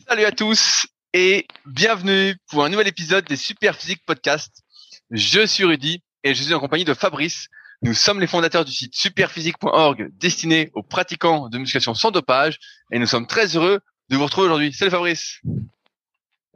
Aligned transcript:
Salut 0.00 0.24
à 0.24 0.32
tous 0.32 0.86
et 1.12 1.46
bienvenue 1.66 2.34
pour 2.50 2.64
un 2.64 2.70
nouvel 2.70 2.88
épisode 2.88 3.24
des 3.26 3.36
Super 3.36 3.76
Physique 3.76 4.02
Podcast. 4.06 4.62
Je 5.10 5.46
suis 5.46 5.64
Rudy 5.64 6.02
et 6.24 6.34
je 6.34 6.42
suis 6.42 6.54
en 6.54 6.60
compagnie 6.60 6.84
de 6.84 6.94
Fabrice. 6.94 7.48
Nous 7.82 7.92
sommes 7.92 8.18
les 8.18 8.26
fondateurs 8.26 8.64
du 8.64 8.72
site 8.72 8.94
superphysique.org 8.94 10.08
destiné 10.18 10.70
aux 10.74 10.82
pratiquants 10.82 11.48
de 11.48 11.58
musculation 11.58 11.94
sans 11.94 12.10
dopage 12.10 12.58
et 12.90 12.98
nous 12.98 13.06
sommes 13.06 13.26
très 13.26 13.54
heureux 13.56 13.80
de 14.08 14.16
vous 14.16 14.24
retrouver 14.24 14.46
aujourd'hui. 14.46 14.72
Salut 14.72 14.90
Fabrice. 14.90 15.40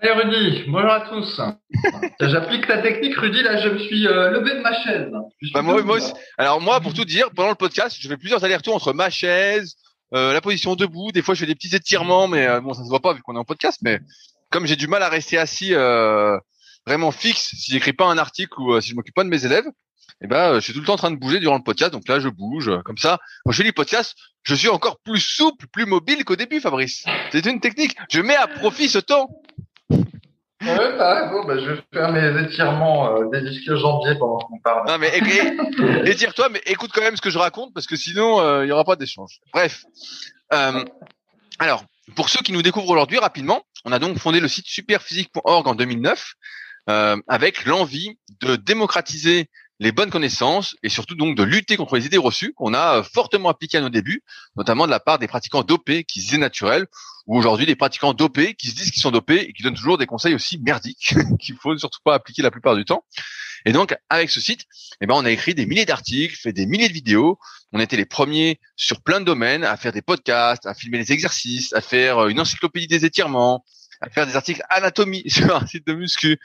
Salut 0.03 0.21
Rudy, 0.21 0.65
bonjour 0.69 0.91
à 0.91 1.01
tous. 1.03 1.41
J'applique 2.21 2.67
ta 2.67 2.79
technique 2.79 3.17
Rudy, 3.17 3.43
là 3.43 3.61
je 3.61 3.69
me 3.69 3.79
suis 3.79 4.07
euh, 4.07 4.31
levé 4.31 4.55
de 4.55 4.61
ma 4.61 4.73
chaise. 4.83 5.11
Bah, 5.53 5.63
moi, 5.63 5.83
moi 5.83 5.97
aussi. 5.97 6.13
Alors 6.39 6.61
moi 6.61 6.81
pour 6.81 6.95
tout 6.95 7.05
dire, 7.05 7.31
pendant 7.37 7.51
le 7.51 7.55
podcast, 7.55 7.97
je 8.01 8.09
fais 8.09 8.17
plusieurs 8.17 8.45
allers-retours 8.45 8.75
entre 8.75 8.95
ma 8.95 9.11
chaise, 9.11 9.77
euh, 10.15 10.33
la 10.33 10.41
position 10.41 10.77
debout, 10.77 11.13
des 11.13 11.23
fois 11.23 11.35
je 11.35 11.41
fais 11.41 11.47
des 11.47 11.55
petits 11.55 11.75
étirements, 11.75 12.29
mais 12.29 12.47
euh, 12.47 12.61
bon 12.61 12.75
ça 12.75 12.83
se 12.85 12.89
voit 12.89 13.01
pas 13.01 13.13
vu 13.13 13.23
qu'on 13.23 13.35
est 13.35 13.39
en 13.39 13.45
podcast, 13.45 13.79
mais 13.83 14.01
comme 14.51 14.67
j'ai 14.67 14.77
du 14.77 14.87
mal 14.87 15.03
à 15.03 15.09
rester 15.09 15.39
assis 15.39 15.75
euh, 15.75 16.39
vraiment 16.87 17.11
fixe 17.11 17.51
si 17.57 17.73
j'écris 17.73 17.93
pas 17.93 18.07
un 18.07 18.19
article 18.19 18.61
ou 18.61 18.81
si 18.81 18.91
je 18.91 18.95
m'occupe 18.95 19.15
pas 19.15 19.25
de 19.25 19.29
mes 19.29 19.45
élèves, 19.45 19.67
eh 20.23 20.27
ben 20.29 20.55
je 20.55 20.61
suis 20.61 20.73
tout 20.73 20.81
le 20.81 20.87
temps 20.87 20.95
en 20.95 20.99
train 20.99 21.11
de 21.11 21.17
bouger 21.17 21.41
durant 21.41 21.57
le 21.57 21.63
podcast, 21.63 21.93
donc 21.93 22.07
là 22.09 22.21
je 22.21 22.29
bouge 22.29 22.71
comme 22.85 22.99
ça. 22.99 23.19
Quand 23.45 23.53
je 23.53 23.57
fais 23.59 23.65
les 23.65 23.73
podcasts, 23.73 24.15
je 24.45 24.55
suis 24.55 24.69
encore 24.69 24.99
plus 25.01 25.21
souple, 25.21 25.67
plus 25.67 25.87
mobile 25.87 26.25
qu'au 26.25 26.37
début, 26.37 26.61
Fabrice. 26.61 27.05
C'est 27.33 27.45
une 27.47 27.61
technique. 27.61 27.97
Je 28.09 28.21
mets 28.21 28.37
à 28.37 28.47
profit 28.47 28.89
ce 28.89 28.99
temps. 28.99 29.29
Ouais, 30.63 30.69
raison. 30.69 31.45
Bah, 31.45 31.59
je 31.59 31.71
vais 31.71 31.83
faire 31.93 32.13
mes 32.13 32.43
étirements 32.45 33.15
euh, 33.15 33.29
des 33.31 33.43
disques 33.43 33.75
jambiers 33.75 34.15
pendant 34.19 34.39
qu'on 34.39 34.59
parle. 34.59 34.89
Non 34.89 34.99
mais 34.99 35.13
étire-toi, 36.11 36.49
mais 36.51 36.63
écoute 36.67 36.91
quand 36.95 37.03
même 37.03 37.17
ce 37.17 37.21
que 37.21 37.31
je 37.31 37.39
raconte 37.39 37.75
parce 37.75 37.87
que 37.87 37.97
sinon 37.97 38.41
euh, 38.41 38.65
il 38.65 38.69
y 38.69 38.73
aura 38.73 38.85
pas 38.85 38.97
d'échange. 38.97 39.41
Bref. 39.53 39.85
Euh, 40.55 40.85
alors, 41.59 41.85
pour 42.15 42.29
ceux 42.29 42.41
qui 42.41 42.53
nous 42.53 42.63
découvrent 42.63 42.91
aujourd'hui, 42.91 43.19
rapidement, 43.19 43.63
on 43.85 43.93
a 43.93 43.99
donc 43.99 44.19
fondé 44.19 44.41
le 44.41 44.49
site 44.49 44.67
superphysique.org 44.67 45.67
en 45.69 45.75
2009 45.75 46.35
euh, 46.89 47.17
avec 47.27 47.65
l'envie 47.65 48.17
de 48.41 48.57
démocratiser 48.57 49.51
les 49.79 49.93
bonnes 49.93 50.11
connaissances 50.11 50.77
et 50.83 50.89
surtout 50.89 51.15
donc 51.15 51.37
de 51.37 51.43
lutter 51.43 51.77
contre 51.77 51.97
les 51.97 52.07
idées 52.07 52.17
reçues 52.17 52.55
qu'on 52.55 52.75
a 52.75 52.99
euh, 52.99 53.03
fortement 53.03 53.49
appliquées 53.49 53.79
à 53.79 53.81
nos 53.83 53.89
débuts, 53.89 54.23
notamment 54.57 54.87
de 54.87 54.91
la 54.91 55.01
part 55.01 55.19
des 55.19 55.29
pratiquants 55.29 55.63
dopés 55.63 56.05
qui 56.05 56.21
se 56.21 56.27
disaient 56.27 56.39
naturels, 56.39 56.87
ou 57.27 57.37
aujourd'hui 57.37 57.67
des 57.67 57.77
pratiquants 57.77 58.15
dopés 58.15 58.55
qui 58.55 58.69
se 58.69 58.75
disent 58.75 58.91
qu'ils 58.91 59.03
sont 59.03 59.11
dopés 59.11 59.41
et 59.49 59.53
qui 59.53 59.63
donnent 59.63 59.75
toujours 59.75 59.99
des 59.99 60.07
conseils 60.07 60.35
aussi 60.35 60.59
merdiques 60.59 61.15
qu'il 61.41 61.57
faut 61.57 61.77
surtout 61.77 62.01
pas 62.05 62.15
appliquer 62.15 62.43
la 62.43 62.51
plupart 62.51 62.77
du 62.77 62.85
temps. 62.85 63.05
Et 63.65 63.73
donc 63.73 63.95
avec 64.09 64.31
ce 64.31 64.41
site, 64.41 64.65
eh 65.01 65.07
ben 65.07 65.15
on 65.15 65.25
a 65.25 65.31
écrit 65.31 65.55
des 65.55 65.67
milliers 65.67 65.85
d'articles, 65.85 66.37
fait 66.37 66.53
des 66.53 66.67
milliers 66.67 66.89
de 66.89 66.95
vidéos. 66.95 67.39
On 67.73 67.81
était 67.81 67.97
les 67.97 68.07
premiers 68.07 68.61
sur 68.77 69.03
plein 69.03 69.21
de 69.21 69.25
domaines 69.25 69.65
à 69.65 69.77
faire 69.77 69.93
des 69.93 70.03
podcasts, 70.03 70.67
à 70.67 70.75
filmer 70.75 70.99
les 70.99 71.13
exercices, 71.13 71.73
à 71.73 71.81
faire 71.81 72.19
euh, 72.19 72.29
une 72.29 72.41
encyclopédie 72.41 72.87
des 72.87 73.05
étirements, 73.05 73.65
à 74.01 74.09
faire 74.09 74.27
des 74.27 74.37
articles 74.37 74.63
anatomie 74.69 75.25
sur 75.29 75.55
un 75.55 75.67
site 75.67 75.87
de 75.87 75.95
muscu. 75.95 76.39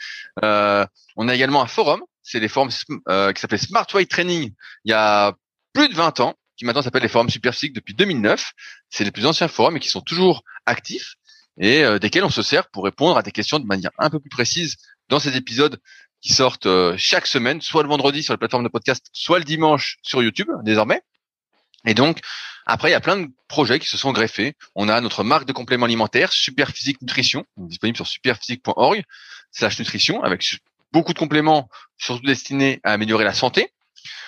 Euh, 0.43 0.85
on 1.15 1.27
a 1.27 1.35
également 1.35 1.61
un 1.61 1.67
forum 1.67 2.01
c'est 2.23 2.39
les 2.39 2.47
forums 2.47 2.71
euh, 3.09 3.31
qui 3.33 3.41
s'appelaient 3.41 3.57
Smart 3.57 3.87
Weight 3.93 4.09
Training 4.09 4.53
il 4.85 4.91
y 4.91 4.93
a 4.93 5.33
plus 5.73 5.89
de 5.89 5.95
20 5.95 6.19
ans, 6.19 6.35
qui 6.57 6.65
maintenant 6.65 6.81
s'appellent 6.81 7.01
les 7.01 7.07
forums 7.07 7.29
Superphysique 7.29 7.73
depuis 7.73 7.93
2009. 7.93 8.51
C'est 8.89 9.03
les 9.03 9.11
plus 9.11 9.25
anciens 9.25 9.47
forums 9.47 9.77
et 9.77 9.79
qui 9.79 9.89
sont 9.89 10.01
toujours 10.01 10.43
actifs 10.65 11.15
et 11.59 11.83
euh, 11.83 11.99
desquels 11.99 12.23
on 12.23 12.29
se 12.29 12.41
sert 12.41 12.69
pour 12.69 12.83
répondre 12.83 13.17
à 13.17 13.23
des 13.23 13.31
questions 13.31 13.59
de 13.59 13.65
manière 13.65 13.91
un 13.97 14.09
peu 14.09 14.19
plus 14.19 14.29
précise 14.29 14.77
dans 15.09 15.19
ces 15.19 15.35
épisodes 15.35 15.79
qui 16.21 16.33
sortent 16.33 16.67
euh, 16.67 16.95
chaque 16.97 17.27
semaine, 17.27 17.61
soit 17.61 17.83
le 17.83 17.89
vendredi 17.89 18.23
sur 18.23 18.33
les 18.33 18.37
plateformes 18.37 18.63
de 18.63 18.69
podcast, 18.69 19.07
soit 19.11 19.39
le 19.39 19.45
dimanche 19.45 19.97
sur 20.01 20.21
YouTube 20.21 20.49
désormais. 20.63 21.01
Et 21.85 21.93
donc, 21.93 22.19
après, 22.65 22.89
il 22.89 22.91
y 22.91 22.95
a 22.95 22.99
plein 22.99 23.17
de 23.17 23.27
projets 23.47 23.79
qui 23.79 23.87
se 23.87 23.97
sont 23.97 24.11
greffés. 24.11 24.53
On 24.75 24.87
a 24.87 25.01
notre 25.01 25.23
marque 25.23 25.45
de 25.45 25.53
compléments 25.53 25.87
alimentaires, 25.87 26.31
Superphysique 26.31 27.01
Nutrition, 27.01 27.45
disponible 27.57 27.95
sur 27.95 28.07
superphysique.org 28.07 29.03
slash 29.51 29.79
nutrition, 29.79 30.21
avec 30.21 30.43
beaucoup 30.93 31.13
de 31.13 31.19
compléments, 31.19 31.69
surtout 31.97 32.25
destinés 32.25 32.79
à 32.83 32.93
améliorer 32.93 33.23
la 33.23 33.33
santé. 33.33 33.73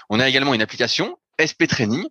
On 0.10 0.20
a 0.20 0.28
également 0.28 0.54
une 0.54 0.62
application, 0.62 1.18
SP 1.40 1.68
Training, 1.68 2.06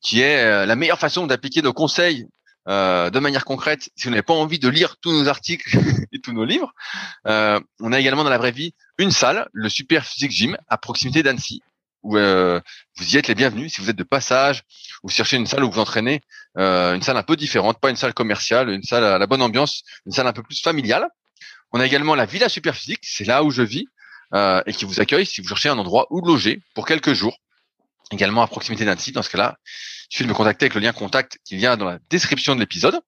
qui 0.00 0.20
est 0.20 0.44
euh, 0.44 0.66
la 0.66 0.76
meilleure 0.76 0.98
façon 0.98 1.26
d'appliquer 1.26 1.62
nos 1.62 1.72
conseils 1.72 2.26
euh, 2.68 3.10
de 3.10 3.18
manière 3.18 3.44
concrète 3.44 3.88
si 3.96 4.04
vous 4.04 4.10
n'avez 4.10 4.22
pas 4.22 4.34
envie 4.34 4.58
de 4.58 4.68
lire 4.68 4.96
tous 5.00 5.12
nos 5.12 5.28
articles 5.28 5.78
et 6.12 6.20
tous 6.20 6.32
nos 6.32 6.44
livres. 6.44 6.72
Euh, 7.26 7.58
on 7.80 7.92
a 7.92 7.98
également 7.98 8.24
dans 8.24 8.30
la 8.30 8.38
vraie 8.38 8.52
vie 8.52 8.74
une 8.98 9.10
salle, 9.10 9.48
le 9.52 9.68
Super 9.68 10.04
Physique 10.04 10.32
Gym, 10.32 10.56
à 10.68 10.76
proximité 10.78 11.22
d'Annecy, 11.22 11.62
où 12.02 12.12
vous 12.12 13.14
y 13.14 13.16
êtes 13.16 13.26
les 13.26 13.34
bienvenus 13.34 13.74
si 13.74 13.80
vous 13.80 13.90
êtes 13.90 13.96
de 13.96 14.04
passage 14.04 14.62
ou 15.02 15.08
cherchez 15.08 15.36
une 15.36 15.46
salle 15.46 15.64
où 15.64 15.70
vous 15.70 15.80
entraînez, 15.80 16.20
une 16.56 17.02
salle 17.02 17.16
un 17.16 17.22
peu 17.22 17.36
différente, 17.36 17.80
pas 17.80 17.90
une 17.90 17.96
salle 17.96 18.14
commerciale, 18.14 18.70
une 18.70 18.84
salle 18.84 19.04
à 19.04 19.18
la 19.18 19.26
bonne 19.26 19.42
ambiance, 19.42 19.82
une 20.06 20.12
salle 20.12 20.26
un 20.26 20.32
peu 20.32 20.42
plus 20.42 20.62
familiale. 20.62 21.08
On 21.72 21.80
a 21.80 21.86
également 21.86 22.14
la 22.14 22.26
Villa 22.26 22.48
Superphysique, 22.48 23.00
c'est 23.02 23.24
là 23.24 23.44
où 23.44 23.50
je 23.50 23.62
vis, 23.62 23.86
euh, 24.34 24.62
et 24.66 24.72
qui 24.72 24.84
vous 24.84 25.00
accueille 25.00 25.26
si 25.26 25.40
vous 25.40 25.48
cherchez 25.48 25.68
un 25.68 25.78
endroit 25.78 26.06
où 26.10 26.20
loger 26.20 26.62
pour 26.74 26.86
quelques 26.86 27.12
jours. 27.12 27.38
Également 28.10 28.42
à 28.42 28.46
proximité 28.46 28.84
d'un 28.84 28.96
site, 28.96 29.14
dans 29.14 29.22
ce 29.22 29.30
cas-là, 29.30 29.58
il 29.64 30.14
suffit 30.14 30.24
de 30.24 30.28
me 30.28 30.34
contacter 30.34 30.64
avec 30.64 30.74
le 30.74 30.80
lien 30.80 30.92
contact 30.92 31.38
qui 31.44 31.56
vient 31.56 31.76
dans 31.76 31.84
la 31.84 31.98
description 32.10 32.54
de 32.54 32.60
l'épisode. 32.60 32.98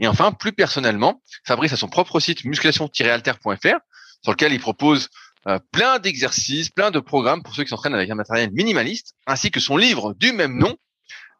Et 0.00 0.08
enfin, 0.08 0.32
plus 0.32 0.52
personnellement, 0.52 1.22
Fabrice 1.44 1.72
a 1.72 1.76
son 1.76 1.88
propre 1.88 2.18
site 2.18 2.44
musculation-alter.fr 2.44 3.78
sur 4.22 4.32
lequel 4.32 4.52
il 4.52 4.60
propose 4.60 5.08
euh, 5.46 5.58
plein 5.72 5.98
d'exercices, 5.98 6.68
plein 6.68 6.90
de 6.90 7.00
programmes 7.00 7.42
pour 7.42 7.54
ceux 7.54 7.62
qui 7.62 7.70
s'entraînent 7.70 7.94
avec 7.94 8.10
un 8.10 8.14
matériel 8.14 8.50
minimaliste, 8.52 9.14
ainsi 9.26 9.50
que 9.50 9.60
son 9.60 9.76
livre 9.76 10.14
du 10.14 10.32
même 10.32 10.58
nom. 10.58 10.76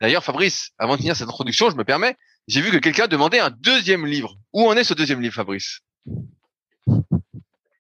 D'ailleurs, 0.01 0.25
Fabrice, 0.25 0.71
avant 0.79 0.97
de 0.97 1.01
finir 1.01 1.17
cette 1.17 1.29
introduction, 1.29 1.69
je 1.69 1.77
me 1.77 1.85
permets, 1.85 2.17
j'ai 2.49 2.63
vu 2.63 2.71
que 2.71 2.79
quelqu'un 2.79 3.09
demandait 3.09 3.41
un 3.41 3.51
deuxième 3.51 4.07
livre. 4.07 4.37
Où 4.53 4.67
en 4.67 4.77
est 4.77 4.85
ce 4.85 4.95
deuxième 4.95 5.21
livre, 5.21 5.35
Fabrice? 5.35 5.81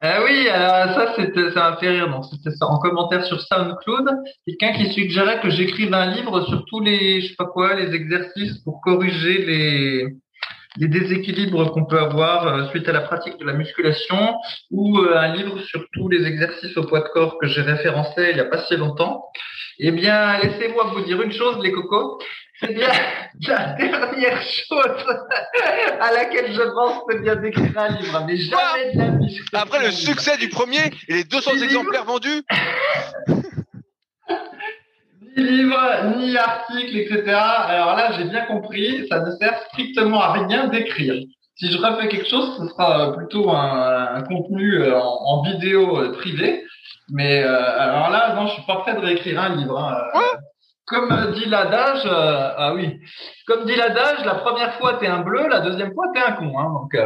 Euh, 0.03 0.25
oui, 0.25 0.49
alors 0.49 0.95
ça, 0.95 1.15
c'était, 1.17 1.51
ça 1.53 1.71
m'a 1.71 1.77
fait 1.77 1.91
rire. 1.91 2.09
Donc, 2.11 2.25
c'était 2.31 2.57
ça 2.57 2.67
en 2.67 2.79
commentaire 2.79 3.25
sur 3.25 3.41
SoundCloud. 3.41 4.09
Quelqu'un 4.47 4.73
qui 4.73 4.93
suggérait 4.93 5.41
que 5.41 5.51
j'écrive 5.51 5.93
un 5.93 6.07
livre 6.07 6.47
sur 6.47 6.65
tous 6.67 6.81
les, 6.81 7.21
je 7.21 7.29
sais 7.29 7.37
pas 7.37 7.47
quoi, 7.47 7.75
les 7.75 7.95
exercices 7.95 8.59
pour 8.65 8.81
corriger 8.81 9.45
les, 9.45 10.07
les 10.77 10.89
déséquilibres 10.89 11.73
qu'on 11.73 11.85
peut 11.85 11.99
avoir 11.99 12.47
euh, 12.47 12.69
suite 12.69 12.89
à 12.89 12.93
la 12.93 13.01
pratique 13.01 13.39
de 13.39 13.45
la 13.45 13.53
musculation 13.53 14.37
ou 14.71 14.99
euh, 14.99 15.17
un 15.17 15.35
livre 15.35 15.59
sur 15.61 15.85
tous 15.93 16.09
les 16.09 16.27
exercices 16.27 16.77
au 16.77 16.85
poids 16.85 17.01
de 17.01 17.09
corps 17.09 17.39
que 17.39 17.49
j'ai 17.49 17.63
référencé 17.63 18.29
il 18.31 18.37
y 18.37 18.41
a 18.41 18.45
pas 18.45 18.63
si 18.63 18.77
longtemps. 18.77 19.25
Eh 19.79 19.91
bien, 19.91 20.39
laissez-moi 20.39 20.93
vous 20.95 21.01
dire 21.03 21.21
une 21.23 21.33
chose, 21.33 21.59
les 21.63 21.73
cocos. 21.73 22.19
C'est 22.61 22.75
bien 22.75 22.89
la 23.49 23.73
dernière 23.73 24.43
chose 24.43 25.07
à 26.01 26.13
laquelle 26.13 26.53
je 26.53 26.63
pense, 26.63 27.03
c'est 27.09 27.23
bien 27.23 27.37
d'écrire 27.37 27.79
un 27.79 27.89
livre, 27.89 28.25
mais 28.27 28.37
jamais 28.37 28.93
de 28.93 28.99
la 28.99 29.11
vie. 29.19 29.41
Après 29.55 29.85
le 29.85 29.91
succès 29.91 30.37
du 30.37 30.49
premier 30.49 30.91
et 31.09 31.15
les 31.15 31.25
200 31.25 31.53
exemplaires 31.63 32.05
vendus. 32.05 32.43
ni 35.37 35.45
livre, 35.45 36.17
ni 36.17 36.37
article, 36.37 36.97
etc. 36.97 37.23
Alors 37.29 37.97
là, 37.97 38.13
j'ai 38.19 38.25
bien 38.25 38.45
compris, 38.47 39.07
ça 39.09 39.21
ne 39.21 39.31
sert 39.37 39.59
strictement 39.71 40.21
à 40.21 40.33
rien 40.33 40.69
d'écrire. 40.69 41.15
Si 41.57 41.71
je 41.71 41.79
refais 41.79 42.09
quelque 42.09 42.29
chose, 42.29 42.57
ce 42.59 42.69
sera 42.69 43.15
plutôt 43.17 43.51
un, 43.51 44.23
contenu 44.23 44.83
euh, 44.83 44.99
en, 44.99 45.43
vidéo 45.43 45.99
euh, 45.99 46.13
privée. 46.13 46.65
Mais 47.11 47.43
euh, 47.43 47.79
alors 47.79 48.11
là, 48.11 48.35
non, 48.35 48.47
je 48.47 48.55
suis 48.55 48.63
pas 48.63 48.77
prêt 48.77 48.95
de 48.95 49.01
réécrire 49.01 49.41
un 49.41 49.57
livre. 49.57 49.79
Hein. 49.79 50.21
Comme 50.91 51.33
dit 51.33 51.47
l'adage, 51.47 52.03
ah 52.05 52.73
oui, 52.75 53.01
comme 53.47 53.65
dit 53.65 53.77
l'adage, 53.77 54.25
la 54.25 54.35
première 54.35 54.75
fois 54.75 54.95
t'es 54.95 55.07
un 55.07 55.21
bleu, 55.21 55.49
la 55.49 55.61
deuxième 55.61 55.95
fois 55.95 56.07
t'es 56.13 56.21
un 56.21 56.33
con. 56.33 56.59
Hein, 56.59 56.73
donc 56.75 56.97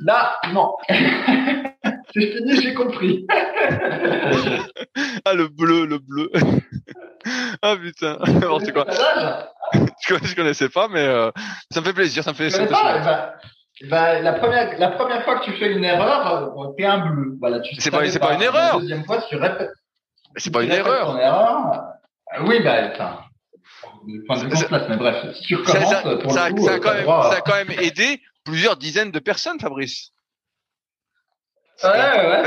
là, 0.00 0.38
non. 0.52 0.76
C'est 2.14 2.26
fini, 2.26 2.60
j'ai 2.60 2.74
compris. 2.74 3.26
ah 5.24 5.34
le 5.34 5.48
bleu, 5.48 5.86
le 5.86 5.98
bleu. 5.98 6.30
ah 7.62 7.74
putain, 7.76 8.18
n'importe 8.26 8.70
quoi. 8.72 8.84
je, 9.72 10.34
connaissais 10.34 10.68
pas, 10.68 10.88
mais 10.88 11.06
euh, 11.06 11.30
ça 11.70 11.80
me 11.80 11.86
fait 11.86 11.94
plaisir, 11.94 12.22
ça 12.22 12.32
me 12.32 12.36
fait. 12.36 12.50
Ça 12.50 12.66
bah, 12.66 13.34
bah, 13.88 14.20
la 14.20 14.34
première, 14.34 14.78
la 14.78 14.90
première 14.90 15.24
fois 15.24 15.38
que 15.38 15.44
tu 15.46 15.52
fais 15.52 15.72
une 15.72 15.84
erreur, 15.84 16.54
euh, 16.58 16.72
t'es 16.76 16.84
un 16.84 16.98
bleu. 16.98 17.36
Voilà, 17.40 17.60
tu. 17.60 17.74
C'est 17.78 17.90
pas, 17.90 18.06
c'est 18.10 18.18
pas 18.18 18.34
une 18.34 18.42
erreur. 18.42 18.74
La 18.74 18.80
deuxième 18.80 19.04
fois, 19.04 19.22
tu 19.22 19.36
répètes. 19.36 19.72
C'est 20.36 20.52
pas 20.52 20.62
une 20.62 20.72
erreur. 20.72 21.18
erreur. 21.18 21.82
Euh, 22.38 22.44
oui, 22.46 22.62
bah, 22.62 22.90
enfin. 22.92 23.24
Point 24.26 24.42
de 24.42 24.48
vue 24.48 24.88
mais 24.88 24.96
bref, 24.96 25.36
si 25.36 25.42
tu 25.42 25.56
recommences, 25.56 25.90
ça, 25.90 26.02
ça, 26.02 26.16
pour 26.16 26.32
ça, 26.32 26.48
le 26.48 26.54
coup, 26.54 26.64
ça, 26.64 26.74
a 26.74 26.78
quand 26.80 26.94
même, 26.94 27.06
ça 27.06 27.36
a 27.36 27.40
quand 27.40 27.54
même 27.54 27.70
aidé 27.70 28.20
plusieurs 28.44 28.76
dizaines 28.76 29.12
de 29.12 29.18
personnes, 29.18 29.60
Fabrice. 29.60 30.10
Ouais, 31.84 31.90
ouais. 31.90 32.44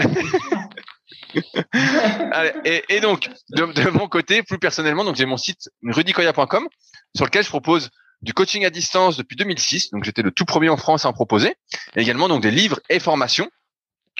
Allez, 2.31 2.53
et, 2.65 2.83
et, 2.89 2.99
donc, 2.99 3.29
de, 3.49 3.65
de, 3.65 3.89
mon 3.89 4.07
côté, 4.07 4.43
plus 4.43 4.59
personnellement, 4.59 5.03
donc 5.03 5.15
j'ai 5.15 5.25
mon 5.25 5.37
site 5.37 5.69
rudicoya.com 5.83 6.67
sur 7.15 7.25
lequel 7.25 7.43
je 7.43 7.49
propose 7.49 7.89
du 8.21 8.33
coaching 8.33 8.65
à 8.65 8.69
distance 8.69 9.17
depuis 9.17 9.35
2006. 9.35 9.91
Donc 9.91 10.03
j'étais 10.03 10.21
le 10.21 10.31
tout 10.31 10.45
premier 10.45 10.69
en 10.69 10.77
France 10.77 11.05
à 11.05 11.09
en 11.09 11.13
proposer. 11.13 11.55
Et 11.95 12.01
également 12.01 12.27
donc 12.27 12.41
des 12.41 12.51
livres 12.51 12.79
et 12.89 12.99
formations. 12.99 13.49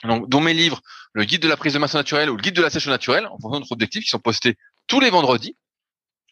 Donc, 0.03 0.29
dont 0.29 0.41
mes 0.41 0.53
livres, 0.53 0.81
le 1.13 1.23
guide 1.23 1.41
de 1.41 1.47
la 1.47 1.57
prise 1.57 1.73
de 1.73 1.79
masse 1.79 1.95
naturelle 1.95 2.29
ou 2.29 2.35
le 2.35 2.41
guide 2.41 2.55
de 2.55 2.61
la 2.61 2.69
session 2.69 2.91
naturelle, 2.91 3.25
en 3.27 3.39
fonction 3.39 3.51
de 3.51 3.59
notre 3.61 3.71
objectif, 3.71 4.03
qui 4.03 4.09
sont 4.09 4.19
postés 4.19 4.57
tous 4.87 4.99
les 4.99 5.09
vendredis 5.09 5.57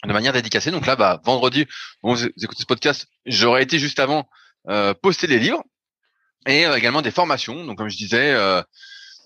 de 0.05 0.13
manière 0.13 0.33
dédicacée. 0.33 0.71
Donc 0.71 0.85
là, 0.85 0.95
bah, 0.95 1.21
vendredi, 1.23 1.65
vous 2.01 2.25
écoutez 2.25 2.61
ce 2.61 2.65
podcast, 2.65 3.07
j'aurais 3.25 3.63
été 3.63 3.79
juste 3.79 3.99
avant 3.99 4.29
euh, 4.69 4.93
poster 4.93 5.27
les 5.27 5.39
livres. 5.39 5.63
et 6.45 6.63
également 6.63 7.01
des 7.01 7.11
formations. 7.11 7.65
Donc 7.65 7.77
comme 7.77 7.89
je 7.89 7.97
disais, 7.97 8.35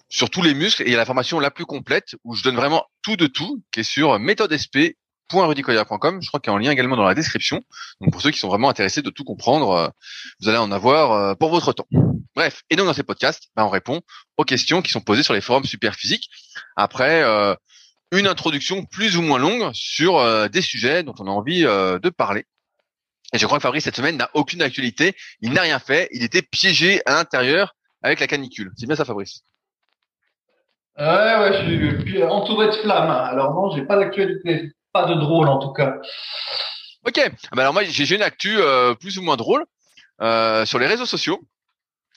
sur 0.10 0.30
tous 0.30 0.42
les 0.42 0.54
muscles, 0.54 0.84
et 0.84 0.86
il 0.86 0.92
y 0.92 0.96
a 0.96 0.98
la 0.98 1.06
formation 1.06 1.40
la 1.40 1.52
plus 1.52 1.66
complète 1.66 2.16
où 2.24 2.36
je 2.36 2.44
donne 2.44 2.56
vraiment 2.56 2.86
tout 3.02 3.16
de 3.16 3.28
tout, 3.28 3.64
qui 3.72 3.82
est 3.82 3.84
sur 3.84 4.18
méthodesp.rudicoya.com. 4.20 6.22
Je 6.22 6.28
crois 6.28 6.40
qu'il 6.40 6.52
y 6.52 6.54
a 6.54 6.58
un 6.58 6.62
lien 6.62 6.72
également 6.72 6.96
dans 6.96 7.04
la 7.04 7.16
description. 7.16 7.62
Donc 8.02 8.12
pour 8.12 8.22
ceux 8.22 8.32
qui 8.32 8.40
sont 8.40 8.48
vraiment 8.48 8.70
intéressés 8.70 9.02
de 9.02 9.10
tout 9.10 9.24
comprendre, 9.24 9.92
vous 10.40 10.50
allez 10.50 10.60
en 10.60 10.72
avoir 10.72 11.36
pour 11.38 11.50
votre 11.50 11.74
temps. 11.74 11.88
Bref, 12.36 12.62
et 12.70 12.76
donc 12.76 12.86
dans 12.86 12.94
ces 12.94 13.02
podcasts, 13.02 13.48
ben, 13.56 13.64
on 13.64 13.70
répond 13.70 14.02
aux 14.38 14.44
questions 14.44 14.84
qui 14.84 14.92
sont 14.92 15.02
posées 15.02 15.24
sur 15.24 15.34
les 15.34 15.42
forums 15.42 15.66
super 15.66 15.96
physiques. 15.96 16.30
Après, 16.76 17.24
une 18.12 18.28
introduction 18.28 18.86
plus 18.86 19.18
ou 19.18 19.22
moins 19.22 19.40
longue 19.40 19.72
sur 19.74 20.18
euh, 20.18 20.48
des 20.48 20.62
sujets 20.62 21.04
dont 21.04 21.16
on 21.20 21.28
a 21.28 21.32
envie 21.32 21.66
euh, 21.66 22.00
de 22.00 22.10
parler. 22.10 22.46
Et 23.34 23.38
je 23.38 23.46
crois 23.46 23.58
que 23.58 23.64
Fabrice 23.64 23.84
cette 23.84 23.96
semaine 23.96 24.18
n'a 24.18 24.30
aucune 24.34 24.62
actualité. 24.62 25.16
Il 25.42 25.52
n'a 25.52 25.62
rien 25.62 25.80
fait. 25.80 26.08
Il 26.12 26.24
était 26.24 26.42
piégé 26.42 27.02
à 27.06 27.14
l'intérieur 27.14 27.76
avec 28.02 28.20
la 28.20 28.28
canicule. 28.28 28.72
C'est 28.78 28.86
bien 28.86 28.96
ça, 28.96 29.04
Fabrice? 29.04 29.42
Ouais, 30.98 31.06
ouais, 31.06 31.52
je 31.54 32.02
suis 32.02 32.24
entouré 32.24 32.68
de 32.68 32.72
flammes. 32.72 33.12
Alors 33.12 33.54
non, 33.54 33.76
j'ai 33.76 33.84
pas 33.84 33.98
d'actualité, 33.98 34.72
pas 34.94 35.06
de 35.06 35.14
drôle 35.16 35.48
en 35.48 35.60
tout 35.60 35.74
cas. 35.74 35.98
Ok. 37.06 37.20
Ah 37.20 37.56
bah 37.56 37.64
alors 37.64 37.74
moi, 37.74 37.84
j'ai 37.84 38.16
une 38.16 38.24
actu 38.24 38.58
euh, 38.58 38.96
plus 38.96 39.18
ou 39.18 39.22
moins 39.22 39.36
drôle 39.36 39.66
sur 40.66 40.80
les 40.80 40.88
réseaux 40.88 41.06
sociaux. 41.06 41.42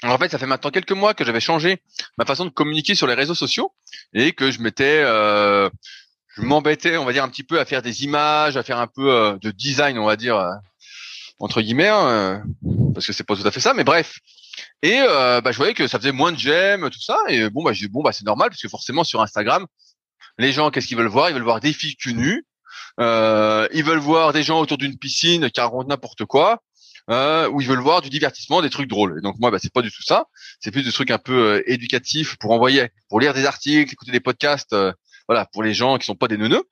Alors 0.02 0.16
en 0.16 0.18
fait, 0.18 0.30
ça 0.30 0.38
fait 0.38 0.46
maintenant 0.46 0.70
quelques 0.70 0.92
mois 0.92 1.12
que 1.12 1.24
j'avais 1.24 1.40
changé 1.40 1.82
ma 2.16 2.24
façon 2.24 2.44
de 2.44 2.50
communiquer 2.50 2.94
sur 2.94 3.06
les 3.06 3.14
réseaux 3.14 3.34
sociaux 3.34 3.74
et 4.14 4.32
que 4.32 4.50
je 4.50 4.60
m'étais, 4.60 5.02
euh, 5.04 5.68
je 6.36 6.42
m'embêtais, 6.42 6.96
on 6.96 7.04
va 7.04 7.12
dire 7.12 7.24
un 7.24 7.28
petit 7.28 7.42
peu 7.42 7.60
à 7.60 7.66
faire 7.66 7.82
des 7.82 8.04
images, 8.04 8.56
à 8.56 8.62
faire 8.62 8.78
un 8.78 8.86
peu 8.86 9.12
euh, 9.12 9.36
de 9.42 9.50
design, 9.50 9.98
on 9.98 10.06
va 10.06 10.16
dire 10.16 10.36
euh, 10.36 10.52
entre 11.38 11.60
guillemets, 11.60 11.88
hein, 11.88 12.42
parce 12.94 13.06
que 13.06 13.12
c'est 13.12 13.24
pas 13.24 13.36
tout 13.36 13.46
à 13.46 13.50
fait 13.50 13.60
ça, 13.60 13.74
mais 13.74 13.84
bref. 13.84 14.18
Et 14.82 14.98
bah, 14.98 15.52
je 15.52 15.56
voyais 15.56 15.74
que 15.74 15.86
ça 15.86 15.98
faisait 15.98 16.12
moins 16.12 16.32
de 16.32 16.38
j'aime, 16.38 16.88
tout 16.90 17.00
ça, 17.00 17.18
et 17.28 17.48
bon 17.48 17.62
bah 17.62 17.72
j'ai 17.72 17.88
bon 17.88 18.02
bah 18.02 18.12
c'est 18.12 18.26
normal 18.26 18.50
parce 18.50 18.60
que 18.60 18.68
forcément 18.68 19.04
sur 19.04 19.22
Instagram, 19.22 19.66
les 20.38 20.52
gens 20.52 20.70
qu'est-ce 20.70 20.86
qu'ils 20.86 20.98
veulent 20.98 21.06
voir? 21.06 21.30
Ils 21.30 21.32
veulent 21.32 21.42
voir 21.42 21.60
des 21.60 21.72
filles 21.72 21.96
cul 21.96 22.12
nues, 22.12 22.44
ils 22.98 23.84
veulent 23.84 23.98
voir 23.98 24.34
des 24.34 24.42
gens 24.42 24.60
autour 24.60 24.76
d'une 24.76 24.98
piscine 24.98 25.50
qui 25.50 25.60
racontent 25.60 25.88
n'importe 25.88 26.26
quoi 26.26 26.62
euh, 27.10 27.48
où 27.48 27.60
ils 27.60 27.66
veulent 27.66 27.80
voir 27.80 28.02
du 28.02 28.08
divertissement, 28.08 28.62
des 28.62 28.70
trucs 28.70 28.88
drôles. 28.88 29.16
Et 29.18 29.22
donc 29.22 29.36
moi, 29.38 29.50
bah, 29.50 29.58
c'est 29.60 29.72
pas 29.72 29.82
du 29.82 29.90
tout 29.90 30.02
ça. 30.02 30.26
C'est 30.60 30.70
plus 30.70 30.84
des 30.84 30.92
trucs 30.92 31.10
un 31.10 31.18
peu 31.18 31.56
euh, 31.56 31.62
éducatifs 31.70 32.36
pour 32.38 32.52
envoyer, 32.52 32.90
pour 33.08 33.20
lire 33.20 33.34
des 33.34 33.46
articles, 33.46 33.92
écouter 33.92 34.12
des 34.12 34.20
podcasts, 34.20 34.72
euh, 34.72 34.92
voilà, 35.28 35.46
pour 35.52 35.62
les 35.62 35.74
gens 35.74 35.98
qui 35.98 36.06
sont 36.06 36.14
pas 36.14 36.28
des 36.28 36.36
neuneux. 36.36 36.62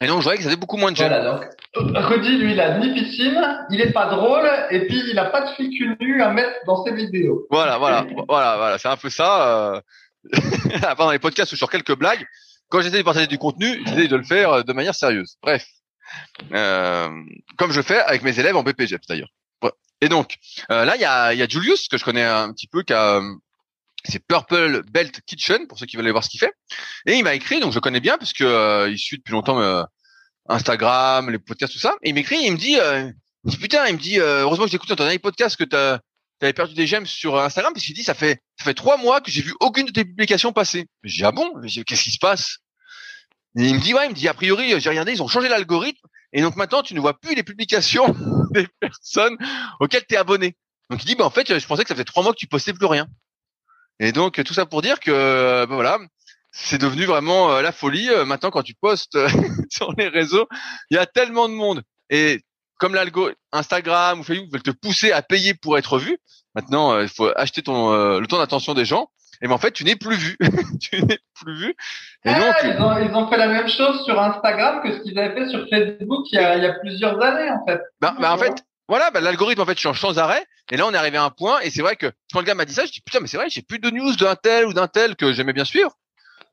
Et 0.00 0.06
donc 0.06 0.18
je 0.18 0.24
voyais 0.24 0.36
que 0.36 0.42
ça 0.42 0.50
faisait 0.50 0.60
beaucoup 0.60 0.76
moins 0.76 0.90
de 0.90 0.96
gens. 0.96 1.06
Voilà, 1.06 1.24
donc 1.24 1.96
Rudy, 1.96 2.36
lui, 2.36 2.52
il 2.52 2.60
a 2.60 2.78
ni 2.78 2.92
piscine, 2.92 3.40
il 3.70 3.80
est 3.80 3.92
pas 3.92 4.06
drôle, 4.06 4.50
et 4.70 4.86
puis 4.86 5.02
il 5.08 5.18
a 5.18 5.26
pas 5.26 5.42
de 5.42 5.54
fille 5.54 5.70
nue 6.00 6.20
à 6.20 6.30
mettre 6.30 6.56
dans 6.66 6.84
ses 6.84 6.92
vidéos. 6.92 7.46
Voilà, 7.48 7.78
voilà, 7.78 8.04
voilà, 8.28 8.56
voilà, 8.56 8.78
c'est 8.78 8.88
un 8.88 8.96
peu 8.96 9.08
ça. 9.08 9.74
Euh... 9.74 9.80
dans 10.98 11.10
les 11.10 11.18
podcasts 11.18 11.52
ou 11.52 11.56
sur 11.56 11.70
quelques 11.70 11.94
blagues, 11.96 12.26
quand 12.70 12.80
j'essaie 12.80 12.98
de 12.98 13.02
partager 13.02 13.26
du 13.26 13.38
contenu, 13.38 13.82
j'essaie 13.86 14.08
de 14.08 14.16
le 14.16 14.24
faire 14.24 14.64
de 14.64 14.72
manière 14.72 14.94
sérieuse. 14.94 15.36
Bref, 15.42 15.66
euh, 16.52 17.08
comme 17.56 17.72
je 17.72 17.82
fais 17.82 18.00
avec 18.00 18.22
mes 18.22 18.38
élèves 18.38 18.56
en 18.56 18.62
BPGEP 18.62 19.02
d'ailleurs. 19.08 19.28
Et 20.04 20.08
donc 20.10 20.36
euh, 20.70 20.84
là, 20.84 20.96
il 20.96 21.00
y 21.00 21.06
a, 21.06 21.32
y 21.32 21.42
a 21.42 21.48
Julius 21.48 21.88
que 21.88 21.96
je 21.96 22.04
connais 22.04 22.22
un 22.22 22.52
petit 22.52 22.66
peu, 22.66 22.82
qui 22.82 22.92
a 22.92 23.16
euh, 23.16 23.34
c'est 24.04 24.18
Purple 24.18 24.82
Belt 24.90 25.18
Kitchen 25.24 25.66
pour 25.66 25.78
ceux 25.78 25.86
qui 25.86 25.96
veulent 25.96 26.04
aller 26.04 26.12
voir 26.12 26.22
ce 26.22 26.28
qu'il 26.28 26.40
fait. 26.40 26.52
Et 27.06 27.14
il 27.14 27.24
m'a 27.24 27.34
écrit, 27.34 27.58
donc 27.58 27.72
je 27.72 27.78
connais 27.78 28.00
bien 28.00 28.18
parce 28.18 28.34
que 28.34 28.44
euh, 28.44 28.90
il 28.90 28.98
suit 28.98 29.16
depuis 29.16 29.32
longtemps 29.32 29.58
Instagram, 30.46 31.30
les 31.30 31.38
podcasts, 31.38 31.72
tout 31.72 31.78
ça. 31.78 31.94
Et 32.02 32.10
il 32.10 32.14
m'écrit, 32.14 32.36
il 32.44 32.52
me 32.52 32.58
dit, 32.58 32.76
il 32.76 33.50
dit 33.50 33.56
putain, 33.56 33.86
il 33.86 33.94
me 33.94 33.98
dit 33.98 34.18
heureusement 34.18 34.66
que 34.66 34.70
j'ai 34.70 34.76
écouté 34.76 34.94
ton 34.94 35.04
dernier 35.04 35.18
podcast 35.18 35.56
que 35.56 35.64
t'as 35.64 36.00
avais 36.42 36.52
perdu 36.52 36.74
des 36.74 36.86
j'aime 36.86 37.06
sur 37.06 37.38
Instagram 37.38 37.72
parce 37.72 37.86
qu'il 37.86 37.94
dit 37.94 38.04
ça 38.04 38.12
fait 38.12 38.42
ça 38.58 38.64
fait 38.64 38.74
trois 38.74 38.98
mois 38.98 39.22
que 39.22 39.30
j'ai 39.30 39.40
vu 39.40 39.54
aucune 39.60 39.86
de 39.86 39.92
tes 39.92 40.04
publications 40.04 40.52
passer. 40.52 40.86
J'ai 41.02 41.22
dit 41.22 41.24
ah 41.24 41.32
bon? 41.32 41.50
Qu'est-ce 41.86 42.02
qui 42.02 42.10
se 42.10 42.18
passe? 42.18 42.58
Et 43.56 43.68
il 43.68 43.76
me 43.76 43.80
dit 43.80 43.94
ouais, 43.94 44.04
il 44.04 44.10
me 44.10 44.14
dit 44.14 44.28
a 44.28 44.34
priori 44.34 44.78
j'ai 44.78 44.90
regardé, 44.90 45.12
ils 45.12 45.22
ont 45.22 45.28
changé 45.28 45.48
l'algorithme 45.48 46.06
et 46.34 46.42
donc 46.42 46.56
maintenant 46.56 46.82
tu 46.82 46.94
ne 46.94 47.00
vois 47.00 47.18
plus 47.18 47.34
les 47.34 47.44
publications 47.44 48.14
des 48.50 48.66
personnes 48.80 49.38
auxquelles 49.80 50.04
tu 50.06 50.14
es 50.14 50.18
abonné. 50.18 50.56
Donc 50.90 51.02
il 51.02 51.06
dit 51.06 51.14
bah 51.14 51.24
en 51.24 51.30
fait 51.30 51.58
je 51.58 51.66
pensais 51.66 51.84
que 51.84 51.88
ça 51.88 51.94
faisait 51.94 52.04
trois 52.04 52.22
mois 52.22 52.32
que 52.32 52.38
tu 52.38 52.48
postais 52.48 52.74
plus 52.74 52.86
rien. 52.86 53.06
Et 54.00 54.12
donc 54.12 54.42
tout 54.44 54.52
ça 54.52 54.66
pour 54.66 54.82
dire 54.82 55.00
que 55.00 55.64
bah, 55.66 55.74
voilà 55.74 55.98
c'est 56.50 56.78
devenu 56.78 57.04
vraiment 57.04 57.52
euh, 57.52 57.62
la 57.62 57.72
folie. 57.72 58.10
Euh, 58.10 58.24
maintenant 58.24 58.50
quand 58.50 58.62
tu 58.62 58.74
postes 58.74 59.16
sur 59.70 59.92
les 59.96 60.08
réseaux, 60.08 60.46
il 60.90 60.96
y 60.96 60.98
a 60.98 61.06
tellement 61.06 61.48
de 61.48 61.54
monde 61.54 61.82
et 62.10 62.42
comme 62.78 62.94
l'algo 62.94 63.30
Instagram 63.52 64.20
ou 64.20 64.24
Facebook 64.24 64.52
veulent 64.52 64.62
te 64.62 64.70
pousser 64.70 65.12
à 65.12 65.22
payer 65.22 65.54
pour 65.54 65.78
être 65.78 65.98
vu, 65.98 66.18
maintenant 66.56 66.92
euh, 66.92 67.04
il 67.04 67.08
faut 67.08 67.30
acheter 67.36 67.62
ton 67.62 68.18
le 68.18 68.26
temps 68.26 68.38
d'attention 68.38 68.74
des 68.74 68.84
gens 68.84 69.08
et 69.42 69.48
ben 69.48 69.54
en 69.54 69.58
fait 69.58 69.72
tu 69.72 69.84
n'es 69.84 69.96
plus 69.96 70.16
vu. 70.16 70.36
Tu 70.80 71.02
n'es 71.02 71.18
plus 71.34 71.56
vu. 71.56 71.70
Et 72.24 72.30
ah, 72.30 72.40
donc 72.40 72.54
ils 72.64 72.82
ont, 72.82 72.98
ils 72.98 73.14
ont 73.14 73.28
fait 73.28 73.36
la 73.36 73.48
même 73.48 73.68
chose 73.68 74.04
sur 74.04 74.20
Instagram 74.20 74.82
que 74.82 74.92
ce 74.92 74.98
qu'ils 75.00 75.18
avaient 75.18 75.34
fait 75.34 75.48
sur 75.48 75.66
Facebook 75.68 76.26
il 76.32 76.36
y 76.36 76.38
a, 76.38 76.56
il 76.56 76.62
y 76.62 76.66
a 76.66 76.74
plusieurs 76.74 77.20
années 77.22 77.50
en 77.50 77.64
fait. 77.66 77.80
Ben, 78.00 78.14
ben 78.20 78.32
en 78.32 78.38
fait 78.38 78.64
voilà 78.88 79.10
ben, 79.10 79.20
l'algorithme 79.20 79.60
en 79.60 79.66
fait 79.66 79.78
change 79.78 80.00
sans 80.00 80.18
arrêt. 80.18 80.44
Et 80.70 80.76
là 80.76 80.86
on 80.86 80.92
est 80.92 80.96
arrivé 80.96 81.16
à 81.16 81.24
un 81.24 81.30
point 81.30 81.60
et 81.60 81.70
c'est 81.70 81.82
vrai 81.82 81.96
que 81.96 82.10
quand 82.32 82.40
le 82.40 82.44
gars 82.44 82.54
m'a 82.54 82.64
dit 82.64 82.74
ça 82.74 82.86
je 82.86 82.92
dis 82.92 83.00
putain 83.00 83.20
mais 83.20 83.28
c'est 83.28 83.36
vrai 83.36 83.48
j'ai 83.48 83.62
plus 83.62 83.78
de 83.78 83.90
news 83.90 84.14
d'un 84.16 84.36
tel 84.36 84.66
ou 84.66 84.72
d'un 84.72 84.88
tel 84.88 85.16
que 85.16 85.32
j'aimais 85.32 85.52
bien 85.52 85.64
suivre 85.64 85.92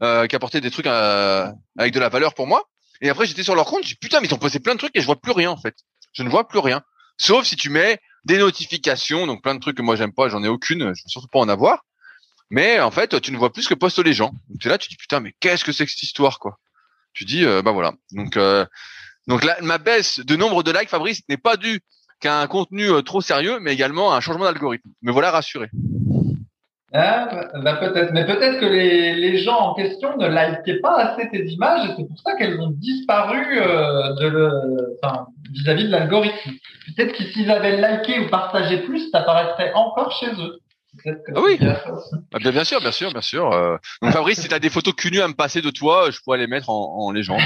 euh, 0.04 0.28
qui 0.28 0.36
apportait 0.36 0.62
des 0.62 0.72
trucs 0.72 0.88
euh, 0.88 1.48
avec 1.78 1.94
de 1.94 2.00
la 2.00 2.10
valeur 2.10 2.34
pour 2.34 2.48
moi. 2.48 2.64
Et 3.02 3.10
après 3.10 3.26
j'étais 3.26 3.44
sur 3.44 3.56
leur 3.56 3.66
compte 3.66 3.84
dis 3.84 3.96
putain 3.96 4.20
mais 4.22 4.28
ils 4.28 4.34
ont 4.34 4.38
posté 4.38 4.60
plein 4.60 4.74
de 4.74 4.80
trucs 4.80 4.96
et 4.96 5.02
je 5.02 5.06
vois 5.06 5.20
plus 5.20 5.32
rien 5.32 5.52
en 5.52 5.58
fait. 5.58 5.76
Je 6.14 6.24
ne 6.24 6.30
vois 6.30 6.48
plus 6.48 6.60
rien. 6.60 6.82
Sauf 7.18 7.46
si 7.46 7.56
tu 7.56 7.70
mets 7.70 8.00
des 8.26 8.38
notifications 8.38 9.28
donc 9.28 9.42
plein 9.42 9.56
de 9.56 9.60
trucs 9.60 9.78
que 9.78 9.82
moi 9.82 9.96
j'aime 9.96 10.14
pas 10.14 10.30
j'en 10.30 10.44
ai 10.44 10.48
aucune 10.48 10.80
je 10.80 10.86
veux 10.86 10.96
surtout 11.08 11.28
pas 11.28 11.40
en 11.40 11.50
avoir 11.50 11.84
mais 12.52 12.82
en 12.82 12.92
fait, 12.92 13.20
tu 13.22 13.32
ne 13.32 13.38
vois 13.38 13.52
plus 13.52 13.68
que 13.68 13.74
postent 13.74 14.04
les 14.04 14.12
gens. 14.14 14.34
Tu 14.60 14.68
es 14.68 14.70
là, 14.70 14.78
tu 14.78 14.90
dis 14.90 14.98
putain, 14.98 15.22
mais 15.22 15.34
qu'est-ce 15.40 15.64
que 15.64 15.72
c'est 15.72 15.86
que 15.86 15.92
cette 15.92 16.04
histoire, 16.04 16.38
quoi? 16.38 16.60
Tu 17.14 17.24
dis, 17.24 17.46
euh, 17.46 17.62
bah 17.62 17.72
voilà. 17.72 17.94
Donc, 18.12 18.36
euh, 18.36 18.66
donc 19.26 19.46
là, 19.46 19.56
ma 19.62 19.78
baisse 19.78 20.20
de 20.20 20.36
nombre 20.36 20.62
de 20.62 20.72
likes, 20.72 20.90
Fabrice, 20.90 21.22
n'est 21.30 21.38
pas 21.38 21.56
due 21.56 21.80
qu'à 22.20 22.42
un 22.42 22.48
contenu 22.48 22.90
euh, 22.90 23.02
trop 23.02 23.22
sérieux, 23.22 23.60
mais 23.62 23.74
également 23.74 24.14
à 24.14 24.18
un 24.18 24.20
changement 24.20 24.44
d'algorithme. 24.44 24.90
Me 25.02 25.14
voilà 25.14 25.32
rassuré. 25.32 25.70
Ah, 26.94 27.30
bah, 27.64 27.80
bah, 27.80 28.10
mais 28.12 28.26
peut-être 28.26 28.60
que 28.60 28.66
les, 28.66 29.38
gens 29.38 29.58
en 29.58 29.74
question 29.74 30.18
ne 30.18 30.28
likaient 30.28 30.82
pas 30.82 30.98
assez 30.98 31.30
tes 31.30 31.46
images 31.46 31.90
et 31.90 31.94
c'est 31.96 32.06
pour 32.06 32.20
ça 32.20 32.36
qu'elles 32.36 32.60
ont 32.60 32.72
disparu 32.72 33.62
enfin, 35.02 35.28
vis-à-vis 35.54 35.86
de 35.86 35.92
l'algorithme. 35.92 36.52
Peut-être 36.98 37.14
que 37.14 37.24
s'ils 37.24 37.50
avaient 37.50 37.78
liké 37.78 38.20
ou 38.20 38.30
partagé 38.30 38.80
plus, 38.80 39.10
ça 39.10 39.20
apparaîtrait 39.20 39.72
encore 39.74 40.12
chez 40.12 40.32
eux. 40.32 40.60
Ah 41.06 41.42
oui, 41.42 41.58
ah, 41.62 42.40
bien, 42.40 42.52
bien, 42.52 42.64
sûr, 42.64 42.80
bien 42.80 42.92
sûr, 42.92 43.12
bien 43.12 43.22
sûr. 43.22 43.52
Euh. 43.52 43.78
Donc 44.02 44.12
Fabrice, 44.12 44.42
si 44.42 44.48
tu 44.48 44.54
as 44.54 44.60
des 44.60 44.70
photos 44.70 44.94
cul 44.94 45.22
à 45.22 45.28
me 45.28 45.34
passer 45.34 45.62
de 45.62 45.70
toi, 45.70 46.12
je 46.12 46.20
pourrais 46.20 46.38
les 46.38 46.48
mettre 46.48 46.70
en, 46.70 47.08
en 47.08 47.12
légende. 47.12 47.42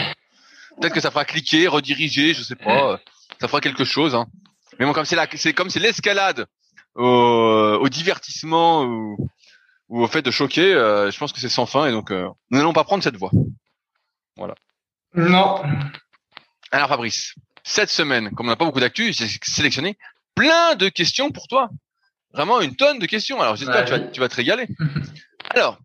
Peut-être 0.80 0.94
que 0.94 1.02
ça 1.02 1.12
fera 1.12 1.26
cliquer, 1.26 1.68
rediriger, 1.68 2.34
je 2.34 2.44
sais 2.44 2.56
pas. 2.56 2.94
Euh, 2.94 2.98
ça 3.40 3.48
fera 3.48 3.62
quelque 3.62 3.84
chose. 3.84 4.16
Hein. 4.16 4.28
Mais 4.80 4.86
bon, 4.86 4.94
comme 4.94 5.06
c'est 5.06 5.18
c'est 5.36 5.54
comme 5.54 5.70
c'est 5.70 5.80
l'escalade 5.80 6.48
au, 6.96 7.80
au, 7.82 7.90
divertissement 7.90 8.84
ou, 8.84 9.18
ou, 9.90 10.04
au 10.04 10.08
fait 10.08 10.22
de 10.22 10.32
choquer, 10.32 10.74
euh, 10.74 11.12
je 11.12 11.18
pense 11.18 11.32
que 11.32 11.40
c'est 11.40 11.50
sans 11.50 11.66
fin 11.66 11.88
et 11.88 11.92
donc 11.92 12.12
nous 12.12 12.36
n'allons 12.52 12.74
pas 12.74 12.84
prendre 12.84 13.04
cette 13.04 13.18
voie. 13.18 13.32
Voilà. 14.36 14.56
Non. 15.14 15.64
Alors 16.72 16.90
Fabrice, 16.90 17.36
cette 17.64 17.90
semaine, 17.90 18.32
comme 18.32 18.48
on 18.48 18.50
n'a 18.50 18.56
pas 18.56 18.66
beaucoup 18.66 18.82
d'actu, 18.82 19.14
j'ai 19.14 19.28
sélectionné 19.44 19.98
plein 20.36 20.76
de 20.76 20.90
questions 20.90 21.32
pour 21.32 21.48
toi 21.48 21.70
vraiment 22.36 22.62
une 22.62 22.76
tonne 22.76 23.00
de 23.00 23.06
questions. 23.06 23.42
Alors 23.42 23.56
j'espère 23.56 23.86
que 23.86 23.90
tu 23.90 23.92
vas, 23.92 24.00
tu 24.00 24.20
vas 24.20 24.30
te 24.30 24.36
régaler. 24.36 24.68
Alors, 25.56 25.80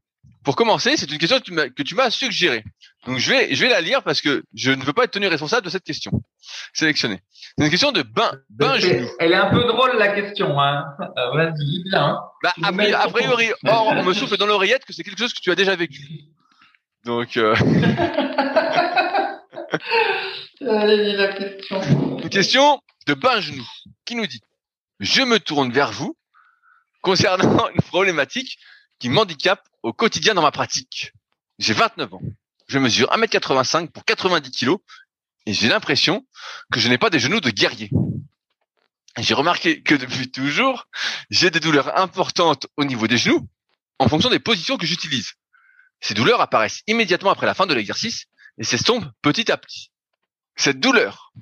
pour 0.44 0.56
commencer, 0.56 0.96
c'est 0.96 1.10
une 1.10 1.18
question 1.18 1.38
que 1.40 1.82
tu 1.82 1.94
m'as 1.94 2.10
suggérée. 2.10 2.64
Donc 3.06 3.18
je 3.18 3.30
vais, 3.30 3.54
je 3.54 3.60
vais 3.62 3.70
la 3.70 3.80
lire 3.80 4.02
parce 4.02 4.20
que 4.20 4.42
je 4.54 4.70
ne 4.70 4.82
veux 4.82 4.92
pas 4.92 5.04
être 5.04 5.12
tenu 5.12 5.26
responsable 5.26 5.64
de 5.64 5.70
cette 5.70 5.84
question 5.84 6.12
sélectionnée. 6.72 7.20
C'est 7.56 7.64
une 7.64 7.70
question 7.70 7.92
de 7.92 8.02
Ben, 8.02 8.30
ben 8.48 8.74
Elle 9.18 9.32
est 9.32 9.36
un 9.36 9.50
peu 9.50 9.64
drôle 9.64 9.96
la 9.98 10.08
question. 10.08 10.60
Hein. 10.60 10.84
Euh, 11.00 11.30
vas-y, 11.34 11.82
bien. 11.84 12.04
Hein. 12.04 12.20
Bah, 12.42 12.52
a, 12.62 13.08
priori, 13.08 13.50
or, 13.66 13.88
on 13.88 14.02
me 14.02 14.12
souffle 14.12 14.36
dans 14.36 14.46
l'oreillette 14.46 14.84
que 14.84 14.92
c'est 14.92 15.02
quelque 15.02 15.18
chose 15.18 15.32
que 15.32 15.40
tu 15.40 15.50
as 15.50 15.54
déjà 15.54 15.76
vécu. 15.76 16.02
Donc. 17.04 17.36
Euh... 17.36 17.54
la 20.60 21.32
question. 21.32 22.18
Une 22.18 22.28
question 22.28 22.80
de 23.06 23.14
Ben 23.14 23.40
Genou 23.40 23.66
qui 24.04 24.14
nous 24.14 24.26
dit 24.26 24.40
Je 25.00 25.22
me 25.22 25.38
tourne 25.38 25.72
vers 25.72 25.92
vous 25.92 26.16
concernant 27.00 27.68
une 27.74 27.82
problématique 27.82 28.58
qui 28.98 29.08
m'handicape 29.08 29.66
au 29.82 29.92
quotidien 29.92 30.34
dans 30.34 30.42
ma 30.42 30.50
pratique. 30.52 31.12
J'ai 31.58 31.74
29 31.74 32.14
ans. 32.14 32.22
Je 32.68 32.78
mesure 32.78 33.08
1m85 33.10 33.88
pour 33.88 34.04
90 34.04 34.50
kg 34.50 34.76
et 35.46 35.52
j'ai 35.52 35.68
l'impression 35.68 36.26
que 36.72 36.80
je 36.80 36.88
n'ai 36.88 36.98
pas 36.98 37.10
des 37.10 37.18
genoux 37.18 37.40
de 37.40 37.50
guerrier. 37.50 37.90
J'ai 39.18 39.34
remarqué 39.34 39.82
que 39.82 39.94
depuis 39.94 40.30
toujours, 40.30 40.86
j'ai 41.30 41.50
des 41.50 41.60
douleurs 41.60 41.98
importantes 41.98 42.68
au 42.76 42.84
niveau 42.84 43.08
des 43.08 43.18
genoux 43.18 43.48
en 43.98 44.08
fonction 44.08 44.30
des 44.30 44.38
positions 44.38 44.76
que 44.76 44.86
j'utilise. 44.86 45.32
Ces 46.00 46.14
douleurs 46.14 46.40
apparaissent 46.40 46.82
immédiatement 46.86 47.30
après 47.30 47.46
la 47.46 47.54
fin 47.54 47.66
de 47.66 47.74
l'exercice 47.74 48.26
et 48.58 48.64
s'estompent 48.64 49.10
petit 49.20 49.50
à 49.50 49.56
petit. 49.56 49.90
Cette 50.56 50.80
douleur 50.80 51.32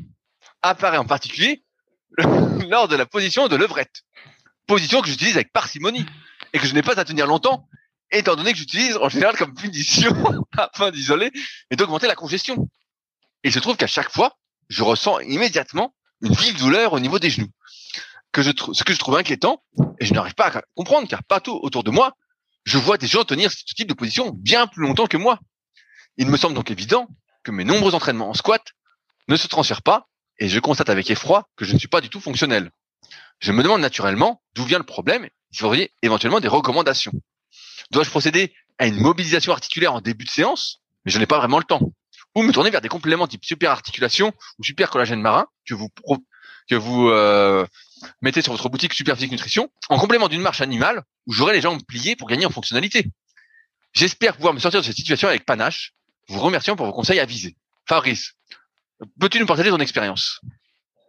apparaît 0.62 0.98
en 0.98 1.04
particulier 1.04 1.62
lors 2.18 2.88
de 2.88 2.96
la 2.96 3.06
position 3.06 3.48
de 3.48 3.56
levrette 3.56 4.02
position 4.68 5.00
que 5.00 5.08
j'utilise 5.08 5.34
avec 5.34 5.52
parcimonie 5.52 6.06
et 6.52 6.60
que 6.60 6.66
je 6.66 6.74
n'ai 6.74 6.82
pas 6.82 7.00
à 7.00 7.04
tenir 7.04 7.26
longtemps, 7.26 7.66
étant 8.12 8.36
donné 8.36 8.52
que 8.52 8.58
j'utilise 8.58 8.96
en 8.98 9.08
général 9.08 9.36
comme 9.36 9.54
punition 9.54 10.12
afin 10.56 10.92
d'isoler 10.92 11.32
et 11.70 11.76
d'augmenter 11.76 12.06
la 12.06 12.14
congestion. 12.14 12.68
Et 13.42 13.48
il 13.48 13.52
se 13.52 13.58
trouve 13.58 13.76
qu'à 13.76 13.86
chaque 13.88 14.12
fois, 14.12 14.36
je 14.68 14.84
ressens 14.84 15.20
immédiatement 15.20 15.94
une 16.20 16.34
vive 16.34 16.58
douleur 16.58 16.92
au 16.92 17.00
niveau 17.00 17.18
des 17.18 17.30
genoux. 17.30 17.50
Que 18.30 18.42
je 18.42 18.50
ce 18.72 18.84
que 18.84 18.92
je 18.92 18.98
trouve 18.98 19.16
inquiétant, 19.16 19.64
et 19.98 20.04
je 20.04 20.12
n'arrive 20.12 20.34
pas 20.34 20.48
à 20.48 20.62
comprendre, 20.74 21.08
car 21.08 21.24
partout 21.24 21.58
autour 21.62 21.82
de 21.82 21.90
moi, 21.90 22.12
je 22.64 22.76
vois 22.76 22.98
des 22.98 23.06
gens 23.06 23.24
tenir 23.24 23.50
ce 23.50 23.64
type 23.64 23.88
de 23.88 23.94
position 23.94 24.30
bien 24.30 24.66
plus 24.66 24.82
longtemps 24.82 25.06
que 25.06 25.16
moi. 25.16 25.40
Il 26.18 26.28
me 26.28 26.36
semble 26.36 26.54
donc 26.54 26.70
évident 26.70 27.08
que 27.42 27.50
mes 27.50 27.64
nombreux 27.64 27.94
entraînements 27.94 28.28
en 28.28 28.34
squat 28.34 28.62
ne 29.28 29.36
se 29.36 29.46
transfèrent 29.46 29.82
pas, 29.82 30.08
et 30.38 30.48
je 30.48 30.60
constate 30.60 30.90
avec 30.90 31.10
effroi 31.10 31.48
que 31.56 31.64
je 31.64 31.72
ne 31.72 31.78
suis 31.78 31.88
pas 31.88 32.02
du 32.02 32.10
tout 32.10 32.20
fonctionnel. 32.20 32.70
Je 33.40 33.52
me 33.52 33.62
demande 33.62 33.80
naturellement 33.80 34.42
d'où 34.54 34.64
vient 34.64 34.78
le 34.78 34.84
problème, 34.84 35.28
vous 35.52 35.64
auriez 35.64 35.92
éventuellement 36.02 36.40
des 36.40 36.48
recommandations. 36.48 37.12
Dois-je 37.90 38.10
procéder 38.10 38.54
à 38.78 38.86
une 38.86 39.00
mobilisation 39.00 39.52
articulaire 39.52 39.94
en 39.94 40.00
début 40.00 40.24
de 40.24 40.30
séance, 40.30 40.82
mais 41.04 41.12
je 41.12 41.18
n'ai 41.18 41.26
pas 41.26 41.38
vraiment 41.38 41.58
le 41.58 41.64
temps 41.64 41.92
ou 42.34 42.42
me 42.42 42.52
tourner 42.52 42.70
vers 42.70 42.80
des 42.80 42.88
compléments 42.88 43.26
type 43.26 43.44
super 43.44 43.70
articulation 43.70 44.32
ou 44.58 44.64
super 44.64 44.90
collagène 44.90 45.20
marin 45.20 45.46
que 45.66 45.74
vous 45.74 45.88
que 46.68 46.74
vous 46.74 47.08
euh, 47.08 47.66
mettez 48.20 48.42
sur 48.42 48.52
votre 48.52 48.68
boutique 48.68 48.92
Super 48.92 49.16
Physique 49.16 49.32
Nutrition 49.32 49.70
en 49.88 49.98
complément 49.98 50.28
d'une 50.28 50.42
marche 50.42 50.60
animale 50.60 51.02
où 51.26 51.32
j'aurai 51.32 51.54
les 51.54 51.62
jambes 51.62 51.82
pliées 51.86 52.14
pour 52.14 52.28
gagner 52.28 52.46
en 52.46 52.50
fonctionnalité. 52.50 53.06
J'espère 53.94 54.36
pouvoir 54.36 54.52
me 54.52 54.60
sortir 54.60 54.80
de 54.80 54.86
cette 54.86 54.96
situation 54.96 55.28
avec 55.28 55.46
panache. 55.46 55.94
Vous 56.28 56.38
remercions 56.40 56.76
pour 56.76 56.86
vos 56.86 56.92
conseils 56.92 57.20
avisés. 57.20 57.56
Fabrice, 57.88 58.34
peux-tu 59.18 59.40
nous 59.40 59.46
partager 59.46 59.70
ton 59.70 59.78
expérience? 59.78 60.40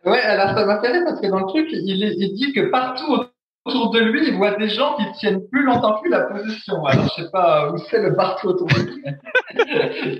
Ouais, 0.09 0.21
alors 0.21 0.57
ça 0.57 0.65
m'intéresse 0.65 1.03
parce 1.05 1.21
que 1.21 1.27
dans 1.27 1.39
le 1.39 1.47
truc, 1.47 1.67
il, 1.71 2.03
il 2.03 2.33
dit 2.35 2.53
que 2.53 2.69
partout 2.69 3.25
autour 3.65 3.91
de 3.91 3.99
lui, 3.99 4.27
il 4.27 4.35
voit 4.35 4.55
des 4.55 4.69
gens 4.69 4.95
qui 4.97 5.11
tiennent 5.19 5.47
plus 5.49 5.63
longtemps 5.63 6.01
que 6.01 6.09
la 6.09 6.21
position. 6.21 6.85
Alors, 6.85 7.05
je 7.05 7.23
sais 7.23 7.29
pas 7.31 7.71
où 7.71 7.77
c'est 7.89 8.01
le 8.01 8.15
partout 8.15 8.47
autour 8.47 8.67
de 8.67 8.79
lui. 8.79 9.03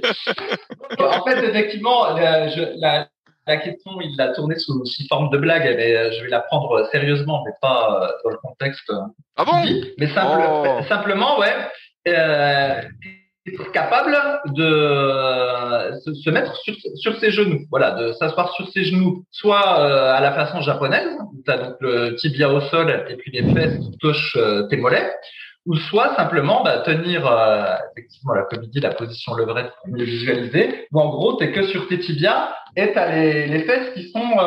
en 1.00 1.24
fait, 1.24 1.44
effectivement, 1.44 2.14
la, 2.16 3.08
la, 3.48 3.58
question, 3.58 4.00
il 4.02 4.16
l'a 4.18 4.30
tournée 4.34 4.58
sous, 4.58 4.86
sous, 4.86 5.04
forme 5.08 5.30
de 5.32 5.38
blague, 5.38 5.64
mais 5.76 5.96
euh, 5.96 6.12
je 6.12 6.24
vais 6.24 6.30
la 6.30 6.42
prendre 6.42 6.88
sérieusement, 6.92 7.44
mais 7.46 7.52
pas 7.62 8.04
euh, 8.04 8.08
dans 8.24 8.30
le 8.32 8.38
contexte. 8.38 8.92
Ah 9.38 9.46
bon? 9.46 9.64
Mais 9.98 10.08
simple, 10.14 10.44
oh. 10.48 10.84
simplement, 10.88 11.40
ouais. 11.40 11.54
Euh, 12.08 12.82
capable 13.74 14.18
de 14.56 16.00
se, 16.14 16.30
mettre 16.30 16.56
sur, 16.96 17.20
ses 17.20 17.32
genoux, 17.32 17.66
voilà, 17.70 17.92
de 17.92 18.14
s'asseoir 18.14 18.54
sur 18.54 18.68
ses 18.70 18.84
genoux, 18.84 19.26
soit 19.32 19.80
euh, 19.80 20.14
à 20.14 20.20
la 20.22 20.32
façon 20.34 20.62
japonaise, 20.62 21.18
tu 21.46 21.52
as 21.52 21.58
donc 21.58 21.76
le 21.80 22.16
tibia 22.16 22.50
au 22.50 22.62
sol 22.62 23.06
et 23.10 23.16
puis 23.16 23.32
les 23.32 23.54
fesses 23.54 23.78
qui 23.78 23.98
touchent 23.98 24.38
euh, 24.38 24.64
tes 24.68 24.78
mollets, 24.78 25.12
ou 25.66 25.76
soit 25.76 26.16
simplement 26.16 26.64
bah, 26.64 26.80
tenir, 26.80 27.28
euh, 27.28 27.76
effectivement, 27.92 28.34
la 28.34 28.44
comme 28.44 28.66
dit, 28.66 28.80
la 28.80 28.94
position 28.94 29.34
levrette 29.34 29.72
pour 29.84 29.94
mieux 29.94 30.06
visualiser, 30.06 30.88
où 30.92 31.00
en 31.00 31.10
gros, 31.10 31.38
tu 31.38 31.52
que 31.52 31.64
sur 31.68 31.88
tes 31.88 32.00
tibias 32.00 32.54
et 32.76 32.92
tu 32.92 32.98
as 32.98 33.16
les, 33.16 33.48
les, 33.48 33.64
fesses 33.64 33.94
qui 33.94 34.10
sont 34.10 34.38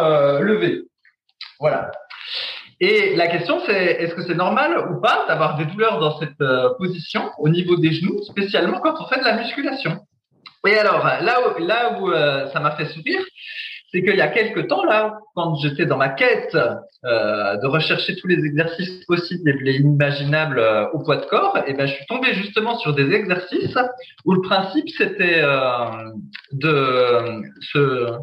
levées. 0.41 0.83
Voilà. 1.61 1.91
Et 2.85 3.15
la 3.15 3.29
question, 3.29 3.61
c'est 3.65 4.03
est-ce 4.03 4.13
que 4.17 4.23
c'est 4.23 4.35
normal 4.35 4.91
ou 4.91 5.01
pas 5.01 5.25
d'avoir 5.29 5.57
des 5.57 5.67
douleurs 5.67 6.01
dans 6.01 6.19
cette 6.19 6.41
euh, 6.41 6.71
position 6.79 7.31
au 7.39 7.49
niveau 7.49 7.77
des 7.77 7.93
genoux, 7.93 8.21
spécialement 8.23 8.81
quand 8.81 9.01
on 9.01 9.07
fait 9.07 9.21
de 9.21 9.25
la 9.25 9.37
musculation? 9.37 9.99
Et 10.67 10.77
alors, 10.77 11.07
là 11.21 12.01
où, 12.01 12.11
euh, 12.11 12.49
ça 12.49 12.59
m'a 12.59 12.73
fait 12.73 12.87
sourire, 12.87 13.21
c'est 13.93 14.03
qu'il 14.03 14.17
y 14.17 14.21
a 14.21 14.27
quelques 14.27 14.67
temps, 14.67 14.85
là, 14.85 15.17
quand 15.37 15.55
j'étais 15.63 15.87
dans 15.87 15.97
ma 15.97 16.09
quête 16.09 16.57
euh, 16.57 17.57
de 17.57 17.67
rechercher 17.69 18.17
tous 18.17 18.27
les 18.27 18.45
exercices 18.45 19.05
possibles 19.07 19.49
et 19.65 19.77
inimaginables 19.77 20.61
au 20.93 21.05
poids 21.05 21.19
de 21.19 21.27
corps, 21.27 21.57
et 21.65 21.75
ben, 21.75 21.87
je 21.87 21.95
suis 21.95 22.07
tombé 22.07 22.35
justement 22.35 22.77
sur 22.79 22.97
des 22.97 23.13
exercices 23.13 23.79
où 24.25 24.33
le 24.33 24.41
principe, 24.41 24.89
c'était 24.89 25.45
de 26.51 27.43
se 27.61 28.19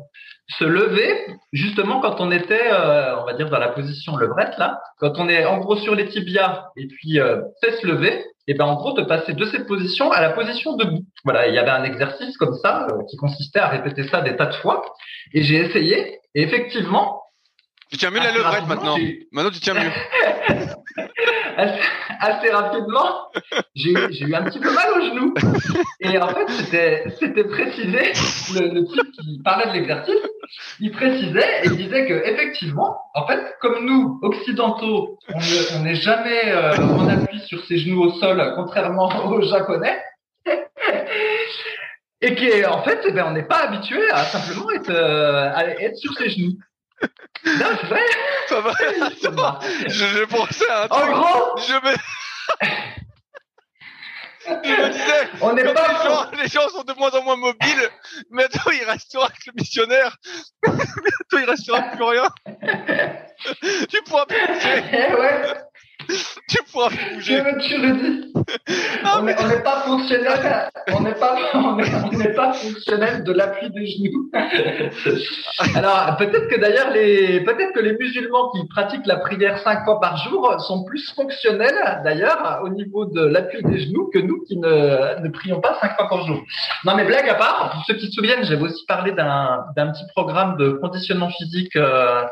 se 0.57 0.63
lever 0.63 1.27
justement 1.53 1.99
quand 2.01 2.19
on 2.19 2.31
était, 2.31 2.71
euh, 2.71 3.19
on 3.21 3.25
va 3.25 3.33
dire 3.33 3.49
dans 3.49 3.59
la 3.59 3.69
position 3.69 4.17
levrette 4.17 4.57
là, 4.57 4.79
quand 4.97 5.13
on 5.17 5.29
est 5.29 5.45
en 5.45 5.59
gros 5.59 5.77
sur 5.77 5.95
les 5.95 6.07
tibias 6.07 6.65
et 6.75 6.87
puis 6.87 7.19
euh, 7.19 7.41
se 7.61 7.85
lever, 7.85 8.25
et 8.47 8.55
ben 8.55 8.65
en 8.65 8.75
gros 8.75 8.93
de 8.93 9.03
passer 9.03 9.33
de 9.33 9.45
cette 9.45 9.67
position 9.67 10.11
à 10.11 10.21
la 10.21 10.31
position 10.31 10.75
debout. 10.75 11.05
Voilà, 11.23 11.47
il 11.47 11.53
y 11.53 11.59
avait 11.59 11.69
un 11.69 11.83
exercice 11.83 12.35
comme 12.37 12.55
ça 12.55 12.87
euh, 12.89 13.03
qui 13.09 13.15
consistait 13.17 13.59
à 13.59 13.67
répéter 13.67 14.07
ça 14.07 14.21
des 14.21 14.35
tas 14.35 14.47
de 14.47 14.55
fois 14.55 14.83
et 15.33 15.43
j'ai 15.43 15.57
essayé 15.57 16.19
et 16.33 16.41
effectivement. 16.41 17.21
Tu 17.91 17.97
tiens 17.97 18.09
mieux 18.09 18.19
la 18.19 18.31
levrette 18.31 18.67
maintenant. 18.67 18.97
Maintenant 19.31 19.51
tu 19.51 19.59
tiens 19.59 19.75
mieux. 19.75 19.91
assez, 22.19 22.49
rapidement, 22.51 23.29
j'ai 23.75 23.91
eu 23.91 24.35
un 24.35 24.43
petit 24.43 24.59
peu 24.59 24.73
mal 24.73 24.91
au 24.97 25.01
genou. 25.01 25.33
Et 25.99 26.17
en 26.17 26.29
fait, 26.29 26.49
c'était 27.19 27.43
précisé, 27.43 28.13
le, 28.53 28.85
type 28.85 29.11
qui 29.11 29.41
parlait 29.43 29.67
de 29.67 29.73
l'exercice, 29.73 30.15
il 30.79 30.91
précisait 30.91 31.61
et 31.63 31.69
disait 31.69 32.07
que 32.07 32.13
effectivement, 32.25 32.97
en 33.13 33.27
fait, 33.27 33.55
comme 33.61 33.85
nous, 33.85 34.19
occidentaux, 34.21 35.19
on 35.29 35.83
n'est 35.83 35.95
jamais 35.95 36.51
euh, 36.51 36.75
en 36.77 37.07
appui 37.07 37.39
sur 37.41 37.63
ses 37.65 37.77
genoux 37.77 38.03
au 38.03 38.11
sol, 38.19 38.53
contrairement 38.55 39.09
aux 39.25 39.41
japonais. 39.41 40.01
et 42.21 42.35
qu'en 42.35 42.81
fait, 42.83 42.99
eh 43.07 43.11
ben, 43.11 43.25
on 43.27 43.31
n'est 43.31 43.43
pas 43.43 43.63
habitué 43.67 44.09
à 44.11 44.23
simplement 44.23 44.69
être, 44.71 44.89
euh, 44.89 45.95
sur 45.95 46.13
ses 46.13 46.29
genoux. 46.29 46.57
Non, 47.45 47.77
c'est 47.81 47.87
vrai. 47.87 48.01
Ça 48.47 49.29
va. 49.29 49.59
je, 49.87 49.89
je 49.89 50.23
pensais 50.25 50.69
à 50.69 50.83
un 50.83 50.87
truc. 50.87 51.03
En 51.03 51.19
gros, 51.19 51.57
je 51.57 51.73
me... 51.73 51.95
je 54.47 54.51
me 54.51 54.89
disais, 54.91 55.29
on 55.41 55.55
est 55.55 55.73
pas 55.73 55.87
les, 55.87 56.09
gens, 56.09 56.31
les 56.31 56.47
gens 56.47 56.69
sont 56.69 56.83
de 56.83 56.93
moins 56.93 57.11
en 57.11 57.23
moins 57.23 57.35
mobiles, 57.35 57.89
bientôt 58.31 58.71
il 58.71 58.83
restera 58.83 59.29
que 59.29 59.35
le 59.47 59.53
missionnaire, 59.55 60.17
bientôt 60.63 61.37
il 61.37 61.45
restera 61.45 61.81
plus 61.81 62.03
rien. 62.03 62.29
tu 63.89 64.01
pourras 64.03 64.25
plus. 64.25 64.37
Eh 64.37 65.13
ouais. 65.13 65.53
tu 66.49 66.57
pourras 66.71 66.89
plus 66.89 67.15
bouger. 67.15 67.43
Tu 67.61 67.77
le 67.77 67.93
dis. 67.93 68.33
on 69.17 69.23
n'est 69.23 69.63
pas 69.63 69.81
fonctionnel, 69.85 70.69
on 70.93 71.01
n'est 71.01 71.13
pas, 71.13 71.35
on 71.53 72.17
n'est 72.17 72.33
pas 72.33 72.53
fonctionnel 72.53 73.23
de 73.23 73.31
l'appui 73.31 73.69
des 73.69 73.85
genoux. 73.85 74.31
Alors 75.75 76.17
peut-être 76.17 76.47
que 76.47 76.59
d'ailleurs 76.59 76.91
les, 76.91 77.41
peut-être 77.41 77.73
que 77.73 77.79
les 77.79 77.97
musulmans 77.97 78.51
qui 78.51 78.67
pratiquent 78.67 79.05
la 79.05 79.17
prière 79.17 79.59
cinq 79.59 79.83
fois 79.85 79.99
par 79.99 80.17
jour 80.17 80.59
sont 80.61 80.83
plus 80.83 81.11
fonctionnels 81.13 82.01
d'ailleurs 82.03 82.61
au 82.63 82.69
niveau 82.69 83.05
de 83.05 83.21
l'appui 83.21 83.61
des 83.63 83.79
genoux 83.79 84.09
que 84.13 84.19
nous 84.19 84.43
qui 84.47 84.57
ne, 84.57 85.21
ne 85.21 85.29
prions 85.29 85.61
pas 85.61 85.77
cinq 85.79 85.95
fois 85.95 86.09
par 86.09 86.25
jour. 86.25 86.41
Non 86.85 86.95
mais 86.95 87.05
blague 87.05 87.29
à 87.29 87.35
part, 87.35 87.71
pour 87.71 87.85
ceux 87.85 87.95
qui 87.95 88.07
se 88.07 88.11
souviennent, 88.11 88.43
j'avais 88.43 88.63
aussi 88.63 88.85
parlé 88.87 89.11
d'un, 89.11 89.65
d'un 89.75 89.91
petit 89.91 90.05
programme 90.15 90.57
de 90.57 90.71
conditionnement 90.71 91.29
physique. 91.29 91.75
Euh, 91.75 92.23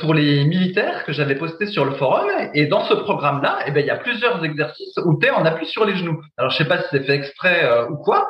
pour 0.00 0.14
les 0.14 0.44
militaires 0.44 1.04
que 1.04 1.12
j'avais 1.12 1.34
posté 1.34 1.66
sur 1.66 1.84
le 1.84 1.92
forum. 1.92 2.30
Et 2.54 2.66
dans 2.66 2.84
ce 2.84 2.94
programme-là, 2.94 3.58
eh 3.66 3.70
ben, 3.72 3.80
il 3.80 3.86
y 3.86 3.90
a 3.90 3.96
plusieurs 3.96 4.42
exercices 4.44 4.96
où 5.04 5.18
tu 5.18 5.26
es 5.26 5.30
en 5.30 5.44
appui 5.44 5.66
sur 5.66 5.84
les 5.84 5.96
genoux. 5.96 6.20
Alors, 6.38 6.50
je 6.50 6.56
sais 6.56 6.64
pas 6.64 6.78
si 6.78 6.84
c'est 6.90 7.04
fait 7.04 7.14
exprès 7.14 7.64
euh, 7.64 7.88
ou 7.88 7.96
quoi, 7.96 8.26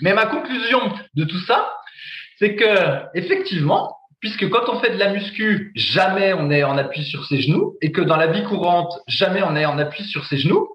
mais 0.00 0.14
ma 0.14 0.26
conclusion 0.26 0.80
de 1.14 1.24
tout 1.24 1.40
ça, 1.40 1.72
c'est 2.38 2.54
que 2.54 3.02
effectivement, 3.14 3.96
puisque 4.20 4.48
quand 4.48 4.68
on 4.68 4.80
fait 4.80 4.90
de 4.90 4.98
la 4.98 5.12
muscu, 5.12 5.72
jamais 5.74 6.32
on 6.32 6.50
est 6.50 6.64
en 6.64 6.76
appui 6.76 7.04
sur 7.04 7.24
ses 7.24 7.40
genoux, 7.40 7.76
et 7.80 7.92
que 7.92 8.00
dans 8.00 8.16
la 8.16 8.28
vie 8.28 8.44
courante, 8.44 8.98
jamais 9.06 9.42
on 9.42 9.56
est 9.56 9.66
en 9.66 9.78
appui 9.78 10.04
sur 10.04 10.24
ses 10.24 10.38
genoux, 10.38 10.68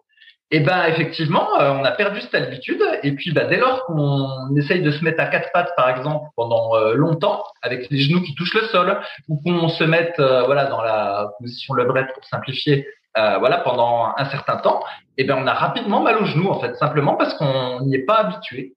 et 0.54 0.58
eh 0.58 0.60
ben 0.60 0.86
effectivement, 0.86 1.60
euh, 1.60 1.72
on 1.72 1.84
a 1.84 1.90
perdu 1.90 2.22
cette 2.22 2.36
habitude. 2.36 2.80
Et 3.02 3.14
puis, 3.14 3.32
bah, 3.32 3.46
dès 3.46 3.58
lors 3.58 3.86
qu'on 3.86 4.56
essaye 4.56 4.84
de 4.84 4.92
se 4.92 5.04
mettre 5.04 5.20
à 5.20 5.26
quatre 5.26 5.52
pattes, 5.52 5.72
par 5.76 5.90
exemple, 5.90 6.30
pendant 6.36 6.76
euh, 6.76 6.94
longtemps, 6.94 7.44
avec 7.64 7.90
les 7.90 7.98
genoux 7.98 8.22
qui 8.22 8.36
touchent 8.36 8.54
le 8.54 8.68
sol, 8.68 9.02
ou 9.28 9.42
qu'on 9.42 9.68
se 9.68 9.84
mette, 9.84 10.14
euh, 10.20 10.44
voilà, 10.44 10.66
dans 10.66 10.84
la 10.84 11.32
position 11.40 11.74
levrette 11.74 12.14
pour 12.14 12.24
simplifier, 12.26 12.86
voilà, 13.16 13.58
pendant 13.58 14.14
un 14.16 14.26
certain 14.26 14.58
temps, 14.58 14.82
et 15.18 15.24
eh 15.24 15.24
ben 15.24 15.40
on 15.40 15.48
a 15.48 15.54
rapidement 15.54 16.02
mal 16.02 16.18
aux 16.18 16.26
genoux, 16.26 16.50
en 16.50 16.60
fait, 16.60 16.76
simplement 16.76 17.16
parce 17.16 17.34
qu'on 17.34 17.80
n'y 17.82 17.96
est 17.96 18.06
pas 18.06 18.18
habitué. 18.18 18.76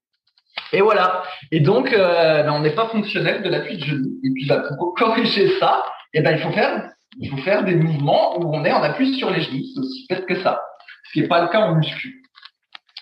Et 0.73 0.81
voilà. 0.81 1.21
Et 1.51 1.59
donc, 1.59 1.91
ben, 1.91 2.49
on 2.49 2.61
n'est 2.61 2.73
pas 2.73 2.87
fonctionnel 2.87 3.43
de 3.43 3.49
l'appui 3.49 3.77
de 3.77 3.83
genou. 3.83 4.09
Et 4.23 4.31
puis, 4.33 4.47
bah, 4.47 4.63
pour 4.79 4.95
corriger 4.95 5.59
ça, 5.59 5.83
et 6.13 6.19
eh 6.19 6.21
ben 6.21 6.31
il 6.31 6.39
faut 6.39 6.51
faire, 6.51 6.89
il 7.19 7.29
faut 7.29 7.37
faire 7.37 7.63
des 7.63 7.75
mouvements 7.75 8.39
où 8.39 8.55
on 8.55 8.65
est 8.65 8.71
en 8.71 8.81
appui 8.81 9.13
sur 9.13 9.29
les 9.29 9.41
genoux. 9.41 9.63
C'est 9.75 9.79
aussi 9.79 10.05
fait 10.09 10.25
que 10.25 10.41
ça 10.41 10.59
ce 11.07 11.13
qui 11.13 11.21
n'est 11.21 11.27
pas 11.27 11.41
le 11.41 11.47
cas 11.49 11.59
en 11.59 11.75
muscu. 11.75 12.23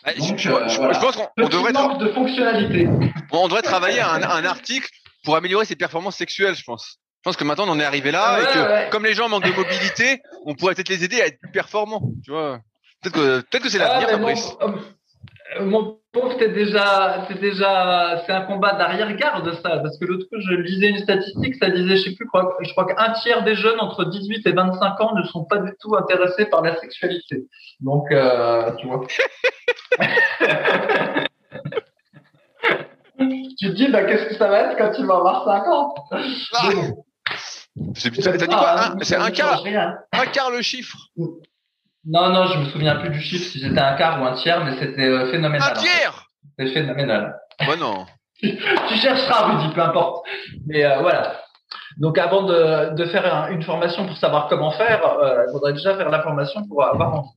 Donc, 0.05 0.37
je, 0.37 0.49
euh, 0.51 0.93
pense 1.01 1.15
qu'on 1.15 1.47
devrait 1.47 1.73
de 1.73 2.13
fonctionnalité. 2.13 2.87
On 3.31 3.47
devrait 3.47 3.63
travailler 3.63 4.01
un, 4.01 4.21
un, 4.21 4.45
article 4.45 4.89
pour 5.23 5.35
améliorer 5.35 5.65
ses 5.65 5.75
performances 5.75 6.15
sexuelles, 6.15 6.55
je 6.55 6.63
pense. 6.63 6.99
Je 7.25 7.29
pense 7.29 7.37
que 7.37 7.43
maintenant 7.43 7.65
on 7.67 7.71
en 7.71 7.79
est 7.79 7.85
arrivé 7.85 8.11
là 8.11 8.39
et 8.39 8.45
que 8.45 8.91
comme 8.91 9.03
les 9.03 9.15
gens 9.15 9.27
manquent 9.29 9.45
de 9.45 9.51
mobilité, 9.51 10.21
on 10.45 10.53
pourrait 10.53 10.75
peut-être 10.75 10.89
les 10.89 11.03
aider 11.03 11.21
à 11.21 11.25
être 11.25 11.39
plus 11.39 11.51
performants. 11.51 12.03
Tu 12.23 12.29
vois 12.29 12.59
Peut-être 13.01 13.15
que 13.15 13.41
peut-être 13.41 13.63
que 13.63 13.69
c'est 13.69 13.79
l'avenir, 13.79 14.09
Fabrice. 14.09 14.55
Euh, 14.61 15.65
mon 15.65 15.99
pauvre, 16.15 16.35
t'es 16.37 16.49
déjà, 16.49 17.25
c'est 17.27 17.39
déjà, 17.39 18.23
c'est 18.25 18.31
un 18.31 18.41
combat 18.41 18.73
d'arrière-garde 18.73 19.53
ça, 19.61 19.77
parce 19.79 19.99
que 19.99 20.05
l'autre 20.05 20.25
fois 20.29 20.39
je 20.39 20.53
lisais 20.53 20.87
une 20.87 20.97
statistique, 20.99 21.55
ça 21.55 21.69
disait, 21.69 21.97
je 21.97 22.03
sais 22.03 22.15
plus, 22.15 22.25
quoi, 22.25 22.57
je 22.61 22.71
crois 22.71 22.85
qu'un 22.85 23.11
tiers 23.11 23.43
des 23.43 23.55
jeunes 23.55 23.79
entre 23.79 24.05
18 24.05 24.47
et 24.47 24.53
25 24.53 25.01
ans 25.01 25.13
ne 25.15 25.23
sont 25.23 25.43
pas 25.43 25.57
du 25.57 25.73
tout 25.79 25.93
intéressés 25.95 26.45
par 26.45 26.61
la 26.61 26.79
sexualité. 26.79 27.45
Donc, 27.81 28.09
euh, 28.11 28.71
tu 28.79 28.87
vois. 28.87 29.05
tu 33.59 33.69
te 33.69 33.73
dis, 33.73 33.89
bah, 33.89 34.05
qu'est-ce 34.05 34.27
que 34.27 34.35
ça 34.35 34.47
va 34.47 34.61
être 34.61 34.77
quand 34.77 34.91
tu 34.91 35.05
vas 35.05 35.17
avoir 35.17 35.43
50 35.45 35.97
ah. 36.53 36.69
C'est 37.93 38.11
dit 38.11 38.47
quoi? 38.47 38.95
C'est 39.01 39.17
un 39.17 39.31
quart, 39.31 39.61
un 40.13 40.25
quart 40.27 40.49
le 40.49 40.61
chiffre. 40.61 41.09
Non, 42.07 42.29
non, 42.29 42.45
je 42.45 42.59
me 42.59 42.65
souviens 42.65 42.95
plus 42.97 43.09
du 43.09 43.21
chiffre 43.21 43.45
si 43.45 43.59
c'était 43.59 43.79
un 43.79 43.95
quart 43.95 44.21
ou 44.21 44.25
un 44.25 44.33
tiers, 44.33 44.63
mais 44.63 44.77
c'était 44.79 45.07
euh, 45.07 45.31
phénoménal. 45.31 45.71
Un 45.71 45.79
tiers 45.79 46.27
C'est 46.57 46.67
phénoménal. 46.67 47.35
Ouais, 47.67 47.77
non. 47.77 48.05
tu 48.41 48.95
chercheras, 48.97 49.47
Rudy, 49.47 49.73
peu 49.73 49.81
importe. 49.81 50.25
Mais 50.67 50.85
euh, 50.85 50.99
voilà. 50.99 51.45
Donc 51.97 52.17
avant 52.17 52.43
de, 52.43 52.93
de 52.95 53.05
faire 53.05 53.47
une 53.51 53.63
formation 53.63 54.05
pour 54.05 54.17
savoir 54.17 54.47
comment 54.49 54.71
faire, 54.71 55.05
euh, 55.05 55.45
il 55.47 55.51
faudrait 55.51 55.73
déjà 55.73 55.95
faire 55.95 56.09
la 56.09 56.21
formation 56.21 56.67
pour 56.67 56.83
avoir 56.83 57.19
envie. 57.19 57.29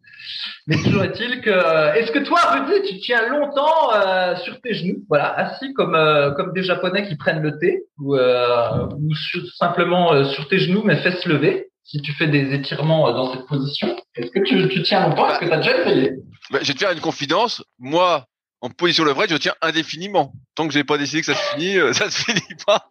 Mais 0.67 0.77
toujours 0.77 1.05
est-il 1.05 1.41
que, 1.41 1.97
est-ce 1.97 2.11
que 2.11 2.19
toi, 2.19 2.41
Rudy, 2.51 2.89
tu 2.89 2.99
tiens 2.99 3.29
longtemps 3.29 3.95
euh, 3.95 4.35
sur 4.37 4.61
tes 4.61 4.75
genoux, 4.75 5.05
voilà, 5.09 5.33
assis 5.35 5.73
comme 5.75 5.95
euh, 5.95 6.33
comme 6.33 6.53
des 6.53 6.65
Japonais 6.65 7.07
qui 7.07 7.17
prennent 7.17 7.41
le 7.41 7.59
thé, 7.59 7.85
ou, 7.99 8.17
ou 8.17 9.15
simplement 9.57 10.25
sur 10.25 10.49
tes 10.49 10.59
genoux 10.59 10.83
mais 10.85 10.97
fesses 10.97 11.25
levées 11.25 11.68
si 11.89 12.03
tu 12.03 12.13
fais 12.13 12.27
des 12.29 12.55
étirements 12.55 13.09
euh, 13.09 13.13
dans 13.13 13.33
cette 13.33 13.47
position, 13.47 13.97
est-ce 14.15 14.31
que 14.31 14.41
tu, 14.41 14.69
tu 14.69 14.83
tiens 14.83 15.09
longtemps 15.09 15.29
Est-ce 15.31 15.41
que 15.41 15.47
tu 15.47 15.53
as 15.53 15.57
déjà 15.57 15.81
essayé 15.81 16.13
bah, 16.51 16.59
Je 16.61 16.69
vais 16.69 16.75
te 16.75 16.79
faire 16.79 16.93
une 16.93 17.01
confidence. 17.01 17.65
Moi, 17.79 18.27
en 18.61 18.69
position 18.69 19.05
levrette, 19.05 19.31
je 19.31 19.37
tiens 19.37 19.55
indéfiniment. 19.63 20.33
Tant 20.55 20.69
que 20.69 20.75
j'ai 20.75 20.85
pas 20.85 20.99
décidé 20.99 21.21
que 21.21 21.27
ça 21.27 21.35
se 21.35 21.55
finit, 21.55 21.79
euh, 21.79 21.93
ça 21.95 22.11
se 22.11 22.23
finit 22.23 22.57
pas. 22.67 22.91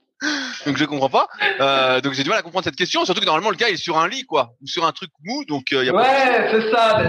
Donc 0.66 0.77
je 0.77 0.86
comprends 0.86 1.10
pas. 1.10 1.27
Euh, 1.62 2.01
donc 2.01 2.13
j'ai 2.13 2.24
du 2.24 2.30
mal 2.30 2.39
à 2.39 2.42
comprendre 2.42 2.66
cette 2.66 2.75
question. 2.75 3.06
Surtout 3.06 3.22
que 3.22 3.25
normalement 3.25 3.51
le 3.51 3.56
gars 3.56 3.70
est 3.70 3.77
sur 3.77 4.00
un 4.00 4.08
lit 4.08 4.24
quoi, 4.24 4.54
ou 4.62 4.68
sur 4.68 4.84
un 4.84 4.92
truc 4.92 5.12
mou. 5.24 5.46
Donc 5.46 5.72
euh, 5.74 5.86
y 5.86 5.89
a 5.89 5.94
ouais, 5.94 6.50
c'est 6.51 6.72
ça. 6.72 7.04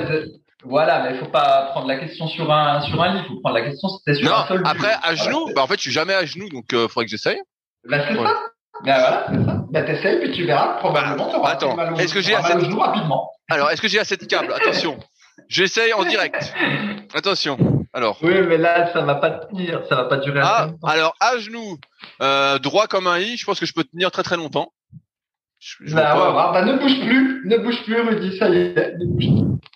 voilà, 0.62 1.02
mais 1.02 1.14
il 1.14 1.18
faut 1.18 1.30
pas 1.30 1.70
prendre 1.72 1.88
la 1.88 1.96
question 1.96 2.28
sur 2.28 2.52
un 2.52 2.82
sur 2.82 3.02
un 3.02 3.14
lit. 3.14 3.20
Il 3.24 3.28
faut 3.28 3.40
prendre 3.40 3.56
la 3.56 3.62
question 3.62 3.88
sur 3.88 4.36
un 4.36 4.46
sol. 4.46 4.62
Après 4.66 4.94
à 5.02 5.14
genoux, 5.14 5.50
bah 5.54 5.62
en 5.62 5.66
fait 5.66 5.76
je 5.76 5.82
suis 5.82 5.92
jamais 5.92 6.12
à 6.12 6.26
genoux, 6.26 6.50
donc 6.50 6.74
euh, 6.74 6.86
faudrait 6.86 7.06
que 7.06 7.10
j'essaye. 7.10 7.40
Bah 7.88 7.98
c'est 8.06 8.14
ça. 8.14 8.34
Ben 8.84 8.98
voilà, 9.00 9.26
Ben 9.70 9.84
t'essayes, 9.84 10.20
puis 10.20 10.32
tu 10.32 10.44
verras, 10.44 10.78
probablement, 10.78 11.40
bah, 11.42 11.50
Attends, 11.50 11.76
est-ce 11.96 12.14
que 12.14 12.20
j'ai 12.20 12.34
assez 12.34 12.54
de 12.54 12.74
rapidement. 12.74 13.30
Alors, 13.50 13.70
est-ce 13.70 13.82
que 13.82 13.88
j'ai 13.88 13.98
assez 13.98 14.16
de 14.16 14.24
câbles? 14.24 14.52
Attention. 14.52 14.98
J'essaye 15.48 15.92
en 15.92 16.04
direct. 16.04 16.54
Attention. 17.14 17.58
Alors. 17.92 18.18
Oui, 18.22 18.34
mais 18.46 18.58
là, 18.58 18.92
ça 18.92 19.00
va 19.02 19.14
pas 19.14 19.30
tenir, 19.30 19.82
ça 19.88 19.96
va 19.96 20.04
pas 20.04 20.18
durer. 20.18 20.40
Ah, 20.42 20.68
alors 20.84 21.14
à 21.20 21.38
genoux, 21.38 21.78
euh, 22.20 22.58
droit 22.58 22.86
comme 22.86 23.06
un 23.06 23.18
i, 23.18 23.36
je 23.36 23.44
pense 23.44 23.58
que 23.58 23.66
je 23.66 23.72
peux 23.72 23.84
tenir 23.84 24.10
très 24.10 24.22
très 24.22 24.36
longtemps. 24.36 24.72
Je, 25.58 25.94
bah, 25.94 26.14
ouais, 26.14 26.52
bah, 26.52 26.64
ne 26.64 26.78
bouge 26.78 27.00
plus, 27.00 27.42
ne 27.46 27.56
bouge 27.58 27.82
plus, 27.84 28.00
Rudy, 28.00 28.38
ça 28.38 28.48
y 28.48 28.58
est, 28.58 28.96
ne 28.98 29.06
bouge 29.06 29.26
plus. 29.26 29.68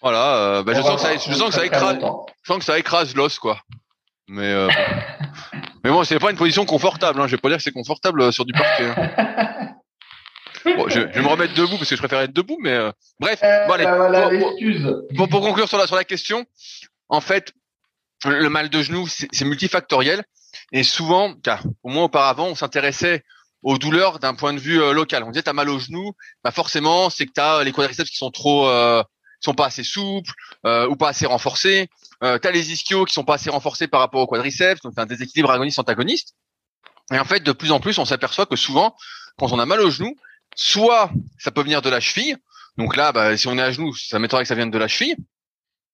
Voilà, 0.00 0.36
euh, 0.36 0.62
bah, 0.64 0.72
je, 0.74 0.80
sens 0.82 0.96
que 0.96 1.00
ça, 1.00 1.14
je 1.14 1.34
sens 1.34 1.48
que 1.50 1.54
ça 1.54 1.64
écrase, 1.64 1.98
je 2.00 2.46
sens 2.52 2.58
que 2.58 2.64
ça 2.64 2.78
écrase 2.78 3.14
l'os, 3.14 3.38
quoi. 3.38 3.58
Mais 4.28 4.52
euh, 4.52 4.68
Mais 5.84 5.90
bon, 5.90 6.04
c'est 6.04 6.18
pas 6.18 6.30
une 6.30 6.36
position 6.36 6.64
confortable. 6.64 7.20
Hein. 7.20 7.26
Je 7.26 7.32
vais 7.32 7.40
pas 7.40 7.48
dire 7.48 7.58
que 7.58 7.62
c'est 7.62 7.72
confortable 7.72 8.22
euh, 8.22 8.32
sur 8.32 8.44
du 8.44 8.52
parquet. 8.52 8.86
Hein. 8.96 9.72
Bon, 10.64 10.88
je, 10.88 11.00
je, 11.00 11.06
vais 11.06 11.22
me 11.22 11.28
remettre 11.28 11.54
debout 11.54 11.76
parce 11.76 11.88
que 11.88 11.96
je 11.96 12.00
préfère 12.00 12.20
être 12.20 12.32
debout, 12.32 12.58
mais 12.60 12.72
euh, 12.72 12.92
bref. 13.18 13.40
Euh, 13.42 13.66
bon, 13.66 13.72
allez, 13.72 13.84
bah 13.84 14.28
pour, 15.16 15.28
pour, 15.28 15.40
conclure 15.40 15.68
sur 15.68 15.78
la 15.78 15.86
sur 15.86 15.96
la 15.96 16.04
question, 16.04 16.46
en 17.08 17.20
fait, 17.20 17.52
le 18.24 18.48
mal 18.48 18.68
de 18.68 18.82
genou 18.82 19.08
c'est 19.08 19.44
multifactoriel 19.44 20.22
et 20.72 20.84
souvent, 20.84 21.34
car 21.34 21.64
au 21.82 21.88
moins 21.88 22.04
auparavant, 22.04 22.46
on 22.46 22.54
s'intéressait 22.54 23.24
aux 23.62 23.78
douleurs 23.78 24.18
d'un 24.18 24.34
point 24.34 24.52
de 24.52 24.60
vue 24.60 24.80
euh, 24.80 24.92
local. 24.92 25.24
On 25.24 25.30
disait 25.30 25.42
t'as 25.42 25.52
mal 25.52 25.68
au 25.68 25.78
genou, 25.78 26.12
bah 26.44 26.50
forcément 26.50 27.10
c'est 27.10 27.26
que 27.26 27.32
t'as 27.32 27.62
les 27.64 27.72
quadriceps 27.72 28.10
qui 28.10 28.16
sont 28.16 28.30
trop, 28.30 28.68
euh, 28.68 29.02
sont 29.44 29.54
pas 29.54 29.66
assez 29.66 29.84
souples 29.84 30.32
ou 30.64 30.96
pas 30.96 31.08
assez 31.08 31.26
renforcés. 31.26 31.88
Euh, 32.22 32.38
tu 32.38 32.52
les 32.52 32.72
ischios 32.72 33.04
qui 33.04 33.12
sont 33.12 33.24
pas 33.24 33.34
assez 33.34 33.50
renforcés 33.50 33.88
par 33.88 34.00
rapport 34.00 34.20
au 34.20 34.26
quadriceps, 34.26 34.80
donc 34.82 34.94
as 34.96 35.02
un 35.02 35.06
déséquilibre 35.06 35.50
agoniste-antagoniste. 35.50 36.34
Et 37.12 37.18
en 37.18 37.24
fait, 37.24 37.40
de 37.40 37.52
plus 37.52 37.72
en 37.72 37.80
plus, 37.80 37.98
on 37.98 38.04
s'aperçoit 38.04 38.46
que 38.46 38.54
souvent, 38.54 38.94
quand 39.38 39.52
on 39.52 39.58
a 39.58 39.66
mal 39.66 39.80
au 39.80 39.90
genou, 39.90 40.14
soit 40.54 41.10
ça 41.38 41.50
peut 41.50 41.62
venir 41.62 41.82
de 41.82 41.90
la 41.90 41.98
cheville, 41.98 42.36
donc 42.78 42.96
là, 42.96 43.10
bah, 43.12 43.36
si 43.36 43.48
on 43.48 43.58
est 43.58 43.62
à 43.62 43.72
genoux, 43.72 43.94
ça 43.94 44.18
m'étonnerait 44.18 44.44
que 44.44 44.48
ça 44.48 44.54
vienne 44.54 44.70
de 44.70 44.78
la 44.78 44.88
cheville, 44.88 45.16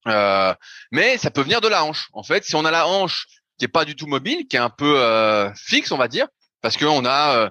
euh, 0.07 0.55
mais 0.92 1.16
ça 1.16 1.31
peut 1.31 1.40
venir 1.40 1.62
de 1.62 1.68
la 1.68 1.83
hanche. 1.83 2.09
En 2.12 2.22
fait, 2.22 2.44
si 2.44 2.55
on 2.57 2.64
a 2.64 2.70
la 2.70 2.87
hanche 2.87 3.27
qui 3.59 3.64
est 3.64 3.68
pas 3.68 3.87
du 3.87 3.96
tout 3.96 4.07
mobile, 4.07 4.46
qui 4.49 4.57
est 4.57 4.61
un 4.61 4.70
peu 4.70 5.01
euh, 5.01 5.53
fixe, 5.55 5.92
on 5.92 5.96
va 5.96 6.09
dire, 6.09 6.29
parce 6.61 6.77
qu'on 6.77 7.05
a, 7.07 7.37
euh, 7.37 7.51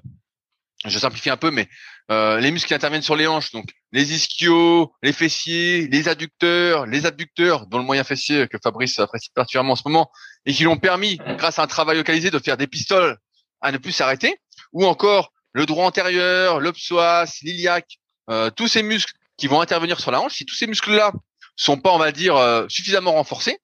je 0.85 0.99
simplifie 0.99 1.31
un 1.31 1.37
peu, 1.37 1.49
mais 1.49 1.67
euh, 2.09 2.39
les 2.39 2.51
muscles 2.51 2.69
qui 2.69 2.73
interviennent 2.73 3.01
sur 3.01 3.17
les 3.17 3.27
hanches, 3.27 3.51
donc 3.51 3.69
les 3.91 4.13
ischios, 4.13 4.93
les 5.03 5.11
fessiers, 5.11 5.87
les 5.87 6.07
adducteurs, 6.07 6.85
les 6.85 7.05
abducteurs, 7.05 7.67
dont 7.67 7.77
le 7.79 7.83
moyen 7.83 8.05
fessier 8.05 8.47
que 8.47 8.57
Fabrice 8.63 8.97
apprécie 8.99 9.29
particulièrement 9.35 9.73
en 9.73 9.75
ce 9.75 9.83
moment, 9.85 10.09
et 10.45 10.53
qui 10.53 10.63
l'ont 10.63 10.77
permis, 10.77 11.17
grâce 11.37 11.59
à 11.59 11.63
un 11.63 11.67
travail 11.67 11.97
localisé, 11.97 12.31
de 12.31 12.39
faire 12.39 12.55
des 12.55 12.67
pistoles 12.67 13.17
à 13.59 13.73
ne 13.73 13.77
plus 13.77 13.91
s'arrêter, 13.91 14.37
ou 14.71 14.85
encore 14.85 15.33
le 15.51 15.65
droit 15.65 15.85
antérieur, 15.85 16.61
le 16.61 16.71
psoas, 16.71 17.39
l'iliaque, 17.41 17.97
euh, 18.29 18.49
tous 18.51 18.69
ces 18.69 18.83
muscles 18.83 19.13
qui 19.35 19.47
vont 19.47 19.59
intervenir 19.59 19.99
sur 19.99 20.11
la 20.11 20.21
hanche, 20.21 20.35
si 20.35 20.45
tous 20.45 20.55
ces 20.55 20.67
muscles-là 20.67 21.11
sont 21.57 21.77
pas, 21.77 21.91
on 21.91 21.97
va 21.97 22.13
dire, 22.13 22.37
euh, 22.37 22.65
suffisamment 22.69 23.13
renforcés, 23.13 23.57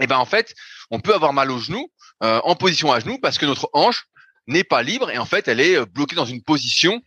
eh 0.00 0.06
ben 0.06 0.18
en 0.18 0.24
fait, 0.24 0.54
on 0.90 1.00
peut 1.00 1.14
avoir 1.14 1.32
mal 1.32 1.50
au 1.50 1.58
genou 1.58 1.90
en 2.22 2.54
position 2.54 2.92
à 2.92 3.00
genoux 3.00 3.18
parce 3.18 3.38
que 3.38 3.46
notre 3.46 3.70
hanche 3.72 4.04
n'est 4.46 4.64
pas 4.64 4.82
libre 4.82 5.10
et 5.10 5.16
en 5.16 5.24
fait, 5.24 5.48
elle 5.48 5.58
est 5.58 5.86
bloquée 5.86 6.16
dans 6.16 6.26
une 6.26 6.42
position 6.42 7.00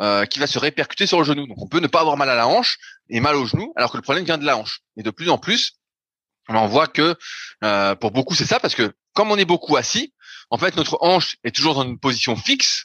euh, 0.00 0.26
qui 0.26 0.38
va 0.38 0.46
se 0.46 0.58
répercuter 0.58 1.06
sur 1.06 1.18
le 1.18 1.24
genou. 1.24 1.46
Donc 1.46 1.56
on 1.60 1.68
peut 1.68 1.80
ne 1.80 1.86
pas 1.86 2.00
avoir 2.00 2.16
mal 2.16 2.28
à 2.28 2.34
la 2.34 2.46
hanche 2.46 2.78
et 3.08 3.20
mal 3.20 3.34
au 3.36 3.46
genou, 3.46 3.72
alors 3.76 3.90
que 3.90 3.96
le 3.96 4.02
problème 4.02 4.24
vient 4.24 4.38
de 4.38 4.44
la 4.44 4.56
hanche. 4.56 4.80
Et 4.96 5.02
de 5.02 5.10
plus 5.10 5.30
en 5.30 5.38
plus, 5.38 5.72
on 6.48 6.66
voit 6.66 6.86
que 6.86 7.16
euh, 7.64 7.94
pour 7.94 8.10
beaucoup 8.10 8.34
c'est 8.34 8.44
ça, 8.44 8.60
parce 8.60 8.74
que 8.74 8.92
comme 9.14 9.30
on 9.30 9.38
est 9.38 9.44
beaucoup 9.46 9.76
assis, 9.76 10.12
en 10.50 10.58
fait 10.58 10.76
notre 10.76 10.98
hanche 11.00 11.36
est 11.44 11.54
toujours 11.54 11.74
dans 11.74 11.84
une 11.84 11.98
position 11.98 12.36
fixe. 12.36 12.84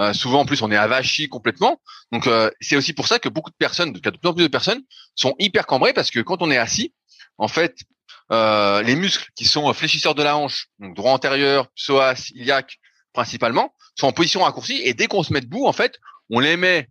Euh, 0.00 0.14
souvent 0.14 0.40
en 0.40 0.46
plus 0.46 0.62
on 0.62 0.70
est 0.70 0.76
avachi 0.76 1.28
complètement. 1.28 1.80
Donc 2.12 2.28
c'est 2.60 2.76
aussi 2.76 2.92
pour 2.92 3.08
ça 3.08 3.18
que 3.18 3.28
beaucoup 3.28 3.50
de 3.50 3.56
personnes, 3.56 3.92
de 3.92 3.98
plus 3.98 4.28
en 4.28 4.32
plus 4.32 4.44
de 4.44 4.48
personnes, 4.48 4.82
sont 5.14 5.34
hyper 5.38 5.66
cambrées 5.66 5.92
parce 5.92 6.10
que 6.10 6.20
quand 6.20 6.42
on 6.42 6.50
est 6.50 6.58
assis, 6.58 6.94
en 7.38 7.48
fait 7.48 7.76
les 8.30 8.94
muscles 8.94 9.28
qui 9.34 9.44
sont 9.44 9.70
fléchisseurs 9.74 10.14
de 10.14 10.22
la 10.22 10.36
hanche, 10.36 10.68
donc 10.78 10.94
droit 10.96 11.12
antérieur, 11.12 11.68
psoas, 11.74 12.30
iliaque 12.34 12.78
principalement, 13.12 13.74
sont 13.98 14.06
en 14.06 14.12
position 14.12 14.42
raccourcie 14.42 14.80
et 14.84 14.94
dès 14.94 15.06
qu'on 15.06 15.22
se 15.22 15.32
met 15.32 15.40
debout, 15.40 15.66
en 15.66 15.72
fait, 15.72 15.98
on 16.30 16.40
les 16.40 16.56
met 16.56 16.88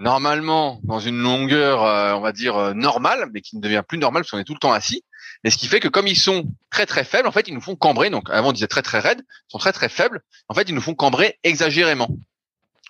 normalement 0.00 0.80
dans 0.82 0.98
une 0.98 1.20
longueur, 1.20 1.82
euh, 1.84 2.14
on 2.14 2.20
va 2.20 2.32
dire 2.32 2.56
euh, 2.56 2.74
normale, 2.74 3.30
mais 3.32 3.40
qui 3.40 3.56
ne 3.56 3.60
devient 3.60 3.82
plus 3.86 3.98
normale 3.98 4.22
parce 4.22 4.30
qu'on 4.30 4.38
est 4.38 4.44
tout 4.44 4.54
le 4.54 4.58
temps 4.58 4.72
assis. 4.72 5.04
Et 5.44 5.50
ce 5.50 5.58
qui 5.58 5.68
fait 5.68 5.80
que 5.80 5.88
comme 5.88 6.06
ils 6.06 6.18
sont 6.18 6.44
très 6.70 6.86
très 6.86 7.04
faibles, 7.04 7.28
en 7.28 7.32
fait, 7.32 7.48
ils 7.48 7.54
nous 7.54 7.60
font 7.60 7.76
cambrer. 7.76 8.10
Donc 8.10 8.28
avant 8.30 8.48
on 8.48 8.52
disait 8.52 8.66
très 8.66 8.82
très 8.82 8.98
raides, 8.98 9.20
ils 9.20 9.52
sont 9.52 9.58
très 9.58 9.72
très 9.72 9.88
faibles. 9.88 10.22
En 10.48 10.54
fait, 10.54 10.68
ils 10.68 10.74
nous 10.74 10.80
font 10.80 10.94
cambrer 10.94 11.38
exagérément 11.44 12.08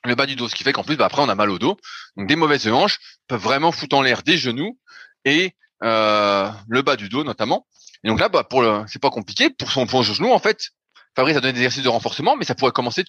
le 0.04 0.14
bas 0.14 0.26
du 0.26 0.36
dos, 0.36 0.48
ce 0.48 0.54
qui 0.54 0.64
fait 0.64 0.72
qu'en 0.72 0.84
plus, 0.84 0.96
bah, 0.96 1.06
après, 1.06 1.22
on 1.22 1.28
a 1.28 1.34
mal 1.34 1.50
au 1.50 1.58
dos. 1.58 1.76
Donc 2.16 2.26
des 2.28 2.36
mauvaises 2.36 2.68
hanches 2.68 2.98
peuvent 3.26 3.40
vraiment 3.40 3.72
foutre 3.72 3.96
en 3.96 4.02
l'air 4.02 4.22
des 4.22 4.36
genoux 4.36 4.78
et 5.24 5.52
euh, 5.82 6.50
le 6.68 6.82
bas 6.82 6.96
du 6.96 7.08
dos 7.08 7.24
notamment. 7.24 7.66
Et 8.02 8.08
donc 8.08 8.20
là, 8.20 8.28
bah, 8.28 8.44
pour 8.44 8.64
c'est 8.86 9.00
pas 9.00 9.10
compliqué. 9.10 9.50
Pour 9.50 9.70
son 9.70 9.86
point 9.86 10.02
genou, 10.02 10.30
en 10.30 10.38
fait, 10.38 10.70
Fabrice 11.16 11.36
a 11.36 11.40
donné 11.40 11.52
des 11.52 11.60
exercices 11.60 11.84
de 11.84 11.88
renforcement, 11.88 12.36
mais 12.36 12.44
ça 12.44 12.54
pourrait 12.54 12.72
commencer 12.72 13.04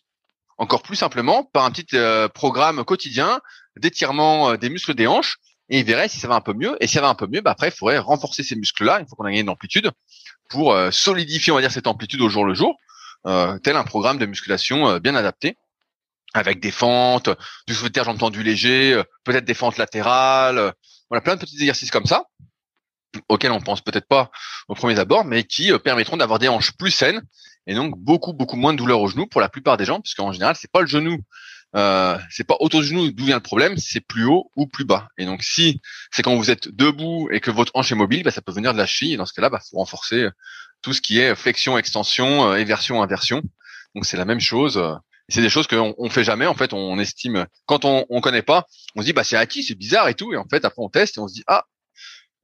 encore 0.57 0.81
plus 0.81 0.95
simplement 0.95 1.43
par 1.43 1.65
un 1.65 1.71
petit 1.71 1.95
euh, 1.95 2.27
programme 2.27 2.83
quotidien 2.83 3.41
d'étirement 3.77 4.51
euh, 4.51 4.57
des 4.57 4.69
muscles 4.69 4.93
des 4.93 5.07
hanches. 5.07 5.37
Et 5.69 5.79
il 5.79 5.85
verrait 5.85 6.07
si 6.07 6.19
ça 6.19 6.27
va 6.27 6.35
un 6.35 6.41
peu 6.41 6.53
mieux. 6.53 6.77
Et 6.79 6.87
si 6.87 6.93
ça 6.93 7.01
va 7.01 7.09
un 7.09 7.15
peu 7.15 7.27
mieux, 7.27 7.41
bah 7.41 7.51
après, 7.51 7.69
il 7.69 7.73
faudrait 7.73 7.97
renforcer 7.97 8.43
ces 8.43 8.55
muscles-là, 8.55 8.99
il 9.01 9.07
faut 9.07 9.15
qu'on 9.15 9.25
ait 9.25 9.39
une 9.39 9.49
amplitude, 9.49 9.91
pour 10.49 10.73
euh, 10.73 10.91
solidifier, 10.91 11.51
on 11.51 11.55
va 11.55 11.61
dire, 11.61 11.71
cette 11.71 11.87
amplitude 11.87 12.21
au 12.21 12.29
jour 12.29 12.45
le 12.45 12.53
jour, 12.53 12.77
tel 13.63 13.75
un 13.75 13.83
programme 13.83 14.19
de 14.19 14.27
musculation 14.27 14.99
bien 14.99 15.15
adapté, 15.15 15.57
avec 16.35 16.59
des 16.59 16.69
fentes, 16.69 17.31
du 17.65 17.73
soulevé 17.73 18.03
jambes 18.03 18.19
tendues 18.19 18.43
léger, 18.43 19.01
peut-être 19.23 19.45
des 19.45 19.55
fentes 19.55 19.77
latérales, 19.77 20.73
voilà, 21.09 21.21
plein 21.21 21.35
de 21.35 21.39
petits 21.39 21.55
exercices 21.55 21.89
comme 21.89 22.05
ça, 22.05 22.25
auxquels 23.27 23.51
on 23.51 23.61
pense 23.61 23.81
peut-être 23.81 24.07
pas 24.07 24.29
au 24.67 24.75
premier 24.75 24.99
abord, 24.99 25.25
mais 25.25 25.43
qui 25.43 25.71
permettront 25.79 26.17
d'avoir 26.17 26.37
des 26.37 26.47
hanches 26.47 26.73
plus 26.77 26.91
saines 26.91 27.23
et 27.67 27.75
donc 27.75 27.97
beaucoup 27.97 28.33
beaucoup 28.33 28.55
moins 28.55 28.73
de 28.73 28.77
douleur 28.77 28.99
au 29.01 29.07
genou 29.07 29.27
pour 29.27 29.41
la 29.41 29.49
plupart 29.49 29.77
des 29.77 29.85
gens, 29.85 30.01
puisqu'en 30.01 30.31
général 30.31 30.55
c'est 30.55 30.71
pas 30.71 30.81
le 30.81 30.87
genou, 30.87 31.19
euh, 31.75 32.17
c'est 32.29 32.45
pas 32.45 32.55
autour 32.61 32.81
du 32.81 32.87
genou 32.87 33.11
d'où 33.11 33.25
vient 33.25 33.35
le 33.35 33.41
problème, 33.41 33.77
c'est 33.77 33.99
plus 33.99 34.25
haut 34.25 34.49
ou 34.55 34.65
plus 34.65 34.85
bas. 34.85 35.09
Et 35.17 35.25
donc 35.25 35.43
si 35.43 35.81
c'est 36.11 36.21
quand 36.21 36.35
vous 36.35 36.49
êtes 36.49 36.69
debout 36.69 37.29
et 37.31 37.41
que 37.41 37.51
votre 37.51 37.71
hanche 37.75 37.91
est 37.91 37.95
mobile, 37.95 38.23
bah, 38.23 38.31
ça 38.31 38.41
peut 38.41 38.53
venir 38.53 38.71
de 38.73 38.77
la 38.77 38.85
cheville. 38.85 39.13
Et 39.13 39.17
dans 39.17 39.25
ce 39.25 39.33
cas-là, 39.33 39.49
bah, 39.49 39.59
faut 39.59 39.77
renforcer 39.77 40.29
tout 40.81 40.93
ce 40.93 41.01
qui 41.01 41.19
est 41.19 41.35
flexion, 41.35 41.77
extension, 41.77 42.49
euh, 42.51 42.55
éversion, 42.55 43.03
inversion. 43.03 43.41
Donc 43.93 44.05
c'est 44.05 44.17
la 44.17 44.25
même 44.25 44.39
chose. 44.39 44.81
C'est 45.27 45.41
des 45.41 45.49
choses 45.49 45.67
qu'on 45.67 45.95
on 45.97 46.09
fait 46.09 46.23
jamais. 46.23 46.45
En 46.45 46.53
fait, 46.53 46.71
on 46.71 46.97
estime 46.99 47.45
quand 47.65 47.83
on, 47.83 48.05
on 48.09 48.21
connaît 48.21 48.43
pas, 48.43 48.65
on 48.95 49.01
se 49.01 49.05
dit 49.05 49.13
bah 49.13 49.25
c'est 49.25 49.37
acquis, 49.37 49.63
c'est 49.63 49.75
bizarre 49.75 50.07
et 50.07 50.13
tout. 50.13 50.31
Et 50.33 50.37
en 50.37 50.45
fait 50.49 50.63
après 50.63 50.81
on 50.81 50.89
teste 50.89 51.17
et 51.17 51.19
on 51.19 51.27
se 51.27 51.33
dit 51.33 51.43
ah 51.47 51.65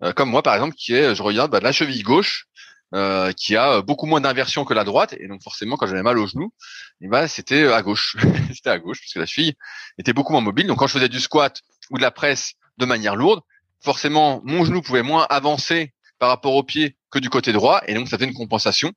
euh, 0.03 0.11
comme 0.11 0.29
moi 0.29 0.43
par 0.43 0.55
exemple 0.55 0.75
qui 0.75 0.93
est, 0.93 1.15
je 1.15 1.23
regarde 1.23 1.51
bah, 1.51 1.59
de 1.59 1.63
la 1.63 1.71
cheville 1.71 2.03
gauche 2.03 2.47
euh, 2.93 3.31
qui 3.31 3.55
a 3.55 3.81
beaucoup 3.81 4.05
moins 4.05 4.21
d'inversion 4.21 4.65
que 4.65 4.73
la 4.73 4.83
droite, 4.83 5.13
et 5.13 5.27
donc 5.27 5.41
forcément 5.41 5.77
quand 5.77 5.87
j'avais 5.87 6.03
mal 6.03 6.17
au 6.17 6.27
genou, 6.27 6.53
eh 7.01 7.07
ben 7.07 7.27
c'était 7.27 7.71
à 7.71 7.81
gauche, 7.81 8.17
c'était 8.53 8.69
à 8.69 8.79
gauche 8.79 8.99
parce 8.99 9.13
que 9.13 9.19
la 9.19 9.25
cheville 9.25 9.53
était 9.97 10.13
beaucoup 10.13 10.33
moins 10.33 10.41
mobile. 10.41 10.67
Donc 10.67 10.79
quand 10.79 10.87
je 10.87 10.93
faisais 10.93 11.09
du 11.09 11.19
squat 11.19 11.61
ou 11.89 11.97
de 11.97 12.01
la 12.01 12.11
presse 12.11 12.53
de 12.77 12.85
manière 12.85 13.15
lourde, 13.15 13.41
forcément 13.79 14.41
mon 14.43 14.65
genou 14.65 14.81
pouvait 14.81 15.03
moins 15.03 15.25
avancer 15.29 15.93
par 16.19 16.29
rapport 16.29 16.55
au 16.55 16.63
pied 16.63 16.97
que 17.11 17.19
du 17.19 17.29
côté 17.29 17.51
droit, 17.51 17.81
et 17.87 17.93
donc 17.93 18.07
ça 18.07 18.17
faisait 18.17 18.29
une 18.29 18.35
compensation. 18.35 18.91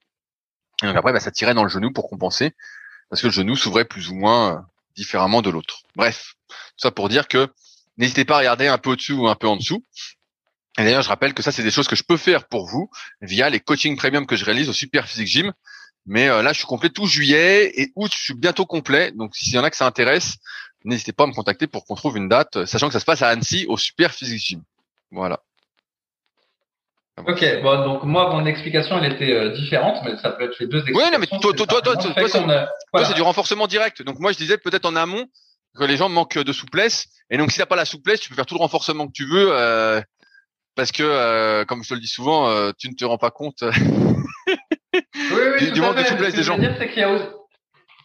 Et 0.83 0.87
donc 0.87 0.97
après, 0.97 1.13
bah, 1.13 1.21
ça 1.21 1.31
tirait 1.31 1.55
dans 1.55 1.63
le 1.63 1.71
genou 1.71 1.93
pour 1.93 2.09
compenser, 2.09 2.53
parce 3.09 3.23
que 3.23 3.29
le 3.29 3.33
genou 3.33 3.57
s'ouvrait 3.57 3.85
plus 3.85 4.11
ou 4.11 4.15
moins 4.15 4.57
euh, 4.57 4.61
différemment 4.97 5.41
de 5.43 5.51
l'autre. 5.51 5.83
Bref, 5.97 6.35
tout 6.49 6.55
ça 6.79 6.91
pour 6.91 7.09
dire 7.09 7.29
que 7.29 7.49
n'hésitez 7.97 8.25
pas 8.25 8.37
à 8.37 8.39
regarder 8.39 8.67
un 8.67 8.79
peu 8.79 8.91
au-dessus 8.91 9.13
ou 9.13 9.29
un 9.29 9.37
peu 9.37 9.49
en 9.49 9.57
dessous. 9.57 9.83
Et 10.79 10.85
d'ailleurs, 10.85 11.03
je 11.03 11.09
rappelle 11.09 11.35
que 11.35 11.43
ça, 11.43 11.53
c'est 11.53 11.63
des 11.63 11.71
choses 11.71 11.87
que 11.87 11.97
je 11.97 12.03
peux 12.03 12.17
faire 12.17 12.49
pour 12.49 12.67
vous 12.67 12.91
via 13.21 13.49
les 13.49 13.61
coachings 13.61 13.97
premium 13.97 14.27
que 14.27 14.37
je 14.37 14.45
réalise 14.45 14.69
au 14.69 14.73
Super 14.73 15.07
Physique 15.07 15.29
Gym. 15.29 15.53
Mais 16.07 16.29
euh, 16.29 16.43
là, 16.43 16.53
je 16.53 16.59
suis 16.59 16.67
complet 16.67 16.91
tout 16.91 17.07
juillet 17.07 17.73
et 17.81 17.93
août, 17.95 18.13
je 18.15 18.23
suis 18.23 18.35
bientôt 18.35 18.67
complet. 18.67 19.13
Donc, 19.13 19.37
s'il 19.37 19.55
y 19.55 19.59
en 19.59 19.65
a 19.65 19.71
que 19.71 19.77
ça 19.77 19.87
intéresse, 19.87 20.37
n'hésitez 20.85 21.13
pas 21.13 21.25
à 21.25 21.27
me 21.27 21.33
contacter 21.33 21.67
pour 21.67 21.87
qu'on 21.87 21.95
trouve 21.95 22.17
une 22.17 22.29
date, 22.29 22.67
sachant 22.67 22.89
que 22.89 22.93
ça 22.93 23.01
se 23.01 23.05
passe 23.05 23.23
à 23.23 23.29
Annecy 23.29 23.67
au 23.69 23.77
Super 23.77 24.13
Physique 24.13 24.41
Gym. 24.41 24.63
Voilà. 25.11 25.41
Ok, 27.17 27.45
bon, 27.63 27.85
donc 27.85 28.03
moi, 28.03 28.31
mon 28.31 28.45
explication, 28.45 28.99
elle 28.99 29.13
était 29.13 29.33
euh, 29.33 29.51
différente, 29.51 30.03
mais 30.05 30.17
ça 30.17 30.31
peut 30.31 30.45
être 30.45 30.59
les 30.59 30.67
deux 30.67 30.79
explications. 30.79 31.07
Oui, 31.07 31.13
non, 31.13 31.19
mais 31.21 31.27
toi, 31.27 31.53
toi, 31.55 31.67
toi, 31.67 31.81
toi, 31.81 31.97
toi, 31.97 33.05
c'est 33.05 33.15
du 33.15 33.23
renforcement 33.23 33.69
direct. 33.69 34.03
Donc 34.03 34.19
moi, 34.19 34.33
je 34.33 34.37
disais 34.37 34.59
peut-être 34.59 34.85
en 34.85 34.97
amont 34.97 35.27
que 35.79 35.85
les 35.85 35.97
gens 35.97 36.09
manquent 36.09 36.39
de 36.39 36.53
souplesse. 36.53 37.07
Et 37.31 37.39
donc, 37.39 37.53
si 37.53 37.59
t'as 37.59 37.67
pas 37.67 37.77
la 37.77 37.85
souplesse, 37.85 38.21
tu 38.21 38.29
peux 38.29 38.35
faire 38.35 38.47
tout 38.47 38.55
le 38.55 38.61
renforcement 38.61 39.07
que 39.07 39.13
tu 39.13 39.27
veux, 39.27 39.49
euh, 39.53 40.01
parce 40.77 40.93
que, 40.93 41.03
euh, 41.03 41.65
comme 41.65 41.83
je 41.83 41.91
te 41.91 41.95
le 41.95 42.01
dis 42.01 42.07
souvent, 42.07 42.49
euh, 42.49 42.73
tu 42.79 42.89
ne 42.89 42.95
te 42.95 43.05
rends 43.05 43.19
pas 43.19 43.31
compte 43.31 43.63
oui, 44.95 45.43
oui, 45.61 45.73
du, 45.73 45.81
manque 45.81 45.97
de 45.97 46.05
souplesse 46.05 46.35
des 46.35 46.43
gens. 46.43 46.59
Dire, 46.59 46.77
qu'il 46.79 46.99
y 46.99 47.03
a 47.03 47.19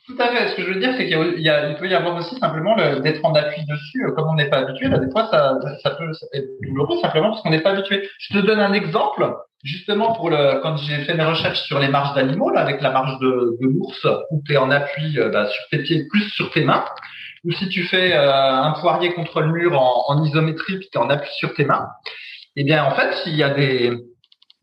tout 0.10 0.16
à 0.20 0.28
fait. 0.30 0.50
Ce 0.50 0.56
que 0.56 0.64
je 0.64 0.74
veux 0.74 0.80
dire, 0.80 0.94
c'est 0.98 1.08
qu'il 1.08 1.40
y 1.40 1.50
a, 1.50 1.70
il 1.70 1.76
peut 1.76 1.88
y 1.88 1.94
avoir 1.94 2.16
aussi 2.16 2.36
simplement 2.40 2.76
d'être 2.76 3.24
en 3.24 3.34
appui 3.36 3.64
dessus, 3.66 4.04
euh, 4.04 4.12
comme 4.12 4.28
on 4.28 4.34
n'est 4.34 4.50
pas 4.50 4.58
habitué. 4.58 4.88
Là, 4.88 4.98
des 4.98 5.12
fois, 5.12 5.28
ça, 5.30 5.60
ça 5.84 5.92
peut 5.92 6.10
être 6.34 6.48
douloureux 6.64 6.98
simplement 7.00 7.30
parce 7.30 7.44
qu'on 7.44 7.52
n'est 7.52 7.62
pas 7.62 7.72
habitué. 7.72 8.10
Je 8.18 8.40
te 8.40 8.44
donne 8.44 8.60
un 8.60 8.74
exemple, 8.74 9.32
justement 9.64 10.14
pour 10.14 10.32
le, 10.32 10.62
quand 10.64 10.78
j'ai 10.78 11.04
fait 11.04 11.14
mes 11.14 11.26
recherches 11.26 11.62
sur 11.62 11.80
les 11.80 11.90
marches 11.90 12.16
d'animaux, 12.16 12.50
là, 12.50 12.62
avec 12.62 12.82
la 12.82 12.90
marche 12.90 13.20
de, 13.20 13.58
de 13.62 13.68
l'ours, 13.68 14.08
où 14.32 14.42
tu 14.46 14.54
es 14.54 14.58
en 14.58 14.72
appui 14.72 15.20
euh, 15.20 15.30
bah, 15.30 15.48
sur 15.48 15.64
tes 15.70 15.84
pieds, 15.84 16.08
plus 16.10 16.28
sur 16.30 16.50
tes 16.50 16.64
mains, 16.64 16.86
ou 17.46 17.52
si 17.52 17.70
tu 17.70 17.84
fais 17.84 18.14
euh, 18.14 18.52
un 18.52 18.72
poirier 18.72 19.14
contre 19.14 19.42
le 19.42 19.52
mur 19.52 19.80
en, 19.80 20.06
en 20.08 20.24
isométrie, 20.24 20.80
puis 20.80 20.90
tu 20.92 20.98
es 20.98 21.02
en 21.02 21.10
appui 21.12 21.30
sur 21.38 21.54
tes 21.54 21.66
mains. 21.66 21.88
Eh 22.60 22.66
bien, 22.66 22.84
en 22.84 22.92
fait, 22.92 23.14
s'il 23.24 23.38
y 23.38 23.44
a 23.44 23.52
des, 23.52 23.90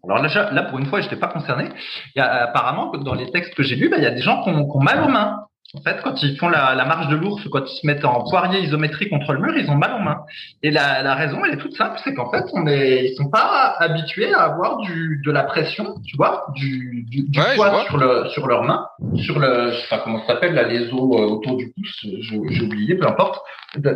alors 0.05 0.23
là, 0.23 0.63
pour 0.65 0.79
une 0.79 0.85
fois, 0.85 1.01
je 1.01 1.07
n'étais 1.07 1.17
pas 1.17 1.29
concerné. 1.29 1.71
Il 2.15 2.19
y 2.19 2.21
a, 2.21 2.45
apparemment, 2.45 2.91
dans 2.93 3.15
les 3.15 3.31
textes 3.31 3.55
que 3.55 3.63
j'ai 3.63 3.75
lus, 3.75 3.89
bah, 3.89 3.97
il 3.97 4.03
y 4.03 4.07
a 4.07 4.11
des 4.11 4.21
gens 4.21 4.43
qui 4.43 4.51
ont 4.51 4.81
mal 4.81 5.03
aux 5.03 5.09
mains. 5.09 5.46
En 5.75 5.83
fait, 5.83 6.01
quand 6.03 6.23
ils 6.23 6.39
font 6.39 6.49
la, 6.49 6.75
la 6.75 6.85
marche 6.85 7.09
de 7.09 7.17
l'ours, 7.17 7.43
quand 7.51 7.65
ils 7.67 7.81
se 7.81 7.87
mettent 7.87 8.05
en 8.05 8.23
poirier 8.23 8.61
isométrique 8.61 9.11
contre 9.11 9.33
le 9.33 9.41
mur, 9.41 9.57
ils 9.59 9.69
ont 9.69 9.75
mal 9.75 9.95
aux 9.95 10.03
mains. 10.03 10.21
Et 10.63 10.71
la, 10.71 11.03
la 11.03 11.15
raison, 11.15 11.45
elle 11.45 11.55
est 11.55 11.57
toute 11.59 11.77
simple, 11.77 12.01
c'est 12.05 12.15
qu'en 12.15 12.31
fait, 12.31 12.45
on 12.53 12.67
est, 12.67 13.07
ils 13.07 13.17
sont 13.17 13.29
pas 13.29 13.75
habitués 13.79 14.33
à 14.33 14.43
avoir 14.43 14.79
du, 14.79 15.21
de 15.25 15.31
la 15.33 15.43
pression, 15.43 15.97
tu 16.07 16.17
vois, 16.17 16.47
du, 16.55 17.05
du, 17.11 17.29
du 17.29 17.41
poids 17.57 17.85
sur 17.85 17.97
le, 17.99 18.29
sur 18.29 18.47
leurs 18.47 18.63
mains, 18.63 18.87
sur 19.17 19.39
le, 19.39 19.73
je 19.73 19.77
sais 19.81 19.89
pas 19.91 19.99
comment 19.99 20.21
ça 20.21 20.35
s'appelle, 20.35 20.55
là, 20.55 20.63
les 20.63 20.93
os 20.93 20.93
euh, 20.93 21.27
autour 21.27 21.57
du 21.57 21.73
pouce, 21.73 22.07
j'ai 22.21 22.63
oublié, 22.63 22.95
peu 22.95 23.07
importe, 23.07 23.43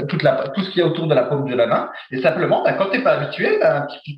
toute 0.09 0.23
la, 0.23 0.49
tout 0.49 0.63
ce 0.63 0.71
qui 0.71 0.81
est 0.81 0.85
autour 0.85 1.07
de 1.07 1.15
la 1.15 1.23
paume 1.23 1.49
de 1.49 1.55
la 1.55 1.67
main. 1.67 1.89
Et 2.11 2.21
simplement, 2.21 2.63
bah, 2.65 2.73
quand 2.75 2.91
t'es 2.91 3.03
pas 3.03 3.13
habitué, 3.13 3.59
bah, 3.61 3.87
tu 4.05 4.13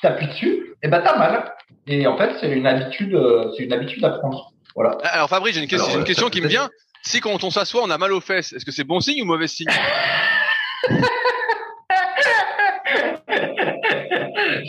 t'appuies 0.00 0.28
dessus, 0.28 0.76
et 0.82 0.88
ben 0.88 1.02
t'as 1.04 1.18
mal. 1.18 1.52
Et 1.88 2.06
en 2.06 2.16
fait, 2.16 2.30
c'est 2.40 2.50
une 2.52 2.66
habitude, 2.66 3.14
euh, 3.14 3.50
c'est 3.56 3.64
une 3.64 3.72
habitude 3.72 4.04
à 4.04 4.10
prendre. 4.10 4.52
Voilà. 4.74 4.96
Alors 5.02 5.28
Fabrice, 5.28 5.54
j'ai 5.56 5.60
une 5.60 5.68
question, 5.68 5.98
une 5.98 6.04
question 6.04 6.30
qui 6.30 6.40
me 6.40 6.46
vient. 6.46 6.70
Si 7.02 7.20
quand 7.20 7.42
on 7.44 7.50
s'assoit, 7.50 7.82
on 7.82 7.90
a 7.90 7.98
mal 7.98 8.12
aux 8.12 8.20
fesses, 8.20 8.52
est-ce 8.52 8.64
que 8.64 8.70
c'est 8.70 8.84
bon 8.84 9.00
signe 9.00 9.22
ou 9.22 9.26
mauvais 9.26 9.48
signe? 9.48 9.66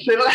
C'est 0.06 0.16
vrai, 0.16 0.30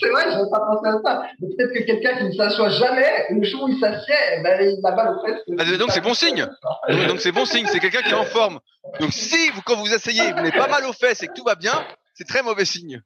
c'est 0.00 0.08
vrai, 0.08 0.22
je 0.24 0.30
n'avais 0.30 0.50
pas 0.50 0.60
pensé 0.60 0.88
à 0.88 0.98
ça. 1.04 1.22
Peut-être 1.38 1.72
que 1.72 1.84
quelqu'un 1.84 2.18
qui 2.18 2.24
ne 2.24 2.32
s'assoit 2.32 2.70
jamais, 2.70 3.26
le 3.30 3.44
jour 3.44 3.64
où 3.64 3.68
il 3.68 3.78
s'assied, 3.78 4.14
eh 4.38 4.42
ben, 4.42 4.60
il 4.60 4.80
a 4.84 4.94
mal 4.94 5.14
aux 5.14 5.26
fesses. 5.26 5.42
Ah, 5.58 5.76
donc 5.76 5.90
c'est 5.92 6.00
bon 6.00 6.14
signe. 6.14 6.46
Donc 6.88 7.20
c'est 7.20 7.32
bon 7.32 7.44
signe, 7.44 7.66
c'est 7.70 7.80
quelqu'un 7.80 8.02
qui 8.02 8.10
est 8.10 8.14
en 8.14 8.24
forme. 8.24 8.60
Donc 9.00 9.12
si 9.12 9.50
vous, 9.50 9.62
quand 9.62 9.76
vous 9.76 9.92
asseyez, 9.92 10.32
vous 10.32 10.36
n'avez 10.36 10.52
pas 10.52 10.68
mal 10.68 10.84
aux 10.86 10.92
fesses 10.92 11.22
et 11.22 11.28
que 11.28 11.34
tout 11.34 11.44
va 11.44 11.54
bien, 11.54 11.72
c'est 12.14 12.26
très 12.26 12.42
mauvais 12.42 12.64
signe. 12.64 13.02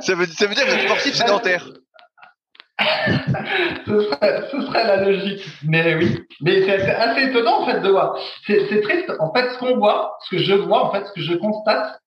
Ça 0.00 0.14
veut, 0.14 0.26
ça 0.26 0.46
veut 0.46 0.54
dire 0.54 0.64
que 0.64 0.70
vous 0.70 0.76
êtes 0.76 0.86
sportif 0.86 1.14
sédentaire 1.14 1.68
ce, 3.86 4.02
serait, 4.02 4.84
la 4.86 4.96
logique. 5.04 5.44
Mais 5.64 5.94
oui. 5.94 6.18
Mais 6.40 6.62
c'est 6.62 6.90
assez 6.90 7.28
étonnant, 7.28 7.62
en 7.62 7.66
fait, 7.66 7.80
de 7.80 7.88
voir. 7.88 8.18
C'est 8.46 8.80
triste. 8.82 9.12
En 9.20 9.32
fait, 9.32 9.50
ce 9.50 9.58
qu'on 9.58 9.76
voit, 9.76 10.16
ce 10.24 10.36
que 10.36 10.42
je 10.42 10.54
vois, 10.54 10.84
en 10.84 10.92
fait, 10.92 11.04
ce 11.06 11.12
que 11.12 11.20
je 11.20 11.34
constate, 11.34 12.00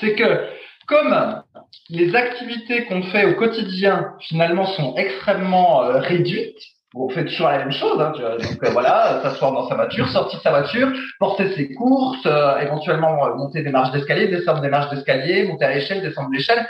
c'est 0.00 0.14
que 0.14 0.48
comme 0.86 1.42
les 1.90 2.14
activités 2.16 2.86
qu'on 2.86 3.02
fait 3.02 3.26
au 3.26 3.34
quotidien, 3.34 4.14
finalement, 4.20 4.66
sont 4.66 4.94
extrêmement 4.96 5.84
euh, 5.84 5.98
réduites, 5.98 6.62
on 6.94 7.08
fait 7.10 7.24
toujours 7.24 7.48
la 7.48 7.58
même 7.58 7.72
chose. 7.72 8.00
Hein, 8.00 8.12
donc 8.16 8.64
euh, 8.64 8.70
voilà, 8.70 9.20
s'asseoir 9.22 9.52
dans 9.52 9.68
sa 9.68 9.74
voiture, 9.74 10.08
sortir 10.08 10.38
de 10.38 10.42
sa 10.42 10.50
voiture, 10.50 10.90
porter 11.18 11.50
ses 11.54 11.74
courses, 11.74 12.24
euh, 12.26 12.58
éventuellement 12.60 13.26
euh, 13.26 13.34
monter 13.34 13.62
des 13.62 13.70
marches 13.70 13.92
d'escalier, 13.92 14.28
descendre 14.28 14.60
des 14.60 14.68
marches 14.68 14.90
d'escalier, 14.90 15.44
monter 15.44 15.64
à 15.66 15.74
l'échelle, 15.74 16.02
descendre 16.02 16.30
l'échelle. 16.32 16.66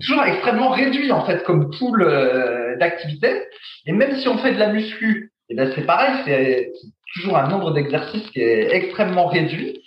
Toujours 0.00 0.24
extrêmement 0.24 0.70
réduit 0.70 1.12
en 1.12 1.24
fait 1.24 1.42
comme 1.44 1.70
pool 1.78 2.76
d'activités. 2.78 3.42
Et 3.86 3.92
même 3.92 4.16
si 4.16 4.28
on 4.28 4.38
fait 4.38 4.52
de 4.52 4.58
la 4.58 4.72
muscu, 4.72 5.32
et 5.50 5.52
eh 5.52 5.56
ben 5.56 5.70
c'est 5.74 5.82
pareil, 5.82 6.22
c'est 6.24 6.72
toujours 7.14 7.36
un 7.36 7.48
nombre 7.48 7.72
d'exercices 7.72 8.28
qui 8.30 8.40
est 8.40 8.74
extrêmement 8.74 9.26
réduit. 9.26 9.78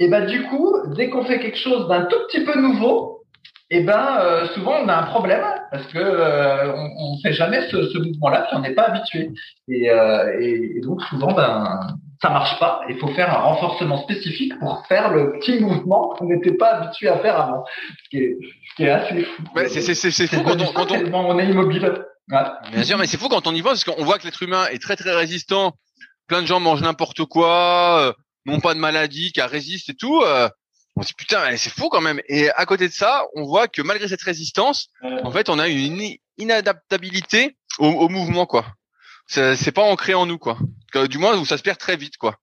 Et 0.00 0.08
ben 0.08 0.26
du 0.26 0.42
coup, 0.44 0.76
dès 0.96 1.10
qu'on 1.10 1.24
fait 1.24 1.38
quelque 1.38 1.58
chose 1.58 1.88
d'un 1.88 2.06
tout 2.06 2.18
petit 2.28 2.44
peu 2.44 2.60
nouveau, 2.60 3.15
eh 3.70 3.80
ben 3.80 4.18
euh, 4.20 4.46
souvent 4.54 4.76
on 4.82 4.88
a 4.88 4.96
un 4.96 5.02
problème 5.04 5.42
parce 5.70 5.86
que 5.86 5.98
euh, 5.98 6.72
on, 6.76 7.18
fait 7.20 7.32
jamais 7.32 7.68
ce, 7.68 7.88
ce 7.90 7.98
mouvement-là 7.98 8.42
puis 8.42 8.56
on 8.56 8.60
n'est 8.60 8.74
pas 8.74 8.84
habitué 8.84 9.32
et, 9.68 9.90
euh, 9.90 10.38
et, 10.40 10.80
donc 10.82 11.02
souvent 11.02 11.32
ben 11.32 11.80
ça 12.22 12.30
marche 12.30 12.58
pas. 12.58 12.80
Il 12.88 12.98
faut 12.98 13.08
faire 13.08 13.30
un 13.30 13.42
renforcement 13.42 14.02
spécifique 14.02 14.58
pour 14.58 14.86
faire 14.86 15.12
le 15.12 15.32
petit 15.32 15.60
mouvement 15.60 16.14
qu'on 16.16 16.26
n'était 16.26 16.54
pas 16.54 16.76
habitué 16.76 17.08
à 17.08 17.18
faire 17.18 17.38
avant, 17.38 17.64
ce 18.04 18.08
qui 18.08 18.24
est, 18.24 18.38
ce 18.70 18.76
qui 18.76 18.84
est 18.84 18.90
assez 18.90 19.22
fou. 19.22 19.42
Ouais, 19.54 19.68
c'est 19.68 19.82
c'est 19.94 20.26
fou 20.26 20.42
quand 20.42 20.60
on, 20.60 20.72
quand 20.72 20.90
on... 20.92 21.14
on 21.14 21.38
est 21.38 21.46
immobile. 21.46 21.92
Bien 22.28 22.82
sûr, 22.82 22.98
mais 22.98 23.06
c'est 23.06 23.18
fou 23.18 23.28
quand 23.28 23.46
on 23.46 23.54
y 23.54 23.60
voit 23.60 23.72
parce 23.72 23.84
qu'on 23.84 24.02
voit 24.02 24.18
que 24.18 24.24
l'être 24.24 24.42
humain 24.42 24.66
est 24.72 24.82
très 24.82 24.96
très 24.96 25.14
résistant. 25.14 25.74
Plein 26.26 26.42
de 26.42 26.46
gens 26.46 26.58
mangent 26.58 26.82
n'importe 26.82 27.24
quoi, 27.26 28.00
euh, 28.00 28.12
n'ont 28.46 28.60
pas 28.60 28.74
de 28.74 28.80
maladie, 28.80 29.30
qui 29.32 29.40
résistent 29.42 29.90
et 29.90 29.94
tout. 29.94 30.22
Euh, 30.96 31.00
on 31.00 31.02
se 31.02 31.08
dit 31.08 31.14
putain, 31.14 31.56
c'est 31.56 31.70
fou 31.70 31.88
quand 31.88 32.00
même. 32.00 32.20
Et 32.28 32.50
à 32.50 32.66
côté 32.66 32.88
de 32.88 32.92
ça, 32.92 33.24
on 33.34 33.44
voit 33.44 33.68
que 33.68 33.82
malgré 33.82 34.08
cette 34.08 34.22
résistance, 34.22 34.88
en 35.02 35.30
fait, 35.30 35.48
on 35.48 35.58
a 35.58 35.68
une 35.68 36.16
inadaptabilité 36.38 37.56
au, 37.78 38.08
mouvement, 38.08 38.46
quoi. 38.46 38.66
C'est 39.26 39.72
pas 39.72 39.82
ancré 39.82 40.14
en 40.14 40.26
nous, 40.26 40.38
quoi. 40.38 40.58
Du 41.10 41.18
moins, 41.18 41.36
où 41.36 41.44
ça 41.44 41.58
se 41.58 41.62
perd 41.62 41.78
très 41.78 41.96
vite, 41.96 42.16
quoi. 42.16 42.36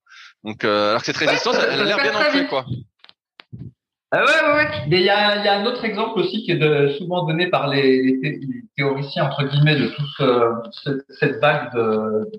Donc, 0.44 0.63
euh, 0.63 0.89
alors 0.89 1.02
que 1.02 1.06
cette 1.06 1.18
résistance, 1.18 1.56
elle, 1.56 1.80
a 1.80 1.84
l'air 1.84 2.02
bien 2.02 2.16
ancrée, 2.16 2.48
quoi. 2.48 2.66
Ah 4.12 4.24
ouais, 4.24 4.26
ouais, 4.26 4.54
ouais. 4.54 4.70
Mais 4.89 5.00
il 5.00 5.06
y 5.06 5.10
a, 5.10 5.44
y 5.44 5.48
a, 5.48 5.56
un 5.56 5.66
autre 5.66 5.84
exemple 5.86 6.20
aussi 6.20 6.44
qui 6.44 6.52
est 6.52 6.58
de, 6.58 6.89
souvent 7.00 7.26
donné 7.26 7.50
par 7.50 7.68
les, 7.68 8.20
les, 8.22 8.39
théoriciens 8.78 9.26
entre 9.26 9.44
guillemets 9.46 9.76
de 9.76 9.88
toute 9.88 11.02
cette 11.20 11.39
vague 11.39 11.74
de, 11.74 12.30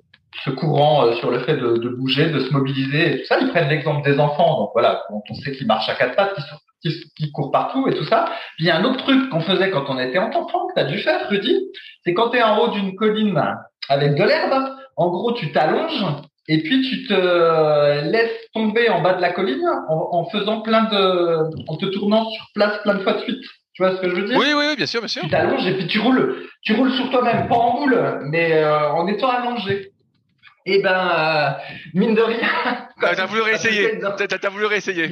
ce 0.43 0.51
courant 0.51 1.07
euh, 1.07 1.15
sur 1.15 1.31
le 1.31 1.41
fait 1.41 1.57
de, 1.57 1.77
de, 1.77 1.89
bouger, 1.89 2.31
de 2.31 2.41
se 2.41 2.53
mobiliser 2.53 3.15
et 3.15 3.19
tout 3.21 3.27
ça. 3.27 3.39
Ils 3.41 3.49
prennent 3.49 3.69
l'exemple 3.69 4.09
des 4.09 4.19
enfants. 4.19 4.59
Donc 4.59 4.71
voilà, 4.73 5.03
quand 5.09 5.23
on 5.31 5.35
sait 5.35 5.53
qu'ils 5.53 5.67
marchent 5.67 5.89
à 5.89 5.95
quatre 5.95 6.17
pattes, 6.17 6.37
qu'ils 6.83 6.93
qui 7.17 7.31
courent 7.33 7.53
partout 7.53 7.87
et 7.89 7.95
tout 7.95 8.05
ça. 8.05 8.27
Puis 8.57 8.65
il 8.65 8.67
y 8.67 8.71
a 8.71 8.77
un 8.77 8.85
autre 8.85 8.99
truc 8.99 9.31
qu'on 9.31 9.41
faisait 9.41 9.71
quand 9.71 9.85
on 9.89 9.99
était 9.99 10.19
enfant, 10.19 10.67
que 10.69 10.75
tu 10.75 10.81
as 10.81 10.85
dû 10.85 10.99
faire, 10.99 11.29
Rudy, 11.29 11.59
c'est 12.05 12.15
quand 12.15 12.31
tu 12.31 12.39
es 12.39 12.43
en 12.43 12.59
haut 12.59 12.69
d'une 12.69 12.95
colline 12.95 13.41
avec 13.89 14.15
de 14.15 14.25
l'herbe, 14.25 14.75
en 14.97 15.09
gros, 15.09 15.33
tu 15.33 15.53
t'allonges 15.53 16.05
et 16.47 16.63
puis 16.63 16.83
tu 16.89 17.07
te 17.07 18.11
laisses 18.11 18.51
tomber 18.53 18.91
en 18.91 19.01
bas 19.01 19.15
de 19.15 19.23
la 19.23 19.33
colline 19.33 19.67
en, 19.89 20.09
en, 20.13 20.25
faisant 20.27 20.61
plein 20.61 20.85
de, 20.85 21.51
en 21.69 21.77
te 21.77 21.87
tournant 21.87 22.29
sur 22.31 22.47
place 22.55 22.79
plein 22.83 22.95
de 22.95 23.01
fois 23.01 23.15
de 23.15 23.21
suite. 23.21 23.43
Tu 23.75 23.83
vois 23.83 23.97
ce 23.97 24.01
que 24.01 24.09
je 24.09 24.15
veux 24.15 24.25
dire? 24.25 24.39
Oui, 24.39 24.47
oui, 24.55 24.65
oui, 24.69 24.77
bien 24.77 24.87
sûr, 24.87 25.01
bien 25.01 25.09
sûr. 25.09 25.23
Tu 25.23 25.31
t'allonges 25.31 25.67
et 25.67 25.75
puis 25.75 25.89
tu 25.89 25.99
roules, 25.99 26.45
tu 26.63 26.75
roules 26.75 26.93
sur 26.93 27.11
toi-même, 27.11 27.49
pas 27.49 27.57
en 27.57 27.81
boule, 27.81 28.21
mais 28.31 28.53
euh, 28.53 28.91
en 28.91 29.07
étant 29.09 29.29
allongé. 29.29 29.91
Eh 30.67 30.81
ben, 30.81 30.91
euh, 30.91 31.51
mine 31.95 32.15
de 32.15 32.23
rien. 32.23 32.49
T'as 33.01 33.27
voulu 33.27 33.43
réessayer. 33.43 34.01
T'as 34.41 34.51
voulu 34.51 34.67
réessayer. 34.67 35.11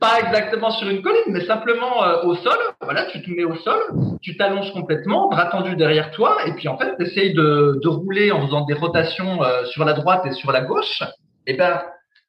pas 0.00 0.20
exactement 0.20 0.70
sur 0.70 0.88
une 0.88 1.02
colline, 1.02 1.22
mais 1.28 1.44
simplement 1.44 2.02
euh, 2.04 2.22
au 2.22 2.34
sol. 2.36 2.58
Voilà, 2.80 3.04
tu 3.06 3.22
te 3.22 3.30
mets 3.30 3.44
au 3.44 3.54
sol, 3.56 3.80
tu 4.22 4.36
t'allonges 4.36 4.72
complètement, 4.72 5.28
bras 5.28 5.46
tendu 5.46 5.76
derrière 5.76 6.10
toi, 6.10 6.38
et 6.46 6.52
puis 6.52 6.68
en 6.68 6.76
fait, 6.76 6.96
tu 6.98 7.04
essayes 7.04 7.34
de, 7.34 7.78
de 7.82 7.88
rouler 7.88 8.32
en 8.32 8.46
faisant 8.46 8.64
des 8.64 8.74
rotations 8.74 9.42
euh, 9.42 9.64
sur 9.66 9.84
la 9.84 9.92
droite 9.92 10.26
et 10.26 10.32
sur 10.32 10.50
la 10.50 10.62
gauche. 10.62 11.02
Eh 11.46 11.54
ben, 11.54 11.82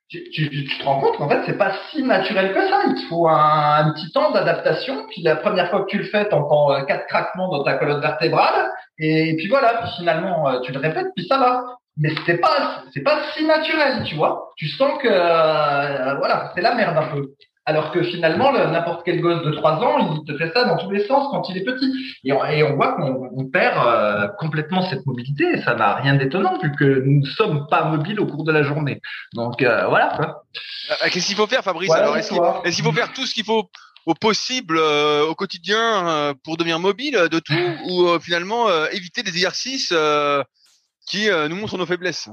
tu, 0.08 0.30
tu, 0.30 0.50
tu, 0.50 0.78
te 0.78 0.84
rends 0.84 1.00
compte 1.00 1.18
qu'en 1.18 1.28
fait, 1.28 1.42
c'est 1.48 1.58
pas 1.58 1.74
si 1.90 2.04
naturel 2.04 2.54
que 2.54 2.62
ça. 2.70 2.82
Il 2.88 2.94
te 2.96 3.08
faut 3.08 3.28
un, 3.28 3.86
un 3.88 3.94
petit 3.94 4.12
temps 4.12 4.32
d'adaptation. 4.32 5.08
Puis 5.10 5.24
la 5.24 5.36
première 5.36 5.70
fois 5.72 5.82
que 5.82 5.88
tu 5.88 5.98
le 5.98 6.04
fais, 6.04 6.26
t'entends 6.26 6.86
quatre 6.86 7.08
craquements 7.08 7.50
dans 7.50 7.64
ta 7.64 7.74
colonne 7.74 8.02
vertébrale. 8.02 8.70
Et 9.00 9.36
puis 9.38 9.48
voilà, 9.48 9.88
finalement, 9.98 10.48
euh, 10.48 10.60
tu 10.60 10.72
le 10.72 10.80
répètes, 10.80 11.08
puis 11.16 11.26
ça 11.26 11.38
va. 11.38 11.64
Mais 11.98 12.14
c'est 12.26 12.38
pas, 12.38 12.84
c'est 12.94 13.02
pas 13.02 13.22
si 13.34 13.46
naturel, 13.46 14.04
tu 14.04 14.16
vois. 14.16 14.52
Tu 14.58 14.68
sens 14.68 15.02
que, 15.02 15.08
euh, 15.08 16.16
voilà, 16.16 16.52
c'est 16.54 16.62
la 16.62 16.76
merde 16.76 16.98
un 16.98 17.08
peu. 17.08 17.32
Alors 17.68 17.92
que 17.92 18.04
finalement, 18.04 18.52
n'importe 18.52 19.02
quel 19.06 19.22
gosse 19.22 19.44
de 19.44 19.52
3 19.52 19.72
ans, 19.78 20.14
il 20.14 20.32
te 20.32 20.38
fait 20.38 20.52
ça 20.54 20.66
dans 20.66 20.78
tous 20.78 20.92
les 20.92 21.08
sens 21.08 21.30
quand 21.32 21.50
il 21.50 21.58
est 21.58 21.64
petit. 21.64 21.92
Et 22.24 22.32
on, 22.32 22.46
et 22.46 22.64
on 22.64 22.76
voit 22.76 22.96
qu'on 22.96 23.46
perd 23.52 23.76
euh, 23.88 24.28
complètement 24.38 24.88
cette 24.88 25.06
mobilité. 25.08 25.46
Et 25.54 25.62
ça 25.62 25.74
n'a 25.74 25.96
rien 25.96 26.16
d'étonnant 26.16 26.60
vu 26.62 26.72
que 26.74 27.02
nous 27.04 27.22
ne 27.22 27.26
sommes 27.26 27.66
pas 27.68 27.86
mobiles 27.86 28.20
au 28.20 28.28
cours 28.28 28.44
de 28.44 28.52
la 28.52 28.62
journée. 28.62 29.02
Donc 29.34 29.64
euh, 29.64 29.88
voilà. 29.88 30.14
Quoi. 30.16 30.44
Qu'est-ce 31.10 31.26
qu'il 31.26 31.36
faut 31.36 31.48
faire, 31.48 31.64
Fabrice 31.64 31.92
Alors, 31.92 32.18
Est-ce 32.18 32.76
qu'il 32.76 32.86
faut 32.86 32.92
faire 32.92 33.14
tout 33.14 33.26
ce 33.26 33.34
qu'il 33.34 33.46
faut 33.46 33.70
au 34.06 34.14
possible 34.14 34.78
au 34.78 35.34
quotidien 35.34 36.36
pour 36.44 36.58
devenir 36.58 36.80
mobile 36.80 37.18
de 37.32 37.40
tout 37.40 37.54
ou 37.90 38.20
finalement 38.20 38.68
éviter 38.92 39.24
des 39.24 39.32
exercices 39.32 39.92
qui 41.06 41.30
euh, 41.30 41.48
nous 41.48 41.56
montrent 41.56 41.78
nos 41.78 41.86
faiblesses. 41.86 42.30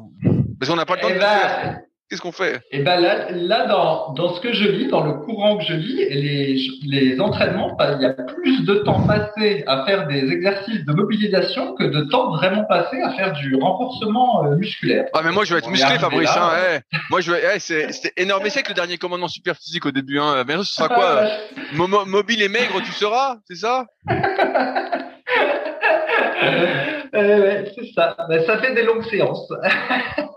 Parce 0.59 0.71
qu'on 0.71 0.77
n'a 0.77 0.87
pas 0.87 0.97
le 0.97 1.01
temps 1.01 1.09
de 1.09 1.15
eh 1.15 1.19
ben, 1.19 1.27
faire. 1.27 1.81
Qu'est-ce 2.13 2.21
qu'on 2.21 2.31
fait? 2.31 2.57
Et 2.71 2.81
eh 2.81 2.81
ben 2.81 3.01
là, 3.01 3.31
là 3.31 3.67
dans, 3.67 4.13
dans 4.13 4.35
ce 4.35 4.41
que 4.43 4.53
je 4.53 4.69
lis, 4.69 4.89
dans 4.89 5.03
le 5.03 5.15
courant 5.25 5.57
que 5.57 5.65
je 5.65 5.73
lis, 5.73 5.97
les, 5.97 6.61
les 6.85 7.19
entraînements, 7.19 7.75
il 7.81 8.03
y 8.03 8.05
a 8.05 8.11
plus 8.11 8.67
de 8.67 8.75
temps 8.81 9.01
passé 9.07 9.65
à 9.67 9.87
faire 9.87 10.07
des 10.09 10.31
exercices 10.31 10.85
de 10.85 10.93
mobilisation 10.93 11.75
que 11.75 11.85
de 11.85 12.03
temps 12.11 12.37
vraiment 12.37 12.65
passé 12.65 13.01
à 13.01 13.15
faire 13.15 13.33
du 13.33 13.57
renforcement 13.57 14.45
euh, 14.45 14.57
musculaire. 14.57 15.07
Ah 15.15 15.23
mais 15.25 15.33
moi 15.33 15.47
je 15.47 15.55
vais 15.55 15.61
être 15.61 15.71
musclé, 15.71 15.99
Fabrice. 15.99 16.29
Hein, 16.37 16.81
Moi 17.09 17.23
je 17.23 17.33
vais, 17.33 17.59
c'était 17.59 18.13
énorme. 18.19 18.43
C'est 18.51 18.63
que 18.63 18.69
le 18.69 18.75
dernier 18.75 18.99
commandement 18.99 19.29
super 19.29 19.57
physique 19.57 19.87
au 19.87 19.91
début. 19.91 20.19
Hein. 20.19 20.45
Mais 20.47 20.59
ce 20.59 20.65
sera 20.65 20.89
quoi? 20.89 21.29
Mobile 22.07 22.43
et 22.43 22.49
maigre, 22.49 22.79
tu 22.85 22.93
seras, 22.93 23.39
c'est 23.49 23.57
ça? 23.57 23.87
euh, 27.15 27.65
c'est 27.75 27.93
ça. 27.93 28.17
Ben, 28.29 28.45
ça 28.47 28.61
fait 28.61 28.75
des 28.75 28.83
longues 28.83 29.09
séances. 29.09 29.49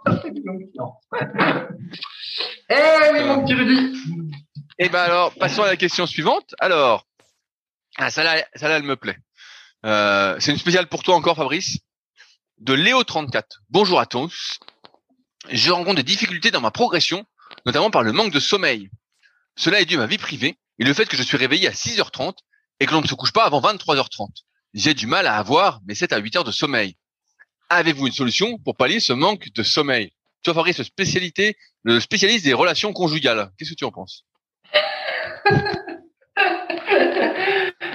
ça 0.06 0.22
fait 0.22 0.32
des 0.32 0.42
longues 0.44 0.68
séances. 0.74 1.04
eh 2.70 3.14
oui, 3.14 3.24
mon 3.24 3.44
petit 3.44 3.54
Rudy. 3.54 3.98
Eh 4.78 4.90
ben 4.90 5.00
alors, 5.00 5.34
passons 5.36 5.64
à 5.64 5.68
la 5.68 5.78
question 5.78 6.06
suivante. 6.06 6.54
Alors, 6.60 7.06
ah, 7.98 8.10
ça 8.10 8.24
là, 8.24 8.46
ça 8.56 8.68
là, 8.68 8.78
elle 8.78 8.84
me 8.84 8.98
plaît. 8.98 9.18
Euh, 9.86 10.36
c'est 10.40 10.52
une 10.52 10.58
spéciale 10.58 10.88
pour 10.88 11.04
toi 11.04 11.16
encore, 11.16 11.38
Fabrice. 11.38 11.80
De 12.58 12.74
Léo34. 12.74 13.44
Bonjour 13.70 14.00
à 14.00 14.06
tous. 14.06 14.60
Je 15.50 15.72
rencontre 15.72 15.98
des 15.98 16.04
difficultés 16.04 16.52
dans 16.52 16.62
ma 16.62 16.72
progression, 16.72 17.26
notamment 17.66 17.92
par 17.92 18.04
le 18.04 18.12
manque 18.12 18.34
de 18.34 18.40
sommeil. 18.40 18.90
Cela 19.56 19.80
est 19.80 19.86
dû 19.86 19.96
à 19.96 20.00
ma 20.00 20.08
vie 20.08 20.18
privée 20.18 20.58
et 20.80 20.84
le 20.84 20.94
fait 20.94 21.06
que 21.06 21.16
je 21.16 21.24
suis 21.24 21.38
réveillé 21.38 21.68
à 21.68 21.72
6h30 21.72 22.36
et 22.80 22.86
que 22.86 22.92
l'on 22.92 23.02
ne 23.02 23.08
se 23.08 23.16
couche 23.16 23.32
pas 23.32 23.46
avant 23.46 23.62
23h30 23.62 24.45
j'ai 24.76 24.94
du 24.94 25.08
mal 25.08 25.26
à 25.26 25.38
avoir 25.38 25.80
mes 25.88 25.96
7 25.96 26.14
à 26.14 26.18
8 26.18 26.36
heures 26.36 26.44
de 26.44 26.52
sommeil. 26.52 26.96
Avez-vous 27.70 28.08
une 28.08 28.14
solution 28.14 28.60
pour 28.60 28.76
pallier 28.76 29.00
ce 29.00 29.14
manque 29.14 29.48
de 29.56 29.64
sommeil? 29.64 30.12
Tu 30.44 30.52
vois, 30.52 30.56
Fabrice, 30.56 30.84
spécialité, 30.84 31.56
le 31.84 32.00
spécialiste 32.00 32.46
des 32.46 32.54
relations 32.54 32.94
conjugales. 32.94 33.50
Qu'est-ce 33.58 33.72
que 33.72 33.76
tu 33.76 33.86
en 33.86 33.92
penses? 33.92 34.26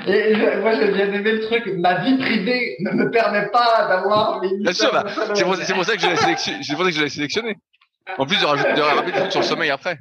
Et 0.07 0.35
moi, 0.35 0.75
j'ai 0.75 0.91
bien 0.93 1.13
aimé 1.13 1.33
le 1.33 1.41
truc. 1.41 1.63
Ma 1.77 2.03
vie 2.03 2.17
privée 2.17 2.77
ne 2.81 2.91
me 2.93 3.11
permet 3.11 3.47
pas 3.51 3.87
d'avoir. 3.87 4.41
Bien 4.41 4.73
sûr, 4.73 4.91
bah, 4.91 5.05
c'est 5.35 5.45
pour, 5.45 5.85
ça 5.85 5.95
que 5.97 6.03
je 6.03 7.01
l'ai 7.01 7.09
sélectionné. 7.11 7.57
En 8.19 8.27
plus 8.27 8.41
de 8.41 8.45
rajouter 8.45 8.73
des 8.73 9.13
trucs 9.13 9.31
sur 9.31 9.43
le 9.43 9.47
sommeil 9.47 9.71
après. 9.71 9.99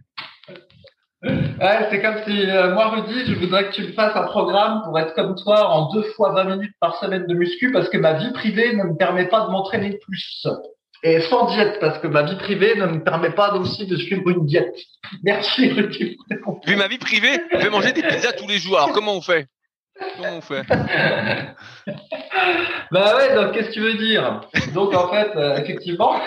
Ouais, 1.21 1.87
c'est 1.89 2.01
comme 2.01 2.15
si 2.25 2.49
euh, 2.49 2.73
moi 2.73 2.89
Rudy, 2.89 3.25
je 3.25 3.35
voudrais 3.35 3.69
que 3.69 3.73
tu 3.73 3.83
me 3.83 3.91
fasses 3.91 4.15
un 4.15 4.23
programme 4.23 4.83
pour 4.83 4.97
être 4.97 5.13
comme 5.15 5.35
toi 5.35 5.69
en 5.69 5.91
deux 5.91 6.03
fois 6.15 6.31
20 6.31 6.55
minutes 6.55 6.73
par 6.79 6.97
semaine 6.97 7.27
de 7.27 7.33
muscu 7.33 7.71
parce 7.73 7.89
que 7.89 7.97
ma 7.97 8.13
vie 8.13 8.31
privée 8.31 8.73
ne 8.73 8.83
me 8.83 8.97
permet 8.97 9.27
pas 9.27 9.45
de 9.45 9.51
m'entraîner 9.51 9.97
plus. 9.97 10.47
Et 11.03 11.19
sans 11.21 11.53
diète 11.53 11.77
parce 11.81 11.99
que 11.99 12.07
ma 12.07 12.23
vie 12.23 12.37
privée 12.37 12.75
ne 12.75 12.85
me 12.85 13.03
permet 13.03 13.31
pas 13.31 13.53
aussi 13.55 13.85
de 13.85 13.97
suivre 13.97 14.29
une 14.29 14.45
diète. 14.45 14.75
Merci 15.23 15.69
Rudy. 15.69 16.17
Vu 16.65 16.75
ma 16.77 16.87
vie 16.87 16.97
privée, 16.97 17.37
je 17.51 17.57
vais 17.57 17.69
manger 17.69 17.91
des 17.91 18.03
pizzas 18.03 18.31
tous 18.33 18.47
les 18.47 18.57
jours. 18.57 18.77
Alors 18.77 18.93
comment 18.93 19.15
on 19.15 19.21
fait? 19.21 19.47
Comment 20.15 20.37
on 20.37 20.41
fait? 20.41 20.63
Bah 22.91 23.15
ouais, 23.17 23.35
donc 23.35 23.53
qu'est-ce 23.53 23.67
que 23.67 23.73
tu 23.73 23.81
veux 23.81 23.95
dire? 23.95 24.41
Donc 24.73 24.95
en 24.95 25.09
fait, 25.09 25.35
euh, 25.35 25.57
effectivement, 25.57 26.19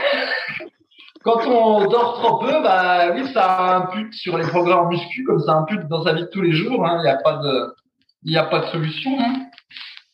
quand 1.22 1.46
on 1.46 1.86
dort 1.86 2.20
trop 2.20 2.38
peu, 2.38 2.62
bah 2.62 3.12
oui, 3.14 3.22
ça 3.32 3.88
but 3.94 4.12
sur 4.12 4.38
les 4.38 4.46
programmes 4.46 4.88
muscu, 4.88 5.24
comme 5.24 5.40
ça 5.40 5.52
impute 5.52 5.86
dans 5.88 6.04
sa 6.04 6.12
vie 6.12 6.22
de 6.22 6.28
tous 6.32 6.42
les 6.42 6.52
jours. 6.52 6.86
Hein. 6.86 6.98
Il 7.00 7.02
n'y 7.02 7.08
a 7.08 7.16
pas 7.16 7.36
de, 7.36 7.74
il 8.24 8.36
a 8.36 8.44
pas 8.44 8.60
de 8.60 8.66
solution. 8.66 9.18
Hein. 9.20 9.46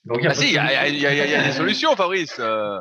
Donc, 0.05 0.21
ah 0.25 0.35
si, 0.35 0.49
il 0.49 0.55
y 0.55 0.59
a, 0.59 0.89
y, 0.89 1.07
a, 1.07 1.15
y 1.15 1.35
a, 1.35 1.43
des 1.43 1.53
solutions, 1.53 1.95
Fabrice. 1.97 2.37
Euh... 2.41 2.79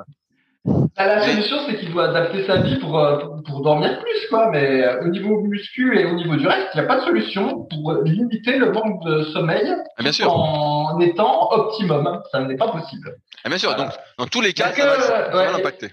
Bah, 0.65 1.05
la 1.05 1.21
solution, 1.21 1.57
c'est 1.67 1.77
qu'il 1.77 1.91
doit 1.91 2.09
adapter 2.09 2.45
sa 2.45 2.57
vie 2.57 2.77
pour, 2.77 2.97
euh, 2.99 3.19
pour, 3.45 3.61
dormir 3.61 3.99
plus, 3.99 4.27
quoi. 4.29 4.49
Mais 4.51 4.83
euh, 4.83 5.03
au 5.03 5.07
niveau 5.07 5.41
muscu 5.41 5.97
et 5.97 6.05
au 6.05 6.13
niveau 6.13 6.35
du 6.35 6.47
reste, 6.47 6.67
il 6.73 6.79
n'y 6.79 6.85
a 6.85 6.87
pas 6.87 6.97
de 6.97 7.05
solution 7.05 7.65
pour 7.69 7.93
limiter 8.03 8.57
le 8.57 8.71
manque 8.71 9.03
de 9.05 9.23
sommeil 9.25 9.73
ah, 9.97 10.03
bien 10.03 10.11
sûr. 10.11 10.31
en 10.31 10.99
étant 10.99 11.51
optimum. 11.51 12.21
Ça 12.31 12.41
n'est 12.41 12.57
pas 12.57 12.69
possible. 12.69 13.15
Ah, 13.43 13.49
bien 13.49 13.57
sûr. 13.57 13.75
Donc, 13.75 13.91
dans 14.17 14.27
tous 14.27 14.41
les 14.41 14.53
cas, 14.53 14.73
ça, 14.73 14.85
va, 14.85 15.01
ça 15.01 15.29
va 15.29 15.51
l'impacter. 15.51 15.91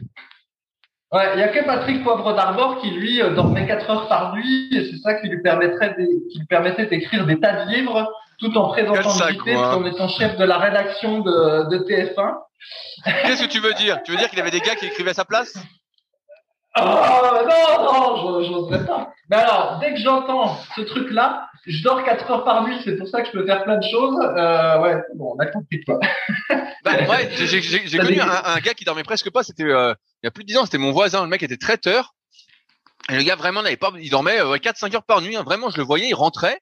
Ouais, 1.14 1.30
il 1.34 1.38
y 1.38 1.42
a 1.44 1.48
que 1.48 1.64
Patrick 1.64 2.02
Poivre 2.02 2.34
d'Arbor 2.34 2.80
qui 2.80 2.90
lui 2.90 3.22
euh, 3.22 3.30
dormait 3.34 3.68
4 3.68 3.88
heures 3.88 4.08
par 4.08 4.34
nuit 4.34 4.68
et 4.72 4.90
c'est 4.90 4.98
ça 4.98 5.14
qui 5.14 5.28
lui 5.28 5.40
permettrait 5.40 5.94
qui 5.96 6.40
lui 6.40 6.46
permettait 6.46 6.86
d'écrire 6.86 7.24
des 7.24 7.38
tas 7.38 7.64
de 7.64 7.70
livres 7.70 8.12
tout 8.40 8.58
en 8.58 8.70
présentant 8.70 9.12
l'unité 9.28 9.54
en 9.56 9.84
étant 9.84 10.08
chef 10.08 10.36
de 10.36 10.44
la 10.44 10.58
rédaction 10.58 11.20
de, 11.20 11.68
de 11.68 11.78
TF1. 11.84 12.34
Qu'est-ce 13.04 13.44
que 13.44 13.48
tu 13.48 13.60
veux 13.60 13.74
dire? 13.74 14.02
Tu 14.04 14.10
veux 14.10 14.18
dire 14.18 14.28
qu'il 14.28 14.38
y 14.38 14.42
avait 14.42 14.50
des 14.50 14.58
gars 14.58 14.74
qui 14.74 14.86
écrivaient 14.86 15.12
à 15.12 15.14
sa 15.14 15.24
place? 15.24 15.54
Oh 16.76 16.82
non, 16.82 17.84
non, 17.84 18.42
j'oserais 18.42 18.84
pas. 18.84 19.12
Mais 19.30 19.36
alors, 19.36 19.78
dès 19.80 19.94
que 19.94 20.00
j'entends 20.00 20.56
ce 20.74 20.80
truc-là, 20.80 21.46
je 21.66 21.82
dors 21.82 22.04
4 22.04 22.30
heures 22.30 22.44
par 22.44 22.66
nuit, 22.66 22.76
c'est 22.84 22.96
pour 22.96 23.08
ça 23.08 23.22
que 23.22 23.28
je 23.28 23.32
peux 23.32 23.46
faire 23.46 23.64
plein 23.64 23.78
de 23.78 23.84
choses. 23.84 24.16
Euh, 24.20 24.80
ouais, 24.80 25.02
bon, 25.14 25.34
on 25.36 25.38
a 25.40 25.46
compris 25.46 25.82
quoi. 25.84 25.98
Bah, 26.84 26.92
ouais, 27.08 27.30
j'ai 27.32 27.98
connu 27.98 28.20
un, 28.20 28.44
un, 28.44 28.58
gars 28.58 28.74
qui 28.74 28.84
dormait 28.84 29.04
presque 29.04 29.30
pas. 29.30 29.42
C'était 29.42 29.64
euh, 29.64 29.94
il 30.22 30.26
y 30.26 30.28
a 30.28 30.30
plus 30.30 30.44
de 30.44 30.48
10 30.48 30.58
ans. 30.58 30.64
C'était 30.66 30.76
mon 30.76 30.92
voisin. 30.92 31.22
Le 31.22 31.28
mec 31.28 31.42
était 31.42 31.56
traiteur. 31.56 32.14
Et 33.10 33.16
le 33.16 33.22
gars 33.22 33.36
vraiment 33.36 33.62
n'avait 33.62 33.78
pas. 33.78 33.90
Il 33.98 34.10
dormait 34.10 34.38
euh, 34.38 34.56
4-5 34.56 34.94
heures 34.94 35.04
par 35.04 35.22
nuit. 35.22 35.34
Hein. 35.34 35.44
Vraiment, 35.44 35.70
je 35.70 35.78
le 35.78 35.82
voyais. 35.82 36.08
Il 36.08 36.14
rentrait. 36.14 36.60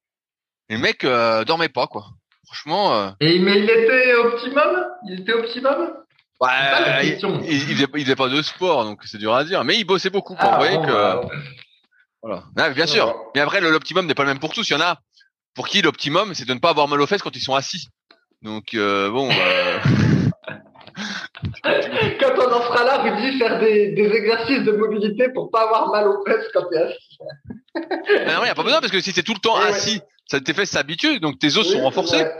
Et 0.68 0.74
le 0.74 0.80
mec 0.80 1.02
euh, 1.02 1.44
dormait 1.44 1.68
pas 1.68 1.88
quoi. 1.88 2.06
Franchement. 2.46 2.94
Euh... 2.94 3.10
Et 3.20 3.40
mais 3.40 3.58
il 3.58 3.68
était 3.68 4.14
optimum? 4.14 4.86
Il 5.08 5.20
était 5.20 5.32
optimum? 5.32 5.92
Ouais, 6.40 6.48
il, 7.02 7.08
il, 7.08 7.60
faisait, 7.60 7.86
il, 7.94 8.04
faisait, 8.04 8.16
pas 8.16 8.28
de 8.28 8.42
sport, 8.42 8.84
donc 8.84 9.02
c'est 9.04 9.18
dur 9.18 9.32
à 9.32 9.44
dire. 9.44 9.62
Mais 9.62 9.76
il 9.76 9.84
bossait 9.84 10.10
beaucoup. 10.10 10.34
Quoi. 10.34 10.44
Ah, 10.44 10.58
Vous 10.58 10.64
voyez 10.64 10.76
que. 10.78 10.92
Bah, 10.92 11.20
voilà. 12.22 12.44
Ah, 12.56 12.70
bien 12.70 12.86
sûr. 12.86 13.14
Mais 13.34 13.40
après, 13.40 13.60
l'optimum 13.60 14.06
n'est 14.06 14.14
pas 14.14 14.22
le 14.22 14.28
même 14.28 14.38
pour 14.38 14.52
tous. 14.52 14.68
Il 14.70 14.72
y 14.72 14.76
en 14.76 14.80
a 14.80 14.98
pour 15.54 15.68
qui 15.68 15.82
l'optimum, 15.82 16.34
c'est 16.34 16.46
de 16.46 16.54
ne 16.54 16.60
pas 16.60 16.70
avoir 16.70 16.88
mal 16.88 17.00
aux 17.00 17.06
fesses 17.06 17.22
quand 17.22 17.34
ils 17.36 17.42
sont 17.42 17.54
assis. 17.54 17.88
Donc 18.42 18.74
euh, 18.74 19.10
bon. 19.10 19.28
Euh... 19.30 19.78
quand 22.20 22.32
on 22.38 22.52
en 22.52 22.62
sera 22.62 22.84
là, 22.84 23.02
Rudy, 23.02 23.38
faire 23.38 23.58
des, 23.60 23.92
des, 23.92 24.10
exercices 24.12 24.62
de 24.62 24.72
mobilité 24.72 25.28
pour 25.30 25.50
pas 25.50 25.62
avoir 25.62 25.88
mal 25.90 26.08
aux 26.08 26.24
fesses 26.24 26.48
quand 26.52 26.64
tu 26.70 26.76
es 26.76 26.82
assis. 26.82 27.18
non, 27.74 28.40
il 28.40 28.44
n'y 28.44 28.50
a 28.50 28.54
pas 28.54 28.62
besoin 28.62 28.80
parce 28.80 28.92
que 28.92 29.00
si 29.00 29.12
c'est 29.12 29.22
tout 29.22 29.34
le 29.34 29.40
temps 29.40 29.56
assis, 29.56 30.00
ça 30.26 30.40
tes 30.40 30.54
fesses 30.54 30.70
s'habituent, 30.70 31.20
donc 31.20 31.38
tes 31.38 31.56
os 31.56 31.70
sont 31.70 31.82
renforcés. 31.82 32.24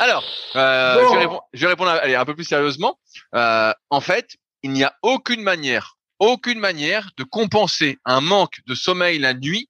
Alors, 0.00 0.24
euh, 0.56 0.94
je, 0.94 1.12
vais 1.12 1.18
répondre, 1.18 1.42
je, 1.52 1.60
vais 1.60 1.66
répondre, 1.66 1.90
allez, 1.90 2.14
un 2.14 2.24
peu 2.24 2.34
plus 2.34 2.44
sérieusement. 2.44 2.98
Euh, 3.34 3.72
en 3.90 4.00
fait, 4.00 4.36
il 4.62 4.70
n'y 4.70 4.84
a 4.84 4.94
aucune 5.02 5.42
manière 5.42 5.96
aucune 6.24 6.58
manière 6.58 7.10
de 7.16 7.24
compenser 7.24 7.98
un 8.04 8.20
manque 8.20 8.60
de 8.66 8.74
sommeil 8.74 9.18
la 9.18 9.34
nuit 9.34 9.68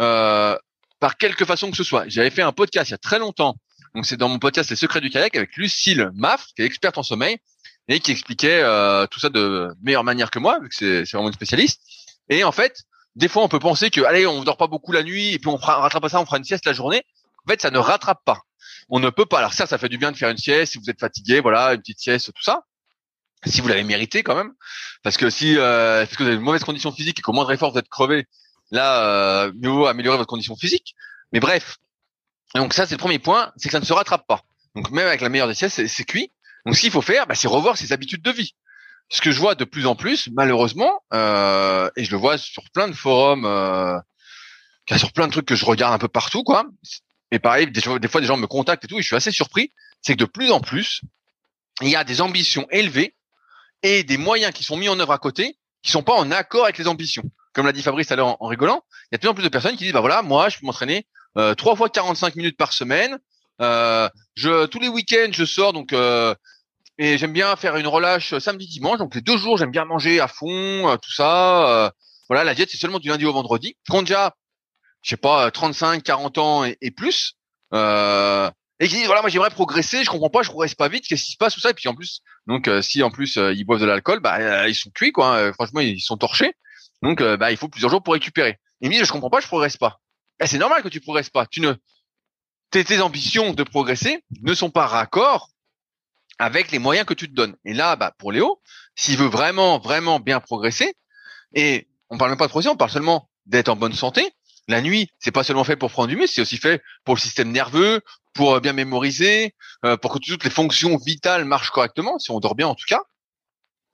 euh, 0.00 0.56
par 1.00 1.16
quelque 1.16 1.44
façon 1.44 1.70
que 1.70 1.76
ce 1.76 1.84
soit. 1.84 2.04
J'avais 2.08 2.30
fait 2.30 2.42
un 2.42 2.52
podcast 2.52 2.90
il 2.90 2.92
y 2.92 2.94
a 2.94 2.98
très 2.98 3.18
longtemps. 3.18 3.56
Donc 3.94 4.06
c'est 4.06 4.16
dans 4.16 4.28
mon 4.28 4.38
podcast 4.38 4.70
Les 4.70 4.76
Secrets 4.76 5.00
du 5.00 5.10
kayak 5.10 5.36
avec 5.36 5.56
Lucille 5.56 6.10
Maff, 6.14 6.46
qui 6.56 6.62
est 6.62 6.64
experte 6.64 6.98
en 6.98 7.02
sommeil 7.02 7.38
et 7.86 8.00
qui 8.00 8.10
expliquait 8.10 8.60
euh, 8.62 9.06
tout 9.06 9.20
ça 9.20 9.28
de 9.28 9.72
meilleure 9.82 10.04
manière 10.04 10.30
que 10.30 10.38
moi, 10.38 10.58
vu 10.60 10.68
que 10.68 10.74
c'est 10.74 11.04
vraiment 11.12 11.28
une 11.28 11.34
spécialiste. 11.34 11.82
Et 12.28 12.42
en 12.42 12.52
fait, 12.52 12.82
des 13.14 13.28
fois 13.28 13.44
on 13.44 13.48
peut 13.48 13.58
penser 13.58 13.90
que 13.90 14.00
allez, 14.00 14.26
on 14.26 14.42
dort 14.42 14.56
pas 14.56 14.66
beaucoup 14.66 14.92
la 14.92 15.02
nuit 15.02 15.34
et 15.34 15.38
puis 15.38 15.48
on 15.48 15.58
fera, 15.58 15.80
rattrape 15.80 16.08
ça, 16.08 16.20
on 16.20 16.26
fera 16.26 16.38
une 16.38 16.44
sieste 16.44 16.66
la 16.66 16.72
journée. 16.72 17.02
En 17.46 17.50
fait, 17.50 17.60
ça 17.60 17.70
ne 17.70 17.78
rattrape 17.78 18.24
pas. 18.24 18.40
On 18.88 18.98
ne 18.98 19.10
peut 19.10 19.26
pas. 19.26 19.38
Alors 19.38 19.52
certes, 19.52 19.70
ça 19.70 19.78
fait 19.78 19.88
du 19.88 19.98
bien 19.98 20.10
de 20.10 20.16
faire 20.16 20.30
une 20.30 20.38
sieste 20.38 20.72
si 20.72 20.78
vous 20.78 20.90
êtes 20.90 20.98
fatigué, 20.98 21.40
voilà, 21.40 21.74
une 21.74 21.80
petite 21.80 22.00
sieste, 22.00 22.32
tout 22.34 22.42
ça 22.42 22.64
si 23.46 23.60
vous 23.60 23.68
l'avez 23.68 23.84
mérité 23.84 24.22
quand 24.22 24.34
même, 24.34 24.52
parce 25.02 25.16
que 25.16 25.30
si 25.30 25.56
euh, 25.56 26.04
parce 26.04 26.16
que 26.16 26.22
vous 26.22 26.28
avez 26.28 26.36
une 26.36 26.42
mauvaise 26.42 26.64
condition 26.64 26.92
physique 26.92 27.18
et 27.18 27.22
qu'au 27.22 27.32
moindre 27.32 27.52
effort 27.52 27.72
vous 27.72 27.78
êtes 27.78 27.88
crevé, 27.88 28.26
là, 28.70 29.04
euh, 29.08 29.52
mieux 29.56 29.70
vaut 29.70 29.86
améliorer 29.86 30.16
votre 30.16 30.28
condition 30.28 30.56
physique. 30.56 30.94
Mais 31.32 31.40
bref, 31.40 31.78
donc 32.54 32.74
ça 32.74 32.86
c'est 32.86 32.94
le 32.94 32.98
premier 32.98 33.18
point, 33.18 33.52
c'est 33.56 33.68
que 33.68 33.72
ça 33.72 33.80
ne 33.80 33.84
se 33.84 33.92
rattrape 33.92 34.26
pas. 34.26 34.42
Donc 34.74 34.90
même 34.90 35.06
avec 35.06 35.20
la 35.20 35.28
meilleure 35.28 35.48
des 35.48 35.54
siestes, 35.54 35.86
c'est 35.86 36.04
cuit. 36.04 36.30
Donc 36.66 36.76
ce 36.76 36.80
qu'il 36.80 36.90
faut 36.90 37.02
faire, 37.02 37.26
bah, 37.26 37.34
c'est 37.34 37.48
revoir 37.48 37.76
ses 37.76 37.92
habitudes 37.92 38.22
de 38.22 38.30
vie. 38.30 38.54
Ce 39.10 39.20
que 39.20 39.30
je 39.30 39.38
vois 39.38 39.54
de 39.54 39.64
plus 39.64 39.86
en 39.86 39.96
plus, 39.96 40.30
malheureusement, 40.32 41.02
euh, 41.12 41.90
et 41.96 42.04
je 42.04 42.10
le 42.10 42.16
vois 42.16 42.38
sur 42.38 42.62
plein 42.72 42.88
de 42.88 42.94
forums, 42.94 43.44
euh, 43.44 43.98
sur 44.96 45.12
plein 45.12 45.26
de 45.26 45.32
trucs 45.32 45.46
que 45.46 45.54
je 45.54 45.64
regarde 45.66 45.92
un 45.92 45.98
peu 45.98 46.08
partout, 46.08 46.42
quoi. 46.42 46.64
Et 47.30 47.38
pareil, 47.38 47.70
des, 47.70 47.82
des 47.98 48.08
fois 48.08 48.20
des 48.22 48.26
gens 48.26 48.38
me 48.38 48.46
contactent 48.46 48.84
et 48.84 48.88
tout, 48.88 48.98
et 48.98 49.02
je 49.02 49.06
suis 49.06 49.16
assez 49.16 49.30
surpris 49.30 49.72
c'est 50.04 50.14
que 50.14 50.18
de 50.18 50.24
plus 50.26 50.50
en 50.50 50.60
plus, 50.60 51.00
il 51.80 51.88
y 51.88 51.96
a 51.96 52.04
des 52.04 52.20
ambitions 52.20 52.66
élevées 52.70 53.14
et 53.84 54.02
des 54.02 54.16
moyens 54.16 54.52
qui 54.52 54.64
sont 54.64 54.76
mis 54.76 54.88
en 54.88 54.98
œuvre 54.98 55.12
à 55.12 55.18
côté 55.18 55.56
qui 55.84 55.90
sont 55.92 56.02
pas 56.02 56.14
en 56.14 56.30
accord 56.32 56.64
avec 56.64 56.78
les 56.78 56.88
ambitions. 56.88 57.22
Comme 57.52 57.66
l'a 57.66 57.72
dit 57.72 57.82
Fabrice 57.82 58.08
tout 58.08 58.14
à 58.14 58.16
l'heure 58.16 58.42
en, 58.42 58.48
rigolant, 58.48 58.82
il 58.90 59.08
y 59.12 59.14
a 59.14 59.18
de 59.18 59.20
plus 59.20 59.28
en 59.28 59.34
plus 59.34 59.44
de 59.44 59.48
personnes 59.48 59.76
qui 59.76 59.84
disent 59.84 59.92
bah 59.92 60.00
voilà, 60.00 60.22
moi 60.22 60.48
je 60.48 60.58
peux 60.58 60.66
m'entraîner 60.66 61.06
euh, 61.36 61.54
trois 61.54 61.76
fois 61.76 61.88
45 61.88 62.34
minutes 62.34 62.56
par 62.56 62.72
semaine. 62.72 63.18
Euh, 63.60 64.08
je 64.34 64.66
tous 64.66 64.80
les 64.80 64.88
week-ends 64.88 65.30
je 65.30 65.44
sors 65.44 65.72
donc 65.72 65.92
euh, 65.92 66.34
et 66.98 67.18
j'aime 67.18 67.32
bien 67.32 67.54
faire 67.54 67.76
une 67.76 67.86
relâche 67.86 68.36
samedi 68.38 68.66
dimanche 68.66 68.98
donc 68.98 69.14
les 69.14 69.20
deux 69.20 69.36
jours 69.36 69.58
j'aime 69.58 69.70
bien 69.70 69.84
manger 69.84 70.18
à 70.18 70.26
fond 70.26 70.88
euh, 70.88 70.96
tout 70.96 71.12
ça. 71.12 71.68
Euh, 71.68 71.90
voilà 72.28 72.42
la 72.42 72.54
diète 72.54 72.70
c'est 72.72 72.78
seulement 72.78 72.98
du 72.98 73.10
lundi 73.10 73.26
au 73.26 73.32
vendredi. 73.32 73.76
Quand 73.88 74.00
déjà 74.00 74.34
je 75.02 75.10
sais 75.10 75.16
pas 75.18 75.50
35 75.50 76.02
40 76.02 76.38
ans 76.38 76.64
et, 76.64 76.78
et 76.80 76.90
plus 76.90 77.34
euh, 77.74 78.50
et 78.84 78.88
qui 78.88 78.94
disent 78.96 79.06
voilà 79.06 79.22
moi 79.22 79.30
j'aimerais 79.30 79.50
progresser 79.50 80.04
je 80.04 80.10
comprends 80.10 80.30
pas 80.30 80.42
je 80.42 80.50
progresse 80.50 80.74
pas 80.74 80.88
vite 80.88 81.06
qu'est-ce 81.08 81.24
qui 81.24 81.32
se 81.32 81.36
passe 81.36 81.54
tout 81.54 81.60
ça 81.60 81.70
et 81.70 81.74
puis 81.74 81.88
en 81.88 81.94
plus 81.94 82.20
donc 82.46 82.68
si 82.82 83.02
en 83.02 83.10
plus 83.10 83.36
ils 83.36 83.64
boivent 83.64 83.80
de 83.80 83.86
l'alcool 83.86 84.20
bah 84.20 84.68
ils 84.68 84.74
sont 84.74 84.90
cuits 84.90 85.12
quoi 85.12 85.38
hein. 85.38 85.52
franchement 85.52 85.80
ils 85.80 86.00
sont 86.00 86.16
torchés 86.16 86.52
donc 87.02 87.22
bah 87.22 87.50
il 87.50 87.56
faut 87.56 87.68
plusieurs 87.68 87.90
jours 87.90 88.02
pour 88.02 88.14
récupérer 88.14 88.58
ils 88.80 88.88
me 88.88 88.94
disent 88.94 89.04
je 89.04 89.12
comprends 89.12 89.30
pas 89.30 89.40
je 89.40 89.46
progresse 89.46 89.76
pas 89.76 90.00
eh, 90.40 90.46
c'est 90.46 90.58
normal 90.58 90.82
que 90.82 90.88
tu 90.88 91.00
progresses 91.00 91.30
pas. 91.30 91.46
Tu 91.46 91.60
ne, 91.60 91.74
tes, 92.70 92.84
tes, 92.84 93.00
ambitions 93.00 93.52
de 93.52 93.62
progresser 93.62 94.24
ne 94.42 94.54
sont 94.54 94.70
pas 94.70 94.86
raccord 94.86 95.50
avec 96.38 96.72
les 96.72 96.78
moyens 96.78 97.06
que 97.06 97.14
tu 97.14 97.28
te 97.28 97.34
donnes. 97.34 97.56
Et 97.64 97.74
là, 97.74 97.96
bah, 97.96 98.14
pour 98.18 98.32
Léo, 98.32 98.60
s'il 98.96 99.16
veut 99.16 99.28
vraiment, 99.28 99.78
vraiment 99.78 100.18
bien 100.18 100.40
progresser, 100.40 100.94
et 101.54 101.88
on 102.10 102.18
parle 102.18 102.32
même 102.32 102.38
pas 102.38 102.46
de 102.46 102.50
progresser, 102.50 102.72
on 102.72 102.76
parle 102.76 102.90
seulement 102.90 103.30
d'être 103.46 103.68
en 103.68 103.76
bonne 103.76 103.92
santé. 103.92 104.28
La 104.66 104.80
nuit, 104.80 105.10
c'est 105.18 105.30
pas 105.30 105.44
seulement 105.44 105.64
fait 105.64 105.76
pour 105.76 105.92
prendre 105.92 106.08
du 106.08 106.16
muscle, 106.16 106.34
c'est 106.34 106.40
aussi 106.40 106.56
fait 106.56 106.82
pour 107.04 107.14
le 107.14 107.20
système 107.20 107.52
nerveux, 107.52 108.00
pour 108.34 108.54
euh, 108.54 108.60
bien 108.60 108.72
mémoriser, 108.72 109.54
euh, 109.84 109.96
pour 109.96 110.12
que 110.12 110.18
toutes 110.18 110.44
les 110.44 110.50
fonctions 110.50 110.96
vitales 110.96 111.44
marchent 111.44 111.70
correctement, 111.70 112.18
si 112.18 112.30
on 112.30 112.40
dort 112.40 112.54
bien 112.54 112.68
en 112.68 112.74
tout 112.74 112.86
cas. 112.86 113.00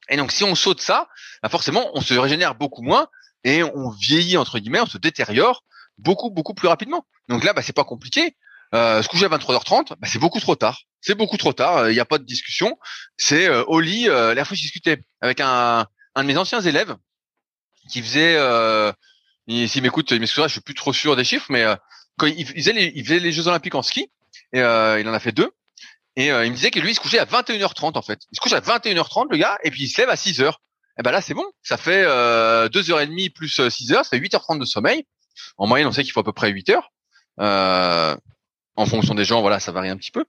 Et 0.09 0.17
donc, 0.17 0.33
si 0.33 0.43
on 0.43 0.55
saute 0.55 0.81
ça, 0.81 1.09
bah 1.43 1.49
forcément, 1.49 1.91
on 1.95 2.01
se 2.01 2.15
régénère 2.15 2.55
beaucoup 2.57 2.83
moins 2.83 3.07
et 3.45 3.63
on 3.63 3.91
vieillit 3.91 4.37
entre 4.37 4.59
guillemets, 4.59 4.81
on 4.81 4.87
se 4.87 4.99
détériore 4.99 5.63
beaucoup 5.99 6.31
beaucoup 6.31 6.55
plus 6.55 6.69
rapidement. 6.69 7.07
Donc 7.29 7.45
là, 7.45 7.53
bah, 7.53 7.63
c'est 7.63 7.73
pas 7.75 7.85
compliqué. 7.85 8.37
Euh, 8.73 9.03
se 9.03 9.09
coucher 9.09 9.25
à 9.27 9.29
23h30, 9.29 9.91
bah, 9.99 10.09
c'est 10.09 10.19
beaucoup 10.19 10.41
trop 10.41 10.57
tard. 10.57 10.81
C'est 11.01 11.15
beaucoup 11.15 11.37
trop 11.37 11.53
tard. 11.53 11.91
Il 11.91 11.95
n'y 11.95 12.01
a 12.01 12.05
pas 12.05 12.19
de 12.19 12.25
discussion. 12.25 12.79
C'est 13.17 13.49
euh, 13.49 13.65
au 13.65 13.81
lit. 13.81 14.09
Euh, 14.09 14.35
la 14.35 14.45
fois, 14.45 14.57
je 14.57 14.63
discutais 14.63 15.03
avec 15.21 15.41
un, 15.41 15.87
un 16.15 16.23
de 16.23 16.27
mes 16.27 16.37
anciens 16.37 16.61
élèves 16.61 16.97
qui 17.91 18.03
faisait. 18.03 18.37
Euh, 18.37 18.93
S'il 19.49 19.83
m'écoute, 19.83 20.11
il 20.11 20.21
m'excusera, 20.21 20.49
je 20.49 20.53
suis 20.53 20.61
plus 20.61 20.75
trop 20.75 20.93
sûr 20.93 21.17
des 21.17 21.25
chiffres, 21.25 21.47
mais 21.51 21.63
euh, 21.65 21.75
quand 22.19 22.27
il, 22.27 22.47
faisait 22.47 22.73
les, 22.73 22.93
il 22.95 23.05
faisait 23.05 23.19
les 23.19 23.33
Jeux 23.33 23.49
Olympiques 23.49 23.75
en 23.75 23.83
ski, 23.83 24.11
et 24.53 24.61
euh, 24.61 25.01
il 25.01 25.09
en 25.09 25.13
a 25.13 25.21
fait 25.21 25.33
deux. 25.33 25.51
Et 26.17 26.33
euh, 26.33 26.45
il 26.45 26.51
me 26.51 26.57
disait 26.57 26.71
que 26.71 26.81
lui, 26.81 26.91
il 26.91 26.95
se 26.95 27.01
couchait 27.01 27.19
à 27.19 27.25
21h30 27.25 27.97
en 27.97 28.03
fait. 28.03 28.21
Il 28.31 28.37
se 28.37 28.41
couche 28.41 28.53
à 28.53 28.61
21h30 28.61 29.29
le 29.31 29.37
gars, 29.37 29.59
et 29.63 29.71
puis 29.71 29.85
il 29.85 29.89
se 29.89 30.01
lève 30.01 30.11
à 30.11 30.17
6h. 30.17 30.49
Et 30.49 30.53
eh 30.99 31.03
ben 31.03 31.13
là, 31.13 31.21
c'est 31.21 31.35
bon. 31.35 31.47
Ça 31.63 31.77
fait 31.77 32.03
euh, 32.05 32.69
2h30 32.69 33.33
plus 33.33 33.59
6h, 33.59 33.95
ça 33.95 34.05
fait 34.05 34.19
8h30 34.19 34.59
de 34.59 34.65
sommeil. 34.65 35.07
En 35.57 35.67
moyenne, 35.67 35.89
on 35.89 35.93
sait 35.93 36.03
qu'il 36.03 36.13
faut 36.13 36.21
à 36.21 36.25
peu 36.25 36.33
près 36.33 36.51
8 36.51 36.71
heures. 36.71 36.91
Euh, 37.41 38.17
en 38.77 38.87
fonction 38.87 39.15
des 39.15 39.25
gens, 39.25 39.41
voilà, 39.41 39.61
ça 39.61 39.73
varie 39.73 39.89
un 39.89 39.97
petit 39.97 40.11
peu. 40.11 40.25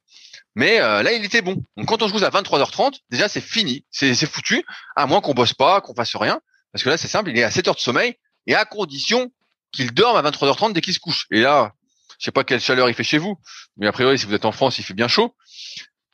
Mais 0.56 0.80
euh, 0.80 1.04
là, 1.04 1.14
il 1.14 1.24
était 1.24 1.42
bon. 1.42 1.64
Donc 1.78 1.88
quand 1.88 2.02
on 2.02 2.08
se 2.08 2.14
couche 2.14 2.24
à 2.24 2.30
23h30, 2.30 3.00
déjà 3.10 3.28
c'est 3.28 3.42
fini, 3.42 3.86
c'est 3.90 4.14
foutu, 4.26 4.64
à 4.96 5.06
moins 5.08 5.22
qu'on 5.22 5.34
bosse 5.34 5.54
pas, 5.54 5.82
qu'on 5.82 5.96
fasse 5.96 6.16
rien. 6.16 6.40
Parce 6.72 6.84
que 6.84 6.90
là, 6.90 6.98
c'est 6.98 7.08
simple, 7.08 7.30
il 7.30 7.38
est 7.38 7.44
à 7.44 7.52
7 7.52 7.68
heures 7.68 7.76
de 7.76 7.80
sommeil, 7.80 8.16
et 8.48 8.56
à 8.56 8.66
condition 8.66 9.32
qu'il 9.72 9.94
dorme 9.94 10.18
à 10.18 10.30
23h30 10.30 10.74
dès 10.74 10.82
qu'il 10.82 10.94
se 10.94 11.00
couche. 11.00 11.28
Et 11.32 11.42
là, 11.42 11.74
je 12.22 12.26
sais 12.26 12.32
pas 12.32 12.44
quelle 12.44 12.62
chaleur 12.62 12.88
il 12.88 12.94
fait 12.94 13.04
chez 13.04 13.18
vous, 13.18 13.40
mais 13.78 13.88
a 13.88 13.92
priori, 13.92 14.20
si 14.20 14.28
vous 14.28 14.36
êtes 14.36 14.46
en 14.46 14.52
France, 14.52 14.78
il 14.78 14.84
fait 14.84 14.94
bien 14.94 15.08
chaud. 15.08 15.36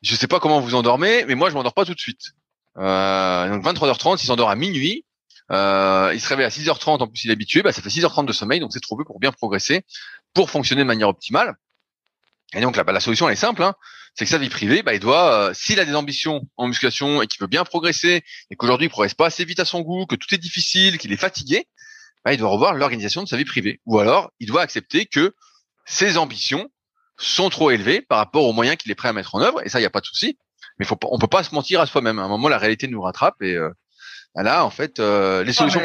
Je 0.02 0.16
sais 0.16 0.28
pas 0.28 0.40
comment 0.40 0.62
vous 0.62 0.74
endormez, 0.74 1.26
mais 1.26 1.36
moi, 1.36 1.50
je 1.50 1.56
m'endors 1.56 1.74
pas 1.74 1.84
tout 1.84 1.94
de 1.94 2.00
suite. 2.00 2.32
Euh, 2.78 3.50
donc 3.50 3.66
23h30, 3.66 4.20
il 4.22 4.26
s'endort 4.26 4.50
à 4.50 4.56
minuit. 4.56 5.04
Euh, 5.52 6.12
il 6.14 6.22
se 6.22 6.30
réveille 6.30 6.46
à 6.46 6.50
6h30, 6.50 7.02
en 7.02 7.08
plus 7.08 7.26
il 7.26 7.30
est 7.30 7.34
habitué, 7.34 7.62
bah, 7.62 7.74
ça 7.74 7.82
fait 7.82 7.90
6h30 7.90 8.26
de 8.26 8.34
sommeil, 8.34 8.60
donc 8.60 8.72
c'est 8.74 8.80
trop 8.82 8.98
peu 8.98 9.06
pour 9.06 9.20
bien 9.20 9.32
progresser, 9.32 9.84
pour 10.34 10.50
fonctionner 10.50 10.82
de 10.82 10.88
manière 10.88 11.08
optimale. 11.08 11.56
Et 12.54 12.62
donc 12.62 12.76
là, 12.76 12.84
bah, 12.84 12.92
la 12.92 13.00
solution 13.00 13.28
elle 13.28 13.34
est 13.34 13.38
simple, 13.38 13.64
hein. 13.64 13.74
c'est 14.14 14.26
que 14.26 14.32
sa 14.32 14.38
vie 14.38 14.50
privée, 14.50 14.84
bah, 14.84 14.94
il 14.94 15.00
doit, 15.00 15.34
euh, 15.34 15.54
s'il 15.54 15.80
a 15.80 15.86
des 15.86 15.96
ambitions 15.96 16.42
en 16.58 16.68
musculation 16.68 17.22
et 17.22 17.28
qu'il 17.28 17.40
veut 17.40 17.48
bien 17.48 17.64
progresser, 17.64 18.24
et 18.50 18.56
qu'aujourd'hui 18.58 18.88
il 18.88 18.90
progresse 18.90 19.14
pas 19.14 19.28
assez 19.28 19.46
vite 19.46 19.62
à 19.62 19.66
son 19.66 19.82
goût, 19.82 20.06
que 20.06 20.16
tout 20.16 20.34
est 20.36 20.38
difficile, 20.38 20.98
qu'il 20.98 21.14
est 21.14 21.18
fatigué, 21.18 21.66
bah, 22.26 22.34
il 22.34 22.38
doit 22.38 22.50
revoir 22.50 22.74
l'organisation 22.74 23.24
de 23.24 23.28
sa 23.30 23.38
vie 23.38 23.46
privée. 23.46 23.80
Ou 23.86 24.00
alors, 24.00 24.32
il 24.42 24.48
doit 24.48 24.62
accepter 24.62 25.06
que 25.06 25.34
ses 25.88 26.18
ambitions 26.18 26.70
sont 27.18 27.50
trop 27.50 27.72
élevées 27.72 28.02
par 28.02 28.20
rapport 28.20 28.44
aux 28.44 28.54
moyens 28.54 28.78
qu'il 28.78 28.92
est 28.92 28.96
prêt 28.96 29.10
à 29.10 29.14
mettre 29.14 29.34
en 29.34 29.42
œuvre, 29.42 29.66
et 29.66 29.70
ça, 29.70 29.80
il 29.80 29.82
n'y 29.82 29.88
a 29.88 29.90
pas 29.90 30.02
de 30.02 30.06
souci. 30.06 30.38
Mais 30.78 30.86
faut, 30.86 30.98
on 31.04 31.18
peut 31.18 31.28
pas 31.28 31.42
se 31.42 31.56
mentir 31.56 31.82
à 31.82 31.88
soi-même. 31.88 32.20
À 32.20 32.24
un 32.24 32.28
moment, 32.28 32.50
la 32.50 32.60
réalité 32.60 32.88
nous 32.88 33.02
rattrape 33.02 33.42
et 33.42 33.56
euh, 33.56 33.72
Là, 34.44 34.64
en 34.64 34.70
fait, 34.70 35.00
euh, 35.00 35.44
les 35.44 35.52
solutions. 35.52 35.82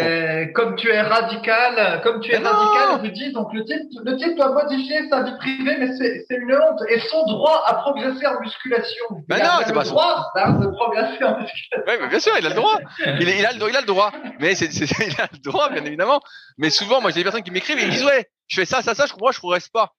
Comme 0.55 0.77
tu 0.77 0.91
es 0.91 1.01
radical, 1.01 2.03
comme 2.03 2.21
tu 2.21 2.33
es 2.33 2.37
radical, 2.37 3.01
je 3.03 3.11
dis 3.11 3.33
donc 3.33 3.49
le 3.55 3.65
type, 3.65 3.81
le 4.05 4.17
type 4.17 4.37
doit 4.37 4.53
modifier 4.53 5.09
sa 5.09 5.23
vie 5.23 5.35
privée, 5.38 5.77
mais 5.79 5.88
c'est 5.97 6.37
une 6.37 6.53
honte 6.55 6.81
et 6.91 7.01
son 7.01 7.25
droit 7.25 7.62
à 7.67 7.75
progresser 7.77 8.27
en 8.27 8.41
musculation. 8.41 9.05
Ben 9.27 9.38
non, 9.38 9.65
c'est 9.67 9.73
pas 9.73 9.85
son 9.85 9.93
droit 9.93 10.31
hein, 10.35 10.53
de 10.53 10.67
progresser 10.67 11.25
en 11.25 11.41
musculation. 11.41 11.83
Oui, 11.87 11.95
mais 11.99 12.09
bien 12.09 12.21
sûr, 12.21 12.33
il 12.38 12.45
a 12.45 12.51
le 12.51 12.55
droit. 12.55 12.79
Il, 13.07 13.29
il, 13.29 13.47
a, 13.47 13.53
le, 13.53 13.71
il 13.71 13.77
a 13.77 13.81
le 13.81 13.87
droit. 13.87 14.12
Mais 14.38 14.55
c'est, 14.55 14.67
il 14.75 15.21
a 15.21 15.29
le 15.33 15.38
droit, 15.38 15.71
bien 15.71 15.85
évidemment. 15.87 16.21
Mais 16.59 16.69
souvent, 16.69 17.01
moi, 17.01 17.11
j'ai 17.11 17.21
des 17.21 17.25
personnes 17.25 17.45
qui 17.45 17.53
m'écrivent 17.53 17.79
et 17.79 17.85
ils 17.85 17.91
disent 17.91 18.05
ouais, 18.05 18.29
je 18.49 18.57
fais 18.57 18.65
ça, 18.65 18.83
ça, 18.83 18.95
ça, 18.95 19.07
je 19.07 19.13
comprends, 19.13 19.33
je 19.33 19.39
progresse 19.39 19.69
pas. 19.69 19.93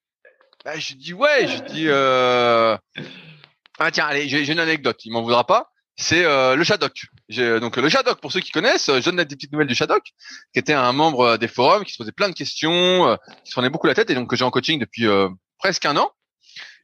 Ben, 0.66 0.80
je 0.80 0.94
dis 0.94 1.14
ouais, 1.14 1.48
je 1.48 1.62
dis 1.64 1.86
euh... 1.88 2.78
ah 3.80 3.92
tiens, 3.92 4.06
allez, 4.06 4.30
j'ai 4.30 4.52
une 4.52 4.60
anecdote. 4.60 5.04
Il 5.06 5.12
m'en 5.12 5.22
voudra 5.22 5.46
pas 5.46 5.74
c'est 5.96 6.26
euh, 6.26 6.56
le 6.56 6.64
Shadok. 6.64 7.06
Donc 7.62 7.78
le 7.78 7.90
Shadok, 7.90 8.20
pour 8.20 8.32
ceux 8.32 8.40
qui 8.40 8.52
connaissent, 8.52 8.88
je 8.88 9.06
donne 9.06 9.18
des 9.18 9.36
petites 9.36 9.52
nouvelles 9.52 9.68
du 9.68 9.76
Shadok, 9.76 10.04
qui 10.04 10.60
était 10.60 10.74
un 10.74 10.92
membre 10.92 11.22
euh, 11.22 11.38
des 11.38 11.48
forums, 11.48 11.84
qui 11.84 11.94
se 11.94 11.98
posait 11.98 12.12
plein 12.12 12.30
de 12.30 12.34
questions, 12.34 13.08
euh, 13.08 13.16
qui 13.44 13.52
se 13.52 13.56
prenait 13.56 13.70
beaucoup 13.70 13.88
la 13.88 13.94
tête, 13.94 14.10
et 14.10 14.16
donc 14.16 14.30
que 14.30 14.36
j'ai 14.36 14.44
en 14.44 14.52
coaching 14.52 14.80
depuis 14.80 15.06
presque 15.60 15.86
un 15.86 15.98
an. 15.98 16.12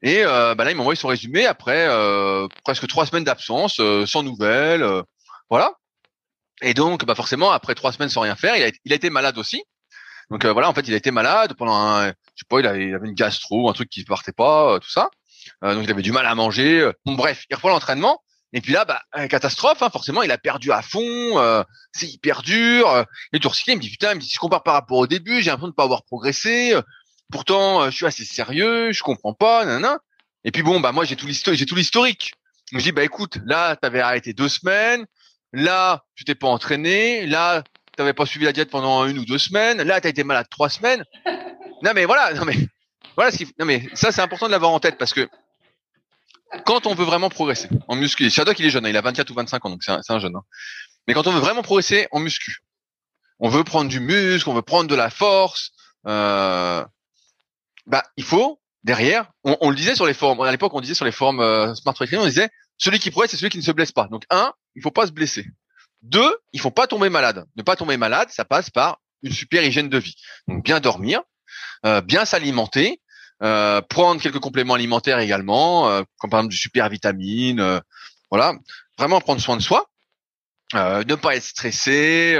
Et 0.01 0.23
bah 0.23 0.55
là, 0.55 0.71
il 0.71 0.75
m'a 0.75 0.81
envoyé 0.81 0.97
son 0.97 1.09
résumé 1.09 1.45
après 1.45 1.87
presque 2.63 2.87
trois 2.87 3.05
semaines 3.05 3.25
d'absence, 3.25 3.81
sans 4.05 4.23
nouvelles, 4.23 4.85
voilà. 5.49 5.73
Et 6.61 6.73
donc, 6.73 7.05
bah 7.05 7.15
forcément, 7.15 7.51
après 7.51 7.75
trois 7.75 7.91
semaines 7.91 8.09
sans 8.09 8.21
rien 8.21 8.35
faire, 8.35 8.55
il 8.55 8.63
a, 8.63 8.71
il 8.85 8.93
a 8.93 8.95
été 8.95 9.09
malade 9.09 9.37
aussi. 9.37 9.63
Donc 10.29 10.45
voilà, 10.45 10.69
en 10.69 10.73
fait, 10.73 10.87
il 10.87 10.93
a 10.93 10.97
été 10.97 11.11
malade 11.11 11.53
pendant 11.57 11.75
un, 11.75 12.07
je 12.07 12.11
sais 12.35 12.45
pas, 12.47 12.59
il 12.59 12.67
avait, 12.67 12.87
il 12.87 12.95
avait 12.95 13.07
une 13.07 13.15
gastro, 13.15 13.69
un 13.69 13.73
truc 13.73 13.89
qui 13.89 14.03
partait 14.03 14.31
pas, 14.31 14.79
tout 14.79 14.89
ça. 14.89 15.09
donc 15.61 15.83
il 15.83 15.91
avait 15.91 16.01
du 16.01 16.11
mal 16.11 16.25
à 16.25 16.35
manger. 16.35 16.89
Bon 17.05 17.15
bref, 17.15 17.45
il 17.49 17.55
reprend 17.55 17.69
l'entraînement 17.69 18.21
et 18.51 18.61
puis 18.61 18.73
là, 18.73 18.85
bah, 18.85 19.01
catastrophe, 19.27 19.81
hein, 19.83 19.89
forcément, 19.91 20.23
il 20.23 20.31
a 20.31 20.37
perdu 20.37 20.71
à 20.71 20.81
fond, 20.81 21.39
euh, 21.39 21.63
c'est 21.91 22.07
hyper 22.07 22.41
dur. 22.41 22.89
Euh, 22.89 23.03
et 23.31 23.39
tout 23.39 23.49
il 23.67 23.75
me 23.75 23.81
dit, 23.81 23.89
putain, 23.89 24.11
il 24.11 24.15
me 24.15 24.21
dit, 24.21 24.27
si 24.27 24.35
je 24.35 24.39
compare 24.39 24.63
par 24.63 24.73
rapport 24.73 24.97
au 24.97 25.07
début, 25.07 25.41
j'ai 25.41 25.51
l'impression 25.51 25.69
de 25.69 25.75
pas 25.75 25.83
avoir 25.83 26.03
progressé. 26.03 26.73
Euh, 26.73 26.81
pourtant, 27.31 27.89
je 27.91 27.95
suis 27.95 28.05
assez 28.07 28.25
sérieux, 28.25 28.91
je 28.91 29.03
comprends 29.03 29.33
pas, 29.33 29.65
nanana. 29.65 29.99
Et 30.43 30.51
puis 30.51 30.63
bon, 30.63 30.79
bah 30.79 30.91
moi, 30.91 31.05
j'ai 31.05 31.15
tout 31.15 31.27
l'historique, 31.27 31.59
j'ai 31.59 31.65
tout 31.65 31.75
l'historique. 31.75 32.33
Je 32.71 32.77
me 32.77 32.81
dis, 32.81 32.91
bah 32.91 33.03
écoute, 33.03 33.37
là, 33.45 33.75
t'avais 33.75 33.99
arrêté 33.99 34.33
deux 34.33 34.49
semaines. 34.49 35.05
Là, 35.53 36.03
tu 36.15 36.23
t'es 36.25 36.35
pas 36.35 36.47
entraîné. 36.47 37.27
Là, 37.27 37.63
t'avais 37.99 38.13
pas 38.13 38.25
suivi 38.25 38.45
la 38.45 38.53
diète 38.53 38.69
pendant 38.69 39.05
une 39.05 39.19
ou 39.19 39.25
deux 39.25 39.37
semaines. 39.37 39.81
Là, 39.81 39.99
t'as 39.99 40.07
été 40.07 40.23
malade 40.23 40.47
trois 40.49 40.69
semaines. 40.69 41.03
Non 41.81 41.91
mais 41.95 42.03
voilà, 42.03 42.33
non 42.33 42.43
mais 42.43 42.57
voilà, 43.15 43.31
ce 43.31 43.41
non 43.57 43.65
mais 43.65 43.87
ça 43.93 44.11
c'est 44.11 44.19
important 44.19 44.47
de 44.47 44.51
l'avoir 44.51 44.71
en 44.71 44.81
tête 44.81 44.97
parce 44.97 45.13
que 45.13 45.29
quand 46.65 46.87
on 46.87 46.93
veut 46.93 47.05
vraiment 47.05 47.29
progresser 47.29 47.69
en 47.87 47.95
muscu, 47.95 48.29
Shadok 48.29 48.59
il 48.59 48.65
est 48.65 48.69
jeune, 48.69 48.85
hein, 48.85 48.89
il 48.89 48.97
a 48.97 49.01
24 49.01 49.29
ou 49.29 49.33
25 49.33 49.65
ans, 49.65 49.69
donc 49.69 49.81
c'est 49.81 50.11
un, 50.11 50.19
jeune. 50.19 50.35
Hein. 50.35 50.43
Mais 51.07 51.13
quand 51.13 51.25
on 51.27 51.31
veut 51.31 51.39
vraiment 51.39 51.61
progresser 51.61 52.09
en 52.11 52.19
muscu, 52.19 52.65
on 53.39 53.47
veut 53.47 53.63
prendre 53.63 53.89
du 53.89 54.01
muscle, 54.01 54.49
on 54.49 54.53
veut 54.53 54.61
prendre 54.61 54.89
de 54.89 54.95
la 54.95 55.09
force, 55.09 55.71
euh, 56.05 56.83
bah 57.87 58.03
il 58.17 58.25
faut 58.25 58.59
derrière, 58.83 59.31
on, 59.45 59.69
le 59.69 59.75
disait 59.77 59.95
sur 59.95 60.05
les 60.05 60.13
forums, 60.13 60.41
à 60.41 60.51
l'époque 60.51 60.73
on 60.73 60.81
disait 60.81 60.95
sur 60.95 61.05
les 61.05 61.13
forums 61.13 61.39
euh, 61.39 61.73
Smart 61.75 61.93
Training, 61.93 62.19
on 62.19 62.25
disait 62.25 62.49
celui 62.77 62.99
qui 62.99 63.09
progresse 63.09 63.31
c'est 63.31 63.37
celui 63.37 63.51
qui 63.51 63.57
ne 63.57 63.63
se 63.63 63.71
blesse 63.71 63.93
pas. 63.93 64.09
Donc 64.11 64.23
un, 64.31 64.51
il 64.75 64.81
faut 64.81 64.91
pas 64.91 65.07
se 65.07 65.13
blesser. 65.13 65.45
Deux, 66.01 66.37
il 66.53 66.59
faut 66.59 66.71
pas 66.71 66.87
tomber 66.87 67.09
malade. 67.09 67.45
Ne 67.55 67.63
pas 67.63 67.75
tomber 67.75 67.97
malade, 67.97 68.29
ça 68.31 68.45
passe 68.45 68.69
par 68.69 68.99
une 69.23 69.33
super 69.33 69.63
hygiène 69.63 69.89
de 69.89 69.97
vie. 69.97 70.15
Donc 70.47 70.63
bien 70.63 70.79
dormir, 70.79 71.21
euh, 71.85 72.01
bien 72.01 72.25
s'alimenter, 72.25 73.01
euh, 73.41 73.81
prendre 73.81 74.21
quelques 74.21 74.39
compléments 74.39 74.73
alimentaires 74.73 75.19
également, 75.19 75.89
euh, 75.89 76.03
comme 76.17 76.29
par 76.29 76.41
exemple 76.41 76.51
du 76.51 76.57
super 76.57 76.89
vitamine, 76.89 77.61
euh, 77.61 77.79
voilà, 78.29 78.53
vraiment 78.97 79.21
prendre 79.21 79.41
soin 79.41 79.55
de 79.55 79.61
soi, 79.61 79.85
ne 80.73 81.15
pas 81.15 81.35
être 81.35 81.43
stressé, 81.43 82.37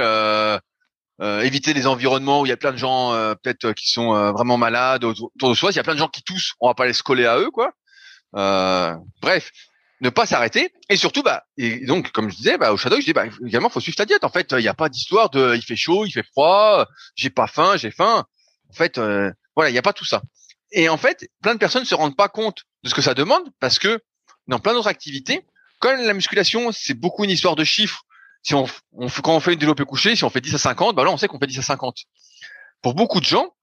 éviter 1.20 1.72
les 1.72 1.86
environnements 1.86 2.42
où 2.42 2.46
il 2.46 2.50
y 2.50 2.52
a 2.52 2.56
plein 2.56 2.72
de 2.72 2.76
gens 2.76 3.12
peut-être 3.42 3.72
qui 3.72 3.90
sont 3.90 4.12
vraiment 4.32 4.56
malades 4.56 5.02
autour 5.04 5.32
de 5.34 5.54
soi. 5.54 5.72
S'il 5.72 5.78
y 5.78 5.80
a 5.80 5.82
plein 5.82 5.94
de 5.94 5.98
gens 5.98 6.08
qui 6.08 6.22
toussent, 6.22 6.52
on 6.60 6.68
va 6.68 6.74
pas 6.74 6.86
les 6.86 6.94
coller 6.94 7.26
à 7.26 7.38
eux, 7.38 7.50
quoi. 7.50 7.72
bref, 9.20 9.50
ne 10.00 10.10
pas 10.10 10.26
s'arrêter 10.26 10.72
et 10.88 10.96
surtout 10.96 11.22
bah 11.22 11.44
et 11.56 11.84
donc 11.84 12.10
comme 12.12 12.30
je 12.30 12.36
disais 12.36 12.56
bah 12.56 12.72
au 12.72 12.76
shadow 12.76 13.00
je 13.00 13.04
dis 13.04 13.12
bah 13.12 13.26
également 13.46 13.68
faut 13.68 13.80
suivre 13.80 13.96
ta 13.96 14.06
diète 14.06 14.24
en 14.24 14.30
fait 14.30 14.52
il 14.52 14.62
n'y 14.62 14.68
a 14.68 14.74
pas 14.74 14.88
d'histoire 14.88 15.28
de 15.30 15.54
il 15.54 15.62
fait 15.62 15.76
chaud 15.76 16.06
il 16.06 16.10
fait 16.10 16.22
froid 16.22 16.86
j'ai 17.16 17.28
pas 17.28 17.46
faim 17.46 17.76
j'ai 17.76 17.90
faim 17.90 18.24
en 18.70 18.72
fait 18.72 18.98
voilà 18.98 19.68
il 19.68 19.72
n'y 19.72 19.78
a 19.78 19.82
pas 19.82 19.92
tout 19.92 20.06
ça 20.06 20.22
et 20.72 20.88
en 20.88 20.96
fait, 20.96 21.28
plein 21.42 21.54
de 21.54 21.58
personnes 21.58 21.82
ne 21.82 21.86
se 21.86 21.94
rendent 21.94 22.16
pas 22.16 22.28
compte 22.28 22.64
de 22.84 22.88
ce 22.88 22.94
que 22.94 23.02
ça 23.02 23.14
demande 23.14 23.42
parce 23.58 23.78
que 23.78 24.00
dans 24.46 24.58
plein 24.58 24.72
d'autres 24.72 24.88
activités. 24.88 25.44
Comme 25.80 25.98
la 26.00 26.12
musculation, 26.12 26.72
c'est 26.72 26.94
beaucoup 26.94 27.24
une 27.24 27.30
histoire 27.30 27.56
de 27.56 27.64
chiffres. 27.64 28.02
Si 28.42 28.54
on, 28.54 28.66
on 28.92 29.08
quand 29.08 29.34
on 29.34 29.40
fait 29.40 29.54
une 29.54 29.58
développé 29.58 29.84
couché, 29.84 30.14
si 30.14 30.24
on 30.24 30.30
fait 30.30 30.40
10 30.40 30.54
à 30.54 30.58
50, 30.58 30.94
bah 30.94 31.04
là, 31.04 31.10
on 31.10 31.16
sait 31.16 31.26
qu'on 31.26 31.38
fait 31.38 31.46
10 31.46 31.58
à 31.58 31.62
50. 31.62 31.96
Pour 32.82 32.94
beaucoup 32.94 33.20
de 33.20 33.24
gens, 33.24 33.54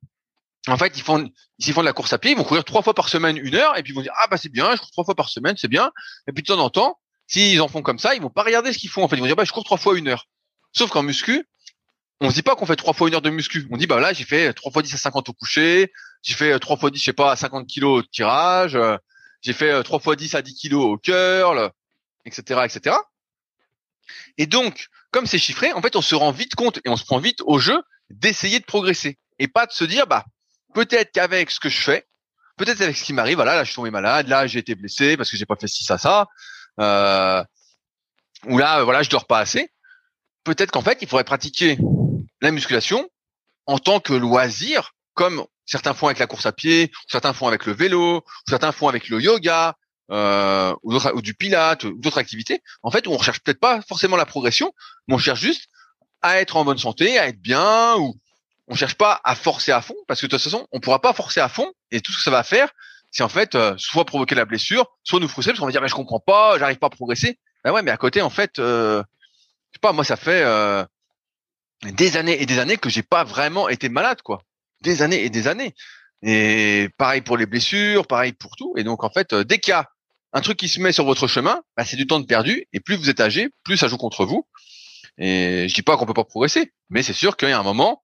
en 0.68 0.78
fait, 0.78 0.97
ils 0.97 1.01
font, 1.01 1.30
ils 1.59 1.74
font 1.74 1.82
de 1.82 1.86
la 1.86 1.93
course 1.93 2.13
à 2.13 2.18
pied, 2.18 2.32
ils 2.32 2.38
vont 2.38 2.43
courir 2.43 2.63
trois 2.63 2.82
fois 2.82 2.93
par 2.93 3.09
semaine 3.09 3.38
une 3.38 3.55
heure, 3.55 3.78
et 3.78 3.84
puis 3.84 3.93
ils 3.93 3.95
vont 3.95 4.01
dire, 4.01 4.13
ah 4.22 4.28
bah 4.28 4.38
c'est 4.38 4.51
bien, 4.51 4.76
je 4.76 4.82
cours 4.82 4.91
trois 4.91 5.05
fois 5.05 5.15
par 5.15 5.30
semaine, 5.30 5.55
c'est 5.57 5.68
bien. 5.68 5.91
Et 6.28 6.32
puis 6.34 6.43
de 6.43 6.47
temps 6.47 6.59
en 6.59 6.70
temps, 6.70 6.99
s'ils 7.28 7.61
en 7.61 7.68
font 7.68 7.82
comme 7.82 7.99
ça, 7.99 8.15
ils 8.15 8.22
vont 8.22 8.30
pas 8.30 8.43
regarder 8.43 8.74
ce 8.74 8.78
qu'ils 8.78 8.89
font. 8.89 9.03
En 9.03 9.07
fait, 9.07 9.15
ils 9.15 9.20
vont 9.20 9.28
dire, 9.28 9.36
bah 9.36 9.45
je 9.45 9.51
cours 9.51 9.63
trois 9.63 9.78
fois 9.78 9.97
une 9.97 10.07
heure. 10.07 10.28
Sauf 10.74 10.89
qu'en 10.89 11.03
muscu, 11.03 11.47
on 12.20 12.30
se 12.30 12.36
dit 12.36 12.41
pas 12.41 12.55
qu'on 12.55 12.65
fait 12.65 12.76
trois 12.76 12.93
fois 12.93 13.07
une 13.07 13.15
heure 13.15 13.22
de 13.22 13.30
muscu. 13.30 13.68
On 13.72 13.78
dit, 13.78 13.88
bah 13.88 13.99
là, 13.99 14.13
j'ai 14.13 14.24
fait 14.24 14.53
trois 14.53 14.72
fois 14.72 14.82
10 14.82 14.93
à 14.93 14.97
50 14.97 15.30
au 15.30 15.34
coucher, 15.34 15.91
j'ai 16.24 16.34
fait 16.34 16.53
euh, 16.53 16.59
trois 16.59 16.78
fois 16.78 16.89
10, 16.89 16.99
je 16.99 17.05
sais 17.05 17.13
pas, 17.13 17.32
à 17.32 17.36
50 17.36 17.68
kilos 17.68 17.99
au 17.99 18.03
tirage, 18.03 18.76
euh, 18.76 18.97
j'ai 19.41 19.53
fait 19.53 19.72
euh, 19.72 19.84
trois 19.84 19.99
fois 19.99 20.15
10 20.15 20.36
à 20.36 20.41
10 20.41 20.53
kilos 20.55 20.84
au 20.84 20.97
curl, 20.97 21.72
etc., 22.26 22.61
etc. 22.65 22.95
Et 24.38 24.47
donc, 24.47 24.88
comme 25.11 25.26
c'est 25.26 25.38
chiffré, 25.38 25.74
en 25.74 25.82
fait, 25.82 25.95
on 25.95 26.01
se 26.01 26.15
rend 26.15 26.32
vite 26.32 26.55
compte 26.55 26.80
et 26.86 26.89
on 26.89 26.97
se 26.97 27.05
prend 27.05 27.20
vite 27.20 27.41
au 27.45 27.59
jeu 27.59 27.82
d'essayer 28.09 28.59
de 28.59 28.65
progresser 28.65 29.18
et 29.39 29.47
pas 29.47 29.65
de 29.65 29.72
se 29.72 29.84
dire, 29.84 30.07
bah, 30.07 30.26
peut-être 30.78 31.11
qu'avec 31.11 31.49
ce 31.49 31.59
que 31.59 31.69
je 31.69 31.82
fais, 31.82 32.05
peut-être 32.55 32.82
avec 32.82 32.95
ce 32.95 33.03
qui 33.03 33.11
m'arrive, 33.11 33.38
voilà, 33.38 33.55
là, 33.55 33.63
je 33.63 33.69
suis 33.69 33.75
tombé 33.78 33.89
malade, 33.89 34.28
là, 34.28 34.45
j'ai 34.45 34.59
été 34.59 34.75
blessé 34.75 35.17
parce 35.17 35.32
que 35.32 35.36
j'ai 35.36 35.47
pas 35.47 35.55
fait 35.55 35.67
ci, 35.67 35.84
ça, 35.84 35.97
ça, 35.97 36.28
euh, 36.80 37.43
ou 38.45 38.59
là, 38.59 38.84
voilà, 38.84 39.01
je 39.01 39.09
dors 39.09 39.25
pas 39.25 39.39
assez. 39.39 39.71
Peut-être 40.43 40.69
qu'en 40.69 40.84
fait, 40.84 40.99
il 41.01 41.07
faudrait 41.07 41.23
pratiquer 41.23 41.80
la 42.41 42.51
musculation 42.51 43.09
en 43.65 43.80
tant 43.80 43.99
que 43.99 44.13
loisir, 44.13 44.91
comme 45.15 45.47
certains 45.65 45.95
font 45.95 46.05
avec 46.05 46.19
la 46.19 46.28
course 46.28 46.45
à 46.45 46.51
pied, 46.51 46.91
certains 47.07 47.34
font 47.34 47.47
avec 47.47 47.65
le 47.65 47.73
vélo, 47.73 48.23
certains 48.47 48.71
font 48.71 48.88
avec 48.88 49.09
le 49.09 49.19
yoga, 49.19 49.75
euh, 50.11 50.75
ou, 50.84 51.21
du 51.23 51.34
pilate, 51.34 51.86
ou 51.86 51.97
d'autres 51.97 52.19
activités. 52.19 52.61
En 52.84 52.91
fait, 52.91 53.07
on 53.07 53.17
recherche 53.17 53.39
peut-être 53.39 53.59
pas 53.59 53.82
forcément 53.82 54.15
la 54.15 54.28
progression, 54.28 54.71
mais 55.07 55.15
on 55.15 55.17
cherche 55.17 55.41
juste 55.41 55.69
à 56.21 56.39
être 56.39 56.55
en 56.55 56.63
bonne 56.65 56.78
santé, 56.78 57.17
à 57.17 57.28
être 57.30 57.41
bien, 57.41 57.95
ou 57.97 58.15
on 58.68 58.76
cherche 58.76 58.95
pas 58.95 59.22
à 59.24 59.36
forcer 59.36 59.72
à 59.72 59.82
fond, 59.82 59.95
parce 60.07 60.22
que 60.22 60.26
de 60.26 60.32
toute 60.32 60.41
façon, 60.41 60.68
on 60.72 60.80
pourra 60.80 61.01
pas 61.01 61.13
forcer 61.13 61.39
à 61.39 61.49
fond, 61.49 61.72
et 61.91 62.01
tout 62.01 62.11
ce 62.11 62.18
que 62.18 62.24
ça 62.24 62.32
va 62.32 62.43
faire, 62.43 62.70
c'est 63.11 63.24
en 63.24 63.30
fait 63.30 63.55
euh, 63.55 63.74
soit 63.78 64.05
provoquer 64.05 64.36
la 64.36 64.45
blessure, 64.45 64.86
soit 65.03 65.20
nous 65.20 65.28
frustrer, 65.28 65.53
parce 65.53 65.59
qu'on 65.59 65.65
va 65.65 65.72
dire 65.72 65.82
mais 65.82 65.88
je 65.88 65.95
comprends 65.95 66.20
pas, 66.20 66.59
j'arrive 66.59 66.78
pas 66.78 66.88
à 66.88 66.89
progresser. 66.89 67.39
Ben 67.63 67.72
ouais, 67.72 67.82
mais 67.82 67.91
à 67.91 67.97
côté, 67.97 68.22
en 68.22 68.30
fait, 68.30 68.59
euh, 68.59 69.01
je 69.72 69.78
sais 69.78 69.82
pas, 69.82 69.93
moi 69.93 70.03
ça 70.03 70.18
fait 70.18 70.41
euh, 70.43 70.84
des 71.84 72.18
années 72.18 72.41
et 72.41 72.45
des 72.45 72.59
années 72.59 72.78
que 72.78 72.89
j'ai 72.89 73.03
pas 73.03 73.24
vraiment 73.24 73.70
été 73.70 73.89
malade, 73.89 74.22
quoi. 74.22 74.41
Des 74.82 75.01
années 75.01 75.24
et 75.24 75.30
des 75.30 75.47
années. 75.47 75.74
Et 76.24 76.89
pareil 76.97 77.22
pour 77.22 77.38
les 77.38 77.45
blessures, 77.45 78.07
pareil 78.07 78.34
pour 78.34 78.55
tout. 78.55 78.74
Et 78.78 78.84
donc 78.84 79.03
en 79.03 79.09
fait, 79.09 79.34
euh, 79.34 79.43
dès 79.43 79.59
qu'il 79.59 79.72
y 79.72 79.76
a 79.76 79.89
un 80.34 80.41
truc 80.41 80.57
qui 80.57 80.68
se 80.68 80.80
met 80.80 80.91
sur 80.91 81.05
votre 81.05 81.28
chemin, 81.28 81.61
bah, 81.76 81.86
c'est 81.86 81.95
du 81.95 82.07
temps 82.07 82.20
de 82.20 82.26
perdu. 82.26 82.65
Et 82.74 82.80
plus 82.80 82.95
vous 82.95 83.09
êtes 83.09 83.20
âgé, 83.20 83.49
plus 83.63 83.78
ça 83.78 83.88
joue 83.88 83.97
contre 83.97 84.26
vous. 84.26 84.47
Et 85.18 85.68
je 85.68 85.74
dis 85.74 85.82
pas 85.82 85.97
qu'on 85.97 86.05
peut 86.05 86.13
pas 86.13 86.26
progresser, 86.26 86.72
mais 86.89 87.01
c'est 87.01 87.13
sûr 87.13 87.38
qu'il 87.38 87.49
y 87.49 87.51
a 87.51 87.59
un 87.59 87.63
moment, 87.63 88.03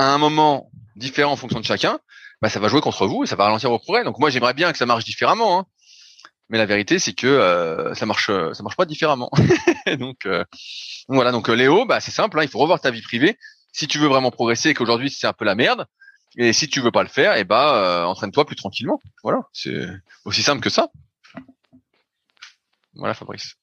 à 0.00 0.14
un 0.14 0.18
moment 0.18 0.70
différent 0.96 1.32
en 1.32 1.36
fonction 1.36 1.60
de 1.60 1.64
chacun, 1.64 2.00
bah, 2.40 2.48
ça 2.48 2.58
va 2.58 2.68
jouer 2.68 2.80
contre 2.80 3.06
vous 3.06 3.24
et 3.24 3.26
ça 3.26 3.36
va 3.36 3.44
ralentir 3.44 3.68
vos 3.68 3.78
progrès. 3.78 4.02
Donc 4.02 4.18
moi 4.18 4.30
j'aimerais 4.30 4.54
bien 4.54 4.72
que 4.72 4.78
ça 4.78 4.86
marche 4.86 5.04
différemment, 5.04 5.60
hein. 5.60 5.66
mais 6.48 6.56
la 6.56 6.64
vérité 6.64 6.98
c'est 6.98 7.12
que 7.12 7.26
euh, 7.26 7.94
ça 7.94 8.06
marche, 8.06 8.28
ça 8.28 8.62
marche 8.62 8.76
pas 8.76 8.86
différemment. 8.86 9.30
donc, 9.98 10.24
euh, 10.24 10.42
voilà. 11.08 11.32
Donc 11.32 11.48
Léo, 11.48 11.84
bah 11.84 12.00
c'est 12.00 12.12
simple, 12.12 12.38
hein, 12.38 12.42
il 12.42 12.48
faut 12.48 12.58
revoir 12.58 12.80
ta 12.80 12.90
vie 12.90 13.02
privée 13.02 13.36
si 13.72 13.86
tu 13.88 13.98
veux 13.98 14.08
vraiment 14.08 14.30
progresser 14.30 14.70
et 14.70 14.74
qu'aujourd'hui 14.74 15.10
c'est 15.10 15.26
un 15.26 15.34
peu 15.34 15.44
la 15.44 15.54
merde. 15.54 15.84
Et 16.38 16.54
si 16.54 16.68
tu 16.68 16.80
veux 16.80 16.92
pas 16.92 17.02
le 17.02 17.08
faire, 17.08 17.36
et 17.36 17.40
eh 17.40 17.44
bah 17.44 17.74
euh, 17.74 18.04
entraîne-toi 18.04 18.46
plus 18.46 18.56
tranquillement. 18.56 19.00
Voilà, 19.22 19.42
c'est 19.52 19.86
aussi 20.24 20.42
simple 20.42 20.62
que 20.62 20.70
ça. 20.70 20.88
Voilà, 22.94 23.12
Fabrice. 23.12 23.59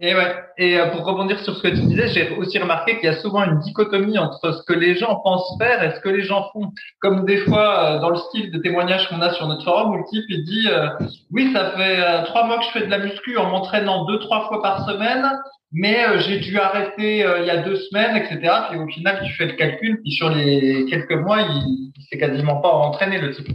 Et 0.00 0.14
ouais. 0.14 0.36
Et 0.58 0.78
euh, 0.78 0.90
pour 0.90 1.04
rebondir 1.04 1.40
sur 1.40 1.56
ce 1.56 1.62
que 1.62 1.68
tu 1.68 1.80
disais, 1.80 2.08
j'ai 2.08 2.36
aussi 2.36 2.56
remarqué 2.58 2.96
qu'il 2.96 3.06
y 3.06 3.12
a 3.12 3.16
souvent 3.20 3.42
une 3.44 3.58
dichotomie 3.58 4.16
entre 4.16 4.52
ce 4.52 4.62
que 4.62 4.72
les 4.72 4.94
gens 4.96 5.16
pensent 5.24 5.56
faire 5.58 5.82
et 5.82 5.96
ce 5.96 6.00
que 6.00 6.08
les 6.08 6.22
gens 6.22 6.50
font. 6.52 6.70
Comme 7.00 7.24
des 7.24 7.38
fois 7.38 7.96
euh, 7.96 7.98
dans 7.98 8.10
le 8.10 8.16
style 8.16 8.52
de 8.52 8.58
témoignage 8.58 9.08
qu'on 9.08 9.20
a 9.20 9.32
sur 9.34 9.48
notre 9.48 9.64
forum 9.64 9.92
où 9.92 9.96
le 9.96 10.04
type 10.08 10.24
il 10.28 10.44
dit 10.44 10.68
euh, 10.70 10.88
oui 11.32 11.50
ça 11.52 11.72
fait 11.72 12.24
trois 12.26 12.46
mois 12.46 12.58
que 12.58 12.64
je 12.64 12.70
fais 12.70 12.86
de 12.86 12.90
la 12.90 12.98
muscu 12.98 13.36
en 13.38 13.50
m'entraînant 13.50 14.04
deux 14.04 14.20
trois 14.20 14.46
fois 14.46 14.62
par 14.62 14.88
semaine, 14.88 15.26
mais 15.72 16.20
j'ai 16.20 16.38
dû 16.38 16.58
arrêter 16.58 17.18
il 17.40 17.46
y 17.46 17.50
a 17.50 17.58
deux 17.58 17.76
semaines 17.76 18.16
etc. 18.16 18.54
Et 18.72 18.76
au 18.76 18.86
final 18.86 19.20
tu 19.24 19.32
fais 19.32 19.46
le 19.46 19.54
calcul 19.54 20.00
puis 20.00 20.12
sur 20.12 20.30
les 20.30 20.86
quelques 20.88 21.12
mois 21.12 21.40
il, 21.40 21.90
il 21.96 22.02
s'est 22.08 22.18
quasiment 22.18 22.60
pas 22.60 22.70
entraîné 22.70 23.18
le 23.18 23.34
type. 23.34 23.48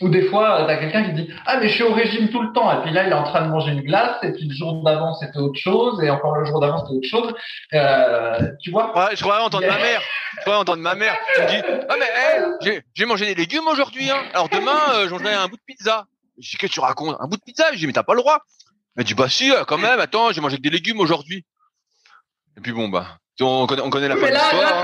Ou 0.00 0.08
des 0.08 0.22
fois, 0.22 0.64
tu 0.66 0.70
as 0.70 0.76
quelqu'un 0.76 1.04
qui 1.04 1.12
dit 1.12 1.30
Ah, 1.46 1.58
mais 1.58 1.68
je 1.68 1.74
suis 1.74 1.82
au 1.82 1.92
régime 1.92 2.28
tout 2.30 2.42
le 2.42 2.52
temps. 2.52 2.72
Et 2.72 2.82
puis 2.82 2.92
là, 2.92 3.04
il 3.04 3.10
est 3.10 3.14
en 3.14 3.24
train 3.24 3.42
de 3.42 3.48
manger 3.48 3.72
une 3.72 3.82
glace. 3.82 4.16
Et 4.22 4.32
puis 4.32 4.46
le 4.48 4.54
jour 4.54 4.82
d'avant, 4.82 5.14
c'était 5.14 5.38
autre 5.38 5.58
chose. 5.58 6.02
Et 6.02 6.10
encore 6.10 6.36
le 6.36 6.44
jour 6.44 6.60
d'avant, 6.60 6.78
c'était 6.78 6.96
autre 6.96 7.08
chose. 7.08 7.34
Euh, 7.74 8.48
tu 8.60 8.70
vois? 8.70 8.96
Ouais, 8.96 9.16
Je 9.16 9.22
crois 9.22 9.42
entendre 9.42 9.66
ma 9.66 9.76
mère. 9.76 10.00
Je 10.36 10.40
crois 10.42 10.58
entendre 10.58 10.82
ma 10.82 10.94
mère. 10.94 11.16
Tu 11.34 11.42
me 11.42 11.46
dis 11.48 11.62
Ah, 11.88 11.94
mais 11.98 12.70
hey, 12.70 12.82
j'ai 12.94 13.04
mangé 13.04 13.26
des 13.26 13.34
légumes 13.34 13.66
aujourd'hui. 13.66 14.10
Hein. 14.10 14.22
Alors 14.34 14.48
demain, 14.48 14.78
euh, 14.94 15.08
j'en 15.08 15.24
un 15.24 15.48
bout 15.48 15.56
de 15.56 15.62
pizza. 15.66 16.06
Je 16.38 16.50
dis 16.50 16.56
Qu'est-ce 16.56 16.72
que 16.72 16.74
tu 16.74 16.80
racontes? 16.80 17.16
Un 17.20 17.26
bout 17.26 17.36
de 17.36 17.42
pizza? 17.42 17.66
Je 17.72 17.78
dis 17.78 17.86
Mais 17.86 17.92
t'as 17.92 18.02
pas 18.02 18.14
le 18.14 18.20
droit. 18.20 18.40
Elle 18.96 19.04
dit 19.04 19.14
Bah 19.14 19.28
si, 19.28 19.52
euh, 19.52 19.64
quand 19.64 19.78
même. 19.78 20.00
Attends, 20.00 20.32
j'ai 20.32 20.40
mangé 20.40 20.58
des 20.58 20.70
légumes 20.70 21.00
aujourd'hui. 21.00 21.44
Et 22.56 22.60
puis 22.60 22.72
bon, 22.72 22.88
bah. 22.88 23.18
On 23.40 23.66
connaît, 23.66 23.82
on 23.82 23.90
connaît 23.90 24.08
la 24.08 24.14
Mais 24.14 24.30
là, 24.30 24.52
là 24.52 24.82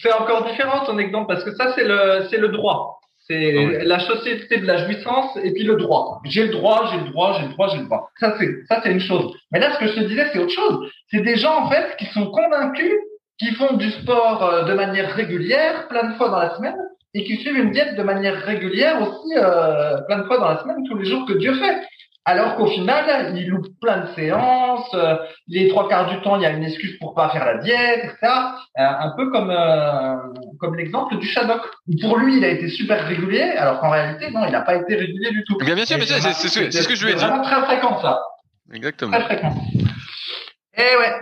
c'est 0.00 0.12
encore, 0.12 0.22
encore, 0.22 0.50
différent 0.50 0.84
ton 0.84 0.98
exemple 0.98 1.28
parce 1.28 1.44
que 1.44 1.54
ça, 1.54 1.74
c'est 1.74 1.84
le, 1.84 2.26
c'est 2.30 2.38
le 2.38 2.48
droit. 2.48 3.00
C'est 3.28 3.54
ah 3.58 3.84
la 3.84 3.98
société 3.98 4.56
de 4.58 4.66
la 4.66 4.86
jouissance 4.86 5.36
et 5.42 5.52
puis 5.52 5.62
le 5.62 5.76
droit. 5.76 6.20
J'ai 6.24 6.44
le 6.44 6.50
droit, 6.50 6.90
j'ai 6.90 6.98
le 6.98 7.10
droit, 7.10 7.36
j'ai 7.38 7.46
le 7.46 7.52
droit, 7.52 7.68
j'ai 7.68 7.78
le 7.78 7.84
droit. 7.84 8.10
Ça 8.18 8.34
c'est 8.38 8.48
ça 8.68 8.80
c'est 8.82 8.90
une 8.90 9.00
chose. 9.00 9.36
Mais 9.52 9.60
là 9.60 9.74
ce 9.74 9.78
que 9.78 9.86
je 9.86 9.94
te 9.94 10.00
disais 10.00 10.26
c'est 10.32 10.38
autre 10.38 10.52
chose. 10.52 10.90
C'est 11.10 11.20
des 11.20 11.36
gens 11.36 11.64
en 11.64 11.70
fait 11.70 11.96
qui 11.98 12.06
sont 12.06 12.30
convaincus, 12.30 12.92
qui 13.38 13.52
font 13.52 13.76
du 13.76 13.90
sport 13.90 14.42
euh, 14.44 14.64
de 14.64 14.72
manière 14.72 15.14
régulière, 15.14 15.88
plein 15.88 16.10
de 16.10 16.14
fois 16.14 16.30
dans 16.30 16.38
la 16.38 16.56
semaine, 16.56 16.76
et 17.14 17.24
qui 17.24 17.36
suivent 17.36 17.58
une 17.58 17.70
diète 17.70 17.96
de 17.96 18.02
manière 18.02 18.42
régulière 18.44 19.00
aussi, 19.02 19.36
euh, 19.36 20.00
plein 20.06 20.18
de 20.18 20.24
fois 20.24 20.38
dans 20.38 20.48
la 20.48 20.62
semaine, 20.62 20.76
tous 20.88 20.96
les 20.96 21.04
jours 21.04 21.26
que 21.26 21.34
Dieu 21.34 21.54
fait. 21.54 21.82
Alors 22.28 22.56
qu'au 22.56 22.66
final, 22.66 23.34
il 23.38 23.48
loupe 23.48 23.68
plein 23.80 24.04
de 24.04 24.14
séances, 24.14 24.92
euh, 24.92 25.16
les 25.46 25.66
trois 25.68 25.88
quarts 25.88 26.10
du 26.10 26.20
temps, 26.20 26.36
il 26.36 26.42
y 26.42 26.44
a 26.44 26.50
une 26.50 26.62
excuse 26.62 26.98
pour 26.98 27.14
pas 27.14 27.30
faire 27.30 27.46
la 27.46 27.56
diète, 27.56 28.04
etc. 28.04 28.18
Euh, 28.22 28.82
un 28.82 29.14
peu 29.16 29.30
comme 29.30 29.50
euh, 29.50 30.14
comme 30.60 30.74
l'exemple 30.74 31.16
du 31.16 31.26
Shadok. 31.26 31.62
Pour 32.02 32.18
lui, 32.18 32.36
il 32.36 32.44
a 32.44 32.48
été 32.48 32.68
super 32.68 33.08
régulier, 33.08 33.40
alors 33.40 33.80
qu'en 33.80 33.88
réalité, 33.88 34.30
non, 34.30 34.44
il 34.44 34.52
n'a 34.52 34.60
pas 34.60 34.76
été 34.76 34.94
régulier 34.96 35.30
du 35.30 35.42
tout. 35.44 35.56
Bien, 35.56 35.74
bien 35.74 35.86
sûr, 35.86 35.96
mais 35.96 36.04
c'est 36.04 36.20
ce, 36.34 36.48
ce, 36.48 36.86
que 36.86 36.94
je 36.94 37.06
lui 37.06 37.12
ai 37.12 37.14
dit. 37.14 37.20
C'est 37.22 37.42
très 37.42 37.62
fréquent 37.62 37.98
ça. 38.02 38.20
Exactement. 38.74 39.12
Très 39.12 39.24
fréquent. 39.24 39.54
Et 40.76 40.82
eh 40.82 40.98
ouais. 40.98 41.12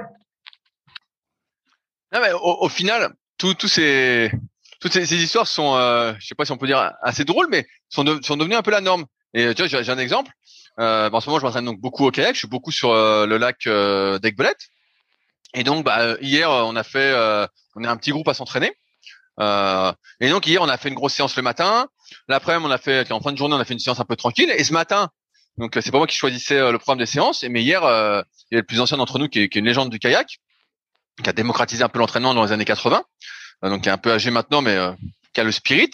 Non, 2.15 2.21
mais 2.21 2.33
au, 2.33 2.65
au 2.65 2.69
final, 2.69 3.11
tous 3.39 3.69
ces 3.69 4.33
toutes 4.81 4.93
ces, 4.93 5.07
ces, 5.07 5.23
histoires 5.23 5.47
sont, 5.47 5.77
euh, 5.77 6.15
je 6.19 6.27
sais 6.27 6.35
pas 6.35 6.45
si 6.45 6.51
on 6.51 6.57
peut 6.57 6.67
dire 6.67 6.95
assez 7.01 7.25
drôles, 7.25 7.47
mais 7.49 7.65
sont, 7.91 8.03
de, 8.03 8.19
sont 8.25 8.37
devenues 8.37 8.57
un 8.57 8.63
peu 8.63 8.73
la 8.73 8.81
norme. 8.81 9.05
Et 9.35 9.55
tu 9.55 9.65
vois, 9.65 9.83
j'ai 9.83 9.93
un 9.93 9.99
exemple. 9.99 10.33
Euh, 10.79 11.11
en 11.11 11.21
ce 11.21 11.29
moment, 11.29 11.39
je 11.39 11.45
m'entraîne 11.45 11.65
donc 11.65 11.81
beaucoup 11.81 12.07
au 12.07 12.11
kayak. 12.11 12.35
Je 12.35 12.41
suis 12.41 12.49
beaucoup 12.49 12.73
sur 12.73 12.91
euh, 12.91 13.27
le 13.27 13.39
lac 13.39 13.67
euh. 13.67 14.19
Et 15.55 15.65
donc, 15.65 15.85
bah, 15.85 16.17
hier, 16.21 16.51
on 16.51 16.77
a 16.77 16.83
fait, 16.83 17.13
euh, 17.13 17.47
on 17.75 17.85
est 17.85 17.87
un 17.87 17.97
petit 17.97 18.11
groupe 18.11 18.29
à 18.29 18.35
s'entraîner. 18.35 18.73
Euh, 19.41 19.93
et 20.21 20.29
donc 20.29 20.47
hier, 20.47 20.61
on 20.63 20.69
a 20.69 20.77
fait 20.77 20.89
une 20.89 20.95
grosse 20.95 21.15
séance 21.15 21.37
le 21.37 21.43
matin. 21.43 21.89
L'après-midi, 22.29 22.67
on 22.67 22.71
a 22.71 22.79
fait, 22.79 23.11
en 23.11 23.21
fin 23.21 23.33
de 23.33 23.39
journée, 23.39 23.55
on 23.55 23.59
a 23.59 23.65
fait 23.65 23.75
une 23.75 23.81
séance 23.81 24.01
un 24.01 24.05
peu 24.05 24.17
tranquille. 24.17 24.51
Et 24.51 24.65
ce 24.65 24.73
matin, 24.73 25.09
donc 25.57 25.73
c'est 25.81 25.91
pas 25.91 25.99
moi 25.99 26.07
qui 26.07 26.17
choisissais 26.17 26.71
le 26.71 26.79
programme 26.79 26.99
des 26.99 27.07
séances. 27.07 27.43
Mais 27.45 27.63
hier, 27.63 27.81
il 27.83 28.55
y 28.55 28.57
a 28.57 28.61
le 28.61 28.63
plus 28.63 28.81
ancien 28.81 28.99
d'entre 28.99 29.19
nous 29.19 29.29
qui 29.29 29.41
est, 29.41 29.49
qui 29.49 29.59
est, 29.59 29.61
une 29.61 29.67
légende 29.67 29.91
du 29.91 29.99
kayak, 29.99 30.39
qui 31.23 31.29
a 31.29 31.33
démocratisé 31.33 31.83
un 31.83 31.89
peu 31.89 31.99
l'entraînement 31.99 32.35
dans 32.35 32.45
les 32.45 32.53
années 32.53 32.65
80. 32.65 33.03
donc 33.63 33.83
qui 33.83 33.89
est 33.89 33.93
un 33.93 33.99
peu 33.99 34.13
âgé 34.13 34.31
maintenant, 34.31 34.61
mais 34.61 34.77
qui 35.33 35.41
a 35.41 35.45
le 35.45 35.53
spirit. 35.53 35.93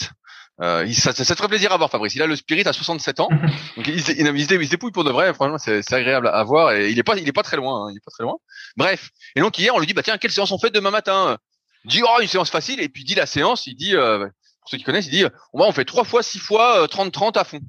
Euh, 0.60 0.84
il, 0.86 0.94
ça, 0.94 1.12
ça, 1.12 1.24
ça, 1.24 1.34
te 1.34 1.38
ferait 1.38 1.48
plaisir 1.48 1.72
à 1.72 1.76
voir, 1.76 1.90
Fabrice. 1.90 2.14
Il 2.14 2.22
a 2.22 2.26
le 2.26 2.36
spirit 2.36 2.62
à 2.66 2.72
67 2.72 3.20
ans. 3.20 3.28
Donc 3.76 3.88
il, 3.88 3.98
il, 3.98 4.26
il, 4.26 4.36
il 4.36 4.44
se 4.44 4.70
dépouille 4.70 4.92
pour 4.92 5.04
de 5.04 5.10
vrai. 5.10 5.32
Franchement, 5.34 5.58
c'est 5.58 5.92
agréable 5.92 6.28
à 6.28 6.42
voir. 6.44 6.72
Et 6.72 6.90
il 6.90 6.98
est 6.98 7.02
pas, 7.02 7.16
il 7.16 7.26
est 7.26 7.32
pas 7.32 7.42
très 7.42 7.56
loin. 7.56 7.86
Hein, 7.86 7.90
il 7.92 7.96
est 7.96 8.04
pas 8.04 8.10
très 8.10 8.24
loin. 8.24 8.36
Bref. 8.76 9.10
Et 9.34 9.40
donc 9.40 9.58
hier, 9.58 9.74
on 9.74 9.78
lui 9.78 9.86
dit, 9.86 9.94
bah 9.94 10.02
tiens, 10.02 10.18
quelle 10.18 10.30
séance 10.30 10.52
on 10.52 10.58
fait 10.58 10.70
demain 10.70 10.90
matin? 10.90 11.38
Dit, 11.84 12.02
oh, 12.04 12.20
une 12.20 12.28
séance 12.28 12.50
facile. 12.50 12.80
Et 12.80 12.88
puis 12.88 13.02
il 13.02 13.06
dit 13.06 13.14
la 13.14 13.26
séance. 13.26 13.66
Il 13.66 13.74
dit, 13.74 13.96
euh, 13.96 14.18
pour 14.60 14.70
ceux 14.70 14.76
qui 14.76 14.84
connaissent, 14.84 15.06
il 15.06 15.12
dit, 15.12 15.24
on 15.52 15.58
va, 15.58 15.64
on 15.64 15.72
fait 15.72 15.84
trois 15.84 16.04
fois, 16.04 16.22
six 16.22 16.38
fois, 16.38 16.86
30-30 16.86 17.38
euh, 17.38 17.40
à 17.40 17.44
fond. 17.44 17.60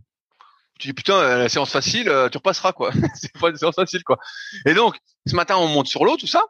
Tu 0.80 0.90
dis 0.90 0.94
putain, 0.94 1.16
euh, 1.16 1.38
la 1.38 1.50
séance 1.50 1.72
facile, 1.72 2.06
tu 2.32 2.38
repasseras 2.38 2.74
quoi. 2.74 2.92
c'est 3.16 3.32
pas 3.40 3.50
une 3.50 3.56
séance 3.56 3.76
facile 3.76 4.04
quoi. 4.04 4.18
Et 4.66 4.74
donc 4.74 4.98
ce 5.26 5.36
matin, 5.36 5.56
on 5.58 5.68
monte 5.68 5.88
sur 5.88 6.04
l'eau, 6.04 6.18
tout 6.18 6.28
ça. 6.28 6.44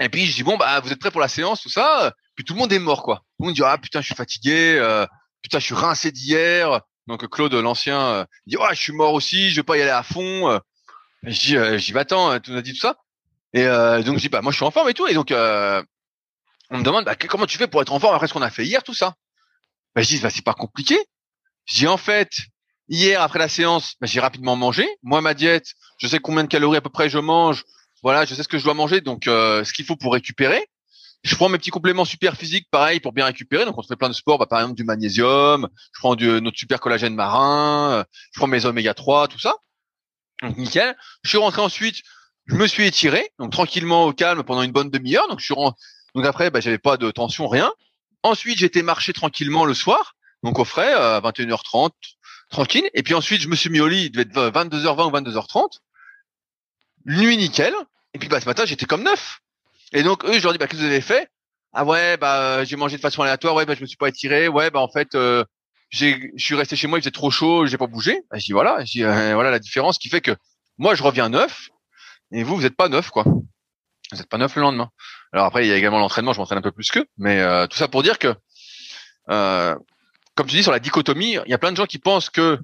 Et 0.00 0.08
puis 0.08 0.26
je 0.26 0.34
dis 0.34 0.42
bon 0.42 0.56
bah 0.56 0.80
vous 0.80 0.90
êtes 0.90 0.98
prêts 0.98 1.10
pour 1.10 1.20
la 1.20 1.28
séance, 1.28 1.60
tout 1.60 1.68
ça? 1.68 2.12
Puis 2.34 2.44
tout 2.44 2.54
le 2.54 2.58
monde 2.58 2.72
est 2.72 2.78
mort 2.78 3.02
quoi. 3.02 3.16
Tout 3.16 3.22
le 3.40 3.46
monde 3.46 3.54
dit 3.54 3.62
ah 3.62 3.78
putain, 3.78 4.00
je 4.00 4.06
suis 4.06 4.14
fatigué 4.14 4.80
putain, 5.44 5.60
je 5.60 5.64
suis 5.64 5.74
rincé 5.74 6.10
d'hier. 6.10 6.80
Donc 7.06 7.28
Claude, 7.28 7.54
l'ancien, 7.54 8.00
euh, 8.00 8.24
dit, 8.46 8.56
oh, 8.58 8.66
je 8.72 8.80
suis 8.80 8.92
mort 8.92 9.12
aussi, 9.12 9.50
je 9.50 9.56
vais 9.56 9.62
pas 9.62 9.76
y 9.76 9.82
aller 9.82 9.90
à 9.90 10.02
fond. 10.02 10.50
Euh. 10.50 10.58
Dis, 11.22 11.56
euh, 11.56 11.78
j'y 11.78 11.92
vais, 11.92 12.00
attends, 12.00 12.40
tu 12.40 12.50
nous 12.50 12.56
as 12.56 12.62
dit 12.62 12.72
tout 12.72 12.80
ça. 12.80 12.96
Et 13.52 13.64
donc 13.64 14.16
je 14.16 14.22
dis, 14.22 14.28
bah 14.28 14.42
moi 14.42 14.50
je 14.50 14.56
suis 14.56 14.64
en 14.64 14.72
forme 14.72 14.88
et 14.88 14.94
tout. 14.94 15.06
Et 15.06 15.14
donc 15.14 15.28
on 15.30 16.78
me 16.78 16.82
demande, 16.82 17.04
bah, 17.04 17.14
comment 17.14 17.46
tu 17.46 17.56
fais 17.56 17.68
pour 17.68 17.80
être 17.82 17.92
en 17.92 18.00
forme 18.00 18.16
après 18.16 18.26
ce 18.26 18.32
qu'on 18.32 18.42
a 18.42 18.50
fait 18.50 18.64
hier, 18.64 18.82
tout 18.82 18.94
ça? 18.94 19.14
Bah, 19.94 20.02
je 20.02 20.08
dis, 20.08 20.18
bah, 20.18 20.30
c'est 20.30 20.44
pas 20.44 20.54
compliqué. 20.54 20.98
Je 21.66 21.76
dis, 21.76 21.86
en 21.86 21.96
fait, 21.96 22.30
hier 22.88 23.22
après 23.22 23.38
la 23.38 23.48
séance, 23.48 23.94
bah, 24.00 24.08
j'ai 24.08 24.18
rapidement 24.18 24.56
mangé. 24.56 24.88
Moi, 25.02 25.20
ma 25.20 25.34
diète, 25.34 25.74
je 25.98 26.08
sais 26.08 26.18
combien 26.18 26.42
de 26.42 26.48
calories 26.48 26.78
à 26.78 26.80
peu 26.80 26.90
près 26.90 27.08
je 27.08 27.18
mange. 27.18 27.64
Voilà, 28.02 28.24
je 28.24 28.34
sais 28.34 28.42
ce 28.42 28.48
que 28.48 28.58
je 28.58 28.64
dois 28.64 28.74
manger, 28.74 29.00
donc 29.00 29.28
euh, 29.28 29.64
ce 29.64 29.72
qu'il 29.72 29.84
faut 29.84 29.96
pour 29.96 30.12
récupérer. 30.12 30.66
Je 31.24 31.34
prends 31.36 31.48
mes 31.48 31.58
petits 31.58 31.70
compléments 31.70 32.04
super 32.04 32.36
physiques, 32.36 32.68
pareil, 32.70 33.00
pour 33.00 33.12
bien 33.12 33.24
récupérer. 33.24 33.64
Donc, 33.64 33.78
on 33.78 33.82
fait 33.82 33.96
plein 33.96 34.10
de 34.10 34.14
sports, 34.14 34.38
bah, 34.38 34.46
par 34.46 34.60
exemple 34.60 34.76
du 34.76 34.84
magnésium. 34.84 35.68
Je 35.94 35.98
prends 35.98 36.14
du, 36.16 36.26
notre 36.42 36.58
super 36.58 36.80
collagène 36.80 37.14
marin. 37.14 37.92
euh, 37.92 38.04
Je 38.32 38.38
prends 38.38 38.46
mes 38.46 38.66
oméga 38.66 38.92
3, 38.94 39.28
tout 39.28 39.38
ça. 39.38 39.54
Donc, 40.42 40.56
nickel. 40.58 40.94
Je 41.22 41.30
suis 41.30 41.38
rentré 41.38 41.62
ensuite. 41.62 41.96
Je 42.46 42.56
me 42.56 42.66
suis 42.66 42.84
étiré, 42.84 43.30
donc 43.38 43.52
tranquillement 43.52 44.04
au 44.04 44.12
calme 44.12 44.42
pendant 44.42 44.60
une 44.60 44.72
bonne 44.72 44.90
demi-heure. 44.90 45.26
Donc, 45.28 45.40
je 45.40 45.46
suis 45.46 45.54
rentré. 45.54 45.80
Donc 46.14 46.26
après, 46.26 46.50
bah, 46.50 46.60
j'avais 46.60 46.78
pas 46.78 46.98
de 46.98 47.10
tension, 47.10 47.48
rien. 47.48 47.72
Ensuite, 48.22 48.58
j'étais 48.58 48.82
marché 48.82 49.12
tranquillement 49.14 49.64
le 49.64 49.72
soir, 49.74 50.14
donc 50.42 50.58
au 50.58 50.64
frais, 50.64 50.92
à 50.92 51.20
21h30, 51.20 51.90
tranquille. 52.50 52.88
Et 52.92 53.02
puis 53.02 53.14
ensuite, 53.14 53.40
je 53.40 53.48
me 53.48 53.56
suis 53.56 53.70
mis 53.70 53.80
au 53.80 53.88
lit, 53.88 54.04
il 54.04 54.10
devait 54.10 54.22
être 54.22 54.50
22h20 54.50 55.06
ou 55.08 55.10
22h30. 55.30 55.78
Nuit 57.06 57.36
nickel. 57.38 57.74
Et 58.12 58.18
puis 58.18 58.28
bah, 58.28 58.40
ce 58.40 58.46
matin, 58.46 58.64
j'étais 58.66 58.86
comme 58.86 59.02
neuf. 59.02 59.40
Et 59.94 60.02
donc 60.02 60.24
eux, 60.24 60.38
je 60.38 60.42
leur 60.42 60.52
dis, 60.52 60.58
bah, 60.58 60.66
qu'est-ce 60.66 60.80
que 60.82 60.86
vous 60.86 60.90
avez 60.90 61.00
fait? 61.00 61.28
Ah 61.72 61.84
ouais, 61.84 62.16
bah 62.16 62.40
euh, 62.40 62.64
j'ai 62.64 62.76
mangé 62.76 62.96
de 62.96 63.00
façon 63.00 63.22
aléatoire. 63.22 63.54
Ouais, 63.54 63.64
bah 63.64 63.74
je 63.74 63.80
me 63.80 63.86
suis 63.86 63.96
pas 63.96 64.08
étiré. 64.08 64.48
Ouais, 64.48 64.70
bah 64.70 64.80
en 64.80 64.88
fait, 64.88 65.14
euh, 65.14 65.44
j'ai, 65.90 66.32
je 66.36 66.44
suis 66.44 66.54
resté 66.54 66.76
chez 66.76 66.86
moi, 66.86 66.98
il 66.98 67.02
faisait 67.02 67.10
trop 67.10 67.30
chaud, 67.30 67.66
j'ai 67.66 67.78
pas 67.78 67.86
bougé. 67.86 68.22
Bah, 68.30 68.38
je 68.38 68.44
dis 68.44 68.52
voilà, 68.52 68.84
je 68.84 68.92
dis 68.92 69.04
euh, 69.04 69.34
voilà 69.34 69.50
la 69.50 69.58
différence 69.58 69.98
qui 69.98 70.08
fait 70.08 70.20
que 70.20 70.32
moi 70.78 70.94
je 70.94 71.02
reviens 71.02 71.28
neuf 71.28 71.70
et 72.32 72.42
vous, 72.42 72.56
vous 72.56 72.66
êtes 72.66 72.76
pas 72.76 72.88
neuf 72.88 73.10
quoi. 73.10 73.24
Vous 73.24 74.20
êtes 74.20 74.28
pas 74.28 74.38
neuf 74.38 74.54
le 74.56 74.62
lendemain. 74.62 74.90
Alors 75.32 75.46
après, 75.46 75.64
il 75.64 75.68
y 75.68 75.72
a 75.72 75.76
également 75.76 75.98
l'entraînement, 75.98 76.32
je 76.32 76.38
m'entraîne 76.38 76.58
un 76.58 76.62
peu 76.62 76.72
plus 76.72 76.90
qu'eux, 76.90 77.06
mais 77.16 77.40
euh, 77.40 77.66
tout 77.66 77.76
ça 77.76 77.88
pour 77.88 78.02
dire 78.02 78.18
que, 78.18 78.34
euh, 79.30 79.74
comme 80.36 80.46
tu 80.46 80.56
dis 80.56 80.62
sur 80.62 80.72
la 80.72 80.78
dichotomie, 80.78 81.38
il 81.44 81.50
y 81.50 81.54
a 81.54 81.58
plein 81.58 81.72
de 81.72 81.76
gens 81.76 81.86
qui 81.86 81.98
pensent 81.98 82.30
que 82.30 82.58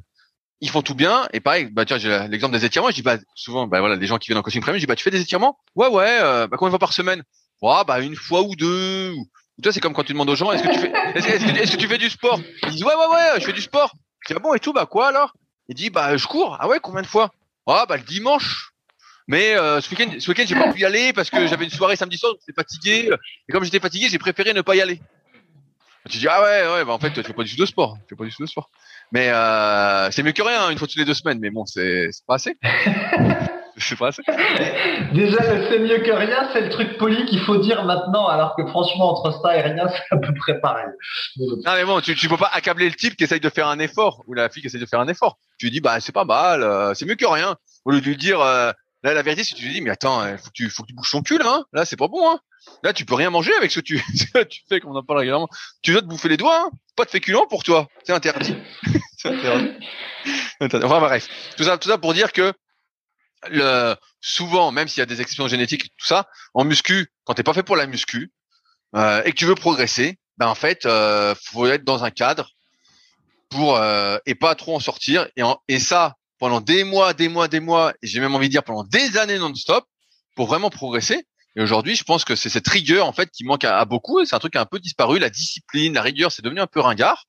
ils 0.60 0.70
font 0.70 0.82
tout 0.82 0.94
bien 0.94 1.26
et 1.32 1.40
pareil, 1.40 1.68
bah 1.70 1.84
tiens, 1.84 1.98
j'ai 1.98 2.26
l'exemple 2.28 2.52
des 2.52 2.64
étirements, 2.64 2.90
je 2.90 2.94
dis 2.94 3.02
bah 3.02 3.18
souvent, 3.34 3.66
bah 3.66 3.80
voilà, 3.80 3.96
les 3.96 4.06
gens 4.06 4.18
qui 4.18 4.28
viennent 4.28 4.38
en 4.38 4.42
coaching 4.42 4.60
premium, 4.60 4.78
je 4.78 4.82
dis 4.82 4.86
bah 4.86 4.96
tu 4.96 5.02
fais 5.02 5.10
des 5.10 5.20
étirements? 5.20 5.58
Ouais 5.74 5.88
ouais, 5.88 6.18
euh, 6.20 6.46
bah 6.46 6.56
combien 6.58 6.68
de 6.68 6.72
fois 6.72 6.78
par 6.78 6.92
semaine? 6.92 7.22
Ouais, 7.62 7.82
bah 7.86 8.00
une 8.00 8.16
fois 8.16 8.42
ou 8.42 8.54
deux. 8.56 9.14
Toi, 9.62 9.72
c'est 9.72 9.80
comme 9.80 9.92
quand 9.92 10.04
tu 10.04 10.12
demandes 10.12 10.30
aux 10.30 10.36
gens, 10.36 10.52
est-ce 10.52 10.62
que 10.62 10.72
tu 10.72 10.78
fais, 10.78 10.92
est-ce 11.14 11.72
que, 11.72 11.76
tu 11.76 11.86
fais 11.86 11.98
du 11.98 12.08
sport? 12.08 12.40
Ils 12.64 12.70
disent 12.70 12.84
ouais 12.84 12.94
ouais 12.94 13.06
ouais, 13.14 13.40
je 13.40 13.44
fais 13.44 13.52
du 13.52 13.60
sport. 13.60 13.92
Dis 14.26 14.34
ah 14.36 14.38
bon 14.38 14.54
et 14.54 14.60
tout, 14.60 14.72
bah 14.72 14.86
quoi 14.86 15.08
alors? 15.08 15.34
Il 15.68 15.74
dit 15.74 15.90
bah 15.90 16.16
je 16.16 16.26
cours. 16.26 16.56
Ah 16.60 16.68
ouais, 16.68 16.78
combien 16.80 17.02
de 17.02 17.06
fois? 17.06 17.30
Ah 17.66 17.84
bah 17.88 17.96
le 17.96 18.02
dimanche. 18.02 18.70
Mais 19.28 19.54
euh, 19.54 19.80
ce 19.80 19.90
week-end, 19.90 20.10
ce 20.18 20.28
week-end, 20.30 20.44
j'ai 20.46 20.56
pas 20.56 20.72
pu 20.72 20.80
y 20.80 20.84
aller 20.84 21.12
parce 21.12 21.30
que 21.30 21.46
j'avais 21.46 21.64
une 21.64 21.70
soirée 21.70 21.94
samedi 21.94 22.18
soir, 22.18 22.32
j'étais 22.40 22.60
fatigué. 22.60 23.10
Et 23.48 23.52
comme 23.52 23.62
j'étais 23.62 23.78
fatigué, 23.78 24.08
j'ai 24.08 24.18
préféré 24.18 24.52
ne 24.54 24.62
pas 24.62 24.74
y 24.74 24.80
aller. 24.80 25.00
Tu 26.08 26.18
dis 26.18 26.28
ah 26.28 26.42
ouais 26.42 26.72
ouais, 26.72 26.84
bah 26.84 26.92
en 26.92 26.98
fait, 26.98 27.12
tu 27.12 27.22
fais 27.22 27.32
pas 27.32 27.42
du 27.42 27.54
tout 27.54 27.60
de 27.60 27.66
sport, 27.66 27.96
tu 28.00 28.14
fais 28.14 28.16
pas 28.16 28.24
du 28.24 28.34
tout 28.34 28.42
de 28.42 28.48
sport. 28.48 28.70
Mais 29.12 29.28
euh, 29.28 30.10
c'est 30.10 30.22
mieux 30.22 30.32
que 30.32 30.42
rien, 30.42 30.70
une 30.70 30.78
fois 30.78 30.86
toutes 30.86 30.98
les 30.98 31.04
deux 31.04 31.14
semaines. 31.14 31.38
Mais 31.40 31.50
bon, 31.50 31.66
c'est 31.66 32.08
c'est 32.12 32.24
pas 32.26 32.36
assez. 32.36 32.56
c'est 33.76 33.98
pas 33.98 34.08
assez. 34.08 34.22
Déjà, 35.12 35.38
c'est 35.68 35.78
mieux 35.78 35.98
que 35.98 36.10
rien, 36.10 36.48
c'est 36.52 36.60
le 36.60 36.70
truc 36.70 36.96
poli 36.96 37.26
qu'il 37.26 37.40
faut 37.40 37.58
dire 37.58 37.84
maintenant, 37.84 38.28
alors 38.28 38.54
que 38.56 38.64
franchement, 38.66 39.10
entre 39.10 39.40
ça 39.42 39.56
et 39.56 39.62
rien, 39.62 39.88
c'est 39.88 40.16
à 40.16 40.18
peu 40.18 40.32
près 40.34 40.60
pareil. 40.60 40.86
Non 41.36 41.72
mais 41.74 41.84
bon, 41.84 42.00
tu, 42.00 42.14
tu 42.14 42.28
peux 42.28 42.36
pas 42.36 42.50
accabler 42.52 42.88
le 42.88 42.94
type 42.94 43.16
qui 43.16 43.24
essaye 43.24 43.40
de 43.40 43.50
faire 43.50 43.68
un 43.68 43.78
effort 43.78 44.22
ou 44.26 44.34
la 44.34 44.48
fille 44.48 44.62
qui 44.62 44.68
essaye 44.68 44.80
de 44.80 44.86
faire 44.86 45.00
un 45.00 45.08
effort. 45.08 45.38
Tu 45.58 45.66
lui 45.66 45.72
dis 45.72 45.80
bah 45.80 46.00
c'est 46.00 46.12
pas 46.12 46.24
mal, 46.24 46.62
euh, 46.62 46.94
c'est 46.94 47.04
mieux 47.04 47.16
que 47.16 47.26
rien. 47.26 47.56
Au 47.84 47.90
lieu 47.90 48.00
de 48.00 48.06
lui 48.06 48.16
dire 48.16 48.40
euh, 48.40 48.72
là 49.02 49.14
la 49.14 49.22
vérité, 49.22 49.44
si 49.44 49.54
tu 49.54 49.64
lui 49.64 49.74
dis 49.74 49.80
mais 49.80 49.90
attends, 49.90 50.22
euh, 50.22 50.36
faut 50.36 50.48
que 50.48 50.54
tu 50.54 50.70
faut 50.70 50.82
que 50.82 50.88
tu 50.88 50.94
bouges 50.94 51.10
ton 51.10 51.22
cul 51.22 51.38
là, 51.38 51.46
hein. 51.48 51.64
là 51.72 51.84
c'est 51.84 51.96
pas 51.96 52.08
bon. 52.08 52.30
Hein. 52.30 52.38
Là 52.82 52.92
tu 52.92 53.04
peux 53.04 53.14
rien 53.14 53.30
manger 53.30 53.54
avec 53.54 53.70
ce 53.72 53.80
que 53.80 54.44
tu 54.44 54.60
fais 54.68 54.80
comme 54.80 54.92
on 54.92 54.96
en 54.96 55.02
parle 55.02 55.20
régulièrement. 55.20 55.48
Tu 55.82 55.92
dois 55.92 56.02
te 56.02 56.06
bouffer 56.06 56.28
les 56.28 56.36
doigts, 56.36 56.66
hein. 56.66 56.70
pas 56.96 57.04
de 57.04 57.10
féculents 57.10 57.46
pour 57.48 57.62
toi, 57.62 57.88
c'est 58.04 58.12
interdit. 58.12 58.56
interdit. 59.24 59.72
Interdit. 60.60 60.86
Enfin 60.86 61.00
bref, 61.00 61.28
tout 61.56 61.64
ça 61.64 61.78
tout 61.78 61.88
ça 61.88 61.98
pour 61.98 62.14
dire 62.14 62.32
que 62.32 62.52
souvent, 64.20 64.70
même 64.70 64.88
s'il 64.88 65.00
y 65.00 65.02
a 65.02 65.06
des 65.06 65.20
exceptions 65.20 65.48
génétiques, 65.48 65.84
tout 65.96 66.06
ça, 66.06 66.28
en 66.54 66.64
muscu, 66.64 67.08
quand 67.24 67.34
t'es 67.34 67.42
pas 67.42 67.54
fait 67.54 67.62
pour 67.62 67.76
la 67.76 67.86
muscu 67.86 68.32
euh, 68.96 69.22
et 69.24 69.32
que 69.32 69.36
tu 69.36 69.46
veux 69.46 69.54
progresser, 69.54 70.18
ben 70.36 70.48
en 70.48 70.54
fait, 70.54 70.86
euh, 70.86 71.34
faut 71.42 71.66
être 71.66 71.84
dans 71.84 72.04
un 72.04 72.10
cadre 72.10 72.50
pour 73.48 73.76
euh, 73.76 74.18
et 74.26 74.34
pas 74.34 74.54
trop 74.54 74.76
en 74.76 74.80
sortir 74.80 75.28
et, 75.36 75.42
et 75.68 75.78
ça 75.78 76.16
pendant 76.38 76.60
des 76.60 76.84
mois, 76.84 77.12
des 77.12 77.28
mois, 77.28 77.48
des 77.48 77.60
mois, 77.60 77.92
et 78.02 78.06
j'ai 78.06 78.18
même 78.18 78.34
envie 78.34 78.48
de 78.48 78.52
dire 78.52 78.64
pendant 78.64 78.84
des 78.84 79.18
années 79.18 79.38
non-stop 79.38 79.84
pour 80.34 80.46
vraiment 80.46 80.70
progresser. 80.70 81.26
Et 81.56 81.62
aujourd'hui, 81.62 81.96
je 81.96 82.04
pense 82.04 82.24
que 82.24 82.36
c'est 82.36 82.48
cette 82.48 82.68
rigueur 82.68 83.06
en 83.06 83.12
fait 83.12 83.30
qui 83.30 83.44
manque 83.44 83.64
à, 83.64 83.84
beaucoup. 83.84 84.24
C'est 84.24 84.34
un 84.34 84.38
truc 84.38 84.52
qui 84.52 84.58
a 84.58 84.62
un 84.62 84.66
peu 84.66 84.78
disparu. 84.78 85.18
La 85.18 85.30
discipline, 85.30 85.94
la 85.94 86.02
rigueur, 86.02 86.30
c'est 86.30 86.42
devenu 86.42 86.60
un 86.60 86.66
peu 86.66 86.80
ringard. 86.80 87.26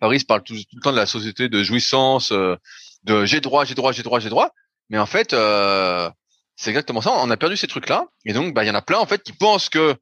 Paris 0.00 0.24
parle 0.26 0.42
tout, 0.42 0.54
tout 0.54 0.76
le 0.76 0.80
temps 0.80 0.92
de 0.92 0.96
la 0.96 1.06
société 1.06 1.48
de 1.48 1.62
jouissance, 1.62 2.32
euh, 2.32 2.56
de 3.04 3.24
j'ai 3.26 3.40
droit, 3.40 3.64
j'ai 3.64 3.74
droit, 3.74 3.92
j'ai 3.92 4.02
droit, 4.02 4.18
j'ai 4.18 4.30
droit. 4.30 4.50
Mais 4.88 4.98
en 4.98 5.06
fait, 5.06 5.32
euh, 5.34 6.10
c'est 6.56 6.70
exactement 6.70 7.00
ça. 7.00 7.12
On 7.12 7.30
a 7.30 7.36
perdu 7.36 7.56
ces 7.56 7.66
trucs-là. 7.66 8.06
Et 8.24 8.32
donc, 8.32 8.54
bah, 8.54 8.64
il 8.64 8.66
y 8.66 8.70
en 8.70 8.74
a 8.74 8.82
plein 8.82 8.98
en 8.98 9.06
fait 9.06 9.22
qui 9.22 9.32
pensent 9.32 9.68
que, 9.68 9.94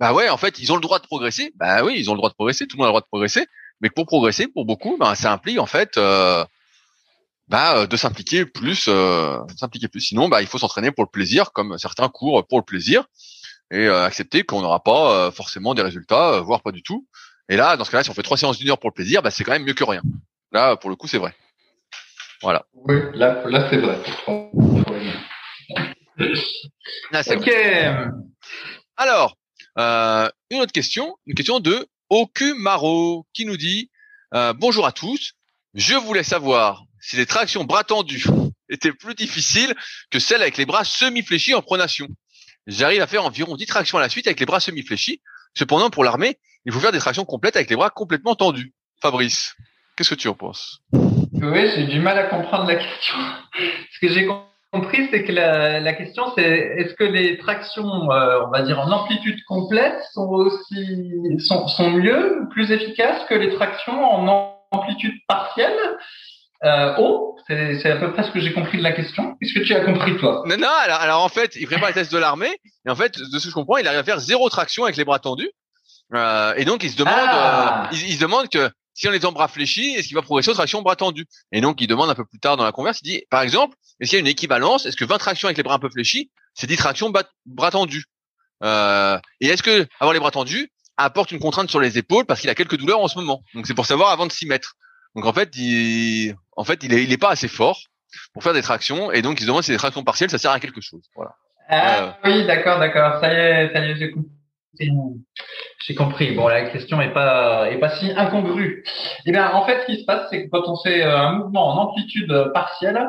bah 0.00 0.12
ouais, 0.12 0.28
en 0.28 0.36
fait, 0.36 0.58
ils 0.58 0.72
ont 0.72 0.76
le 0.76 0.80
droit 0.80 0.98
de 0.98 1.06
progresser. 1.06 1.52
Bah 1.56 1.84
oui, 1.84 1.94
ils 1.96 2.10
ont 2.10 2.14
le 2.14 2.18
droit 2.18 2.30
de 2.30 2.34
progresser. 2.34 2.66
Tout 2.66 2.76
le 2.76 2.78
monde 2.78 2.86
a 2.86 2.88
le 2.88 2.92
droit 2.92 3.00
de 3.02 3.06
progresser. 3.06 3.46
Mais 3.80 3.90
pour 3.90 4.06
progresser, 4.06 4.48
pour 4.48 4.64
beaucoup, 4.64 4.96
bah, 4.98 5.14
ça 5.14 5.32
implique 5.32 5.58
en 5.58 5.66
fait, 5.66 5.98
euh, 5.98 6.44
bah, 7.48 7.78
euh, 7.78 7.86
de 7.86 7.96
s'impliquer 7.96 8.46
plus, 8.46 8.86
euh, 8.88 9.38
de 9.44 9.56
s'impliquer 9.56 9.88
plus. 9.88 10.00
Sinon, 10.00 10.28
bah, 10.28 10.42
il 10.42 10.48
faut 10.48 10.58
s'entraîner 10.58 10.90
pour 10.90 11.04
le 11.04 11.10
plaisir, 11.10 11.52
comme 11.52 11.76
certains 11.78 12.08
courent 12.08 12.46
pour 12.46 12.58
le 12.58 12.64
plaisir, 12.64 13.04
et 13.70 13.86
euh, 13.86 14.04
accepter 14.04 14.44
qu'on 14.44 14.62
n'aura 14.62 14.82
pas 14.82 15.12
euh, 15.12 15.30
forcément 15.30 15.74
des 15.74 15.82
résultats, 15.82 16.34
euh, 16.34 16.40
voire 16.40 16.62
pas 16.62 16.72
du 16.72 16.82
tout. 16.82 17.06
Et 17.48 17.56
là, 17.56 17.76
dans 17.76 17.84
ce 17.84 17.90
cas-là, 17.90 18.04
si 18.04 18.10
on 18.10 18.14
fait 18.14 18.22
trois 18.22 18.36
séances 18.36 18.58
d'une 18.58 18.70
heure 18.70 18.78
pour 18.78 18.90
le 18.90 18.94
plaisir, 18.94 19.22
bah, 19.22 19.30
c'est 19.30 19.44
quand 19.44 19.52
même 19.52 19.64
mieux 19.64 19.74
que 19.74 19.84
rien. 19.84 20.02
Là, 20.52 20.76
pour 20.76 20.90
le 20.90 20.96
coup, 20.96 21.08
c'est 21.08 21.18
vrai. 21.18 21.34
Voilà. 22.42 22.64
Oui, 22.74 22.96
là, 23.14 23.42
là 23.48 23.68
c'est 23.70 23.78
vrai. 23.78 23.98
Là, 27.10 27.22
c'est 27.22 27.36
Ok. 27.36 27.50
Alors, 28.96 29.36
euh, 29.78 30.28
une 30.50 30.60
autre 30.60 30.72
question, 30.72 31.16
une 31.26 31.34
question 31.34 31.58
de 31.58 31.86
Okumaro 32.10 33.26
qui 33.32 33.44
nous 33.44 33.56
dit 33.56 33.90
euh, 34.34 34.52
bonjour 34.52 34.86
à 34.86 34.92
tous. 34.92 35.32
Je 35.74 35.94
voulais 35.94 36.22
savoir 36.22 36.84
si 37.04 37.16
les 37.16 37.26
tractions 37.26 37.64
bras 37.64 37.84
tendus 37.84 38.24
étaient 38.70 38.92
plus 38.92 39.14
difficiles 39.14 39.74
que 40.10 40.18
celles 40.18 40.40
avec 40.40 40.56
les 40.56 40.64
bras 40.64 40.84
semi-fléchis 40.84 41.54
en 41.54 41.60
pronation. 41.60 42.08
J'arrive 42.66 43.02
à 43.02 43.06
faire 43.06 43.26
environ 43.26 43.56
10 43.56 43.66
tractions 43.66 43.98
à 43.98 44.00
la 44.00 44.08
suite 44.08 44.26
avec 44.26 44.40
les 44.40 44.46
bras 44.46 44.58
semi-fléchis. 44.58 45.20
Cependant, 45.52 45.90
pour 45.90 46.02
l'armée, 46.02 46.38
il 46.64 46.72
faut 46.72 46.80
faire 46.80 46.92
des 46.92 46.98
tractions 46.98 47.26
complètes 47.26 47.56
avec 47.56 47.68
les 47.68 47.76
bras 47.76 47.90
complètement 47.90 48.34
tendus. 48.34 48.72
Fabrice, 49.02 49.54
qu'est-ce 49.96 50.10
que 50.10 50.14
tu 50.14 50.28
en 50.28 50.34
penses? 50.34 50.80
Oui, 50.92 51.70
j'ai 51.76 51.84
du 51.84 52.00
mal 52.00 52.18
à 52.18 52.24
comprendre 52.24 52.66
la 52.66 52.76
question. 52.76 53.16
Ce 53.92 54.00
que 54.00 54.08
j'ai 54.08 54.26
compris, 54.72 55.06
c'est 55.10 55.24
que 55.24 55.32
la, 55.32 55.92
question, 55.92 56.32
c'est 56.34 56.42
est-ce 56.42 56.94
que 56.94 57.04
les 57.04 57.36
tractions, 57.36 58.10
euh, 58.10 58.46
on 58.46 58.50
va 58.50 58.62
dire 58.62 58.80
en 58.80 58.90
amplitude 58.90 59.44
complète, 59.44 60.02
sont 60.14 60.26
aussi 60.28 61.12
sont, 61.38 61.68
sont 61.68 61.90
mieux, 61.90 62.48
plus 62.50 62.72
efficaces 62.72 63.24
que 63.28 63.34
les 63.34 63.54
tractions 63.54 64.02
en 64.02 64.54
amplitude 64.70 65.14
partielle? 65.28 65.78
Euh, 66.64 66.96
haut 66.98 67.36
C'est 67.46 67.90
à 67.90 67.96
peu 67.96 68.12
près 68.12 68.22
ce 68.24 68.30
que 68.30 68.40
j'ai 68.40 68.52
compris 68.52 68.78
de 68.78 68.82
la 68.82 68.92
question. 68.92 69.36
Qu'est-ce 69.40 69.54
que 69.54 69.64
tu 69.64 69.74
as 69.74 69.84
compris 69.84 70.16
toi? 70.16 70.42
Non, 70.46 70.56
non, 70.56 70.68
alors, 70.82 71.00
alors 71.00 71.22
en 71.24 71.28
fait, 71.28 71.56
il 71.56 71.66
prépare 71.66 71.88
les 71.88 71.94
tests 71.94 72.12
de 72.12 72.18
l'armée, 72.18 72.56
et 72.86 72.90
en 72.90 72.96
fait, 72.96 73.18
de 73.18 73.38
ce 73.38 73.44
que 73.44 73.50
je 73.50 73.54
comprends, 73.54 73.76
il 73.76 73.86
arrive 73.86 74.00
à 74.00 74.04
faire 74.04 74.18
zéro 74.20 74.48
traction 74.48 74.84
avec 74.84 74.96
les 74.96 75.04
bras 75.04 75.18
tendus. 75.18 75.50
Euh, 76.14 76.54
et 76.56 76.64
donc, 76.64 76.82
il 76.84 76.90
se 76.90 76.96
demande, 76.96 77.14
Ah. 77.16 77.88
euh, 77.92 77.96
il, 77.96 78.08
il 78.08 78.14
se 78.14 78.20
demande 78.20 78.48
que 78.48 78.70
si 78.94 79.08
on 79.08 79.12
est 79.12 79.24
en 79.24 79.32
bras 79.32 79.48
fléchis, 79.48 79.94
est-ce 79.94 80.06
qu'il 80.06 80.14
va 80.16 80.22
progresser 80.22 80.50
aux 80.50 80.54
tractions 80.54 80.80
bras 80.82 80.94
tendus? 80.96 81.26
Et 81.50 81.60
donc, 81.60 81.80
il 81.80 81.86
demande 81.86 82.08
un 82.10 82.14
peu 82.14 82.24
plus 82.24 82.38
tard 82.38 82.56
dans 82.56 82.64
la 82.64 82.72
converse, 82.72 83.00
il 83.02 83.08
dit, 83.10 83.22
par 83.30 83.42
exemple, 83.42 83.74
est-ce 84.00 84.10
qu'il 84.10 84.16
y 84.16 84.20
a 84.20 84.20
une 84.20 84.26
équivalence? 84.26 84.86
Est-ce 84.86 84.96
que 84.96 85.04
20 85.04 85.18
tractions 85.18 85.46
avec 85.48 85.56
les 85.56 85.62
bras 85.64 85.74
un 85.74 85.78
peu 85.78 85.90
fléchis, 85.90 86.30
c'est 86.54 86.66
10 86.66 86.76
tractions 86.76 87.12
bras 87.46 87.70
tendus? 87.70 88.04
Euh, 88.62 89.18
Et 89.40 89.48
est-ce 89.48 89.62
que 89.62 89.86
avoir 89.98 90.12
les 90.14 90.20
bras 90.20 90.30
tendus 90.30 90.70
apporte 90.96 91.32
une 91.32 91.40
contrainte 91.40 91.68
sur 91.70 91.80
les 91.80 91.98
épaules 91.98 92.24
parce 92.24 92.40
qu'il 92.40 92.48
a 92.50 92.54
quelques 92.54 92.76
douleurs 92.76 93.00
en 93.00 93.08
ce 93.08 93.18
moment? 93.18 93.42
Donc, 93.54 93.66
c'est 93.66 93.74
pour 93.74 93.86
savoir 93.86 94.10
avant 94.10 94.26
de 94.26 94.32
s'y 94.32 94.46
mettre. 94.46 94.74
Donc, 95.16 95.26
en 95.26 95.32
fait, 95.32 95.50
il, 95.56 96.34
en 96.56 96.64
fait, 96.64 96.82
il 96.82 96.92
est, 96.94 97.04
il 97.04 97.12
est 97.12 97.18
pas 97.18 97.30
assez 97.30 97.48
fort 97.48 97.80
pour 98.32 98.42
faire 98.42 98.52
des 98.52 98.62
tractions, 98.62 99.10
et 99.12 99.22
donc 99.22 99.40
il 99.40 99.42
se 99.42 99.46
demande 99.46 99.62
si 99.62 99.70
les 99.70 99.76
tractions 99.76 100.04
partielles, 100.04 100.30
ça 100.30 100.38
sert 100.38 100.50
à 100.50 100.60
quelque 100.60 100.80
chose. 100.80 101.02
Voilà. 101.16 101.34
Ah 101.68 102.18
oui, 102.24 102.46
d'accord, 102.46 102.78
d'accord. 102.78 103.20
Ça 103.20 103.32
y 103.32 103.36
est, 103.36 103.72
ça 103.72 103.84
y 103.84 103.90
est, 103.90 103.96
j'ai 103.96 104.10
compris. 104.10 104.30
J'ai 105.86 105.94
compris. 105.94 106.32
Bon, 106.32 106.48
la 106.48 106.68
question 106.70 107.00
est 107.00 107.12
pas 107.12 107.70
est 107.70 107.78
pas 107.78 107.90
si 107.96 108.10
incongrue. 108.16 108.84
Eh 109.26 109.32
bien, 109.32 109.52
en 109.52 109.64
fait, 109.66 109.82
ce 109.82 109.86
qui 109.86 110.00
se 110.00 110.04
passe, 110.04 110.28
c'est 110.30 110.44
que 110.44 110.50
quand 110.50 110.66
on 110.66 110.76
fait 110.76 111.04
euh, 111.04 111.16
un 111.16 111.32
mouvement 111.32 111.68
en 111.68 111.76
amplitude 111.78 112.32
euh, 112.32 112.50
partielle, 112.52 113.00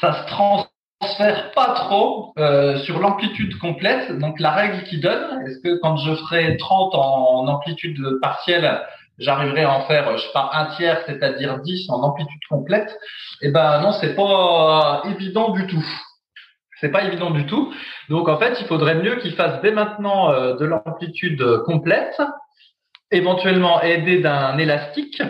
ça 0.00 0.12
se 0.12 0.26
transfère 0.26 1.50
pas 1.52 1.74
trop 1.74 2.32
euh, 2.38 2.78
sur 2.80 3.00
l'amplitude 3.00 3.58
complète. 3.58 4.16
Donc, 4.18 4.38
la 4.40 4.52
règle 4.52 4.84
qui 4.84 5.00
donne, 5.00 5.46
est-ce 5.46 5.58
que 5.60 5.78
quand 5.80 5.96
je 5.96 6.14
ferai 6.14 6.56
30 6.56 6.94
en 6.94 7.48
amplitude 7.48 8.00
partielle, 8.22 8.82
j'arriverai 9.18 9.62
à 9.62 9.72
en 9.72 9.86
faire, 9.86 10.16
je 10.16 10.22
sais 10.22 10.32
pas, 10.32 10.50
un 10.52 10.66
tiers, 10.76 11.02
c'est-à-dire 11.06 11.60
10 11.60 11.90
en 11.90 12.02
amplitude 12.02 12.40
complète 12.48 12.96
Eh 13.42 13.50
ben 13.50 13.80
non, 13.80 13.92
c'est 13.92 14.14
pas 14.14 15.02
évident 15.04 15.50
du 15.50 15.66
tout. 15.66 15.84
C'est 16.80 16.90
pas 16.90 17.04
évident 17.04 17.30
du 17.30 17.46
tout. 17.46 17.72
Donc 18.10 18.28
en 18.28 18.38
fait, 18.38 18.58
il 18.60 18.66
faudrait 18.66 18.96
mieux 18.96 19.16
qu'il 19.16 19.34
fasse 19.34 19.60
dès 19.62 19.72
maintenant 19.72 20.30
euh, 20.30 20.56
de 20.56 20.66
l'amplitude 20.66 21.42
complète, 21.64 22.20
éventuellement 23.10 23.80
aidé 23.82 24.20
d'un 24.20 24.58
élastique. 24.58 25.22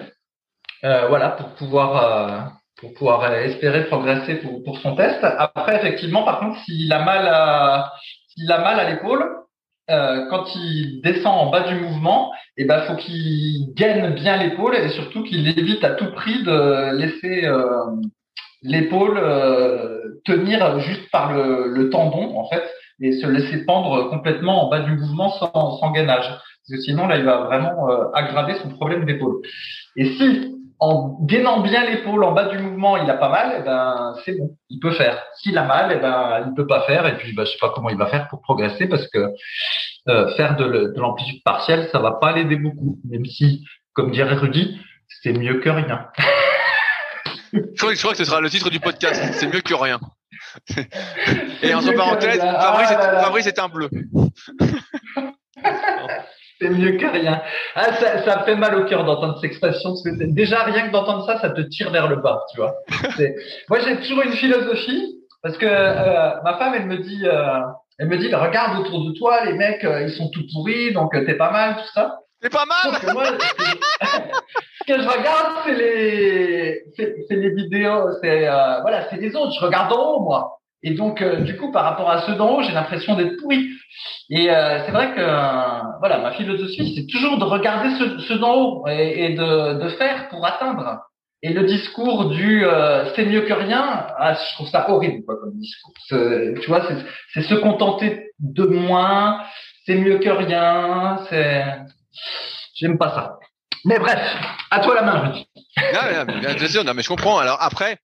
Euh, 0.84 1.07
voilà, 1.09 1.30
pour 1.30 1.49
pouvoir 1.55 1.97
euh, 1.97 2.41
pour 2.78 2.93
pouvoir 2.95 3.32
espérer 3.32 3.87
progresser 3.87 4.37
pour, 4.37 4.62
pour 4.62 4.78
son 4.78 4.97
test. 4.97 5.18
Après, 5.22 5.76
effectivement, 5.76 6.24
par 6.24 6.41
contre, 6.41 6.59
s'il 6.64 6.93
a 6.93 7.03
mal 7.05 7.26
à 7.28 7.93
s'il 8.28 8.51
a 8.51 8.59
mal 8.59 8.78
à 8.78 8.91
l'épaule, 8.91 9.46
euh, 9.91 10.26
quand 10.30 10.45
il 10.55 11.01
descend 11.03 11.34
en 11.34 11.51
bas 11.51 11.68
du 11.68 11.74
mouvement, 11.76 12.32
eh 12.57 12.64
ben 12.64 12.80
faut 12.82 12.97
qu'il 12.97 13.72
gaine 13.74 14.14
bien 14.14 14.37
l'épaule 14.37 14.74
et 14.74 14.89
surtout 14.91 15.22
qu'il 15.22 15.47
évite 15.47 15.84
à 15.84 15.91
tout 15.91 16.11
prix 16.12 16.43
de 16.43 16.97
laisser 16.97 17.45
euh, 17.45 17.84
l'épaule 18.62 19.16
euh, 19.16 20.20
tenir 20.24 20.80
juste 20.80 21.09
par 21.12 21.32
le, 21.32 21.68
le, 21.68 21.91
tendon 21.91 22.37
en 22.37 22.49
fait 22.49 22.64
et 23.01 23.12
se 23.12 23.26
laisser 23.26 23.64
pendre 23.64 24.11
complètement 24.11 24.66
en 24.66 24.70
bas 24.70 24.80
du 24.80 24.93
mouvement 24.93 25.30
sans, 25.30 25.76
sans 25.78 25.93
gainage. 25.93 26.26
Parce 26.26 26.70
que 26.70 26.80
sinon 26.80 27.07
là 27.07 27.18
il 27.18 27.24
va 27.24 27.43
vraiment 27.43 27.89
euh, 27.91 28.07
aggraver 28.12 28.55
son 28.62 28.70
problème 28.70 29.05
d'épaule. 29.05 29.41
Et 29.97 30.07
si 30.16 30.56
en 30.79 31.18
gainant 31.22 31.61
bien 31.61 31.85
l'épaule 31.85 32.22
en 32.24 32.33
bas 32.33 32.45
du 32.45 32.59
mouvement, 32.59 32.97
il 32.97 33.11
a 33.11 33.14
pas 33.14 33.29
mal, 33.29 33.57
eh 33.59 33.62
ben 33.62 34.14
c'est 34.24 34.37
bon, 34.37 34.57
il 34.68 34.79
peut 34.79 34.93
faire. 34.93 35.22
S'il 35.37 35.57
a 35.57 35.64
mal, 35.64 35.93
eh 35.93 36.01
ben 36.01 36.45
il 36.47 36.55
peut 36.55 36.66
pas 36.66 36.83
faire. 36.83 37.07
Et 37.07 37.16
puis 37.16 37.35
ben, 37.35 37.45
je 37.45 37.53
sais 37.53 37.59
pas 37.59 37.72
comment 37.74 37.89
il 37.89 37.97
va 37.97 38.07
faire 38.07 38.29
pour 38.29 38.43
progresser 38.43 38.87
parce 38.87 39.07
que 39.09 39.31
euh, 40.09 40.35
faire 40.37 40.57
de 40.57 40.93
l'amplitude 40.97 41.43
partielle, 41.43 41.89
ça 41.91 41.99
va 41.99 42.12
pas 42.12 42.33
l'aider 42.33 42.57
beaucoup. 42.57 42.99
Même 43.09 43.24
si, 43.24 43.64
comme 43.93 44.11
dirait 44.11 44.35
Rudy, 44.35 44.79
c'est 45.22 45.33
mieux 45.33 45.61
que 45.61 45.70
rien. 45.70 46.09
je, 47.53 47.99
crois, 47.99 48.12
que 48.12 48.18
ce 48.18 48.24
sera 48.24 48.41
le 48.41 48.51
titre 48.51 48.70
du 48.70 48.81
podcast. 48.81 49.22
C'est 49.33 49.53
mieux 49.53 49.61
que 49.61 49.74
rien. 49.74 49.99
Et 51.62 51.74
entre 51.74 51.93
parenthèses, 51.95 52.41
Fabrice, 52.41 52.89
ah 52.91 53.22
Fabrice 53.22 53.47
est 53.47 53.59
un 53.59 53.68
bleu. 53.68 53.89
C'est 56.61 56.71
mieux 56.71 56.97
que 56.97 57.07
rien. 57.07 57.43
Ah, 57.75 57.93
ça, 57.95 58.25
ça 58.25 58.43
fait 58.45 58.57
mal 58.57 58.75
au 58.77 58.85
cœur 58.85 59.05
d'entendre 59.05 59.35
cette 59.37 59.51
expression. 59.51 59.91
Parce 59.91 60.03
que 60.03 60.25
déjà, 60.33 60.63
rien 60.63 60.89
que 60.89 60.93
d'entendre 60.93 61.27
ça, 61.27 61.39
ça 61.41 61.51
te 61.51 61.61
tire 61.61 61.91
vers 61.91 62.09
le 62.09 62.17
bas, 62.17 62.41
tu 62.51 62.59
vois. 62.59 62.75
Moi, 63.69 63.79
j'ai 63.81 63.97
toujours 63.97 64.23
une 64.23 64.33
philosophie. 64.33 65.17
Parce 65.47 65.59
que 65.59 65.67
euh, 65.67 66.43
ma 66.43 66.59
femme, 66.59 66.75
elle 66.75 66.87
me 66.87 66.99
dit, 66.99 67.23
euh, 67.25 67.61
elle 67.99 68.09
me 68.09 68.19
dit, 68.19 68.29
bah, 68.29 68.43
regarde 68.43 68.81
autour 68.81 69.05
de 69.05 69.13
toi, 69.13 69.45
les 69.45 69.53
mecs, 69.53 69.85
euh, 69.85 70.03
ils 70.03 70.11
sont 70.11 70.29
tout 70.31 70.43
pourris, 70.53 70.93
donc 70.93 71.13
t'es 71.13 71.35
pas 71.35 71.53
mal, 71.53 71.77
tout 71.77 71.93
ça. 71.95 72.19
T'es 72.43 72.49
pas 72.49 72.65
mal. 72.67 73.01
Que 73.01 73.13
moi, 73.13 73.25
ce 74.81 74.93
que 74.93 75.01
je 75.01 75.07
regarde, 75.07 75.53
c'est 75.65 75.75
les, 75.75 76.85
c'est 76.97 77.37
les 77.37 77.51
vidéos, 77.51 78.13
c'est 78.21 78.49
voilà, 78.83 79.09
c'est 79.09 79.19
les 79.19 79.37
autres. 79.37 79.53
Je 79.53 79.65
regarde 79.65 79.93
en 79.93 80.15
haut, 80.15 80.21
moi. 80.21 80.59
Et 80.87 80.95
donc, 80.95 81.20
du 81.43 81.57
coup, 81.57 81.72
par 81.72 81.82
rapport 81.82 82.09
à 82.09 82.22
ceux 82.22 82.37
d'en 82.37 82.55
haut, 82.55 82.62
j'ai 82.62 82.70
l'impression 82.70 83.16
d'être 83.16 83.37
pourri. 83.41 83.70
Et 84.30 84.51
euh, 84.51 84.84
c'est 84.87 84.93
vrai 84.93 85.12
que 85.14 85.99
voilà, 85.99 86.18
ma 86.18 86.30
philosophie, 86.30 86.95
c'est 86.95 87.12
toujours 87.12 87.39
de 87.39 87.45
regarder 87.45 87.91
ce, 87.99 88.34
d'en 88.34 88.55
haut 88.55 88.87
et, 88.87 89.34
de, 89.34 89.82
de, 89.82 89.89
faire 89.91 90.28
pour 90.28 90.47
atteindre. 90.47 91.01
Et 91.43 91.53
le 91.53 91.64
discours 91.64 92.30
du 92.30 92.64
euh, 92.64 93.12
c'est 93.16 93.24
mieux 93.24 93.41
que 93.41 93.53
rien, 93.53 94.07
ah, 94.16 94.34
je 94.34 94.55
trouve 94.55 94.68
ça 94.68 94.89
horrible 94.89 95.24
quoi, 95.24 95.37
comme 95.41 95.59
discours. 95.59 95.93
Tu 96.09 96.68
vois, 96.68 96.87
c'est 97.34 97.43
se 97.43 97.55
contenter 97.55 98.30
de 98.39 98.64
moins, 98.64 99.43
c'est 99.87 99.97
mieux 99.97 100.18
que 100.18 100.28
rien, 100.28 101.18
c'est 101.28 101.64
j'aime 102.76 102.97
pas 102.97 103.11
ça. 103.11 103.39
Mais 103.84 103.99
bref, 103.99 104.20
à 104.70 104.78
toi 104.78 104.95
la 104.95 105.03
main, 105.03 105.18
Rudy. 105.18 105.49
Non, 105.95 106.55
bien 106.55 106.68
sûr, 106.68 106.84
non, 106.84 106.95
mais 106.95 107.03
je 107.03 107.09
comprends. 107.09 107.39
Alors 107.39 107.59
après, 107.61 107.99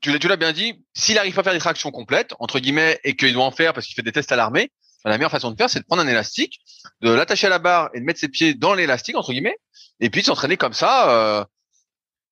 tu 0.00 0.28
l'as 0.28 0.36
bien 0.36 0.52
dit, 0.52 0.84
s'il 0.94 1.18
arrive 1.18 1.34
pas 1.34 1.40
à 1.40 1.44
faire 1.44 1.52
des 1.52 1.58
tractions 1.58 1.90
complètes, 1.90 2.34
entre 2.38 2.58
guillemets, 2.58 3.00
et 3.04 3.16
qu'il 3.16 3.32
doit 3.32 3.44
en 3.44 3.50
faire 3.50 3.72
parce 3.72 3.86
qu'il 3.86 3.94
fait 3.94 4.02
des 4.02 4.12
tests 4.12 4.32
à 4.32 4.36
l'armée, 4.36 4.70
la 5.10 5.18
meilleure 5.18 5.30
façon 5.30 5.50
de 5.50 5.56
faire, 5.56 5.70
c'est 5.70 5.80
de 5.80 5.84
prendre 5.84 6.02
un 6.02 6.08
élastique, 6.08 6.60
de 7.00 7.10
l'attacher 7.10 7.46
à 7.46 7.50
la 7.50 7.58
barre 7.58 7.90
et 7.94 8.00
de 8.00 8.04
mettre 8.04 8.18
ses 8.18 8.28
pieds 8.28 8.54
dans 8.54 8.74
l'élastique 8.74 9.16
entre 9.16 9.32
guillemets, 9.32 9.56
et 10.00 10.10
puis 10.10 10.22
de 10.22 10.26
s'entraîner 10.26 10.56
comme 10.56 10.72
ça, 10.72 11.10
euh, 11.10 11.44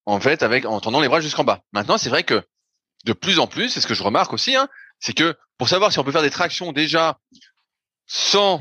en 0.07 0.21
fait, 0.21 0.43
avec 0.43 0.67
en 0.67 0.81
tendant 0.81 1.01
les 1.01 1.09
bras 1.09 1.21
jusqu'en 1.21 1.45
bas. 1.45 1.61
Maintenant, 1.73 1.99
c'est 1.99 2.09
vrai 2.09 2.25
que 2.25 2.43
de 3.05 3.13
plus 3.13 3.39
en 3.39 3.47
plus, 3.47 3.71
c'est 3.71 3.81
ce 3.81 3.87
que 3.87 3.95
je 3.95 4.03
remarque 4.03 4.33
aussi, 4.33 4.57
hein, 4.57 4.69
c'est 4.99 5.13
que 5.13 5.37
pour 5.59 5.69
savoir 5.69 5.93
si 5.93 5.99
on 5.99 6.05
peut 6.05 6.13
faire 6.13 6.23
des 6.23 6.31
tractions 6.31 6.73
déjà 6.73 7.19
sans, 8.07 8.61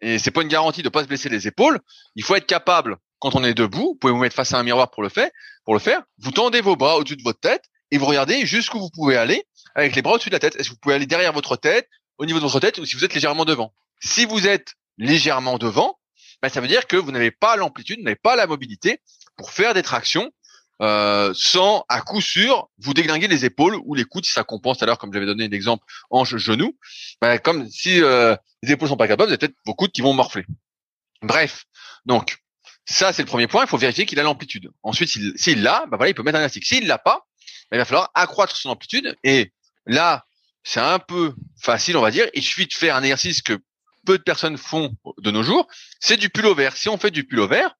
et 0.00 0.18
c'est 0.18 0.30
pas 0.30 0.42
une 0.42 0.48
garantie 0.48 0.82
de 0.82 0.88
pas 0.88 1.02
se 1.02 1.08
blesser 1.08 1.28
les 1.28 1.46
épaules, 1.46 1.80
il 2.16 2.22
faut 2.22 2.34
être 2.34 2.46
capable 2.46 2.98
quand 3.18 3.34
on 3.34 3.44
est 3.44 3.54
debout, 3.54 3.92
vous 3.92 3.94
pouvez 3.94 4.12
vous 4.12 4.18
mettre 4.18 4.36
face 4.36 4.52
à 4.52 4.58
un 4.58 4.62
miroir 4.62 4.90
pour 4.90 5.02
le 5.02 5.08
faire, 5.08 5.30
pour 5.64 5.74
le 5.74 5.80
faire, 5.80 6.02
vous 6.18 6.32
tendez 6.32 6.60
vos 6.60 6.76
bras 6.76 6.98
au-dessus 6.98 7.16
de 7.16 7.22
votre 7.22 7.40
tête 7.40 7.64
et 7.94 7.98
vous 7.98 8.06
regardez 8.06 8.44
jusqu'où 8.44 8.80
vous 8.80 8.90
pouvez 8.90 9.16
aller 9.16 9.44
avec 9.76 9.94
les 9.94 10.02
bras 10.02 10.14
au-dessus 10.14 10.28
de 10.28 10.34
la 10.34 10.40
tête. 10.40 10.56
Est-ce 10.56 10.68
que 10.68 10.74
vous 10.74 10.80
pouvez 10.80 10.96
aller 10.96 11.06
derrière 11.06 11.32
votre 11.32 11.54
tête, 11.54 11.88
au 12.18 12.26
niveau 12.26 12.40
de 12.40 12.44
votre 12.44 12.58
tête 12.58 12.78
ou 12.78 12.84
si 12.84 12.96
vous 12.96 13.04
êtes 13.04 13.14
légèrement 13.14 13.44
devant? 13.44 13.72
Si 14.02 14.24
vous 14.24 14.48
êtes 14.48 14.74
légèrement 14.98 15.58
devant, 15.58 16.00
ben, 16.42 16.48
ça 16.48 16.60
veut 16.60 16.66
dire 16.66 16.88
que 16.88 16.96
vous 16.96 17.12
n'avez 17.12 17.30
pas 17.30 17.54
l'amplitude, 17.54 17.98
vous 17.98 18.04
n'avez 18.04 18.16
pas 18.16 18.34
la 18.34 18.48
mobilité 18.48 18.98
pour 19.36 19.52
faire 19.52 19.74
des 19.74 19.84
tractions 19.84 20.32
euh, 20.82 21.32
sans 21.36 21.84
à 21.88 22.00
coup 22.00 22.20
sûr 22.20 22.68
vous 22.78 22.94
déglinguer 22.94 23.28
les 23.28 23.44
épaules 23.44 23.76
ou 23.84 23.94
les 23.94 24.02
coudes 24.02 24.24
si 24.24 24.32
ça 24.32 24.42
compense. 24.42 24.82
À 24.82 24.86
l'heure 24.86 24.98
comme 24.98 25.12
j'avais 25.12 25.26
donné 25.26 25.46
l'exemple 25.46 25.84
hanche 26.10 26.36
genou 26.36 26.76
ben, 27.20 27.38
comme 27.38 27.68
si 27.70 28.02
euh, 28.02 28.34
les 28.64 28.72
épaules 28.72 28.88
sont 28.88 28.96
pas 28.96 29.06
capables 29.06 29.28
vous 29.28 29.34
avez 29.34 29.38
peut-être 29.38 29.56
vos 29.64 29.74
coudes 29.74 29.92
qui 29.92 30.00
vont 30.00 30.14
morfler. 30.14 30.46
Bref 31.22 31.66
donc 32.06 32.38
ça 32.86 33.12
c'est 33.12 33.22
le 33.22 33.28
premier 33.28 33.46
point. 33.46 33.62
Il 33.62 33.68
faut 33.68 33.78
vérifier 33.78 34.04
qu'il 34.04 34.18
a 34.18 34.24
l'amplitude. 34.24 34.72
Ensuite 34.82 35.10
s'il 35.10 35.62
l'a 35.62 35.86
ben 35.88 35.96
voilà 35.96 36.10
il 36.10 36.14
peut 36.14 36.24
mettre 36.24 36.38
un 36.38 36.40
élastique. 36.40 36.66
S'il 36.66 36.88
l'a 36.88 36.98
pas 36.98 37.24
il 37.72 37.78
va 37.78 37.84
falloir 37.84 38.10
accroître 38.14 38.56
son 38.56 38.70
amplitude 38.70 39.16
et 39.24 39.52
là 39.86 40.24
c'est 40.64 40.80
un 40.80 40.98
peu 40.98 41.34
facile, 41.60 41.96
on 41.96 42.00
va 42.00 42.10
dire. 42.10 42.26
Il 42.34 42.42
suffit 42.42 42.66
de 42.66 42.72
faire 42.72 42.96
un 42.96 43.02
exercice 43.02 43.42
que 43.42 43.58
peu 44.06 44.18
de 44.18 44.22
personnes 44.22 44.56
font 44.56 44.94
de 45.18 45.30
nos 45.30 45.42
jours, 45.42 45.66
c'est 46.00 46.16
du 46.16 46.30
pull 46.30 46.46
vert. 46.54 46.76
Si 46.76 46.88
on 46.88 46.98
fait 46.98 47.10
du 47.10 47.24
pull 47.24 47.46
vert, 47.46 47.74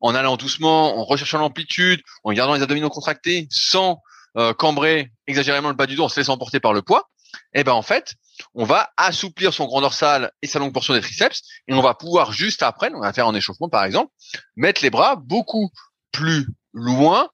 en 0.00 0.14
allant 0.14 0.36
doucement, 0.36 0.98
en 0.98 1.04
recherchant 1.04 1.38
l'amplitude, 1.38 2.00
en 2.24 2.32
gardant 2.32 2.54
les 2.54 2.62
abdominaux 2.62 2.90
contractés, 2.90 3.46
sans 3.50 4.00
euh, 4.36 4.54
cambrer 4.54 5.12
exagérément 5.26 5.68
le 5.68 5.74
bas 5.74 5.86
du 5.86 5.94
dos, 5.94 6.04
en 6.04 6.08
se 6.08 6.18
laissant 6.18 6.38
porter 6.38 6.60
par 6.60 6.72
le 6.72 6.82
poids, 6.82 7.08
eh 7.54 7.64
ben 7.64 7.72
en 7.72 7.82
fait, 7.82 8.14
on 8.54 8.64
va 8.64 8.90
assouplir 8.96 9.54
son 9.54 9.66
grand 9.66 9.80
dorsal 9.80 10.32
et 10.42 10.46
sa 10.46 10.58
longue 10.58 10.72
portion 10.72 10.94
des 10.94 11.00
triceps, 11.00 11.42
et 11.68 11.74
on 11.74 11.82
va 11.82 11.94
pouvoir 11.94 12.32
juste 12.32 12.62
après, 12.62 12.90
on 12.94 13.00
va 13.00 13.12
faire 13.12 13.26
en 13.26 13.34
échauffement 13.34 13.68
par 13.68 13.84
exemple, 13.84 14.12
mettre 14.56 14.82
les 14.82 14.90
bras 14.90 15.16
beaucoup 15.16 15.70
plus 16.10 16.46
loin 16.72 17.28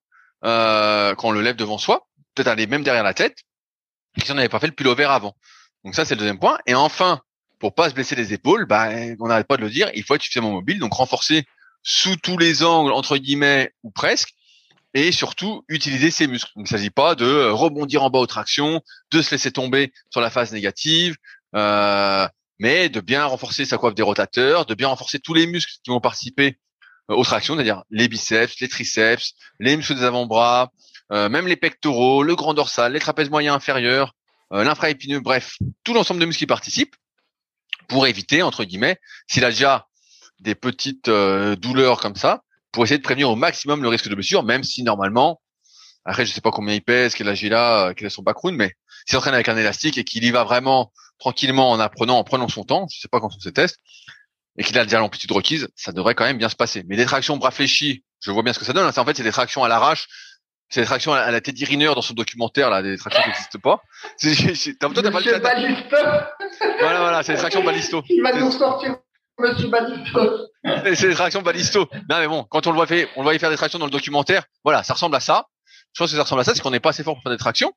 euh, 0.45 1.15
quand 1.15 1.29
on 1.29 1.33
le 1.33 1.43
lève 1.43 1.57
devant 1.57 1.79
soi, 1.79 2.07
peut-être 2.35 2.49
aller 2.49 2.67
même 2.67 2.83
derrière 2.83 3.05
la 3.05 3.15
tête, 3.15 3.39
si 4.23 4.31
on 4.31 4.35
n'avait 4.35 4.49
pas 4.49 4.61
fait 4.61 4.67
le 4.67 4.73
pullover 4.73 5.05
avant. 5.05 5.35
Donc 5.85 5.95
ça, 5.95 6.05
c'est 6.05 6.15
le 6.15 6.21
deuxième 6.21 6.39
point. 6.39 6.59
Et 6.67 6.75
enfin, 6.75 7.21
pour 7.59 7.75
pas 7.75 7.89
se 7.89 7.95
blesser 7.95 8.15
les 8.15 8.33
épaules, 8.33 8.67
bah, 8.67 8.89
on 9.21 9.29
n'arrête 9.29 9.47
pas 9.47 9.57
de 9.57 9.63
le 9.63 9.71
dire, 9.71 9.91
il 9.95 10.05
faut 10.05 10.15
être 10.15 10.23
suffisamment 10.23 10.53
mobile, 10.53 10.79
donc 10.79 10.93
renforcer 10.93 11.45
sous 11.83 12.17
tous 12.17 12.39
les 12.39 12.63
angles, 12.63 12.93
entre 12.93 13.17
guillemets, 13.17 13.73
ou 13.83 13.91
presque, 13.91 14.35
et 14.95 15.13
surtout 15.13 15.65
utiliser 15.69 16.11
ses 16.11 16.27
muscles. 16.27 16.51
Il 16.57 16.63
ne 16.63 16.69
s'agit 16.69 16.91
pas 16.91 17.15
de 17.15 17.51
rebondir 17.51 18.03
en 18.03 18.11
bas 18.11 18.19
aux 18.19 18.27
tractions, 18.27 18.83
de 19.11 19.23
se 19.23 19.31
laisser 19.31 19.53
tomber 19.53 19.93
sur 20.11 20.21
la 20.21 20.31
phase 20.31 20.53
négative, 20.53 21.17
euh, 21.55 22.27
mais 22.59 22.89
de 22.89 23.01
bien 23.01 23.25
renforcer 23.25 23.65
sa 23.65 23.79
coiffe 23.79 23.95
des 23.95 24.03
rotateurs, 24.03 24.67
de 24.67 24.75
bien 24.75 24.89
renforcer 24.89 25.19
tous 25.19 25.35
les 25.35 25.47
muscles 25.47 25.73
qui 25.85 25.91
vont 25.91 26.01
participer 26.01 26.59
euh, 27.11 27.15
aux 27.15 27.25
tractions, 27.25 27.55
c'est-à-dire 27.55 27.83
les 27.91 28.09
biceps, 28.09 28.61
les 28.61 28.69
triceps, 28.69 29.35
les 29.61 29.77
muscles 29.77 29.95
des 29.95 30.05
avant-bras, 30.05 30.73
euh, 31.13 31.29
même 31.29 31.47
les 31.47 31.57
pectoraux, 31.57 32.23
le 32.23 32.37
grand 32.37 32.55
dorsal, 32.55 32.93
les 32.93 33.01
trapèzes 33.01 33.31
moyens 33.31 33.57
inférieurs, 33.57 34.15
euh, 34.53 34.65
l'infraépineux, 34.65 35.21
bref, 35.21 35.57
tout 35.85 35.95
l'ensemble 35.95 36.21
de 36.21 36.27
muscles 36.27 36.41
qui 36.41 36.47
participent 36.47 36.97
pour 37.89 38.07
éviter, 38.07 38.43
entre 38.43 38.65
guillemets, 38.65 38.99
s'il 39.27 39.45
a 39.45 39.51
déjà 39.51 39.87
des 40.41 40.55
petites 40.55 41.09
euh, 41.09 41.57
douleurs 41.57 42.01
comme 42.01 42.17
ça, 42.17 42.43
pour 42.73 42.85
essayer 42.85 42.99
de 42.99 43.03
prévenir 43.03 43.31
au 43.31 43.37
maximum 43.37 43.83
le 43.83 43.89
risque 43.89 44.09
de 44.09 44.15
blessure, 44.15 44.43
même 44.43 44.63
si 44.63 44.83
normalement, 44.83 45.41
après 46.05 46.27
je 46.27 46.33
sais 46.33 46.41
pas 46.43 46.51
combien 46.51 46.75
il 46.75 46.83
pèse, 46.83 47.15
quel 47.15 47.29
âge 47.29 47.43
il 47.43 47.55
a, 47.55 47.95
quel 47.95 48.07
est 48.07 48.11
son 48.11 48.23
background, 48.23 48.57
mais 48.57 48.73
s'il 49.07 49.17
s'entraîne 49.17 49.35
avec 49.35 49.49
un 49.49 49.57
élastique 49.57 49.97
et 49.97 50.05
qu'il 50.05 50.25
y 50.25 50.31
va 50.31 50.45
vraiment 50.45 50.93
tranquillement 51.19 51.71
en 51.71 51.81
apprenant, 51.81 52.19
en 52.19 52.25
prenant 52.25 52.49
son 52.49 52.65
temps, 52.65 52.87
je 52.93 53.01
sais 53.01 53.09
pas 53.09 53.21
quand 53.21 53.31
sont 53.31 53.41
ses 53.41 53.53
tests, 53.53 53.81
et 54.59 54.65
qu'il 54.65 54.79
a 54.79 54.85
déjà 54.85 54.99
l'amplitude 54.99 55.33
requise, 55.33 55.69
ça 55.77 55.93
devrait 55.93 56.15
quand 56.15 56.25
même 56.25 56.39
bien 56.39 56.49
se 56.49 56.57
passer. 56.57 56.85
Mais 56.87 56.97
des 56.97 57.07
tractions 57.07 57.37
bras 57.37 57.51
fléchis, 57.51 58.05
je 58.21 58.31
vois 58.31 58.43
bien 58.43 58.53
ce 58.53 58.59
que 58.59 58.65
ça 58.65 58.73
donne. 58.73 58.87
En 58.87 59.05
fait, 59.05 59.17
c'est 59.17 59.23
des 59.23 59.33
tractions 59.33 59.65
à 59.65 59.69
l'arrache 59.69 60.09
c'est 60.71 60.81
des 60.81 60.87
tractions 60.87 61.13
à 61.13 61.31
la 61.31 61.41
Teddy 61.41 61.65
Riner 61.65 61.93
dans 61.95 62.03
son 62.03 62.15
documentaire, 62.15 62.69
là, 62.71 62.83
des 62.83 62.99
tractions 62.99 63.23
qui 63.23 63.29
n'existent 63.29 63.59
pas. 63.59 63.81
T'as, 64.21 64.89
toi, 64.91 65.03
t'as 65.03 65.11
pas 65.11 65.21
le 65.21 65.39
Balisto. 65.39 65.97
Voilà, 66.81 67.01
voilà, 67.01 67.23
c'est 67.23 67.33
des 67.33 67.39
tractions 67.39 67.65
Balisto. 67.65 68.03
Il 68.09 68.23
va 68.23 68.33
nous 68.35 68.51
sortir 68.51 68.97
Monsieur 69.39 69.69
Balisto. 69.69 70.21
C'est 70.95 71.09
des 71.09 71.15
tractions 71.15 71.43
Balisto. 71.43 71.89
Non, 72.11 72.19
mais 72.19 72.29
bon, 72.29 72.45
quand 72.51 72.67
on 72.67 72.71
le 72.71 72.77
voit 72.77 72.87
faire, 72.87 73.09
on 73.17 73.23
le 73.23 73.31
voit 73.31 73.39
faire 73.39 73.51
des 73.51 73.57
tractions 73.57 73.79
dans 73.79 73.87
le 73.87 73.91
documentaire, 73.91 74.45
voilà, 74.63 74.83
ça 74.83 74.95
ressemble 74.95 75.17
à 75.17 75.21
ça. 75.21 75.47
Je 75.95 76.03
pense 76.03 76.11
que 76.11 76.17
ça 76.17 76.25
ressemble 76.25 76.43
à 76.43 76.45
ça, 76.45 76.55
c'est 76.55 76.61
qu'on 76.61 76.71
n'est 76.71 76.81
pas 76.81 76.91
assez 76.91 77.03
fort 77.03 77.15
pour 77.15 77.23
faire 77.23 77.33
des 77.33 77.39
tractions. 77.39 77.73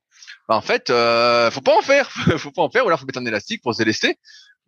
Bah, 0.48 0.56
en 0.56 0.60
fait, 0.60 0.90
euh, 0.90 1.50
faut 1.50 1.62
pas 1.62 1.76
en 1.76 1.82
faire. 1.82 2.10
faut 2.36 2.50
pas 2.50 2.62
en 2.62 2.70
faire, 2.70 2.84
ou 2.84 2.88
alors 2.88 3.00
faut 3.00 3.06
mettre 3.06 3.20
un 3.20 3.26
élastique 3.26 3.62
pour 3.62 3.72
se 3.72 3.78
délester. 3.78 4.18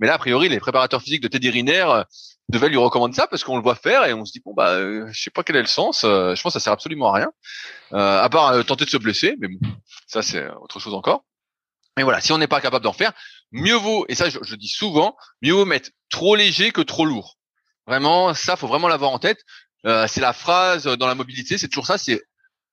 Mais 0.01 0.07
là, 0.07 0.15
a 0.15 0.19
priori, 0.19 0.49
les 0.49 0.61
préparateurs 0.61 1.03
physiques 1.03 1.23
de 1.23 1.29
Teddy 1.29 1.51
Riner 1.51 1.87
euh, 1.89 2.05
devaient 2.49 2.69
lui 2.69 2.77
recommander 2.77 3.15
ça 3.15 3.27
parce 3.27 3.45
qu'on 3.45 3.57
le 3.57 3.63
voit 3.63 3.75
faire 3.75 4.05
et 4.05 4.13
on 4.13 4.25
se 4.25 4.33
dit 4.33 4.43
bon 4.45 4.53
bah 4.55 4.71
euh, 4.71 5.09
je 5.13 5.23
sais 5.23 5.31
pas 5.31 5.43
quel 5.43 5.57
est 5.57 5.61
le 5.61 5.67
sens. 5.67 6.05
Euh, 6.05 6.35
je 6.35 6.43
pense 6.43 6.53
que 6.53 6.59
ça 6.59 6.65
sert 6.65 6.73
absolument 6.73 7.13
à 7.13 7.17
rien, 7.17 7.33
à 7.93 8.29
part 8.29 8.65
tenter 8.65 8.85
de 8.85 8.91
se 8.91 8.97
blesser. 8.97 9.37
Mais 9.39 9.49
bon, 9.49 9.59
ça 10.07 10.23
c'est 10.23 10.49
autre 10.61 10.81
chose 10.81 10.95
encore. 10.95 11.25
Mais 11.97 12.03
voilà, 12.03 12.21
si 12.21 12.33
on 12.33 12.39
n'est 12.39 12.49
pas 12.49 12.61
capable 12.61 12.85
d'en 12.85 12.93
faire, 12.93 13.13
mieux 13.53 13.77
vaut 13.77 14.05
et 14.09 14.15
ça 14.17 14.29
je, 14.29 14.39
je, 14.43 14.57
dis 14.57 14.69
souvent, 14.69 15.17
mieux 15.43 15.53
vaut 15.53 15.65
mettre 15.65 15.91
trop 16.11 16.35
léger 16.35 16.73
que 16.73 16.81
trop 16.81 17.05
lourd. 17.05 17.39
Vraiment, 17.87 18.35
ça 18.35 18.57
faut 18.57 18.67
vraiment 18.67 18.89
l'avoir 18.89 19.11
en 19.11 19.19
tête. 19.19 19.45
euh, 19.87 20.07
c'est 20.09 20.21
la 20.21 20.33
phrase 20.33 20.85
dans 20.85 21.07
la 21.07 21.15
mobilité, 21.15 21.59
c'est 21.59 21.69
toujours 21.69 21.87
ça, 21.87 21.99
c'est 21.99 22.23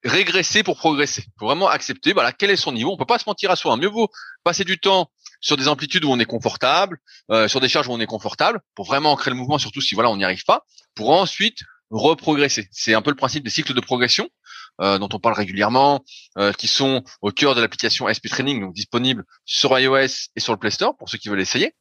régresser 0.04 0.64
pour 0.64 0.78
progresser. 0.78 1.26
Faut 1.38 1.46
vraiment 1.46 1.68
accepter, 1.68 2.14
voilà, 2.14 2.32
quel 2.32 2.50
est 2.50 2.56
son 2.56 2.72
niveau. 2.72 2.92
On 2.92 2.98
peut 2.98 3.06
pas 3.06 3.20
se 3.20 3.26
mentir 3.28 3.52
à 3.52 3.56
soi. 3.56 3.76
Mieux 3.78 3.90
vaut 3.90 4.10
passer 4.44 4.64
du 4.64 4.80
temps 4.80 5.12
sur 5.42 5.58
des 5.58 5.68
amplitudes 5.68 6.06
où 6.06 6.12
on 6.12 6.20
est 6.20 6.26
confortable, 6.26 7.00
euh, 7.32 7.48
sur 7.48 7.60
des 7.60 7.68
charges 7.68 7.88
où 7.88 7.92
on 7.92 8.00
est 8.00 8.06
confortable, 8.06 8.62
pour 8.76 8.86
vraiment 8.86 9.12
ancrer 9.12 9.32
le 9.32 9.36
mouvement, 9.36 9.58
surtout 9.58 9.82
si 9.82 9.96
voilà 9.96 10.10
on 10.10 10.18
n'y 10.18 10.24
arrive 10.24 10.46
pas, 10.46 10.64
pour 10.96 11.10
ensuite 11.10 11.60
reprogresser. 11.90 12.70
C'est 12.72 12.94
un 12.94 13.02
peu 13.02 13.10
le 13.10 13.18
principe 13.18 13.44
des 13.44 13.50
cycles 13.50 13.74
de 13.74 13.82
progression 13.82 14.30
euh, 14.80 14.98
dont 15.00 15.10
on 15.12 15.20
parle 15.20 15.36
régulièrement, 15.36 16.06
euh, 16.38 16.54
qui 16.54 16.68
sont 16.68 17.04
au 17.22 17.32
cœur 17.32 17.56
de 17.56 17.62
l'application 17.62 18.08
SP 18.08 18.30
Training, 18.30 18.62
donc 18.62 18.74
disponible 18.74 19.26
sur 19.44 19.78
iOS 19.78 20.30
et 20.36 20.40
sur 20.40 20.54
le 20.54 20.60
Play 20.60 20.72
Store 20.72 20.96
pour 20.96 21.10
ceux 21.10 21.18
qui 21.18 21.28
veulent 21.28 21.42
essayer. 21.42 21.74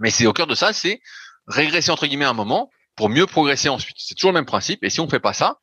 Mais 0.00 0.10
c'est 0.10 0.26
au 0.26 0.32
cœur 0.32 0.46
de 0.46 0.54
ça, 0.54 0.72
c'est 0.72 1.00
régresser 1.46 1.90
entre 1.90 2.06
guillemets 2.06 2.24
un 2.24 2.32
moment 2.32 2.70
pour 2.96 3.10
mieux 3.10 3.26
progresser 3.26 3.68
ensuite. 3.68 3.96
C'est 3.98 4.14
toujours 4.14 4.30
le 4.30 4.38
même 4.38 4.46
principe. 4.46 4.82
Et 4.82 4.90
si 4.90 5.00
on 5.00 5.08
fait 5.08 5.20
pas 5.20 5.34
ça 5.34 5.58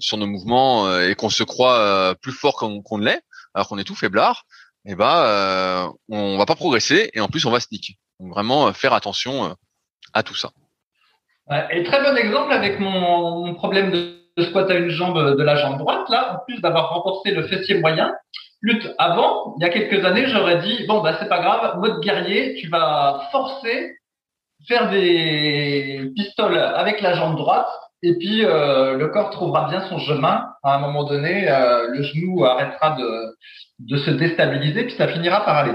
sur 0.00 0.16
nos 0.16 0.26
mouvements 0.26 0.98
et 1.00 1.14
qu'on 1.14 1.28
se 1.28 1.42
croit 1.42 2.14
plus 2.22 2.32
fort 2.32 2.56
qu'on 2.56 2.98
ne 2.98 3.04
l'est, 3.04 3.22
alors 3.52 3.68
qu'on 3.68 3.76
est 3.76 3.84
tout 3.84 3.94
faiblard, 3.94 4.46
eh 4.84 4.94
ben 4.94 5.92
on 6.08 6.38
va 6.38 6.46
pas 6.46 6.54
progresser 6.54 7.10
et 7.12 7.20
en 7.20 7.28
plus 7.28 7.44
on 7.46 7.50
va 7.50 7.60
sneaker. 7.60 7.96
Donc 8.20 8.32
vraiment 8.32 8.72
faire 8.72 8.92
attention 8.92 9.54
à 10.12 10.22
tout 10.22 10.34
ça. 10.34 10.50
Et 11.70 11.82
très 11.82 12.02
bon 12.02 12.16
exemple 12.16 12.52
avec 12.52 12.78
mon, 12.78 13.54
problème 13.54 13.90
de, 13.90 14.44
squat 14.44 14.70
à 14.70 14.74
une 14.74 14.90
jambe 14.90 15.36
de 15.36 15.42
la 15.42 15.56
jambe 15.56 15.78
droite, 15.78 16.08
là, 16.10 16.34
en 16.34 16.44
plus 16.44 16.60
d'avoir 16.60 16.90
renforcé 16.90 17.32
le 17.32 17.46
fessier 17.48 17.80
moyen. 17.80 18.14
Plus 18.60 18.88
avant, 18.98 19.54
il 19.58 19.62
y 19.62 19.66
a 19.66 19.70
quelques 19.70 20.04
années, 20.04 20.26
j'aurais 20.28 20.58
dit 20.58 20.84
bon 20.86 21.00
bah 21.00 21.16
c'est 21.18 21.28
pas 21.28 21.40
grave, 21.40 21.78
mode 21.78 22.00
guerrier, 22.00 22.56
tu 22.56 22.68
vas 22.68 23.28
forcer, 23.30 23.96
faire 24.66 24.90
des 24.90 26.10
pistoles 26.16 26.58
avec 26.58 27.00
la 27.00 27.14
jambe 27.14 27.36
droite, 27.36 27.68
et 28.02 28.14
puis 28.16 28.44
euh, 28.44 28.96
le 28.96 29.08
corps 29.08 29.30
trouvera 29.30 29.68
bien 29.68 29.88
son 29.88 29.98
chemin. 29.98 30.48
À 30.62 30.74
un 30.74 30.78
moment 30.78 31.04
donné, 31.04 31.50
euh, 31.50 31.88
le 31.88 32.02
genou 32.02 32.44
arrêtera 32.44 32.96
de, 32.96 33.36
de 33.80 33.96
se 33.96 34.10
déstabiliser, 34.10 34.84
puis 34.84 34.94
ça 34.94 35.08
finira 35.08 35.44
par 35.44 35.56
aller. 35.56 35.74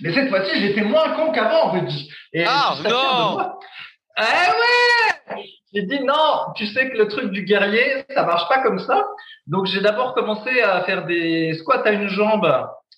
Mais 0.00 0.12
cette 0.12 0.28
fois-ci, 0.28 0.60
j'étais 0.60 0.82
moins 0.82 1.10
con 1.10 1.32
qu'avant, 1.32 1.70
Rudy. 1.72 2.10
Et 2.32 2.44
ah 2.46 2.74
non 2.84 3.38
eh 4.18 5.32
ouais 5.32 5.44
J'ai 5.74 5.82
dit 5.82 6.00
non, 6.00 6.52
tu 6.56 6.66
sais 6.66 6.90
que 6.90 6.96
le 6.96 7.08
truc 7.08 7.30
du 7.32 7.42
guerrier, 7.42 8.04
ça 8.14 8.24
marche 8.24 8.48
pas 8.48 8.62
comme 8.62 8.78
ça. 8.78 9.06
Donc 9.46 9.66
j'ai 9.66 9.80
d'abord 9.80 10.14
commencé 10.14 10.60
à 10.60 10.82
faire 10.82 11.04
des 11.04 11.54
squats 11.54 11.82
à 11.84 11.90
une 11.90 12.08
jambe 12.08 12.46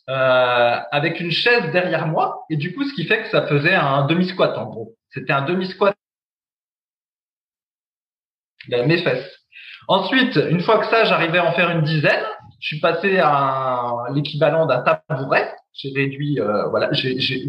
euh, 0.09 0.77
avec 0.93 1.21
une 1.21 1.31
chaise 1.31 1.71
derrière 1.73 2.07
moi. 2.07 2.45
Et 2.51 2.57
du 2.57 2.75
coup, 2.75 2.85
ce 2.85 2.93
qui 2.95 3.05
fait 3.05 3.23
que 3.23 3.31
ça 3.31 3.47
faisait 3.47 3.75
un 3.75 4.07
demi-squat 4.07 4.57
en 4.59 4.66
gros. 4.66 4.95
C'était 5.11 5.33
un 5.33 5.43
demi-squat 5.43 5.95
mes 8.69 8.99
fesses. 8.99 9.41
Ensuite, 9.89 10.37
une 10.37 10.61
fois 10.61 10.79
que 10.79 10.87
ça, 10.87 11.05
j'arrivais 11.05 11.39
à 11.39 11.47
en 11.47 11.53
faire 11.53 11.71
une 11.71 11.83
dizaine. 11.83 12.25
Je 12.61 12.67
suis 12.67 12.81
passé 12.81 13.19
à 13.19 14.05
l'équivalent 14.15 14.67
d'un 14.67 14.83
tabouret. 14.83 15.53
J'ai 15.73 15.93
réduit, 15.95 16.39
euh, 16.41 16.69
voilà. 16.69 16.91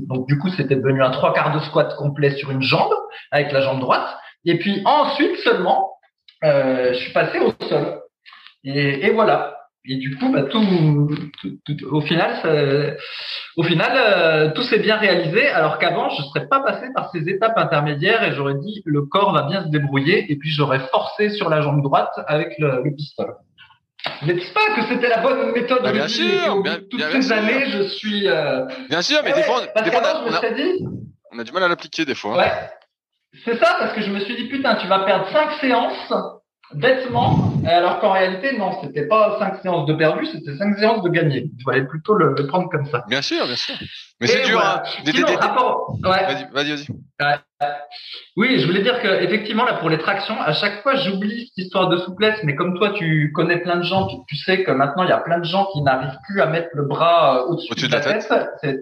Donc 0.08 0.28
du 0.28 0.38
coup, 0.38 0.50
c'était 0.50 0.76
devenu 0.76 1.04
un 1.04 1.12
trois 1.12 1.34
quarts 1.34 1.54
de 1.54 1.60
squat 1.60 1.96
complet 1.96 2.32
sur 2.38 2.50
une 2.50 2.62
jambe 2.62 2.94
avec 3.32 3.52
la 3.52 3.62
jambe 3.62 3.80
droite. 3.80 4.08
Et 4.46 4.58
puis 4.58 4.82
ensuite 4.86 5.36
seulement, 5.44 5.92
euh, 6.44 6.94
je 6.94 7.00
suis 7.00 7.14
passé 7.14 7.40
au 7.40 7.52
sol. 7.68 8.02
Et 8.64 9.10
voilà. 9.12 9.61
Et 9.84 9.96
du 9.96 10.16
coup, 10.16 10.32
bah, 10.32 10.44
tout, 10.44 10.62
tout, 11.42 11.86
au 11.90 12.02
final, 12.02 12.36
ça, 12.44 12.96
au 13.58 13.64
final, 13.64 13.92
euh, 13.96 14.52
tout 14.54 14.62
s'est 14.62 14.80
bien 14.80 14.98
réalisé. 14.98 15.48
Alors 15.48 15.80
qu'avant, 15.80 16.10
je 16.10 16.22
serais 16.22 16.48
pas 16.48 16.60
passé 16.60 16.88
par 16.94 17.10
ces 17.12 17.28
étapes 17.28 17.58
intermédiaires 17.58 18.24
et 18.24 18.34
j'aurais 18.34 18.56
dit 18.56 18.84
le 18.86 19.02
corps 19.04 19.34
va 19.34 19.44
bien 19.44 19.64
se 19.64 19.70
débrouiller. 19.70 20.32
Et 20.32 20.36
puis 20.36 20.52
j'aurais 20.52 20.80
forcé 20.92 21.30
sur 21.30 21.50
la 21.50 21.62
jambe 21.62 21.82
droite 21.82 22.14
avec 22.28 22.54
le, 22.60 22.84
le 22.84 22.96
pistolet. 22.96 23.34
Mais 24.24 24.34
dis 24.34 24.52
pas 24.54 24.76
que 24.76 24.84
c'était 24.88 25.10
la 25.10 25.18
bonne 25.18 25.52
méthode. 25.52 25.82
Bah, 25.82 25.92
bien 25.92 26.08
sûr, 26.08 26.62
bien, 26.62 26.78
toutes 26.90 27.04
ces 27.04 27.32
années, 27.32 27.66
je 27.70 27.84
suis. 27.84 28.28
Euh... 28.28 28.66
Bien 28.90 29.02
sûr, 29.02 29.22
mais 29.24 29.32
eh 29.34 29.38
des 29.38 29.44
fois, 29.44 29.62
des 29.62 29.92
fois 29.92 30.02
on, 30.26 30.34
a, 30.34 30.50
dit... 30.52 30.86
on 31.32 31.40
a 31.40 31.44
du 31.44 31.52
mal 31.52 31.64
à 31.64 31.68
l'appliquer 31.68 32.06
des 32.06 32.16
fois. 32.16 32.38
Ouais. 32.38 32.52
C'est 33.46 33.58
ça, 33.58 33.78
parce 33.80 33.94
que 33.94 34.02
je 34.02 34.12
me 34.12 34.20
suis 34.20 34.36
dit 34.36 34.46
putain, 34.46 34.76
tu 34.76 34.88
vas 34.88 35.00
perdre 35.06 35.28
cinq 35.32 35.54
séances 35.60 36.14
bêtement, 36.74 37.54
alors 37.66 38.00
qu'en 38.00 38.12
réalité, 38.12 38.58
non, 38.58 38.72
c'était 38.82 39.08
pas 39.08 39.38
cinq 39.40 39.62
séances 39.62 39.86
de 39.86 39.94
perdu, 39.94 40.26
c'était 40.26 40.56
cinq 40.58 40.78
séances 40.78 41.04
de 41.04 41.10
gagné. 41.10 41.52
Il 41.58 41.64
fallait 41.64 41.86
plutôt 41.86 42.14
le, 42.14 42.36
prendre 42.48 42.70
comme 42.70 42.86
ça. 42.86 43.04
Bien 43.08 43.22
sûr, 43.22 43.46
bien 43.46 43.56
sûr. 43.56 43.76
Mais 44.20 44.28
c'est 44.28 44.46
dur. 44.46 44.60
Hein. 44.64 44.84
Vas-y, 46.04 46.48
vas-y, 46.52 46.72
vas-y. 46.72 46.88
Oui, 48.38 48.60
je 48.60 48.66
voulais 48.66 48.82
dire 48.82 49.02
que 49.02 49.08
effectivement 49.24 49.66
là 49.66 49.74
pour 49.74 49.90
les 49.90 49.98
tractions, 49.98 50.40
à 50.42 50.54
chaque 50.54 50.82
fois 50.82 50.96
j'oublie 50.96 51.48
cette 51.48 51.66
histoire 51.66 51.90
de 51.90 51.98
souplesse, 51.98 52.40
mais 52.44 52.56
comme 52.56 52.78
toi 52.78 52.92
tu 52.92 53.32
connais 53.36 53.58
plein 53.58 53.78
de 53.78 53.84
gens, 53.84 54.08
tu, 54.28 54.36
sais 54.36 54.64
que 54.64 54.72
maintenant 54.72 55.04
il 55.04 55.10
y 55.10 55.14
a 55.14 55.20
plein 55.20 55.38
de 55.38 55.46
gens 55.46 55.68
qui 55.74 55.82
n'arrivent 55.82 56.18
plus 56.28 56.42
à 56.42 56.48
mettre 56.48 56.70
le 56.74 56.86
bras 56.86 57.38
euh, 57.38 57.50
au-dessus 57.50 57.88
de, 57.88 57.92
la 57.92 58.00
tête. 58.00 58.28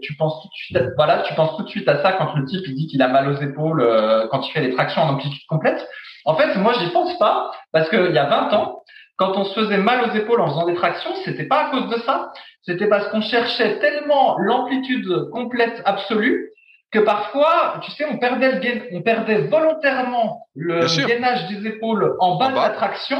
Tu 0.01 0.15
penses 0.15 0.41
tout 0.41 0.47
de 0.47 0.53
suite, 0.53 0.93
voilà, 0.95 1.23
tu 1.23 1.33
penses 1.33 1.57
tout 1.57 1.63
de 1.63 1.69
suite 1.69 1.87
à 1.89 2.01
ça 2.01 2.13
quand 2.13 2.33
le 2.35 2.45
type 2.45 2.61
il 2.67 2.75
dit 2.75 2.87
qu'il 2.87 3.01
a 3.01 3.07
mal 3.07 3.27
aux 3.29 3.41
épaules 3.41 3.81
euh, 3.81 4.27
quand 4.29 4.47
il 4.47 4.51
fait 4.51 4.61
les 4.61 4.73
tractions 4.73 5.01
en 5.01 5.09
amplitude 5.09 5.41
complète. 5.47 5.85
En 6.29 6.35
fait, 6.35 6.55
moi, 6.57 6.73
j'y 6.79 6.91
pense 6.91 7.17
pas 7.17 7.49
parce 7.71 7.89
qu'il 7.89 8.11
y 8.13 8.17
a 8.19 8.25
20 8.25 8.53
ans, 8.53 8.83
quand 9.17 9.35
on 9.35 9.45
se 9.45 9.59
faisait 9.59 9.79
mal 9.79 10.07
aux 10.07 10.15
épaules 10.15 10.39
en 10.41 10.49
faisant 10.49 10.67
des 10.67 10.75
tractions, 10.75 11.09
c'était 11.25 11.45
pas 11.45 11.65
à 11.65 11.69
cause 11.71 11.89
de 11.89 11.99
ça. 12.01 12.31
C'était 12.61 12.85
parce 12.85 13.07
qu'on 13.07 13.21
cherchait 13.21 13.79
tellement 13.79 14.37
l'amplitude 14.37 15.11
complète 15.31 15.81
absolue 15.85 16.51
que 16.91 16.99
parfois, 16.99 17.79
tu 17.81 17.89
sais, 17.89 18.05
on 18.05 18.19
perdait 18.19 18.51
le 18.51 18.59
gain, 18.59 18.79
on 18.91 19.01
perdait 19.01 19.39
volontairement 19.47 20.45
le 20.53 20.85
gainage 21.07 21.47
des 21.47 21.65
épaules 21.67 22.15
en 22.19 22.37
bas 22.37 22.49
de 22.49 22.55
la 22.57 22.69
traction 22.69 23.17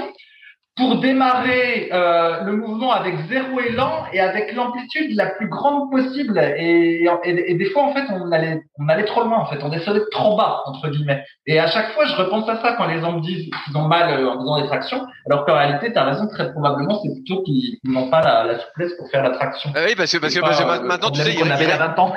pour 0.80 0.96
démarrer 1.02 1.90
euh, 1.92 2.42
le 2.46 2.54
mouvement 2.54 2.94
avec 2.94 3.14
zéro 3.28 3.60
élan 3.60 4.06
et 4.14 4.22
avec 4.22 4.54
l'amplitude 4.54 5.14
la 5.14 5.26
plus 5.26 5.50
grande 5.50 5.92
possible. 5.92 6.40
Et, 6.58 7.06
et, 7.26 7.54
des 7.54 7.70
fois, 7.72 7.84
en 7.84 7.94
fait, 7.94 8.06
on 8.10 8.32
allait, 8.32 8.64
on 8.80 8.88
allait 8.88 9.04
trop 9.04 9.24
loin, 9.24 9.40
en 9.40 9.46
fait. 9.46 9.62
On 9.62 9.68
descendait 9.68 10.00
trop 10.12 10.38
bas, 10.38 10.64
entre 10.66 10.88
guillemets. 10.90 11.26
Et 11.46 11.60
à 11.60 11.68
chaque 11.68 11.92
fois, 11.92 12.06
je 12.06 12.16
repense 12.16 12.48
à 12.48 12.62
ça 12.62 12.76
quand 12.78 12.88
les 12.88 13.02
gens 13.02 13.12
me 13.12 13.20
disent 13.20 13.50
qu'ils 13.66 13.78
ont 13.78 13.90
mal 13.90 14.10
euh, 14.10 14.30
en 14.30 14.40
faisant 14.40 14.62
des 14.62 14.68
tractions. 14.68 15.06
Alors 15.30 15.46
qu'en 15.46 15.56
réalité, 15.56 15.92
tu 15.92 16.00
as 16.00 16.06
raison, 16.06 16.28
très 16.28 16.50
probablement, 16.54 17.02
c'est 17.04 17.14
plutôt 17.14 17.44
qu'ils 17.44 17.78
n'ont 17.84 18.10
pas 18.10 18.22
la, 18.22 18.46
la, 18.46 18.60
souplesse 18.60 18.94
pour 18.98 19.12
faire 19.12 19.24
la 19.24 19.32
traction. 19.32 19.72
Ah 19.76 19.82
oui, 19.86 19.96
parce 19.98 20.14
que, 20.14 20.18
parce 20.18 20.34
que, 20.34 20.40
parce 20.40 20.60
que 20.60 20.64
euh, 20.64 20.82
maintenant, 20.82 21.12
tu 21.12 21.22
sais, 21.22 21.34
il, 21.34 21.52
avait 21.52 21.66
il, 21.66 21.72
20 21.72 22.00
ans. 22.00 22.14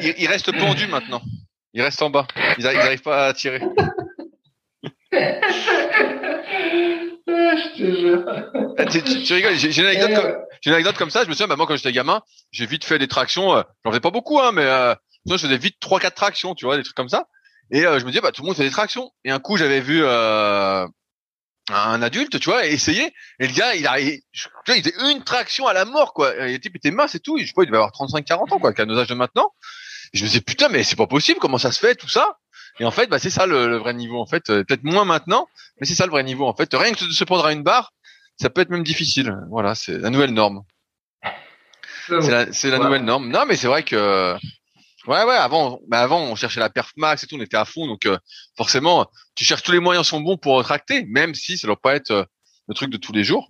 il, 0.00 0.14
il, 0.18 0.26
reste 0.26 0.50
pendu 0.58 0.88
maintenant. 0.88 1.20
Il 1.72 1.82
reste 1.82 2.02
en 2.02 2.10
bas. 2.10 2.26
Ils 2.58 2.64
n'arrivent 2.64 3.02
pas 3.02 3.26
à 3.28 3.32
tirer. 3.32 3.60
je 7.26 7.76
te 7.76 8.00
jure. 8.00 8.24
Ah, 8.78 8.84
tu, 8.86 9.32
rigoles, 9.32 9.54
j'ai 9.56 9.80
une 9.80 9.86
anecdote, 9.86 10.14
comme, 10.14 10.36
une 10.66 10.72
anecdote 10.72 10.96
comme 10.96 11.10
ça. 11.10 11.24
Je 11.24 11.28
me 11.28 11.34
souviens, 11.34 11.46
bah, 11.46 11.56
moi, 11.56 11.66
quand 11.66 11.76
j'étais 11.76 11.92
gamin, 11.92 12.22
j'ai 12.50 12.66
vite 12.66 12.84
fait 12.84 12.98
des 12.98 13.08
tractions. 13.08 13.56
Euh, 13.56 13.62
J'en 13.84 13.90
faisais 13.90 14.00
pas 14.00 14.10
beaucoup, 14.10 14.40
hein, 14.40 14.52
mais 14.52 14.64
euh, 14.64 14.94
je 15.26 15.36
faisais 15.36 15.56
vite 15.58 15.76
trois, 15.80 16.00
quatre 16.00 16.16
tractions, 16.16 16.54
tu 16.54 16.64
vois, 16.66 16.76
des 16.76 16.82
trucs 16.82 16.96
comme 16.96 17.08
ça. 17.08 17.26
Et 17.70 17.86
euh, 17.86 17.98
je 17.98 18.04
me 18.04 18.10
disais, 18.10 18.20
bah, 18.20 18.32
tout 18.32 18.42
le 18.42 18.46
monde 18.46 18.56
fait 18.56 18.64
des 18.64 18.70
tractions. 18.70 19.10
Et 19.24 19.30
un 19.30 19.38
coup, 19.38 19.56
j'avais 19.56 19.80
vu 19.80 20.02
euh, 20.02 20.86
un 21.70 22.02
adulte, 22.02 22.38
tu 22.38 22.50
vois, 22.50 22.66
essayer. 22.66 23.12
Et 23.40 23.46
le 23.46 23.54
gars, 23.54 23.74
il 23.74 23.86
a, 23.86 24.00
il, 24.00 24.20
il 24.68 24.82
faisait 24.82 24.94
une 25.10 25.24
traction 25.24 25.66
à 25.66 25.72
la 25.72 25.84
mort, 25.84 26.12
quoi. 26.12 26.34
Et 26.46 26.52
le 26.52 26.60
type 26.60 26.76
était 26.76 26.90
mince 26.90 27.14
et 27.14 27.20
tout. 27.20 27.38
je 27.38 27.46
sais 27.46 27.52
pas, 27.54 27.62
il 27.62 27.66
devait 27.66 27.78
avoir 27.78 27.92
35, 27.92 28.24
40 28.24 28.52
ans, 28.52 28.58
quoi, 28.58 28.72
qu'à 28.72 28.84
nos 28.84 28.98
âges 28.98 29.08
de 29.08 29.14
maintenant. 29.14 29.50
Et 30.12 30.18
je 30.18 30.24
me 30.24 30.28
disais, 30.28 30.40
putain, 30.42 30.68
mais 30.68 30.84
c'est 30.84 30.96
pas 30.96 31.06
possible. 31.06 31.40
Comment 31.40 31.58
ça 31.58 31.72
se 31.72 31.80
fait, 31.80 31.94
tout 31.94 32.08
ça? 32.08 32.38
Et 32.80 32.84
en 32.84 32.90
fait, 32.90 33.06
bah, 33.06 33.18
c'est 33.18 33.30
ça 33.30 33.46
le, 33.46 33.68
le, 33.68 33.76
vrai 33.76 33.94
niveau. 33.94 34.20
En 34.20 34.26
fait, 34.26 34.50
euh, 34.50 34.64
peut-être 34.64 34.84
moins 34.84 35.04
maintenant, 35.04 35.48
mais 35.80 35.86
c'est 35.86 35.94
ça 35.94 36.06
le 36.06 36.10
vrai 36.10 36.24
niveau. 36.24 36.46
En 36.46 36.54
fait, 36.54 36.68
rien 36.74 36.92
que 36.92 37.04
de 37.04 37.12
se 37.12 37.24
prendre 37.24 37.46
à 37.46 37.52
une 37.52 37.62
barre, 37.62 37.92
ça 38.36 38.50
peut 38.50 38.60
être 38.60 38.70
même 38.70 38.82
difficile. 38.82 39.36
Voilà, 39.50 39.74
c'est 39.74 39.98
la 39.98 40.10
nouvelle 40.10 40.32
norme. 40.32 40.62
C'est 42.08 42.30
la, 42.30 42.52
c'est 42.52 42.70
la 42.70 42.78
nouvelle 42.78 43.04
norme. 43.04 43.30
Non, 43.30 43.44
mais 43.46 43.56
c'est 43.56 43.68
vrai 43.68 43.82
que 43.82 44.34
ouais, 45.06 45.24
ouais. 45.24 45.36
Avant, 45.36 45.80
bah 45.88 46.02
avant, 46.02 46.20
on 46.20 46.34
cherchait 46.34 46.60
la 46.60 46.68
perf 46.68 46.92
max 46.96 47.22
et 47.22 47.26
tout, 47.26 47.36
on 47.36 47.40
était 47.40 47.56
à 47.56 47.64
fond. 47.64 47.86
Donc 47.86 48.06
euh, 48.06 48.18
forcément, 48.56 49.06
tu 49.34 49.44
cherches 49.44 49.62
tous 49.62 49.72
les 49.72 49.80
moyens 49.80 50.06
sont 50.06 50.20
bons 50.20 50.36
pour 50.36 50.62
tracter, 50.64 51.04
même 51.06 51.34
si 51.34 51.56
ça 51.56 51.66
doit 51.66 51.80
pas 51.80 51.94
être 51.94 52.10
euh, 52.10 52.24
le 52.68 52.74
truc 52.74 52.90
de 52.90 52.96
tous 52.96 53.12
les 53.12 53.24
jours. 53.24 53.48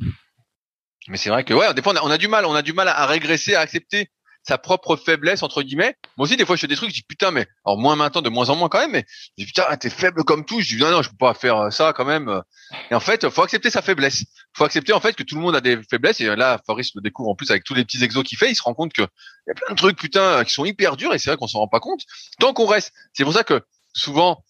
Mais 1.09 1.17
c'est 1.17 1.31
vrai 1.31 1.45
que 1.45 1.53
ouais, 1.53 1.73
des 1.75 1.83
fois 1.83 1.95
on 1.95 1.97
a, 1.97 2.03
on 2.03 2.11
a, 2.11 2.19
du 2.19 2.29
mal, 2.29 2.47
on 2.47 2.55
a 2.55 2.63
du 2.63 2.73
mal 2.73 2.89
à 2.89 3.07
régresser, 3.07 3.55
à 3.55 3.61
accepter 3.61 4.09
sa 4.47 4.59
propre 4.59 4.97
faiblesse 4.97 5.43
entre 5.43 5.63
guillemets. 5.63 5.97
Moi 6.17 6.27
aussi 6.27 6.37
des 6.37 6.45
fois 6.45 6.57
je 6.57 6.61
fais 6.61 6.67
des 6.67 6.77
trucs, 6.77 6.91
je 6.91 6.95
dis 6.95 7.03
putain 7.03 7.31
mais 7.31 7.47
alors 7.65 7.79
moins 7.79 7.97
maintenant 7.97 8.23
de 8.23 8.29
moins 8.29 8.51
en 8.51 8.57
moins 8.57 8.69
quand 8.69 8.79
même 8.79 8.93
mais 8.93 9.05
je 9.09 9.45
dis 9.45 9.47
putain 9.47 9.75
t'es 9.77 9.91
faible 9.91 10.23
comme 10.25 10.45
tout, 10.45 10.61
je 10.61 10.77
dis 10.77 10.81
non 10.81 10.91
non 10.91 11.03
je 11.03 11.11
peux 11.11 11.17
pas 11.17 11.35
faire 11.35 11.57
euh, 11.57 11.71
ça 11.71 11.93
quand 11.95 12.05
même. 12.05 12.43
Et 12.91 12.95
en 12.95 13.01
fait 13.01 13.29
faut 13.31 13.43
accepter 13.43 13.71
sa 13.71 13.83
faiblesse. 13.83 14.25
Faut 14.55 14.65
accepter 14.65 14.93
en 14.93 15.01
fait 15.01 15.15
que 15.15 15.23
tout 15.23 15.35
le 15.35 15.41
monde 15.41 15.57
a 15.57 15.61
des 15.61 15.79
faiblesses 15.91 16.21
et 16.21 16.37
là 16.37 16.61
Fabrice 16.67 16.95
le 16.95 17.01
découvre 17.01 17.31
en 17.31 17.35
plus 17.35 17.51
avec 17.51 17.65
tous 17.65 17.75
les 17.75 17.85
petits 17.85 18.03
exos 18.05 18.23
qu'il 18.23 18.39
fait, 18.39 18.51
il 18.51 18.55
se 18.55 18.63
rend 18.63 18.75
compte 18.75 18.93
que 18.93 19.03
y 19.03 19.51
a 19.51 19.55
plein 19.55 19.75
de 19.75 19.79
trucs 19.79 19.99
putain 19.99 20.45
qui 20.45 20.53
sont 20.53 20.65
hyper 20.65 20.97
durs 20.97 21.15
et 21.15 21.19
c'est 21.19 21.31
vrai 21.31 21.37
qu'on 21.39 21.47
s'en 21.47 21.61
rend 21.61 21.69
pas 21.69 21.81
compte. 21.81 22.03
Tant 22.39 22.53
qu'on 22.53 22.67
reste, 22.67 22.93
c'est 23.15 23.25
pour 23.25 23.33
ça 23.33 23.45
que 23.45 23.63
souvent 23.95 24.45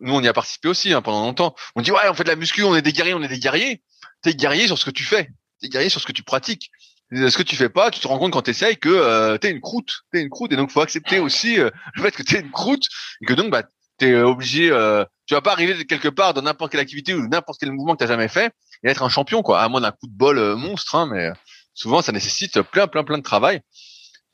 nous 0.00 0.14
on 0.14 0.22
y 0.22 0.28
a 0.28 0.32
participé 0.32 0.68
aussi 0.68 0.92
hein, 0.92 1.02
pendant 1.02 1.20
longtemps. 1.20 1.54
On 1.76 1.82
dit 1.82 1.92
ouais 1.92 2.08
on 2.08 2.14
fait 2.14 2.24
de 2.24 2.30
la 2.30 2.36
muscu, 2.36 2.62
on 2.62 2.74
est 2.74 2.82
des 2.82 2.92
guerriers, 2.92 3.14
on 3.14 3.22
est 3.22 3.28
des 3.28 3.38
guerriers. 3.38 3.82
T'es 4.22 4.34
guerrier 4.34 4.66
sur 4.66 4.78
ce 4.78 4.86
que 4.86 4.90
tu 4.90 5.04
fais, 5.04 5.28
t'es 5.60 5.68
guerrier 5.68 5.90
sur 5.90 6.00
ce 6.00 6.06
que 6.06 6.12
tu 6.12 6.22
pratiques 6.22 6.70
ce 7.12 7.36
que 7.36 7.42
tu 7.42 7.56
fais 7.56 7.68
pas, 7.68 7.90
tu 7.90 8.00
te 8.00 8.08
rends 8.08 8.18
compte 8.18 8.32
quand 8.32 8.42
tu 8.42 8.50
essayes 8.50 8.76
que 8.76 8.88
euh, 8.88 9.38
t'es 9.38 9.50
une 9.50 9.60
croûte, 9.60 9.92
t'es 10.12 10.22
une 10.22 10.30
croûte, 10.30 10.52
et 10.52 10.56
donc 10.56 10.70
faut 10.70 10.80
accepter 10.80 11.18
aussi 11.18 11.60
euh, 11.60 11.70
le 11.94 12.02
fait 12.02 12.10
que 12.10 12.22
t'es 12.22 12.40
une 12.40 12.50
croûte, 12.50 12.84
et 13.20 13.26
que 13.26 13.34
donc 13.34 13.50
bah 13.50 13.62
tu 13.98 14.08
es 14.08 14.20
obligé, 14.20 14.70
euh, 14.70 15.04
tu 15.26 15.34
vas 15.34 15.40
pas 15.40 15.52
arriver 15.52 15.74
de 15.74 15.82
quelque 15.82 16.08
part 16.08 16.34
dans 16.34 16.42
n'importe 16.42 16.72
quelle 16.72 16.80
activité 16.80 17.14
ou 17.14 17.28
n'importe 17.28 17.60
quel 17.60 17.72
mouvement 17.72 17.94
que 17.96 18.04
tu 18.04 18.08
jamais 18.08 18.28
fait 18.28 18.52
et 18.82 18.90
être 18.90 19.02
un 19.02 19.08
champion, 19.08 19.42
quoi. 19.42 19.62
À 19.62 19.68
moins 19.68 19.80
d'un 19.80 19.90
coup 19.90 20.06
de 20.06 20.16
bol 20.16 20.38
euh, 20.38 20.56
monstre, 20.56 20.94
hein, 20.94 21.08
mais 21.10 21.30
souvent 21.72 22.02
ça 22.02 22.12
nécessite 22.12 22.60
plein, 22.62 22.86
plein, 22.86 23.04
plein 23.04 23.18
de 23.18 23.22
travail. 23.22 23.60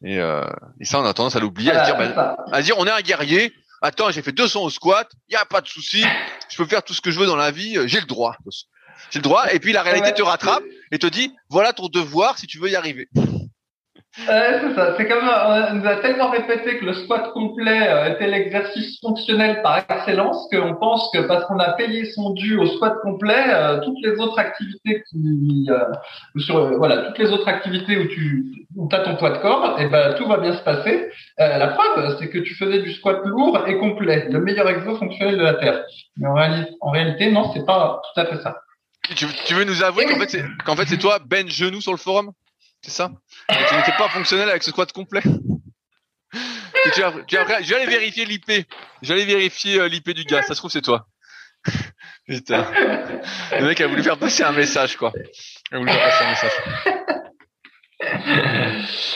Et, 0.05 0.19
euh, 0.19 0.45
et 0.81 0.85
ça, 0.85 1.01
on 1.01 1.05
a 1.05 1.13
tendance 1.13 1.37
à 1.37 1.41
l'oublier, 1.41 1.73
à, 1.73 1.85
dire, 1.85 1.97
bah, 1.97 2.37
à 2.51 2.63
dire, 2.63 2.77
on 2.79 2.87
est 2.87 2.91
un 2.91 3.01
guerrier. 3.01 3.53
Attends, 3.83 4.11
j'ai 4.11 4.23
fait 4.23 4.33
200 4.33 4.63
au 4.63 4.71
squat, 4.71 5.11
il 5.29 5.33
y 5.33 5.37
a 5.37 5.47
pas 5.47 5.63
de 5.63 5.69
souci, 5.69 6.05
je 6.51 6.57
peux 6.59 6.67
faire 6.67 6.83
tout 6.83 6.93
ce 6.93 7.01
que 7.01 7.11
je 7.11 7.19
veux 7.19 7.27
dans 7.27 7.37
la 7.37 7.51
vie, 7.51 7.79
euh, 7.79 7.87
j'ai 7.87 8.01
le 8.01 8.07
droit. 8.07 8.37
J'ai 9.11 9.19
le 9.19 9.25
droit. 9.25 9.45
Et 9.53 9.59
puis 9.59 9.73
la 9.73 9.83
réalité 9.83 10.13
te 10.13 10.23
rattrape 10.23 10.63
et 10.93 10.99
te 10.99 11.07
dit, 11.07 11.33
voilà 11.49 11.73
ton 11.73 11.89
devoir 11.89 12.39
si 12.39 12.47
tu 12.47 12.59
veux 12.59 12.71
y 12.71 12.77
arriver. 12.77 13.09
Euh, 14.29 14.59
c'est 14.61 14.75
ça. 14.75 14.95
C'est 14.97 15.07
comme 15.07 15.23
on 15.23 15.75
nous 15.75 15.87
a 15.87 15.97
tellement 15.97 16.31
répété 16.31 16.79
que 16.79 16.85
le 16.85 16.95
squat 16.95 17.31
complet 17.33 17.89
euh, 17.89 18.13
était 18.13 18.27
l'exercice 18.27 18.99
fonctionnel 19.01 19.63
par 19.63 19.85
excellence 19.89 20.49
qu'on 20.53 20.75
pense 20.75 21.11
que 21.15 21.21
parce 21.21 21.45
qu'on 21.45 21.61
a 21.61 21.73
payé 21.75 22.05
son 22.07 22.31
dû 22.31 22.59
au 22.59 22.67
squat 22.67 22.95
complet, 23.03 23.45
euh, 23.49 23.81
toutes 23.85 23.99
les 24.03 24.19
autres 24.19 24.39
activités 24.39 25.05
qui 25.09 25.69
euh, 25.71 25.85
sur 26.39 26.77
voilà 26.77 26.99
toutes 26.99 27.19
les 27.19 27.31
autres 27.31 27.47
activités 27.47 27.99
où 27.99 28.07
tu 28.09 28.67
où 28.75 28.89
as 28.91 28.99
ton 28.99 29.15
poids 29.15 29.31
de 29.31 29.39
corps, 29.39 29.79
et 29.79 29.85
eh 29.85 29.89
ben 29.89 30.15
tout 30.15 30.27
va 30.27 30.39
bien 30.39 30.55
se 30.55 30.63
passer. 30.63 31.09
la 31.39 31.69
preuve, 31.69 32.17
c'est 32.19 32.29
que 32.29 32.39
tu 32.39 32.55
faisais 32.57 32.83
du 32.83 32.93
squat 32.93 33.21
lourd 33.25 33.63
et 33.69 33.79
complet, 33.79 34.27
le 34.29 34.41
meilleur 34.41 34.69
exo 34.69 34.97
fonctionnel 34.97 35.39
de 35.39 35.43
la 35.45 35.55
terre. 35.55 35.85
Mais 36.17 36.27
en 36.27 36.35
réalité, 36.35 36.71
en 36.81 36.91
réalité, 36.91 37.31
non, 37.31 37.53
c'est 37.55 37.65
pas 37.65 38.03
tout 38.13 38.21
à 38.21 38.27
fait 38.27 38.43
ça. 38.43 38.57
Tu, 39.17 39.27
tu 39.47 39.55
veux 39.55 39.65
nous 39.65 39.83
avouer 39.83 40.07
qu'en 40.07 40.19
fait 40.19 40.31
c'est 40.31 40.45
qu'en 40.65 40.77
fait 40.77 40.87
c'est 40.87 40.99
toi 40.99 41.19
Ben 41.19 41.49
genou 41.49 41.81
sur 41.81 41.93
le 41.93 41.99
forum? 41.99 42.33
C'est 42.83 42.93
ça? 42.93 43.11
Tu 43.49 43.75
n'étais 43.77 43.93
pas 43.99 44.09
fonctionnel 44.09 44.49
avec 44.49 44.63
ce 44.63 44.71
squat 44.71 44.91
complet? 44.93 45.23
Tu 46.95 47.03
as, 47.03 47.13
tu 47.27 47.37
as, 47.37 47.63
J'allais 47.63 47.87
vérifier 47.87 48.25
l'IP. 48.25 48.67
J'allais 49.03 49.25
vérifier 49.25 49.79
euh, 49.79 49.89
l'IP 49.89 50.11
du 50.11 50.25
gars. 50.25 50.43
Ça 50.43 50.55
se 50.55 50.61
trouve, 50.61 50.71
c'est 50.71 50.81
toi. 50.81 51.07
Putain. 52.27 52.71
Le 53.53 53.67
mec 53.67 53.81
a 53.81 53.87
voulu 53.87 54.03
faire 54.03 54.19
passer 54.19 54.43
un 54.45 54.53
message, 54.53 54.97
quoi. 54.97 55.13
Il 55.71 55.77
a 55.77 55.79
voulu 55.79 55.93
faire 55.93 56.03
passer 56.03 56.25
un 56.25 56.31
message. 56.31 56.53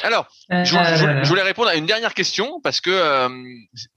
Alors, 0.02 0.28
je, 0.50 0.64
je, 0.64 1.28
voulais 1.28 1.42
répondre 1.42 1.68
à 1.68 1.74
une 1.74 1.86
dernière 1.86 2.12
question 2.12 2.60
parce 2.62 2.82
que 2.82 2.90
euh, 2.90 3.30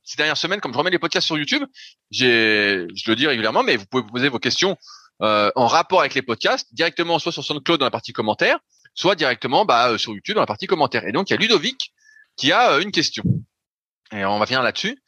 ces 0.03 0.15
dernières 0.15 0.37
semaines, 0.37 0.61
comme 0.61 0.71
je 0.71 0.77
remets 0.77 0.91
les 0.91 0.99
podcasts 0.99 1.27
sur 1.27 1.37
YouTube, 1.37 1.63
j'ai, 2.09 2.87
je 2.95 3.09
le 3.09 3.15
dis 3.15 3.27
régulièrement, 3.27 3.63
mais 3.63 3.75
vous 3.75 3.85
pouvez 3.85 4.03
vous 4.03 4.11
poser 4.11 4.29
vos 4.29 4.39
questions 4.39 4.77
euh, 5.21 5.51
en 5.55 5.67
rapport 5.67 6.01
avec 6.01 6.13
les 6.13 6.21
podcasts 6.21 6.73
directement 6.73 7.17
soit 7.17 7.31
sur 7.31 7.43
SoundCloud 7.43 7.79
dans 7.79 7.85
la 7.85 7.91
partie 7.91 8.13
commentaires, 8.13 8.59
soit 8.93 9.15
directement 9.15 9.65
bah, 9.65 9.89
euh, 9.89 9.97
sur 9.97 10.13
YouTube 10.13 10.35
dans 10.35 10.41
la 10.41 10.47
partie 10.47 10.67
commentaires. 10.67 11.05
Et 11.07 11.11
donc 11.11 11.29
il 11.29 11.33
y 11.33 11.35
a 11.35 11.39
Ludovic 11.39 11.93
qui 12.35 12.51
a 12.51 12.73
euh, 12.73 12.81
une 12.81 12.91
question. 12.91 13.23
Et 14.11 14.23
on 14.25 14.37
va 14.39 14.45
venir 14.45 14.61
là-dessus. 14.61 15.01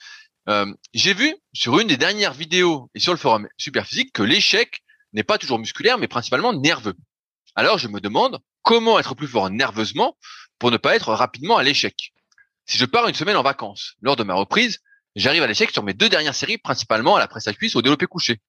J'ai 0.95 1.13
vu 1.13 1.35
sur 1.53 1.79
une 1.79 1.87
des 1.87 1.97
dernières 1.97 2.33
vidéos 2.33 2.89
et 2.95 2.99
sur 2.99 3.13
le 3.13 3.19
forum 3.19 3.47
Superphysique 3.55 4.11
que 4.11 4.23
l'échec 4.23 4.81
n'est 5.13 5.23
pas 5.23 5.37
toujours 5.37 5.59
musculaire, 5.59 5.99
mais 5.99 6.07
principalement 6.07 6.53
nerveux. 6.53 6.95
Alors 7.53 7.77
je 7.77 7.87
me 7.87 8.01
demande 8.01 8.39
comment 8.63 8.97
être 8.97 9.13
plus 9.13 9.27
fort 9.27 9.51
nerveusement 9.51 10.17
pour 10.57 10.71
ne 10.71 10.77
pas 10.77 10.95
être 10.95 11.13
rapidement 11.13 11.57
à 11.57 11.63
l'échec. 11.63 12.13
Si 12.65 12.79
je 12.79 12.85
pars 12.85 13.07
une 13.07 13.13
semaine 13.13 13.35
en 13.35 13.43
vacances, 13.43 13.93
lors 14.01 14.15
de 14.15 14.23
ma 14.23 14.33
reprise, 14.33 14.79
j'arrive 15.15 15.43
à 15.43 15.47
l'échec 15.47 15.69
sur 15.69 15.83
mes 15.83 15.93
deux 15.93 16.09
dernières 16.09 16.35
séries, 16.35 16.57
principalement 16.57 17.15
à 17.15 17.19
la 17.19 17.27
presse 17.27 17.47
à 17.47 17.53
cuisse 17.53 17.75
au 17.75 17.83
développé 17.83 18.07
couché. 18.07 18.41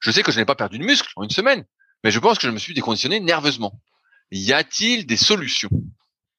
Je 0.00 0.10
sais 0.10 0.22
que 0.22 0.32
je 0.32 0.38
n'ai 0.38 0.44
pas 0.44 0.54
perdu 0.54 0.78
de 0.78 0.84
muscle 0.84 1.10
en 1.16 1.24
une 1.24 1.30
semaine, 1.30 1.64
mais 2.04 2.10
je 2.10 2.18
pense 2.18 2.38
que 2.38 2.46
je 2.46 2.52
me 2.52 2.58
suis 2.58 2.74
déconditionné 2.74 3.20
nerveusement. 3.20 3.80
Y 4.30 4.52
a-t-il 4.52 5.06
des 5.06 5.16
solutions? 5.16 5.70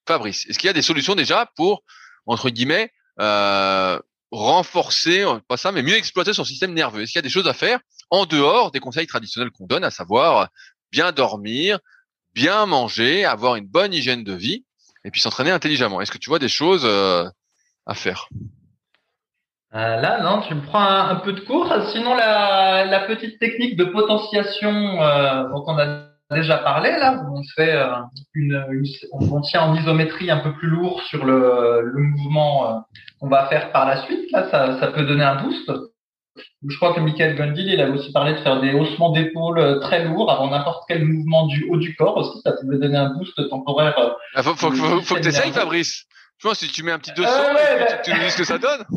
Fabrice, 0.07 0.45
est-ce 0.47 0.57
qu'il 0.57 0.67
y 0.67 0.69
a 0.69 0.73
des 0.73 0.81
solutions 0.81 1.15
déjà 1.15 1.51
pour, 1.55 1.83
entre 2.25 2.49
guillemets, 2.49 2.91
euh, 3.19 3.99
renforcer, 4.31 5.25
pas 5.47 5.57
ça, 5.57 5.71
mais 5.71 5.83
mieux 5.83 5.95
exploiter 5.95 6.33
son 6.33 6.43
système 6.43 6.73
nerveux? 6.73 7.01
Est-ce 7.01 7.11
qu'il 7.11 7.19
y 7.19 7.19
a 7.19 7.23
des 7.23 7.29
choses 7.29 7.47
à 7.47 7.53
faire 7.53 7.79
en 8.09 8.25
dehors 8.25 8.71
des 8.71 8.79
conseils 8.79 9.07
traditionnels 9.07 9.51
qu'on 9.51 9.65
donne, 9.65 9.83
à 9.83 9.91
savoir 9.91 10.49
bien 10.91 11.11
dormir, 11.11 11.79
bien 12.33 12.65
manger, 12.65 13.25
avoir 13.25 13.55
une 13.55 13.67
bonne 13.67 13.93
hygiène 13.93 14.23
de 14.23 14.33
vie, 14.33 14.65
et 15.03 15.11
puis 15.11 15.21
s'entraîner 15.21 15.51
intelligemment? 15.51 16.01
Est-ce 16.01 16.11
que 16.11 16.17
tu 16.17 16.29
vois 16.29 16.39
des 16.39 16.49
choses 16.49 16.83
euh, 16.85 17.27
à 17.85 17.93
faire? 17.93 18.29
Euh, 19.75 20.01
là, 20.01 20.21
non, 20.23 20.41
tu 20.41 20.55
me 20.55 20.61
prends 20.61 20.83
un, 20.83 21.15
peu 21.15 21.33
de 21.33 21.41
cours. 21.41 21.71
Sinon, 21.91 22.15
la, 22.15 22.85
la 22.85 22.99
petite 23.01 23.39
technique 23.39 23.77
de 23.77 23.85
potentiation 23.85 25.01
euh, 25.01 25.43
dont 25.49 25.63
on 25.67 25.77
a 25.77 26.09
déjà 26.31 26.57
parlé 26.57 26.91
là, 26.91 27.23
on 27.31 27.41
fait 27.55 27.73
euh, 27.73 27.87
une, 28.35 28.63
on, 29.11 29.41
tient 29.41 29.63
en 29.63 29.75
isométrie 29.75 30.29
un 30.29 30.37
peu 30.37 30.53
plus 30.53 30.67
lourd 30.67 31.01
sur 31.03 31.25
le, 31.25 31.81
le 31.83 32.01
mouvement 32.01 32.69
euh, 32.69 32.79
qu'on 33.19 33.29
va 33.29 33.47
faire 33.47 33.71
par 33.71 33.87
la 33.87 34.03
suite. 34.03 34.31
Là, 34.31 34.47
ça, 34.51 34.79
ça 34.79 34.87
peut 34.87 35.05
donner 35.05 35.23
un 35.23 35.41
boost. 35.43 35.71
Je 36.67 36.75
crois 36.77 36.93
que 36.93 36.99
Michael 36.99 37.35
Gondil, 37.35 37.67
il 37.67 37.81
avait 37.81 37.91
aussi 37.91 38.11
parlé 38.11 38.33
de 38.33 38.39
faire 38.39 38.61
des 38.61 38.73
haussements 38.73 39.11
d'épaule 39.11 39.59
euh, 39.59 39.79
très 39.79 40.05
lourds 40.05 40.31
avant 40.31 40.49
n'importe 40.49 40.83
quel 40.87 41.03
mouvement 41.03 41.47
du 41.47 41.67
haut 41.69 41.77
du 41.77 41.95
corps 41.95 42.17
aussi. 42.17 42.39
Ça 42.43 42.51
peut 42.51 42.77
donner 42.77 42.97
un 42.97 43.13
boost 43.13 43.49
temporaire. 43.49 43.95
Ah, 44.35 44.43
faut, 44.43 44.55
faut, 44.55 44.71
faut, 44.71 45.01
faut 45.01 45.15
que 45.15 45.21
tu 45.21 45.29
essayes, 45.29 45.51
Fabrice. 45.51 46.05
Je 46.39 46.47
pense 46.47 46.59
que 46.59 46.65
si 46.65 46.71
tu 46.71 46.83
mets 46.83 46.93
un 46.93 46.99
petit 46.99 47.11
200, 47.11 47.29
euh, 47.29 47.53
ouais, 47.53 48.01
tu, 48.01 48.13
nous 48.13 48.19
dis 48.19 48.31
ce 48.31 48.37
que 48.37 48.45
ça 48.45 48.57
donne. 48.57 48.85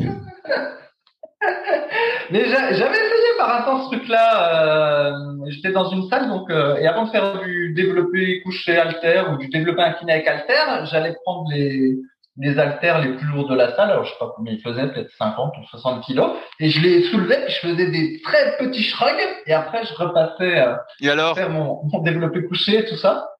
Mais 2.31 2.45
j'avais 2.45 2.71
essayé 2.71 3.37
par 3.37 3.65
temps 3.65 3.83
ce 3.83 3.95
truc-là. 3.95 5.09
Euh, 5.09 5.11
J'étais 5.49 5.73
dans 5.73 5.89
une 5.89 6.07
salle 6.09 6.29
donc 6.29 6.49
euh, 6.49 6.77
et 6.77 6.87
avant 6.87 7.03
de 7.03 7.11
faire 7.11 7.41
du 7.41 7.73
développé 7.73 8.41
couché 8.43 8.77
alter 8.77 9.23
ou 9.29 9.37
du 9.37 9.49
développé 9.49 9.81
incliné 9.81 10.13
avec 10.13 10.27
alter, 10.27 10.85
j'allais 10.85 11.13
prendre 11.25 11.49
les 11.51 11.97
les 12.37 12.57
haltères 12.57 12.99
les 13.01 13.13
plus 13.13 13.27
lourds 13.27 13.47
de 13.49 13.55
la 13.55 13.75
salle. 13.75 13.91
Alors 13.91 14.05
je 14.05 14.11
sais 14.11 14.17
pas 14.19 14.31
combien 14.35 14.53
ils 14.53 14.61
faisaient, 14.61 14.87
peut-être 14.87 15.11
50 15.17 15.53
ou 15.57 15.63
60 15.69 16.03
kilos. 16.03 16.31
Et 16.61 16.69
je 16.69 16.79
les 16.79 17.03
soulevais, 17.03 17.45
je 17.49 17.59
faisais 17.59 17.91
des 17.91 18.21
très 18.23 18.57
petits 18.57 18.83
shrugs 18.83 19.13
et 19.45 19.53
après 19.53 19.83
je 19.85 19.93
repassais 19.93 20.61
euh, 20.61 20.75
et 21.01 21.09
alors? 21.09 21.35
faire 21.35 21.49
mon, 21.49 21.81
mon 21.91 21.99
développé 21.99 22.43
couché 22.45 22.79
et 22.79 22.85
tout 22.85 22.95
ça. 22.95 23.32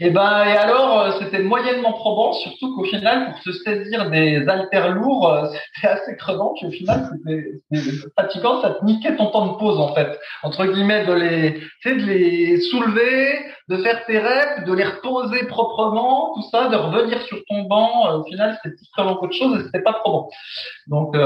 Et 0.00 0.10
ben 0.10 0.44
et 0.46 0.56
alors 0.56 1.00
euh, 1.00 1.10
c'était 1.20 1.42
moyennement 1.42 1.92
probant, 1.92 2.32
surtout 2.32 2.74
qu'au 2.74 2.84
final 2.84 3.32
pour 3.32 3.38
se 3.42 3.52
saisir 3.52 4.10
des 4.10 4.48
haltères 4.48 4.90
lourds, 4.90 5.32
euh, 5.32 5.46
c'était 5.74 5.88
assez 5.88 6.16
crevant. 6.16 6.54
Puis 6.56 6.66
au 6.66 6.70
final 6.70 7.08
c'était 7.12 7.44
fatigant, 8.16 8.62
ça 8.62 8.70
te 8.70 8.84
niquait 8.84 9.16
ton 9.16 9.26
temps 9.26 9.52
de 9.52 9.58
pause 9.58 9.78
en 9.78 9.94
fait, 9.94 10.18
entre 10.42 10.66
guillemets 10.66 11.04
de 11.04 11.12
les, 11.12 11.50
de 11.84 12.06
les 12.06 12.60
soulever, 12.60 13.38
de 13.68 13.76
faire 13.78 14.04
tes 14.06 14.18
reps, 14.18 14.66
de 14.66 14.72
les 14.72 14.84
reposer 14.84 15.46
proprement, 15.46 16.34
tout 16.34 16.42
ça, 16.50 16.68
de 16.68 16.76
revenir 16.76 17.20
sur 17.22 17.38
ton 17.48 17.62
banc. 17.62 18.06
Euh, 18.06 18.18
au 18.18 18.24
final 18.24 18.58
c'était 18.62 18.76
beaucoup 19.04 19.26
de 19.26 19.32
choses 19.32 19.60
et 19.60 19.64
c'était 19.64 19.82
pas 19.82 19.94
probant. 19.94 20.28
Donc 20.86 21.16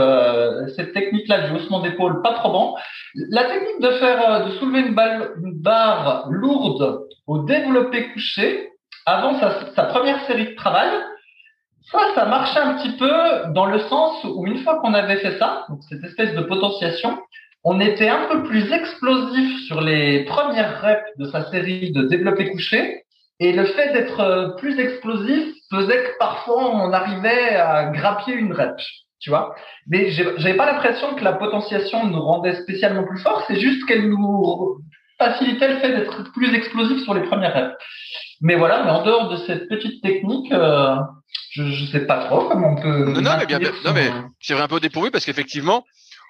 cette 0.76 0.92
technique-là 0.92 1.48
du 1.48 1.56
haussement 1.56 1.80
d'épaule 1.80 2.22
pas 2.22 2.34
probant. 2.34 2.76
La 3.30 3.44
technique 3.44 3.80
de 3.80 3.90
faire 3.92 4.46
de 4.46 4.50
soulever 4.52 4.80
une, 4.80 4.94
barre 4.94 6.26
lourde 6.30 7.06
au 7.26 7.38
développé 7.38 8.12
couché 8.12 8.70
avant 9.06 9.38
sa, 9.38 9.72
sa, 9.74 9.84
première 9.84 10.24
série 10.26 10.48
de 10.48 10.54
travail. 10.54 10.90
Ça, 11.90 12.00
ça 12.16 12.24
marchait 12.26 12.58
un 12.58 12.74
petit 12.74 12.96
peu 12.96 13.52
dans 13.52 13.66
le 13.66 13.78
sens 13.78 14.24
où 14.24 14.44
une 14.46 14.58
fois 14.58 14.80
qu'on 14.80 14.92
avait 14.92 15.18
fait 15.18 15.38
ça, 15.38 15.66
donc 15.68 15.78
cette 15.88 16.02
espèce 16.02 16.34
de 16.34 16.40
potentiation, 16.40 17.16
on 17.68 17.80
était 17.80 18.08
un 18.08 18.28
peu 18.30 18.44
plus 18.44 18.72
explosif 18.72 19.66
sur 19.66 19.80
les 19.80 20.24
premières 20.24 20.80
reps 20.80 21.18
de 21.18 21.24
sa 21.26 21.50
série 21.50 21.90
de 21.90 22.04
développé 22.04 22.48
couché. 22.52 23.02
Et 23.40 23.52
le 23.52 23.66
fait 23.66 23.92
d'être 23.92 24.54
plus 24.58 24.78
explosif 24.78 25.52
faisait 25.70 26.04
que 26.04 26.18
parfois 26.20 26.70
on 26.70 26.92
arrivait 26.92 27.56
à 27.56 27.90
grappiller 27.90 28.36
une 28.36 28.52
rep, 28.52 28.76
tu 29.18 29.30
vois. 29.30 29.56
Mais 29.88 30.10
j'avais 30.10 30.54
pas 30.54 30.70
l'impression 30.72 31.16
que 31.16 31.24
la 31.24 31.32
potentiation 31.32 32.06
nous 32.06 32.20
rendait 32.20 32.54
spécialement 32.62 33.02
plus 33.02 33.20
fort, 33.20 33.44
c'est 33.48 33.58
juste 33.58 33.84
qu'elle 33.86 34.08
nous 34.08 34.80
facilitait 35.18 35.68
le 35.68 35.78
fait 35.80 35.92
d'être 35.92 36.32
plus 36.32 36.54
explosif 36.54 37.02
sur 37.02 37.14
les 37.14 37.22
premières 37.22 37.52
reps. 37.52 37.74
Mais 38.42 38.54
voilà, 38.54 38.84
mais 38.84 38.90
en 38.90 39.02
dehors 39.02 39.28
de 39.28 39.38
cette 39.38 39.68
petite 39.68 40.02
technique, 40.04 40.52
euh, 40.52 40.94
je 41.50 41.62
ne 41.62 41.86
sais 41.86 42.06
pas 42.06 42.26
trop 42.26 42.48
comment 42.48 42.76
on 42.76 42.80
peut. 42.80 43.06
Non, 43.06 43.22
non 43.22 43.30
mais 43.40 43.46
bien, 43.46 43.58
non, 43.58 43.92
mais 43.92 44.08
c'est 44.40 44.54
un 44.54 44.68
peu 44.68 44.78
dépourvu 44.78 45.10
parce 45.10 45.24
qu'effectivement, 45.24 45.84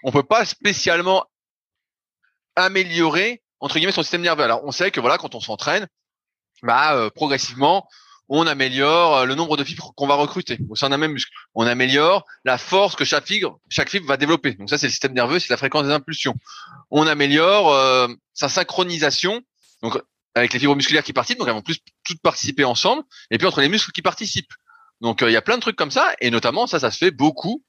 on 0.06 0.12
peut 0.12 0.22
pas 0.22 0.44
spécialement 0.46 1.26
améliorer 2.54 3.42
entre 3.58 3.76
guillemets 3.76 3.92
son 3.92 4.02
système 4.02 4.22
nerveux. 4.22 4.44
Alors, 4.44 4.64
on 4.64 4.70
sait 4.70 4.90
que 4.90 5.00
voilà, 5.00 5.18
quand 5.18 5.34
on 5.34 5.40
s'entraîne, 5.40 5.88
bah 6.62 6.94
euh, 6.94 7.10
progressivement, 7.10 7.88
on 8.28 8.46
améliore 8.46 9.16
euh, 9.16 9.24
le 9.24 9.34
nombre 9.34 9.56
de 9.56 9.64
fibres 9.64 9.92
qu'on 9.96 10.06
va 10.06 10.14
recruter 10.14 10.58
au 10.68 10.76
sein 10.76 10.90
d'un 10.90 10.96
même 10.96 11.12
muscle. 11.12 11.32
On 11.54 11.66
améliore 11.66 12.24
la 12.44 12.56
force 12.56 12.94
que 12.94 13.04
chaque 13.04 13.26
fibre, 13.26 13.58
chaque 13.68 13.90
fibre 13.90 14.06
va 14.06 14.16
développer. 14.16 14.54
Donc 14.54 14.70
ça, 14.70 14.78
c'est 14.78 14.86
le 14.86 14.90
système 14.90 15.12
nerveux, 15.12 15.40
c'est 15.40 15.50
la 15.50 15.56
fréquence 15.56 15.84
des 15.84 15.92
impulsions. 15.92 16.36
On 16.90 17.06
améliore 17.06 17.72
euh, 17.72 18.06
sa 18.32 18.48
synchronisation. 18.48 19.42
Donc 19.82 20.00
avec 20.36 20.52
les 20.52 20.60
fibres 20.60 20.76
musculaires 20.76 21.02
qui 21.02 21.14
participent, 21.14 21.38
donc 21.38 21.48
elles 21.48 21.54
vont 21.54 21.62
plus 21.62 21.80
toutes 22.04 22.20
participer 22.20 22.64
ensemble, 22.64 23.02
et 23.30 23.38
puis 23.38 23.46
entre 23.46 23.60
les 23.60 23.68
muscles 23.68 23.90
qui 23.90 24.02
participent. 24.02 24.52
Donc 25.00 25.22
euh, 25.22 25.30
il 25.30 25.32
y 25.32 25.36
a 25.36 25.42
plein 25.42 25.56
de 25.56 25.62
trucs 25.62 25.76
comme 25.76 25.90
ça, 25.90 26.14
et 26.20 26.30
notamment 26.30 26.68
ça, 26.68 26.78
ça 26.78 26.92
se 26.92 26.98
fait 26.98 27.10
beaucoup 27.10 27.64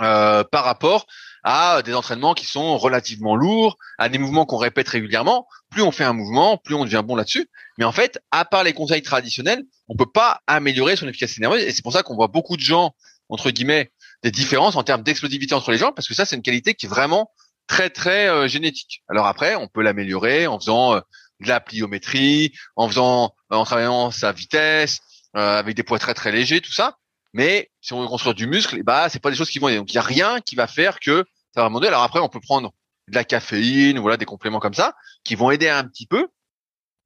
euh, 0.00 0.44
par 0.44 0.62
rapport 0.64 1.06
à 1.44 1.82
des 1.82 1.94
entraînements 1.94 2.34
qui 2.34 2.46
sont 2.46 2.78
relativement 2.78 3.36
lourds, 3.36 3.76
à 3.98 4.08
des 4.08 4.18
mouvements 4.18 4.46
qu'on 4.46 4.56
répète 4.56 4.88
régulièrement. 4.88 5.46
Plus 5.70 5.82
on 5.82 5.92
fait 5.92 6.04
un 6.04 6.12
mouvement, 6.12 6.56
plus 6.56 6.74
on 6.74 6.84
devient 6.84 7.02
bon 7.04 7.16
là-dessus. 7.16 7.48
Mais 7.78 7.84
en 7.84 7.92
fait, 7.92 8.20
à 8.30 8.44
part 8.44 8.64
les 8.64 8.72
conseils 8.72 9.02
traditionnels, 9.02 9.64
on 9.88 9.96
peut 9.96 10.10
pas 10.10 10.40
améliorer 10.46 10.96
son 10.96 11.08
efficacité 11.08 11.40
nerveuse, 11.40 11.62
et 11.62 11.72
c'est 11.72 11.82
pour 11.82 11.92
ça 11.92 12.02
qu'on 12.02 12.14
voit 12.14 12.28
beaucoup 12.28 12.56
de 12.56 12.62
gens 12.62 12.94
entre 13.28 13.50
guillemets 13.50 13.92
des 14.22 14.30
différences 14.30 14.76
en 14.76 14.82
termes 14.82 15.02
d'explosivité 15.02 15.54
entre 15.54 15.70
les 15.70 15.78
gens, 15.78 15.92
parce 15.92 16.08
que 16.08 16.14
ça, 16.14 16.24
c'est 16.24 16.36
une 16.36 16.42
qualité 16.42 16.74
qui 16.74 16.86
est 16.86 16.88
vraiment 16.88 17.30
très 17.66 17.90
très 17.90 18.28
euh, 18.28 18.48
génétique. 18.48 19.02
Alors 19.08 19.26
après, 19.26 19.54
on 19.54 19.68
peut 19.68 19.82
l'améliorer 19.82 20.46
en 20.46 20.58
faisant 20.58 20.94
euh, 20.94 21.00
de 21.40 21.48
la 21.48 21.60
pliométrie, 21.60 22.52
en 22.74 22.88
faisant, 22.88 23.34
en 23.50 23.64
travaillant 23.64 24.10
sa 24.10 24.32
vitesse, 24.32 24.98
avec 25.34 25.76
des 25.76 25.84
poids 25.84 26.00
très 26.00 26.14
très 26.14 26.32
légers, 26.32 26.60
tout 26.60 26.72
ça. 26.72 26.96
Mais 27.32 27.70
si 27.80 27.92
on 27.92 28.00
veut 28.00 28.08
construire 28.08 28.34
du 28.34 28.46
muscle, 28.46 28.82
bah 28.82 29.08
c'est 29.08 29.20
pas 29.20 29.30
des 29.30 29.36
choses 29.36 29.50
qui 29.50 29.58
vont 29.58 29.68
aider. 29.68 29.78
Donc 29.78 29.92
il 29.92 29.96
y 29.96 29.98
a 29.98 30.02
rien 30.02 30.40
qui 30.40 30.56
va 30.56 30.66
faire 30.66 30.98
que 31.00 31.24
ça 31.54 31.62
va 31.62 31.68
monter. 31.68 31.88
Alors 31.88 32.02
après, 32.02 32.20
on 32.20 32.28
peut 32.28 32.40
prendre 32.40 32.72
de 33.08 33.14
la 33.14 33.24
caféine, 33.24 33.98
voilà, 33.98 34.16
des 34.16 34.24
compléments 34.24 34.60
comme 34.60 34.74
ça, 34.74 34.94
qui 35.24 35.34
vont 35.34 35.50
aider 35.50 35.68
un 35.68 35.84
petit 35.84 36.06
peu, 36.06 36.28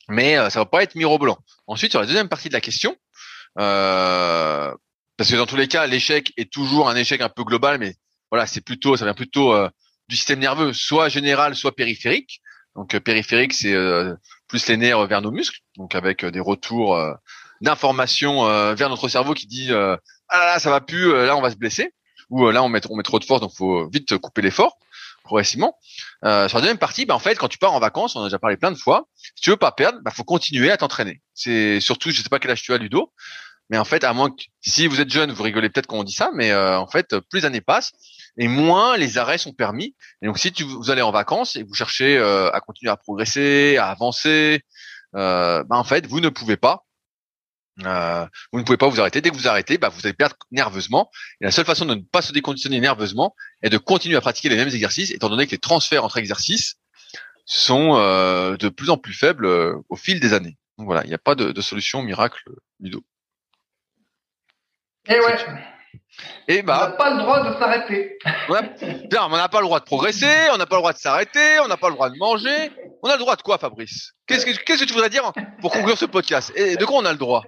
mais 0.09 0.37
ça 0.51 0.61
va 0.61 0.67
pas 0.67 0.83
être 0.83 0.95
mirobolant. 0.95 1.39
Ensuite, 1.67 1.93
sur 1.93 2.01
la 2.01 2.07
deuxième 2.07 2.29
partie 2.29 2.49
de 2.49 2.55
la 2.55 2.61
question, 2.61 2.97
euh, 3.59 4.73
parce 5.17 5.31
que 5.31 5.37
dans 5.37 5.47
tous 5.47 5.57
les 5.57 5.69
cas, 5.69 5.87
l'échec 5.87 6.33
est 6.37 6.53
toujours 6.53 6.89
un 6.89 6.97
échec 6.97 7.21
un 7.21 7.29
peu 7.29 7.45
global, 7.45 7.79
mais 7.79 7.95
voilà, 8.31 8.47
c'est 8.47 8.61
plutôt, 8.61 8.97
ça 8.97 9.05
vient 9.05 9.15
plutôt 9.15 9.53
euh, 9.53 9.69
du 10.09 10.17
système 10.17 10.39
nerveux, 10.39 10.73
soit 10.73 11.09
général, 11.09 11.55
soit 11.55 11.77
périphérique. 11.77 12.41
Donc 12.75 12.95
euh, 12.95 13.01
périphérique, 13.01 13.53
c'est 13.53 13.75
euh, 13.75 14.15
plus 14.49 14.67
les 14.69 14.77
nerfs 14.77 15.07
vers 15.07 15.21
nos 15.21 15.31
muscles, 15.31 15.61
donc 15.77 15.95
avec 15.95 16.25
des 16.25 16.41
retours 16.41 16.99
d'informations 17.63 18.45
vers 18.75 18.89
notre 18.89 19.09
cerveau 19.09 19.35
qui 19.35 19.47
dit 19.47 19.71
ah 19.73 19.99
là, 20.47 20.59
ça 20.59 20.71
va 20.71 20.81
plus, 20.81 21.13
là 21.13 21.37
on 21.37 21.43
va 21.43 21.51
se 21.51 21.57
blesser, 21.57 21.95
ou 22.31 22.51
là 22.51 22.63
on 22.63 22.69
met 22.69 22.81
on 22.91 22.97
met 22.97 23.03
trop 23.03 23.19
de 23.19 23.25
force, 23.25 23.41
donc 23.41 23.53
faut 23.57 23.89
vite 23.89 24.19
couper 24.19 24.43
l'effort 24.43 24.77
progressivement. 25.23 25.79
Euh, 26.25 26.49
sur 26.49 26.59
la 26.59 26.63
deuxième 26.63 26.79
partie, 26.79 27.07
bah, 27.07 27.15
en 27.15 27.19
fait, 27.19 27.37
quand 27.37 27.49
tu 27.49 27.59
pars 27.59 27.73
en 27.73 27.81
vacances, 27.81 28.17
on 28.17 28.23
a 28.23 28.25
déjà 28.25 28.39
parlé 28.39 28.57
plein 28.57 28.71
de 28.71 28.77
fois, 28.77 29.09
si 29.17 29.43
tu 29.43 29.51
veux 29.51 29.57
pas 29.57 29.73
perdre, 29.73 29.99
bah, 30.03 30.11
faut 30.11 30.25
continuer 30.25 30.71
à 30.71 30.77
t'entraîner. 30.77 31.21
C'est 31.35 31.81
surtout, 31.81 32.11
je 32.11 32.23
sais 32.23 32.29
pas 32.29 32.39
quel 32.39 32.51
âge 32.51 32.63
tu 32.63 32.73
as, 32.73 32.79
Ludo, 32.79 33.13
mais 33.71 33.79
en 33.79 33.85
fait, 33.85 34.05
à 34.05 34.13
moins 34.13 34.31
que 34.31 34.43
si 34.61 34.87
vous 34.87 35.01
êtes 35.01 35.11
jeune, 35.11 35.33
vous 35.33 35.43
rigolez 35.43 35.71
peut-être 35.71 35.87
quand 35.87 35.99
on 35.99 36.05
dit 36.05 36.13
ça, 36.13 36.31
mais 36.35 36.51
euh, 36.51 36.79
en 36.79 36.87
fait, 36.87 37.19
plus 37.31 37.41
les 37.41 37.47
années 37.47 37.61
passent 37.61 37.93
et 38.37 38.49
moins 38.49 38.97
les 38.97 39.19
arrêts 39.19 39.39
sont 39.39 39.53
permis. 39.53 39.95
Et 40.21 40.27
donc, 40.27 40.39
si 40.39 40.53
tu, 40.53 40.65
vous 40.65 40.91
allez 40.91 41.03
en 41.03 41.13
vacances 41.13 41.57
et 41.57 41.63
vous 41.63 41.75
cherchez 41.75 42.19
euh, 42.19 42.51
à 42.51 42.61
continuer 42.61 42.91
à 42.91 42.97
progresser, 42.97 43.77
à 43.77 43.87
avancer, 43.87 44.63
euh, 45.15 45.63
bah, 45.65 45.77
en 45.77 45.85
fait, 45.85 46.07
vous 46.07 46.21
ne 46.21 46.29
pouvez 46.29 46.57
pas. 46.57 46.85
Vous 47.79 48.59
ne 48.59 48.63
pouvez 48.65 48.77
pas 48.77 48.89
vous 48.89 49.01
arrêter. 49.01 49.21
Dès 49.21 49.31
que 49.31 49.35
vous 49.35 49.49
arrêtez, 49.49 49.79
bah, 49.79 49.89
vous 49.89 50.01
allez 50.05 50.13
perdre 50.13 50.37
nerveusement. 50.51 51.11
Et 51.41 51.45
la 51.45 51.51
seule 51.51 51.65
façon 51.65 51.87
de 51.87 51.95
ne 51.95 52.01
pas 52.01 52.23
se 52.23 52.33
déconditionner 52.33 52.81
nerveusement 52.81 53.35
est 53.63 53.71
de 53.71 53.79
continuer 53.79 54.17
à 54.17 54.21
pratiquer 54.21 54.49
les 54.49 54.57
mêmes 54.57 54.69
exercices, 54.69 55.11
étant 55.11 55.29
donné 55.29 55.47
que 55.47 55.53
les 55.53 55.59
transferts 55.59 56.05
entre 56.05 56.19
exercices 56.19 56.77
sont 57.45 57.97
de 57.97 58.69
plus 58.69 58.91
en 58.91 58.97
plus 58.97 59.15
faibles 59.15 59.47
au 59.89 59.97
fil 59.97 60.21
des 60.21 60.33
années. 60.33 60.57
Donc 60.79 60.87
voilà, 60.87 61.05
il 61.05 61.09
n'y 61.09 61.15
a 61.15 61.19
pas 61.19 61.35
de, 61.35 61.53
de 61.53 61.61
solution 61.61 62.03
miracle, 62.03 62.43
Ludo. 62.81 63.05
Et 65.09 65.15
eh 65.15 65.21
ouais. 65.21 65.37
Et 66.49 66.63
bah, 66.63 66.79
on 66.79 66.91
n'a 66.91 66.97
pas 66.97 67.11
le 67.11 67.23
droit 67.23 67.51
de 67.51 67.59
s'arrêter. 67.59 68.19
on 68.49 69.37
n'a 69.37 69.49
pas 69.49 69.61
le 69.61 69.67
droit 69.67 69.81
de 69.81 69.85
progresser, 69.85 70.49
on 70.53 70.59
n'a 70.59 70.67
pas 70.67 70.77
le 70.77 70.81
droit 70.81 70.93
de 70.93 70.99
s'arrêter, 70.99 71.59
on 71.61 71.69
n'a 71.69 71.77
pas 71.77 71.89
le 71.89 71.95
droit 71.95 72.11
de 72.11 72.17
manger. 72.17 72.71
On 73.03 73.09
a 73.09 73.15
le 73.15 73.19
droit 73.19 73.37
de 73.37 73.43
quoi, 73.43 73.59
Fabrice? 73.59 74.13
Qu'est-ce 74.27 74.47
que 74.47 74.53
qu'est-ce 74.53 74.83
que 74.83 74.87
tu 74.87 74.93
voudrais 74.93 75.11
dire 75.11 75.33
pour 75.61 75.73
conclure 75.73 75.99
ce 75.99 76.05
podcast? 76.05 76.53
Et 76.55 76.77
de 76.77 76.85
quoi 76.85 76.99
on 76.99 77.05
a 77.05 77.13
le 77.13 77.19
droit? 77.19 77.45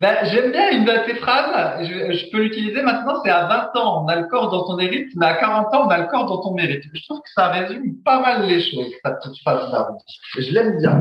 Ben, 0.00 0.16
J'aime 0.24 0.52
bien 0.52 0.70
une 0.70 0.84
de 0.84 1.06
tes 1.06 1.14
phrases. 1.16 1.86
Je, 1.86 2.30
peux 2.30 2.42
l'utiliser 2.42 2.82
maintenant. 2.82 3.22
C'est 3.24 3.30
à 3.30 3.46
20 3.46 3.80
ans, 3.80 4.04
on 4.04 4.08
a 4.08 4.16
le 4.16 4.28
corps 4.28 4.50
dont 4.50 4.64
on 4.68 4.78
hérite, 4.78 5.10
mais 5.16 5.26
à 5.26 5.34
40 5.34 5.74
ans, 5.74 5.86
on 5.86 5.88
a 5.88 5.98
le 5.98 6.06
corps 6.06 6.26
dont 6.26 6.40
on 6.44 6.54
mérite. 6.54 6.84
Je 6.92 7.02
trouve 7.04 7.20
que 7.20 7.30
ça 7.34 7.48
résume 7.48 8.02
pas 8.04 8.20
mal 8.20 8.46
les 8.46 8.60
choses, 8.60 8.86
cette 9.04 9.14
petite 9.22 9.40
phrase-là. 9.42 9.88
Je 10.38 10.50
l'aime 10.50 10.78
bien. 10.78 11.00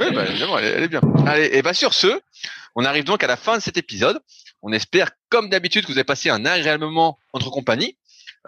Oui, 0.00 0.10
ben, 0.12 0.24
elle, 0.60 0.82
est 0.82 0.88
bien. 0.88 1.00
Allez, 1.26 1.50
et 1.52 1.62
bah 1.62 1.74
sur 1.74 1.94
ce, 1.94 2.20
on 2.74 2.84
arrive 2.84 3.04
donc 3.04 3.22
à 3.22 3.26
la 3.26 3.36
fin 3.36 3.56
de 3.56 3.62
cet 3.62 3.76
épisode. 3.76 4.18
On 4.62 4.72
espère, 4.72 5.10
comme 5.28 5.48
d'habitude, 5.48 5.82
que 5.82 5.92
vous 5.92 5.98
avez 5.98 6.04
passé 6.04 6.30
un 6.30 6.44
agréable 6.44 6.84
moment 6.84 7.18
entre 7.32 7.50
compagnie. 7.50 7.96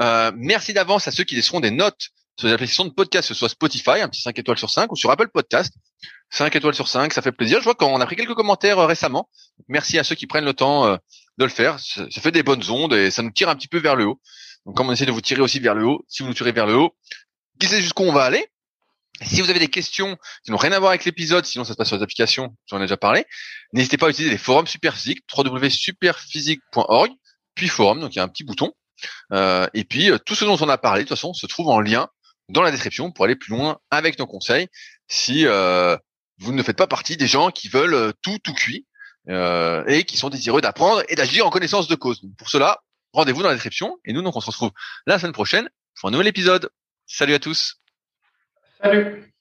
Euh, 0.00 0.32
merci 0.34 0.72
d'avance 0.72 1.06
à 1.06 1.10
ceux 1.10 1.24
qui 1.24 1.36
laisseront 1.36 1.60
des 1.60 1.70
notes 1.70 2.08
sur 2.36 2.46
les 2.48 2.54
applications 2.54 2.84
de 2.84 2.90
podcast, 2.90 3.28
que 3.28 3.34
ce 3.34 3.38
soit 3.38 3.48
Spotify, 3.48 4.00
un 4.00 4.08
petit 4.08 4.22
5 4.22 4.38
étoiles 4.38 4.58
sur 4.58 4.70
5, 4.70 4.90
ou 4.92 4.96
sur 4.96 5.10
Apple 5.10 5.28
Podcast, 5.28 5.74
5 6.30 6.54
étoiles 6.56 6.74
sur 6.74 6.88
5, 6.88 7.12
ça 7.12 7.22
fait 7.22 7.32
plaisir. 7.32 7.58
Je 7.58 7.64
vois 7.64 7.74
qu'on 7.74 8.00
a 8.00 8.06
pris 8.06 8.16
quelques 8.16 8.34
commentaires 8.34 8.78
euh, 8.78 8.86
récemment. 8.86 9.28
Merci 9.68 9.98
à 9.98 10.04
ceux 10.04 10.14
qui 10.14 10.26
prennent 10.26 10.44
le 10.44 10.52
temps 10.52 10.86
euh, 10.86 10.96
de 11.38 11.44
le 11.44 11.50
faire. 11.50 11.78
Ça, 11.80 12.06
fait 12.10 12.32
des 12.32 12.42
bonnes 12.42 12.68
ondes 12.70 12.92
et 12.92 13.10
ça 13.10 13.22
nous 13.22 13.30
tire 13.30 13.48
un 13.48 13.56
petit 13.56 13.68
peu 13.68 13.78
vers 13.78 13.96
le 13.96 14.06
haut. 14.06 14.20
Donc 14.66 14.76
comme 14.76 14.88
on 14.88 14.92
essaie 14.92 15.06
de 15.06 15.12
vous 15.12 15.20
tirer 15.20 15.40
aussi 15.40 15.60
vers 15.60 15.74
le 15.74 15.86
haut, 15.86 16.04
si 16.08 16.22
vous 16.22 16.28
nous 16.28 16.34
tirez 16.34 16.52
vers 16.52 16.66
le 16.66 16.74
haut, 16.74 16.94
qui 17.58 17.66
sait 17.66 17.80
jusqu'où 17.80 18.02
on 18.02 18.12
va 18.12 18.24
aller 18.24 18.46
si 19.22 19.40
vous 19.40 19.50
avez 19.50 19.58
des 19.58 19.68
questions 19.68 20.16
qui 20.44 20.52
n'ont 20.52 20.56
rien 20.56 20.70
à 20.70 20.78
voir 20.78 20.90
avec 20.90 21.04
l'épisode, 21.04 21.44
sinon 21.44 21.64
ça 21.64 21.72
se 21.72 21.76
passe 21.76 21.88
sur 21.88 21.96
les 21.96 22.02
applications, 22.02 22.54
j'en 22.66 22.78
ai 22.78 22.82
déjà 22.82 22.96
parlé, 22.96 23.24
n'hésitez 23.72 23.96
pas 23.96 24.06
à 24.06 24.10
utiliser 24.10 24.30
les 24.30 24.38
forums 24.38 24.68
Superphysique, 24.68 25.24
www.superphysique.org, 25.36 27.10
puis 27.56 27.66
forum, 27.66 28.00
donc 28.00 28.14
il 28.14 28.18
y 28.18 28.20
a 28.20 28.22
un 28.22 28.28
petit 28.28 28.44
bouton. 28.44 28.72
Euh, 29.32 29.66
et 29.74 29.84
puis 29.84 30.10
tout 30.24 30.34
ce 30.34 30.44
dont 30.44 30.56
on 30.60 30.68
a 30.68 30.78
parlé, 30.78 31.02
de 31.02 31.08
toute 31.08 31.16
façon, 31.16 31.32
se 31.34 31.46
trouve 31.46 31.68
en 31.68 31.80
lien 31.80 32.08
dans 32.48 32.62
la 32.62 32.70
description 32.70 33.10
pour 33.10 33.24
aller 33.24 33.36
plus 33.36 33.50
loin 33.50 33.78
avec 33.90 34.18
nos 34.18 34.26
conseils. 34.26 34.68
Si 35.08 35.46
euh, 35.46 35.96
vous 36.38 36.52
ne 36.52 36.62
faites 36.62 36.76
pas 36.76 36.86
partie 36.86 37.16
des 37.16 37.26
gens 37.26 37.50
qui 37.50 37.68
veulent 37.68 38.12
tout 38.22 38.38
tout 38.42 38.54
cuit 38.54 38.86
et 39.28 40.04
qui 40.06 40.16
sont 40.16 40.30
désireux 40.30 40.62
d'apprendre 40.62 41.02
et 41.08 41.14
d'agir 41.14 41.46
en 41.46 41.50
connaissance 41.50 41.86
de 41.86 41.94
cause. 41.94 42.22
pour 42.38 42.48
cela, 42.48 42.78
rendez-vous 43.12 43.42
dans 43.42 43.48
la 43.48 43.54
description 43.54 43.98
et 44.06 44.14
nous 44.14 44.22
donc 44.22 44.36
on 44.36 44.40
se 44.40 44.46
retrouve 44.46 44.70
la 45.06 45.18
semaine 45.18 45.32
prochaine 45.32 45.68
pour 46.00 46.08
un 46.08 46.12
nouvel 46.12 46.28
épisode. 46.28 46.70
Salut 47.06 47.34
à 47.34 47.38
tous. 47.38 47.80
Salut 48.80 49.32